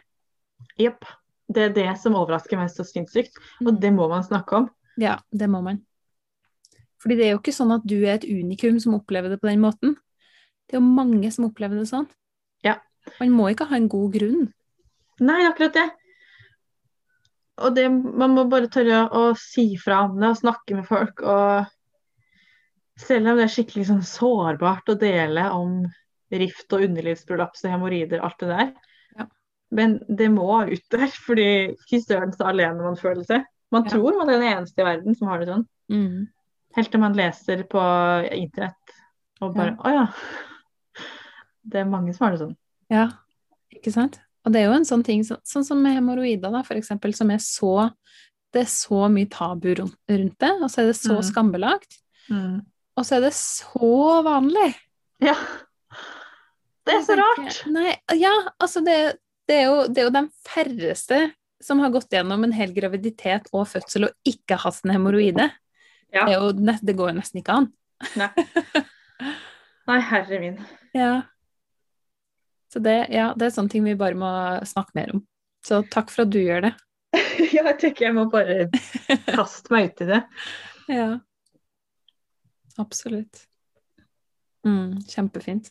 Jepp. 0.79 1.03
Det 1.53 1.67
er 1.67 1.73
det 1.75 1.89
som 1.99 2.15
overrasker 2.15 2.57
meg 2.57 2.71
så 2.71 2.85
sinnssykt, 2.87 3.35
og 3.65 3.75
det 3.81 3.91
må 3.93 4.07
man 4.09 4.23
snakke 4.25 4.63
om. 4.63 4.69
Ja, 4.99 5.17
det 5.35 5.49
må 5.51 5.59
man. 5.65 5.81
Fordi 7.03 7.17
det 7.19 7.27
er 7.27 7.33
jo 7.33 7.41
ikke 7.41 7.55
sånn 7.55 7.73
at 7.75 7.83
du 7.83 7.97
er 7.99 8.15
et 8.15 8.27
unikum 8.29 8.79
som 8.79 8.95
opplever 8.95 9.33
det 9.33 9.41
på 9.41 9.49
den 9.49 9.61
måten. 9.61 9.97
Det 10.65 10.77
er 10.77 10.79
jo 10.79 10.87
mange 10.87 11.29
som 11.35 11.49
opplever 11.49 11.81
det 11.81 11.89
sånn. 11.91 12.07
Ja. 12.63 12.77
Man 13.19 13.35
må 13.35 13.49
ikke 13.51 13.67
ha 13.67 13.75
en 13.75 13.89
god 13.91 14.15
grunn. 14.15 14.47
Nei, 15.19 15.41
akkurat 15.49 15.75
det. 15.75 15.89
Og 17.61 17.75
det, 17.75 17.85
man 17.93 18.33
må 18.33 18.47
bare 18.49 18.69
tørre 18.73 19.03
å 19.13 19.27
si 19.37 19.75
fra 19.77 20.03
om 20.07 20.15
det 20.19 20.31
og 20.31 20.39
snakke 20.39 20.77
med 20.79 20.87
folk. 20.89 21.21
Og 21.21 21.67
selv 23.03 23.29
om 23.29 23.37
det 23.37 23.45
er 23.47 23.53
skikkelig 23.53 23.85
sånn 23.91 24.05
sårbart 24.05 24.89
å 24.89 24.97
dele 24.99 25.45
om 25.53 25.83
rift 26.33 26.73
og 26.73 26.87
underlivsprolaps 26.87 27.61
og 27.67 27.75
hemoroider, 27.75 28.23
alt 28.25 28.39
det 28.41 28.49
der. 28.49 28.71
Ja. 29.19 29.27
Men 29.73 29.99
det 30.09 30.31
må 30.33 30.47
ut 30.71 30.85
der, 30.93 31.07
fordi 31.13 31.47
fy 31.89 31.99
søren 32.01 32.33
så 32.33 32.49
alene 32.49 32.81
man 32.81 32.97
føler 32.97 33.25
seg. 33.27 33.45
Man 33.73 33.85
Ja. 33.85 33.89
tror 33.95 34.17
man 34.17 34.29
er 34.29 34.39
den 34.39 34.49
eneste 34.49 34.81
i 34.81 34.85
verden 34.85 35.15
som 35.17 35.27
har 35.29 35.39
det 35.39 35.47
sånn. 35.51 35.67
Mm. 35.93 36.27
Helt 36.75 36.91
til 36.91 36.99
man 37.01 37.13
leser 37.13 37.63
på 37.69 37.81
internett 38.33 38.97
og 39.41 39.53
bare 39.53 39.75
Å 39.77 39.93
ja. 39.93 40.07
Det 41.63 41.79
er 41.81 41.85
mange 41.85 42.13
som 42.15 42.25
har 42.25 42.31
det 42.33 42.41
sånn. 42.41 42.57
Ja, 42.89 43.09
ikke 43.73 43.91
sant? 43.93 44.19
Og 44.43 44.51
det 44.53 44.59
er 44.61 44.67
jo 44.67 44.75
en 44.75 44.85
sånn 44.87 45.03
ting, 45.07 45.21
så, 45.23 45.37
sånn 45.47 45.63
som 45.65 45.79
med 45.83 45.95
hemoroider, 45.95 46.51
da, 46.51 46.61
for 46.67 46.75
eksempel, 46.79 47.13
som 47.15 47.31
er 47.31 47.39
så 47.43 47.91
Det 48.53 48.61
er 48.61 48.69
så 48.69 49.07
mye 49.09 49.25
tabu 49.33 49.71
rundt 49.79 49.95
rundt 50.11 50.35
det, 50.43 50.49
og 50.61 50.67
så 50.69 50.83
er 50.83 50.91
det 50.91 50.97
så 50.99 51.15
Mm. 51.17 51.23
skambelagt. 51.25 51.95
Og 52.95 53.05
så 53.07 53.15
er 53.17 53.21
det 53.21 53.31
så 53.33 54.21
vanlig. 54.23 54.75
Ja. 55.19 55.33
Det 56.85 56.93
er 56.93 57.01
så 57.01 57.15
tenker, 57.15 57.23
rart. 57.47 57.63
Nei, 57.73 57.95
ja, 58.19 58.33
altså 58.61 58.83
det, 58.85 59.17
det, 59.47 59.55
er 59.55 59.63
jo, 59.71 59.87
det 59.87 59.97
er 60.03 60.05
jo 60.05 60.13
de 60.19 60.23
færreste 60.45 61.33
som 61.63 61.79
har 61.79 61.89
gått 61.95 62.11
gjennom 62.13 62.43
en 62.43 62.51
hel 62.53 62.73
graviditet 62.75 63.47
og 63.53 63.65
fødsel 63.71 64.05
og 64.09 64.13
ikke 64.27 64.59
hatt 64.61 64.81
en 64.85 64.91
hemoroide. 64.91 65.49
Ja. 66.13 66.27
Det, 66.53 66.77
det 66.83 66.95
går 66.99 67.09
jo 67.09 67.17
nesten 67.17 67.41
ikke 67.41 67.55
an. 67.57 67.71
Nei. 68.19 68.29
Nei, 69.89 69.99
herre 70.11 70.39
min. 70.39 70.59
Ja. 70.93 71.23
Så 72.73 72.81
det, 72.81 72.95
ja, 73.13 73.27
det 73.37 73.45
er 73.45 73.53
sånne 73.53 73.69
ting 73.69 73.83
vi 73.85 73.93
bare 73.99 74.17
må 74.17 74.31
snakke 74.65 74.97
mer 74.97 75.11
om. 75.13 75.21
Så 75.63 75.83
takk 75.93 76.09
for 76.09 76.25
at 76.25 76.33
du 76.33 76.41
gjør 76.41 76.69
det. 76.69 76.73
Ja, 77.53 77.61
jeg 77.67 77.77
tenker 77.81 78.07
jeg 78.07 78.15
må 78.15 78.23
bare 78.31 78.65
kaste 79.27 79.73
meg 79.73 79.91
ut 79.91 80.05
i 80.05 80.09
det. 80.09 80.21
Ja. 80.91 81.07
Absolutt. 82.81 83.43
Mm, 84.65 84.97
kjempefint. 85.07 85.69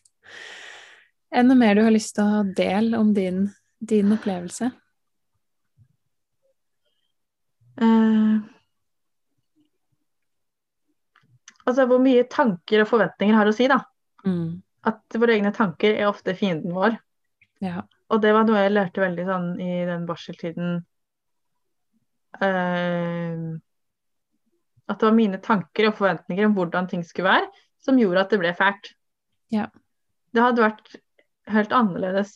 Er 1.32 1.42
det 1.42 1.48
noe 1.50 1.58
mer 1.58 1.74
du 1.76 1.82
har 1.82 1.92
lyst 1.92 2.14
til 2.16 2.28
å 2.28 2.44
dele 2.56 3.00
om 3.02 3.10
din, 3.16 3.42
din 3.82 4.14
opplevelse? 4.14 4.70
Eh, 7.82 8.34
altså 11.66 11.86
hvor 11.90 12.02
mye 12.04 12.28
tanker 12.30 12.84
og 12.84 12.90
forventninger 12.94 13.36
har 13.36 13.50
å 13.50 13.56
si, 13.56 13.68
da. 13.70 13.80
Mm, 14.28 14.62
At 14.88 15.18
våre 15.18 15.36
egne 15.36 15.52
tanker 15.54 15.94
er 15.94 16.08
ofte 16.10 16.34
fienden 16.38 16.74
vår. 16.76 16.96
ja. 17.64 17.82
Og 18.12 18.20
det 18.20 18.34
var 18.36 18.44
noe 18.44 18.60
jeg 18.60 18.74
lærte 18.74 19.00
veldig 19.00 19.24
sånn 19.24 19.46
i 19.64 19.74
den 19.88 20.02
barseltiden. 20.04 20.82
uh, 22.42 23.56
at 24.90 24.98
det 25.00 25.06
var 25.06 25.16
mine 25.16 25.38
tanker 25.40 25.88
og 25.88 25.96
forventninger 25.96 26.44
om 26.44 26.56
hvordan 26.56 26.88
ting 26.90 27.04
skulle 27.06 27.30
være, 27.30 27.46
som 27.80 27.96
gjorde 28.00 28.26
at 28.26 28.34
det 28.34 28.40
ble 28.42 28.52
fælt. 28.58 28.90
Ja. 29.54 29.68
Det 30.32 30.42
hadde 30.44 30.64
vært 30.64 30.96
helt 31.52 31.72
annerledes 31.76 32.34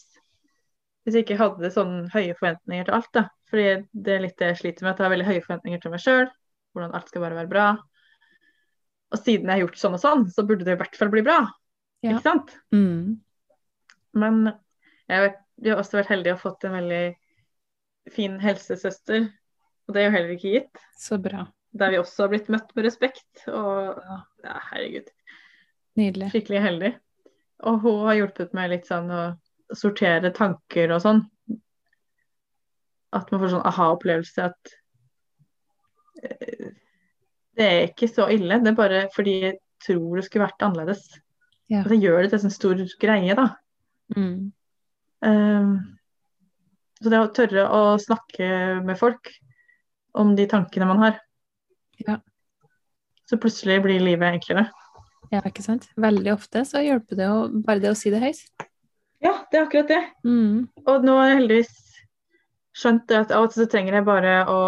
hvis 1.05 1.15
jeg 1.15 1.27
ikke 1.27 1.39
hadde 1.39 1.69
sånne 1.71 2.09
høye 2.11 2.35
forventninger 2.35 2.89
til 2.89 2.97
alt. 2.97 3.11
da. 3.15 3.29
Fordi 3.47 3.67
det 3.95 4.15
er 4.15 4.25
litt 4.25 4.41
det 4.41 4.49
jeg 4.51 4.59
sliter 4.63 4.87
med, 4.87 4.95
at 4.95 4.99
jeg 4.99 5.07
har 5.07 5.13
veldig 5.13 5.29
høye 5.29 5.45
forventninger 5.45 5.83
til 5.85 5.93
meg 5.93 6.03
sjøl. 6.03 6.25
Hvordan 6.75 6.97
alt 6.99 7.13
skal 7.13 7.23
bare 7.23 7.39
være 7.39 7.51
bra. 7.53 7.67
Og 9.15 9.21
siden 9.21 9.47
jeg 9.47 9.55
har 9.55 9.63
gjort 9.63 9.79
sånn 9.79 9.95
og 9.95 10.03
sånn, 10.03 10.25
så 10.35 10.43
burde 10.49 10.67
det 10.67 10.75
i 10.75 10.81
hvert 10.81 10.99
fall 10.99 11.13
bli 11.13 11.23
bra. 11.29 11.45
Ja. 12.05 12.11
Ikke 12.17 12.23
sant? 12.27 12.53
Mm, 12.75 13.21
Men 14.17 14.43
jeg 15.09 15.17
har, 15.23 15.35
vi 15.63 15.71
har 15.73 15.81
også 15.81 15.99
vært 16.01 16.11
heldige 16.13 16.35
og 16.37 16.41
fått 16.43 16.65
en 16.69 16.73
veldig 16.77 17.03
fin 18.15 18.37
helsesøster. 18.41 19.27
Og 19.87 19.95
det 19.95 20.03
er 20.03 20.07
jo 20.09 20.15
heller 20.17 20.35
ikke 20.37 20.53
gitt. 20.57 20.85
så 20.99 21.19
bra. 21.23 21.47
Der 21.77 21.91
vi 21.93 21.99
også 22.01 22.23
har 22.25 22.31
blitt 22.33 22.49
møtt 22.53 22.71
med 22.77 22.85
respekt. 22.89 23.43
Og 23.49 23.97
Ja. 24.03 24.21
ja, 24.45 24.59
herregud, 24.73 25.11
Nydelig. 25.97 26.31
skikkelig 26.33 26.63
heldig. 26.63 26.93
Og 27.67 27.81
hun 27.81 28.07
har 28.07 28.15
hjulpet 28.21 28.55
meg 28.55 28.71
litt 28.71 28.87
sånn 28.87 29.11
å 29.11 29.21
sortere 29.75 30.31
tanker 30.37 30.93
og 30.95 31.03
sånn. 31.03 31.23
At 33.13 33.31
man 33.33 33.41
får 33.41 33.55
sånn 33.55 33.67
aha-opplevelse 33.67 34.45
at 34.45 34.73
eh, 36.23 36.73
det 37.57 37.65
er 37.67 37.87
ikke 37.89 38.09
så 38.13 38.27
ille. 38.33 38.59
Det 38.63 38.73
er 38.73 38.77
bare 38.79 39.05
fordi 39.15 39.37
jeg 39.47 39.59
tror 39.87 40.17
det 40.19 40.25
skulle 40.27 40.47
vært 40.47 40.63
annerledes. 40.67 41.07
Ja. 41.73 41.81
Og 41.83 41.91
jeg 41.95 42.05
gjør 42.05 42.23
det 42.23 42.31
til 42.31 42.39
en 42.39 42.45
sånn 42.47 42.55
stor 42.55 42.83
greie, 43.03 43.35
da. 43.39 43.49
Mm, 44.17 44.53
Um, 45.25 45.71
så 47.01 47.09
det 47.11 47.19
å 47.19 47.31
tørre 47.35 47.63
å 47.73 47.79
snakke 47.99 48.47
med 48.85 48.99
folk 49.01 49.31
om 50.15 50.35
de 50.37 50.45
tankene 50.47 50.87
man 50.87 51.01
har. 51.01 51.17
Ja. 52.05 52.19
Så 53.25 53.39
plutselig 53.41 53.79
blir 53.83 54.05
livet 54.05 54.37
enklere. 54.37 54.67
ja, 55.33 55.41
ikke 55.49 55.65
sant? 55.65 55.89
Veldig 55.97 56.35
ofte 56.37 56.63
så 56.69 56.85
hjelper 56.85 57.17
det 57.19 57.31
å, 57.33 57.49
bare 57.65 57.81
det 57.83 57.91
å 57.91 57.97
si 57.99 58.13
det 58.13 58.21
høyt. 58.23 58.45
Ja, 59.25 59.33
det 59.51 59.59
er 59.59 59.65
akkurat 59.65 59.89
det. 59.89 60.03
Mm, 60.29 60.69
Og 60.85 61.09
nå 61.09 61.17
har 61.17 61.31
jeg 61.33 61.39
heldigvis 61.41 61.75
skjønt 62.77 63.11
at 63.17 63.33
av 63.33 63.49
og 63.49 63.55
til 63.55 63.65
så 63.65 63.71
trenger 63.73 63.97
jeg 63.99 64.07
bare 64.07 64.37
å, 64.53 64.61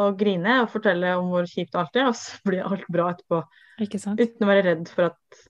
å 0.00 0.10
grine 0.18 0.60
og 0.62 0.70
fortelle 0.72 1.14
om 1.18 1.30
hvor 1.32 1.46
kjipt 1.48 1.76
alt 1.78 1.96
er, 1.98 2.08
og 2.10 2.16
så 2.18 2.38
blir 2.46 2.64
alt 2.66 2.86
bra 2.92 3.10
etterpå. 3.12 3.42
Uten 3.80 4.46
å 4.46 4.50
være 4.50 4.64
redd 4.68 4.88
for 4.90 5.10
at 5.10 5.44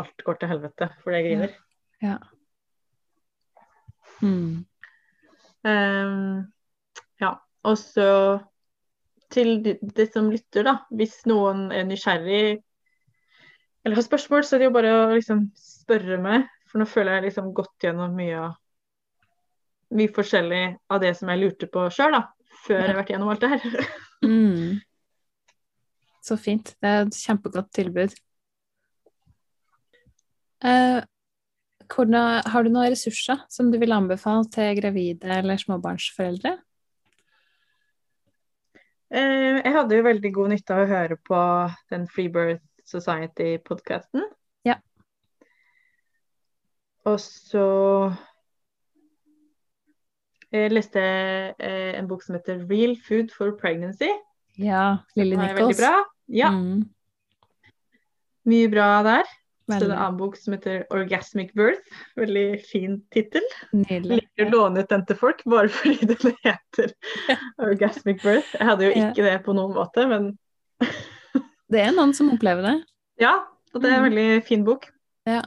alt 0.00 0.24
går 0.26 0.38
til 0.40 0.50
helvete 0.50 0.88
fordi 1.00 1.18
jeg 1.18 1.26
griner. 1.26 1.58
Ja. 2.04 2.16
Mm. 4.20 4.64
Um, 5.64 6.48
ja. 7.20 7.34
Og 7.68 7.76
så 7.80 8.08
til 9.30 9.60
de, 9.64 9.76
de 9.80 10.06
som 10.10 10.30
lytter, 10.32 10.66
da. 10.66 10.76
Hvis 10.90 11.20
noen 11.30 11.68
er 11.74 11.86
nysgjerrig 11.88 12.60
eller 13.84 13.96
har 13.96 14.04
spørsmål, 14.04 14.44
så 14.44 14.56
er 14.56 14.62
det 14.62 14.68
jo 14.68 14.74
bare 14.76 14.96
å 14.96 15.04
liksom 15.14 15.46
spørre 15.56 16.18
meg. 16.20 16.48
For 16.68 16.80
nå 16.80 16.86
føler 16.88 17.16
jeg 17.16 17.30
liksom 17.30 17.54
gått 17.56 17.86
gjennom 17.86 18.12
mye 18.16 18.42
av 18.48 18.58
mye 19.96 20.10
forskjellig 20.14 20.64
av 20.92 21.00
det 21.02 21.14
som 21.18 21.30
jeg 21.32 21.40
lurte 21.40 21.66
på 21.70 21.88
sjøl, 21.90 22.14
da. 22.14 22.20
Før 22.66 22.80
jeg 22.80 22.90
har 22.90 22.98
vært 22.98 23.12
gjennom 23.14 23.32
alt 23.32 23.44
det 23.44 23.54
her. 23.56 23.68
Mm. 24.20 24.76
Så 26.20 26.36
fint. 26.36 26.74
Det 26.76 26.88
er 26.90 27.06
et 27.06 27.16
kjempegodt 27.16 27.70
tilbud. 27.72 28.12
Eh, 30.60 30.98
hvordan, 31.88 32.42
har 32.52 32.66
du 32.66 32.68
noen 32.68 32.92
ressurser 32.92 33.40
som 33.48 33.70
du 33.72 33.78
vil 33.80 33.96
anbefale 33.96 34.44
til 34.52 34.76
gravide 34.76 35.38
eller 35.38 35.62
småbarnsforeldre? 35.62 36.52
Eh, 39.10 39.56
jeg 39.64 39.72
hadde 39.74 39.96
jo 39.96 40.06
veldig 40.06 40.32
god 40.36 40.52
nytte 40.52 40.76
av 40.76 40.84
å 40.84 40.90
høre 40.92 41.16
på 41.26 41.40
den 41.90 42.04
Freebirth 42.12 42.62
Society-podkasten. 42.86 44.28
Ja. 44.68 44.76
Og 47.08 47.16
så 47.24 47.64
jeg 50.52 50.70
leste 50.72 51.00
eh, 51.00 51.98
en 51.98 52.08
bok 52.10 52.22
som 52.22 52.34
heter 52.34 52.64
Real 52.70 52.96
Food 53.06 53.30
for 53.34 53.52
Pregnancy. 53.60 54.08
Ja, 54.58 54.98
er 55.16 55.24
Nichols. 55.36 55.78
bra. 55.78 56.04
Ja, 56.28 56.50
Mm, 56.50 56.88
mye 58.46 58.68
bra 58.72 59.02
der. 59.06 59.24
Så 59.70 59.78
det 59.78 59.86
er 59.86 59.92
en 59.94 59.98
annen 60.02 60.16
bok 60.18 60.34
som 60.36 60.54
heter 60.56 60.80
Orgasmic 60.90 61.52
Birth. 61.54 61.84
Veldig 62.18 62.60
fin 62.66 62.96
tittel. 63.14 63.44
Liker 63.72 64.48
å 64.48 64.50
låne 64.50 64.82
ut 64.82 64.88
den 64.90 65.04
til 65.06 65.16
folk 65.20 65.44
bare 65.46 65.68
fordi 65.76 66.08
den 66.10 66.34
heter 66.42 66.90
Orgasmic 67.62 68.18
Birth. 68.24 68.50
Jeg 68.58 68.66
hadde 68.66 68.88
jo 68.88 68.90
Ja. 68.96 69.10
ikke 69.12 69.22
det 69.28 69.36
på 69.46 69.54
noen 69.54 69.74
måte, 69.76 70.08
men 70.10 70.32
Det 71.70 71.84
er 71.84 71.92
noen 71.94 72.12
som 72.16 72.32
opplever 72.34 72.62
det. 72.66 72.76
ja. 73.22 73.36
Og 73.72 73.82
det 73.84 73.92
er 73.92 74.00
en 74.00 74.02
Mhm. 74.02 74.10
veldig 74.10 74.44
fin 74.48 74.64
bok. 74.66 74.88
Må 75.28 75.44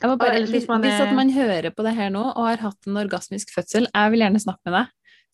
bare, 0.00 0.38
hvis 0.40 0.50
hvis, 0.50 0.68
man 0.68 0.80
hvis 0.84 0.96
er- 0.96 1.06
at 1.08 1.14
man 1.14 1.30
hører 1.30 1.70
på 1.76 1.82
det 1.84 1.94
her 1.94 2.08
nå 2.10 2.22
og 2.32 2.46
har 2.46 2.56
hatt 2.64 2.86
en 2.88 2.96
orgasmisk 2.96 3.52
fødsel, 3.54 3.86
jeg 3.94 4.10
vil 4.10 4.20
gjerne 4.24 4.40
snakke 4.40 4.60
med 4.70 4.72
deg. 4.78 4.86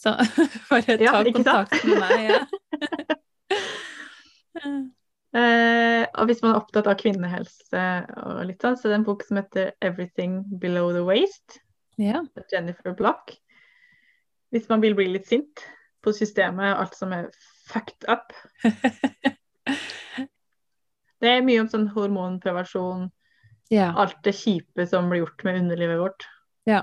Så 0.03 0.13
bare 0.71 0.97
ta 0.99 1.05
ja, 1.05 1.23
kontakt 1.33 1.85
med 1.87 1.99
meg. 2.03 2.19
Ja. 2.27 2.41
uh, 4.67 6.05
og 6.19 6.27
hvis 6.29 6.43
man 6.43 6.53
er 6.53 6.61
opptatt 6.61 6.91
av 6.91 6.99
kvinnehelse 7.01 7.85
og 8.25 8.43
litt 8.49 8.63
sånn, 8.65 8.77
så 8.77 8.89
er 8.89 8.95
det 8.95 8.99
en 9.01 9.09
bok 9.09 9.23
som 9.25 9.41
heter 9.41 9.73
'Everything 9.81 10.43
Below 10.61 10.93
the 10.93 11.05
Waist'. 11.07 11.61
ja. 11.99 12.21
av 12.37 12.45
Jennifer 12.53 12.93
Block. 12.93 13.33
Hvis 14.51 14.69
man 14.69 14.81
vil 14.83 14.95
bli 14.95 15.09
litt 15.13 15.27
sint 15.27 15.65
på 16.03 16.13
systemet, 16.13 16.77
alt 16.77 16.95
som 16.95 17.13
er 17.13 17.31
fucked 17.67 18.05
up. 18.09 18.33
Det 21.21 21.29
er 21.33 21.43
mye 21.43 21.61
om 21.61 21.69
sånn 21.69 21.89
hormonprevensjon, 21.95 23.09
ja. 23.73 23.93
alt 23.99 24.19
det 24.25 24.35
kjipe 24.37 24.87
som 24.89 25.09
blir 25.11 25.25
gjort 25.25 25.45
med 25.47 25.61
underlivet 25.63 26.01
vårt. 26.01 26.27
Ja. 26.69 26.83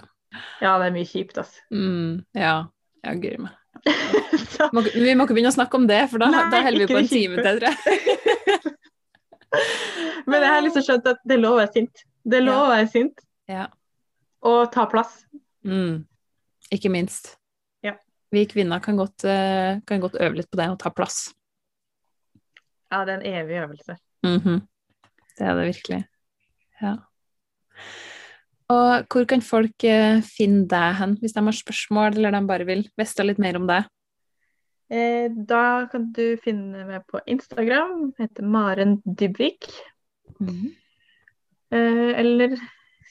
Ja, 0.62 0.78
det 0.82 0.88
er 0.88 0.96
mye 0.96 1.06
kjipt, 1.08 1.38
altså. 1.38 1.62
Mm, 1.74 2.24
ja. 2.38 2.56
Jeg 3.04 3.22
gruer 3.22 3.44
meg. 3.46 3.60
Vi 4.96 5.14
må 5.18 5.26
ikke 5.26 5.36
begynne 5.36 5.52
å 5.52 5.56
snakke 5.56 5.78
om 5.80 5.86
det, 5.90 6.02
for 6.12 6.24
da, 6.24 6.30
Nei, 6.32 6.44
da 6.54 6.62
holder 6.66 6.86
vi 6.86 6.94
på 6.94 7.02
en 7.02 7.10
time 7.10 7.44
til, 7.44 7.60
tror 7.60 7.70
jeg. 7.70 8.74
men 10.30 10.42
jeg 10.42 10.50
har 10.50 10.64
liksom 10.66 10.86
skjønt 10.88 11.10
at 11.12 11.22
det 11.28 11.36
er 11.38 11.42
lov 11.44 11.58
å 11.58 11.62
være 11.62 11.74
sint. 11.76 12.04
Det 12.24 12.40
er 12.40 12.46
lov 12.46 12.62
å 12.66 12.72
være 12.72 12.90
sint 12.94 13.24
Ja. 13.52 13.68
og 14.46 14.72
ta 14.74 14.86
plass. 14.90 15.24
Mm. 15.68 16.04
Ikke 16.74 16.92
minst. 16.94 17.36
Ja. 17.86 17.98
Vi 18.34 18.46
kvinner 18.50 18.82
kan 18.84 18.98
godt, 18.98 19.26
eh, 19.28 19.82
kan 19.88 20.02
godt 20.04 20.16
øve 20.22 20.40
litt 20.40 20.50
på 20.52 20.60
det 20.62 20.70
å 20.72 20.80
ta 20.80 20.94
plass. 20.96 21.28
Ja, 22.94 23.04
det 23.06 23.14
er 23.14 23.20
en 23.20 23.30
evig 23.42 23.60
øvelse. 23.66 23.98
Mhm. 24.26 24.62
Det 25.38 25.46
er 25.50 25.56
det 25.58 25.70
virkelig. 25.74 26.02
Ja. 26.84 26.98
Og 28.74 29.08
hvor 29.12 29.26
kan 29.30 29.44
folk 29.44 29.86
eh, 29.88 30.22
finne 30.26 30.66
deg 30.72 30.96
hen, 31.00 31.18
hvis 31.22 31.36
de 31.36 31.44
har 31.46 31.58
spørsmål, 31.58 32.18
eller 32.18 32.34
de 32.36 32.42
bare 32.50 32.68
vil 32.68 32.86
vite 33.00 33.26
litt 33.26 33.42
mer 33.42 33.60
om 33.60 33.68
deg? 33.70 33.90
Eh, 34.94 35.28
da 35.32 35.88
kan 35.92 36.10
du 36.16 36.36
finne 36.44 36.86
meg 36.88 37.06
på 37.10 37.22
Instagram, 37.30 38.14
heter 38.20 38.46
Maren 38.46 38.98
Dybvik. 39.06 39.70
Eh, 41.74 42.12
eller 42.22 42.58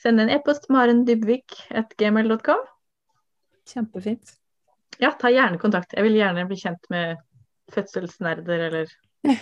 send 0.03 0.23
en 0.23 0.33
e-post 0.33 0.69
marendybvik.gmail.com. 0.73 2.65
Kjempefint. 3.73 4.37
Ja, 5.03 5.13
ta 5.19 5.31
gjerne 5.33 5.59
kontakt. 5.63 5.95
Jeg 5.97 6.07
vil 6.07 6.19
gjerne 6.19 6.47
bli 6.49 6.59
kjent 6.61 6.91
med 6.93 7.23
fødselsnerder 7.73 8.69
eller 8.69 8.93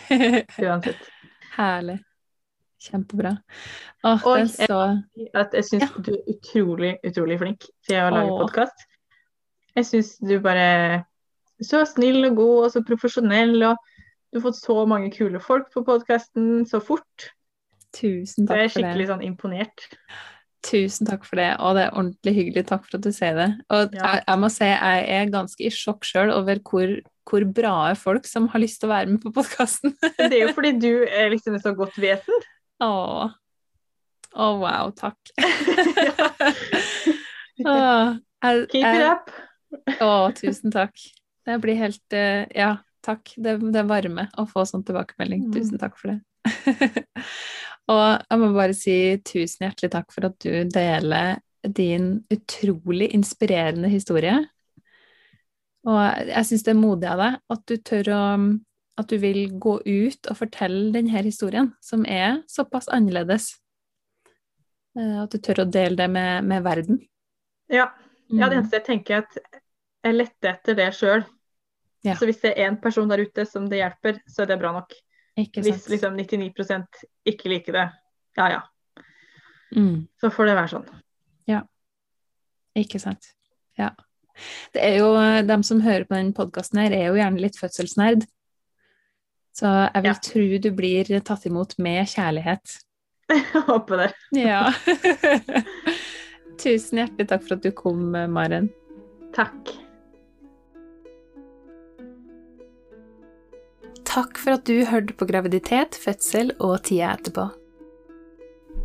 uansett. 0.68 1.10
Herlig. 1.56 1.98
Kjempebra. 2.80 3.34
Åh, 4.08 4.22
Og 4.26 4.48
så 4.48 4.78
At 5.36 5.52
jeg 5.56 5.66
syns 5.68 5.90
du 6.00 6.14
er 6.14 6.22
utrolig, 6.32 6.94
utrolig 7.04 7.36
flink 7.42 7.66
til 7.86 8.00
å 8.00 8.08
lage 8.14 8.38
podkast. 8.40 8.86
Jeg 9.76 9.86
syns 9.86 10.14
du 10.24 10.38
bare 10.42 11.04
så 11.60 11.82
snill 11.84 12.24
og 12.30 12.38
god 12.40 12.64
og 12.64 12.70
så 12.72 12.82
profesjonell, 12.88 13.54
og 13.68 13.76
du 14.32 14.38
har 14.38 14.46
fått 14.48 14.62
så 14.62 14.78
mange 14.88 15.10
kule 15.12 15.40
folk 15.44 15.68
på 15.74 15.84
podkasten 15.84 16.64
så 16.70 16.80
fort. 16.80 17.30
Tusen 17.92 18.46
jeg 18.46 18.48
takk 18.48 18.48
for 18.48 18.54
det. 18.54 18.60
Jeg 18.62 18.70
er 18.70 18.74
skikkelig 18.76 19.08
sånn 19.10 19.24
imponert. 19.26 19.86
Tusen 20.64 21.08
takk 21.08 21.24
for 21.24 21.40
det, 21.40 21.50
og 21.58 21.76
det 21.76 21.86
er 21.86 21.94
ordentlig 21.96 22.34
hyggelig. 22.36 22.66
Takk 22.68 22.84
for 22.86 22.98
at 22.98 23.04
du 23.04 23.12
sier 23.16 23.36
det. 23.36 23.48
Og 23.72 23.94
Ja. 23.96 24.14
jeg, 24.14 24.24
jeg 24.28 24.40
må 24.42 24.50
si 24.52 24.68
jeg 24.68 25.04
er 25.18 25.32
ganske 25.32 25.64
i 25.66 25.72
sjokk 25.72 26.04
sjøl 26.04 26.32
over 26.32 26.60
hvor, 26.64 26.94
hvor 27.28 27.46
bra 27.60 27.74
folk 27.96 28.28
som 28.28 28.48
har 28.52 28.60
lyst 28.60 28.80
til 28.80 28.88
å 28.88 28.94
være 28.94 29.10
med 29.12 29.22
på 29.24 29.32
podkasten. 29.36 29.94
Det 30.16 30.32
er 30.32 30.46
jo 30.46 30.54
fordi 30.58 30.74
du 30.80 30.92
er 31.04 31.30
liksom 31.32 31.56
et 31.56 31.64
så 31.64 31.72
godt 31.76 31.96
vesen. 32.00 32.44
Åh. 32.80 33.30
Å, 34.30 34.46
wow, 34.60 34.92
takk. 34.96 35.32
Åh, 37.66 38.16
jeg, 38.40 38.68
Keep 38.72 38.86
it 38.86 39.04
up. 39.04 39.32
å, 40.00 40.12
tusen 40.38 40.72
takk. 40.74 41.02
Det 41.46 41.58
blir 41.62 41.78
helt 41.80 42.14
uh, 42.14 42.46
Ja, 42.54 42.76
takk. 43.04 43.34
Det, 43.36 43.58
det 43.74 43.84
varme 43.90 44.28
å 44.38 44.46
få 44.48 44.64
sånn 44.68 44.84
tilbakemelding. 44.86 45.48
Mm. 45.48 45.52
Tusen 45.56 45.82
takk 45.82 45.98
for 45.98 46.14
det. 46.14 46.20
og 47.92 48.04
jeg 48.22 48.40
må 48.40 48.52
bare 48.54 48.76
si 48.76 48.96
tusen 49.26 49.66
hjertelig 49.66 49.92
takk 49.96 50.14
for 50.14 50.30
at 50.30 50.38
du 50.40 50.52
deler 50.70 51.40
din 51.66 52.14
utrolig 52.32 53.10
inspirerende 53.16 53.90
historie. 53.92 54.38
Og 55.90 56.00
jeg 56.30 56.46
syns 56.48 56.64
det 56.64 56.72
er 56.72 56.80
modig 56.80 57.08
av 57.10 57.20
deg 57.20 57.38
at 57.56 57.62
du 57.68 57.76
tør 57.90 58.12
å 58.14 58.24
At 59.00 59.08
du 59.08 59.16
vil 59.22 59.46
gå 59.62 59.78
ut 59.86 60.28
og 60.30 60.36
fortelle 60.36 60.90
denne 60.94 61.22
historien, 61.24 61.72
som 61.80 62.04
er 62.06 62.42
såpass 62.50 62.88
annerledes. 62.92 63.54
Eh, 64.98 65.22
At 65.22 65.32
du 65.32 65.38
tør 65.38 65.64
å 65.64 65.70
dele 65.70 65.96
det 65.96 66.08
med, 66.10 66.44
med 66.44 66.64
verden. 66.66 67.00
Ja. 67.70 67.88
ja, 68.30 68.48
det 68.48 68.56
Mm. 68.56 68.58
eneste 68.60 68.76
jeg 68.80 68.84
tenker 68.86 69.14
er 69.16 69.22
at 69.24 69.60
jeg 70.04 70.14
lette 70.16 70.48
etter 70.50 70.74
det 70.78 70.88
sjøl. 70.94 71.24
Ja. 72.04 72.14
Så 72.16 72.26
hvis 72.28 72.40
det 72.42 72.54
er 72.56 72.68
én 72.70 72.78
person 72.80 73.08
der 73.10 73.20
ute 73.22 73.44
som 73.46 73.68
det 73.68 73.78
hjelper, 73.82 74.20
så 74.28 74.42
er 74.42 74.46
det 74.52 74.58
bra 74.62 74.72
nok. 74.72 74.92
Ikke 75.38 75.62
Hvis 75.62 75.86
liksom 75.88 76.16
99 76.16 77.06
ikke 77.26 77.48
liker 77.52 77.72
det, 77.72 77.86
ja 78.36 78.48
ja, 78.50 78.60
Mm. 79.76 80.08
så 80.20 80.30
får 80.34 80.46
det 80.46 80.54
være 80.56 80.68
sånn. 80.72 80.86
Ja. 81.46 81.60
Ikke 82.76 82.98
sant. 83.00 83.32
Ja. 83.78 83.90
Det 84.72 84.82
er 84.82 84.96
jo, 84.98 85.10
dem 85.46 85.62
som 85.62 85.80
hører 85.80 86.04
på 86.08 86.16
denne 86.16 86.32
podkasten 86.34 86.80
her, 86.80 86.90
er 86.92 87.06
jo 87.08 87.14
gjerne 87.20 87.40
litt 87.40 87.56
fødselsnerd. 87.60 88.26
Så 89.56 89.66
jeg 89.66 90.02
vil 90.02 90.10
Ja. 90.10 90.14
tro 90.22 90.58
du 90.62 90.70
blir 90.70 91.20
tatt 91.20 91.46
imot 91.46 91.74
med 91.78 92.06
kjærlighet. 92.08 92.78
Jeg 93.30 93.44
håper 93.68 94.04
det. 94.04 94.10
Ja. 94.38 94.72
Tusen 96.60 96.98
hjertelig 97.02 97.28
takk 97.30 97.46
for 97.46 97.56
at 97.56 97.62
du 97.64 97.70
kom, 97.72 98.10
Maren. 98.34 98.70
Takk. 99.34 99.70
Takk 104.10 104.38
for 104.42 104.56
at 104.56 104.66
du 104.66 104.80
hørte 104.90 105.14
på 105.14 105.26
graviditet, 105.28 105.94
fødsel 105.94 106.50
og 106.58 106.80
tida 106.88 107.12
etterpå. 107.14 107.46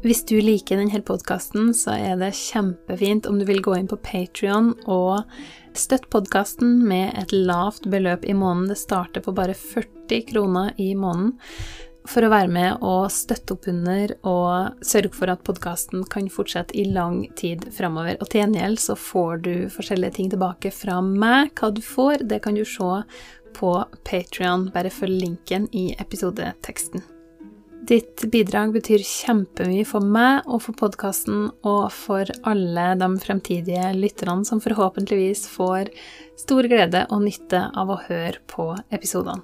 Hvis 0.06 0.22
du 0.30 0.36
liker 0.38 0.78
denne 0.78 1.00
podkasten, 1.02 1.72
så 1.74 1.96
er 1.98 2.20
det 2.22 2.36
kjempefint 2.38 3.26
om 3.26 3.40
du 3.42 3.46
vil 3.48 3.64
gå 3.66 3.74
inn 3.80 3.90
på 3.90 3.98
Patrion 4.06 4.74
og 4.86 5.24
støtte 5.80 6.10
podkasten 6.14 6.80
med 6.88 7.14
et 7.20 7.34
lavt 7.36 7.88
beløp 7.92 8.26
i 8.26 8.36
måneden. 8.38 8.70
Det 8.72 8.80
starter 8.80 9.24
på 9.26 9.34
bare 9.36 9.56
40 9.58 10.22
kroner 10.30 10.74
i 10.82 10.94
måneden 10.96 11.36
for 12.06 12.26
å 12.26 12.30
være 12.30 12.52
med 12.54 12.84
og 12.86 13.08
støtte 13.14 13.56
opp 13.56 13.66
under 13.72 14.14
og 14.30 14.84
sørge 14.86 15.14
for 15.18 15.32
at 15.34 15.42
podkasten 15.48 16.06
kan 16.12 16.30
fortsette 16.30 16.78
i 16.78 16.86
lang 16.94 17.24
tid 17.40 17.66
framover. 17.74 18.20
Og 18.22 18.30
til 18.30 18.44
gjengjeld 18.44 18.82
så 18.84 18.98
får 19.00 19.42
du 19.48 19.54
forskjellige 19.74 20.20
ting 20.20 20.30
tilbake 20.34 20.74
fra 20.76 21.00
meg. 21.06 21.52
Hva 21.58 21.72
du 21.74 21.82
får, 21.86 22.28
det 22.30 22.44
kan 22.46 22.58
du 22.58 22.66
se 22.68 23.02
på 23.58 23.74
Patrion. 24.06 24.70
Bare 24.76 24.94
følg 24.94 25.22
linken 25.26 25.70
i 25.74 25.90
episodeteksten. 25.98 27.15
Ditt 27.86 28.24
bidrag 28.32 28.72
betyr 28.74 29.04
kjempemye 29.06 29.84
for 29.86 30.02
meg 30.02 30.48
og 30.50 30.64
for 30.64 30.78
podkasten, 30.80 31.50
og 31.68 31.92
for 31.94 32.30
alle 32.48 32.86
de 32.98 33.10
fremtidige 33.22 33.92
lytterne 33.94 34.46
som 34.48 34.62
forhåpentligvis 34.64 35.44
får 35.52 35.92
stor 36.40 36.66
glede 36.72 37.04
og 37.14 37.22
nytte 37.28 37.68
av 37.78 37.92
å 37.94 38.00
høre 38.08 38.42
på 38.50 38.72
episodene. 38.96 39.44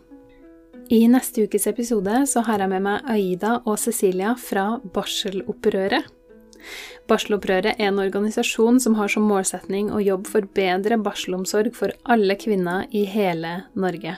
I 0.91 1.05
neste 1.07 1.45
ukes 1.45 1.69
episode 1.69 2.23
så 2.27 2.41
har 2.47 2.63
jeg 2.63 2.72
med 2.73 2.84
meg 2.88 3.05
Aida 3.13 3.59
og 3.61 3.77
Cecilia 3.80 4.34
fra 4.39 4.65
Barselopprøret. 4.95 6.09
Barselopprøret 7.07 7.77
er 7.77 7.91
en 7.91 8.01
organisasjon 8.01 8.81
som 8.81 8.97
har 8.97 9.11
som 9.11 9.30
målsetning 9.30 9.93
å 9.93 10.01
jobbe 10.01 10.34
for 10.34 10.49
bedre 10.57 10.97
barselomsorg 10.97 11.77
for 11.77 11.93
alle 12.09 12.35
kvinner 12.41 12.89
i 12.89 13.05
hele 13.05 13.59
Norge. 13.77 14.18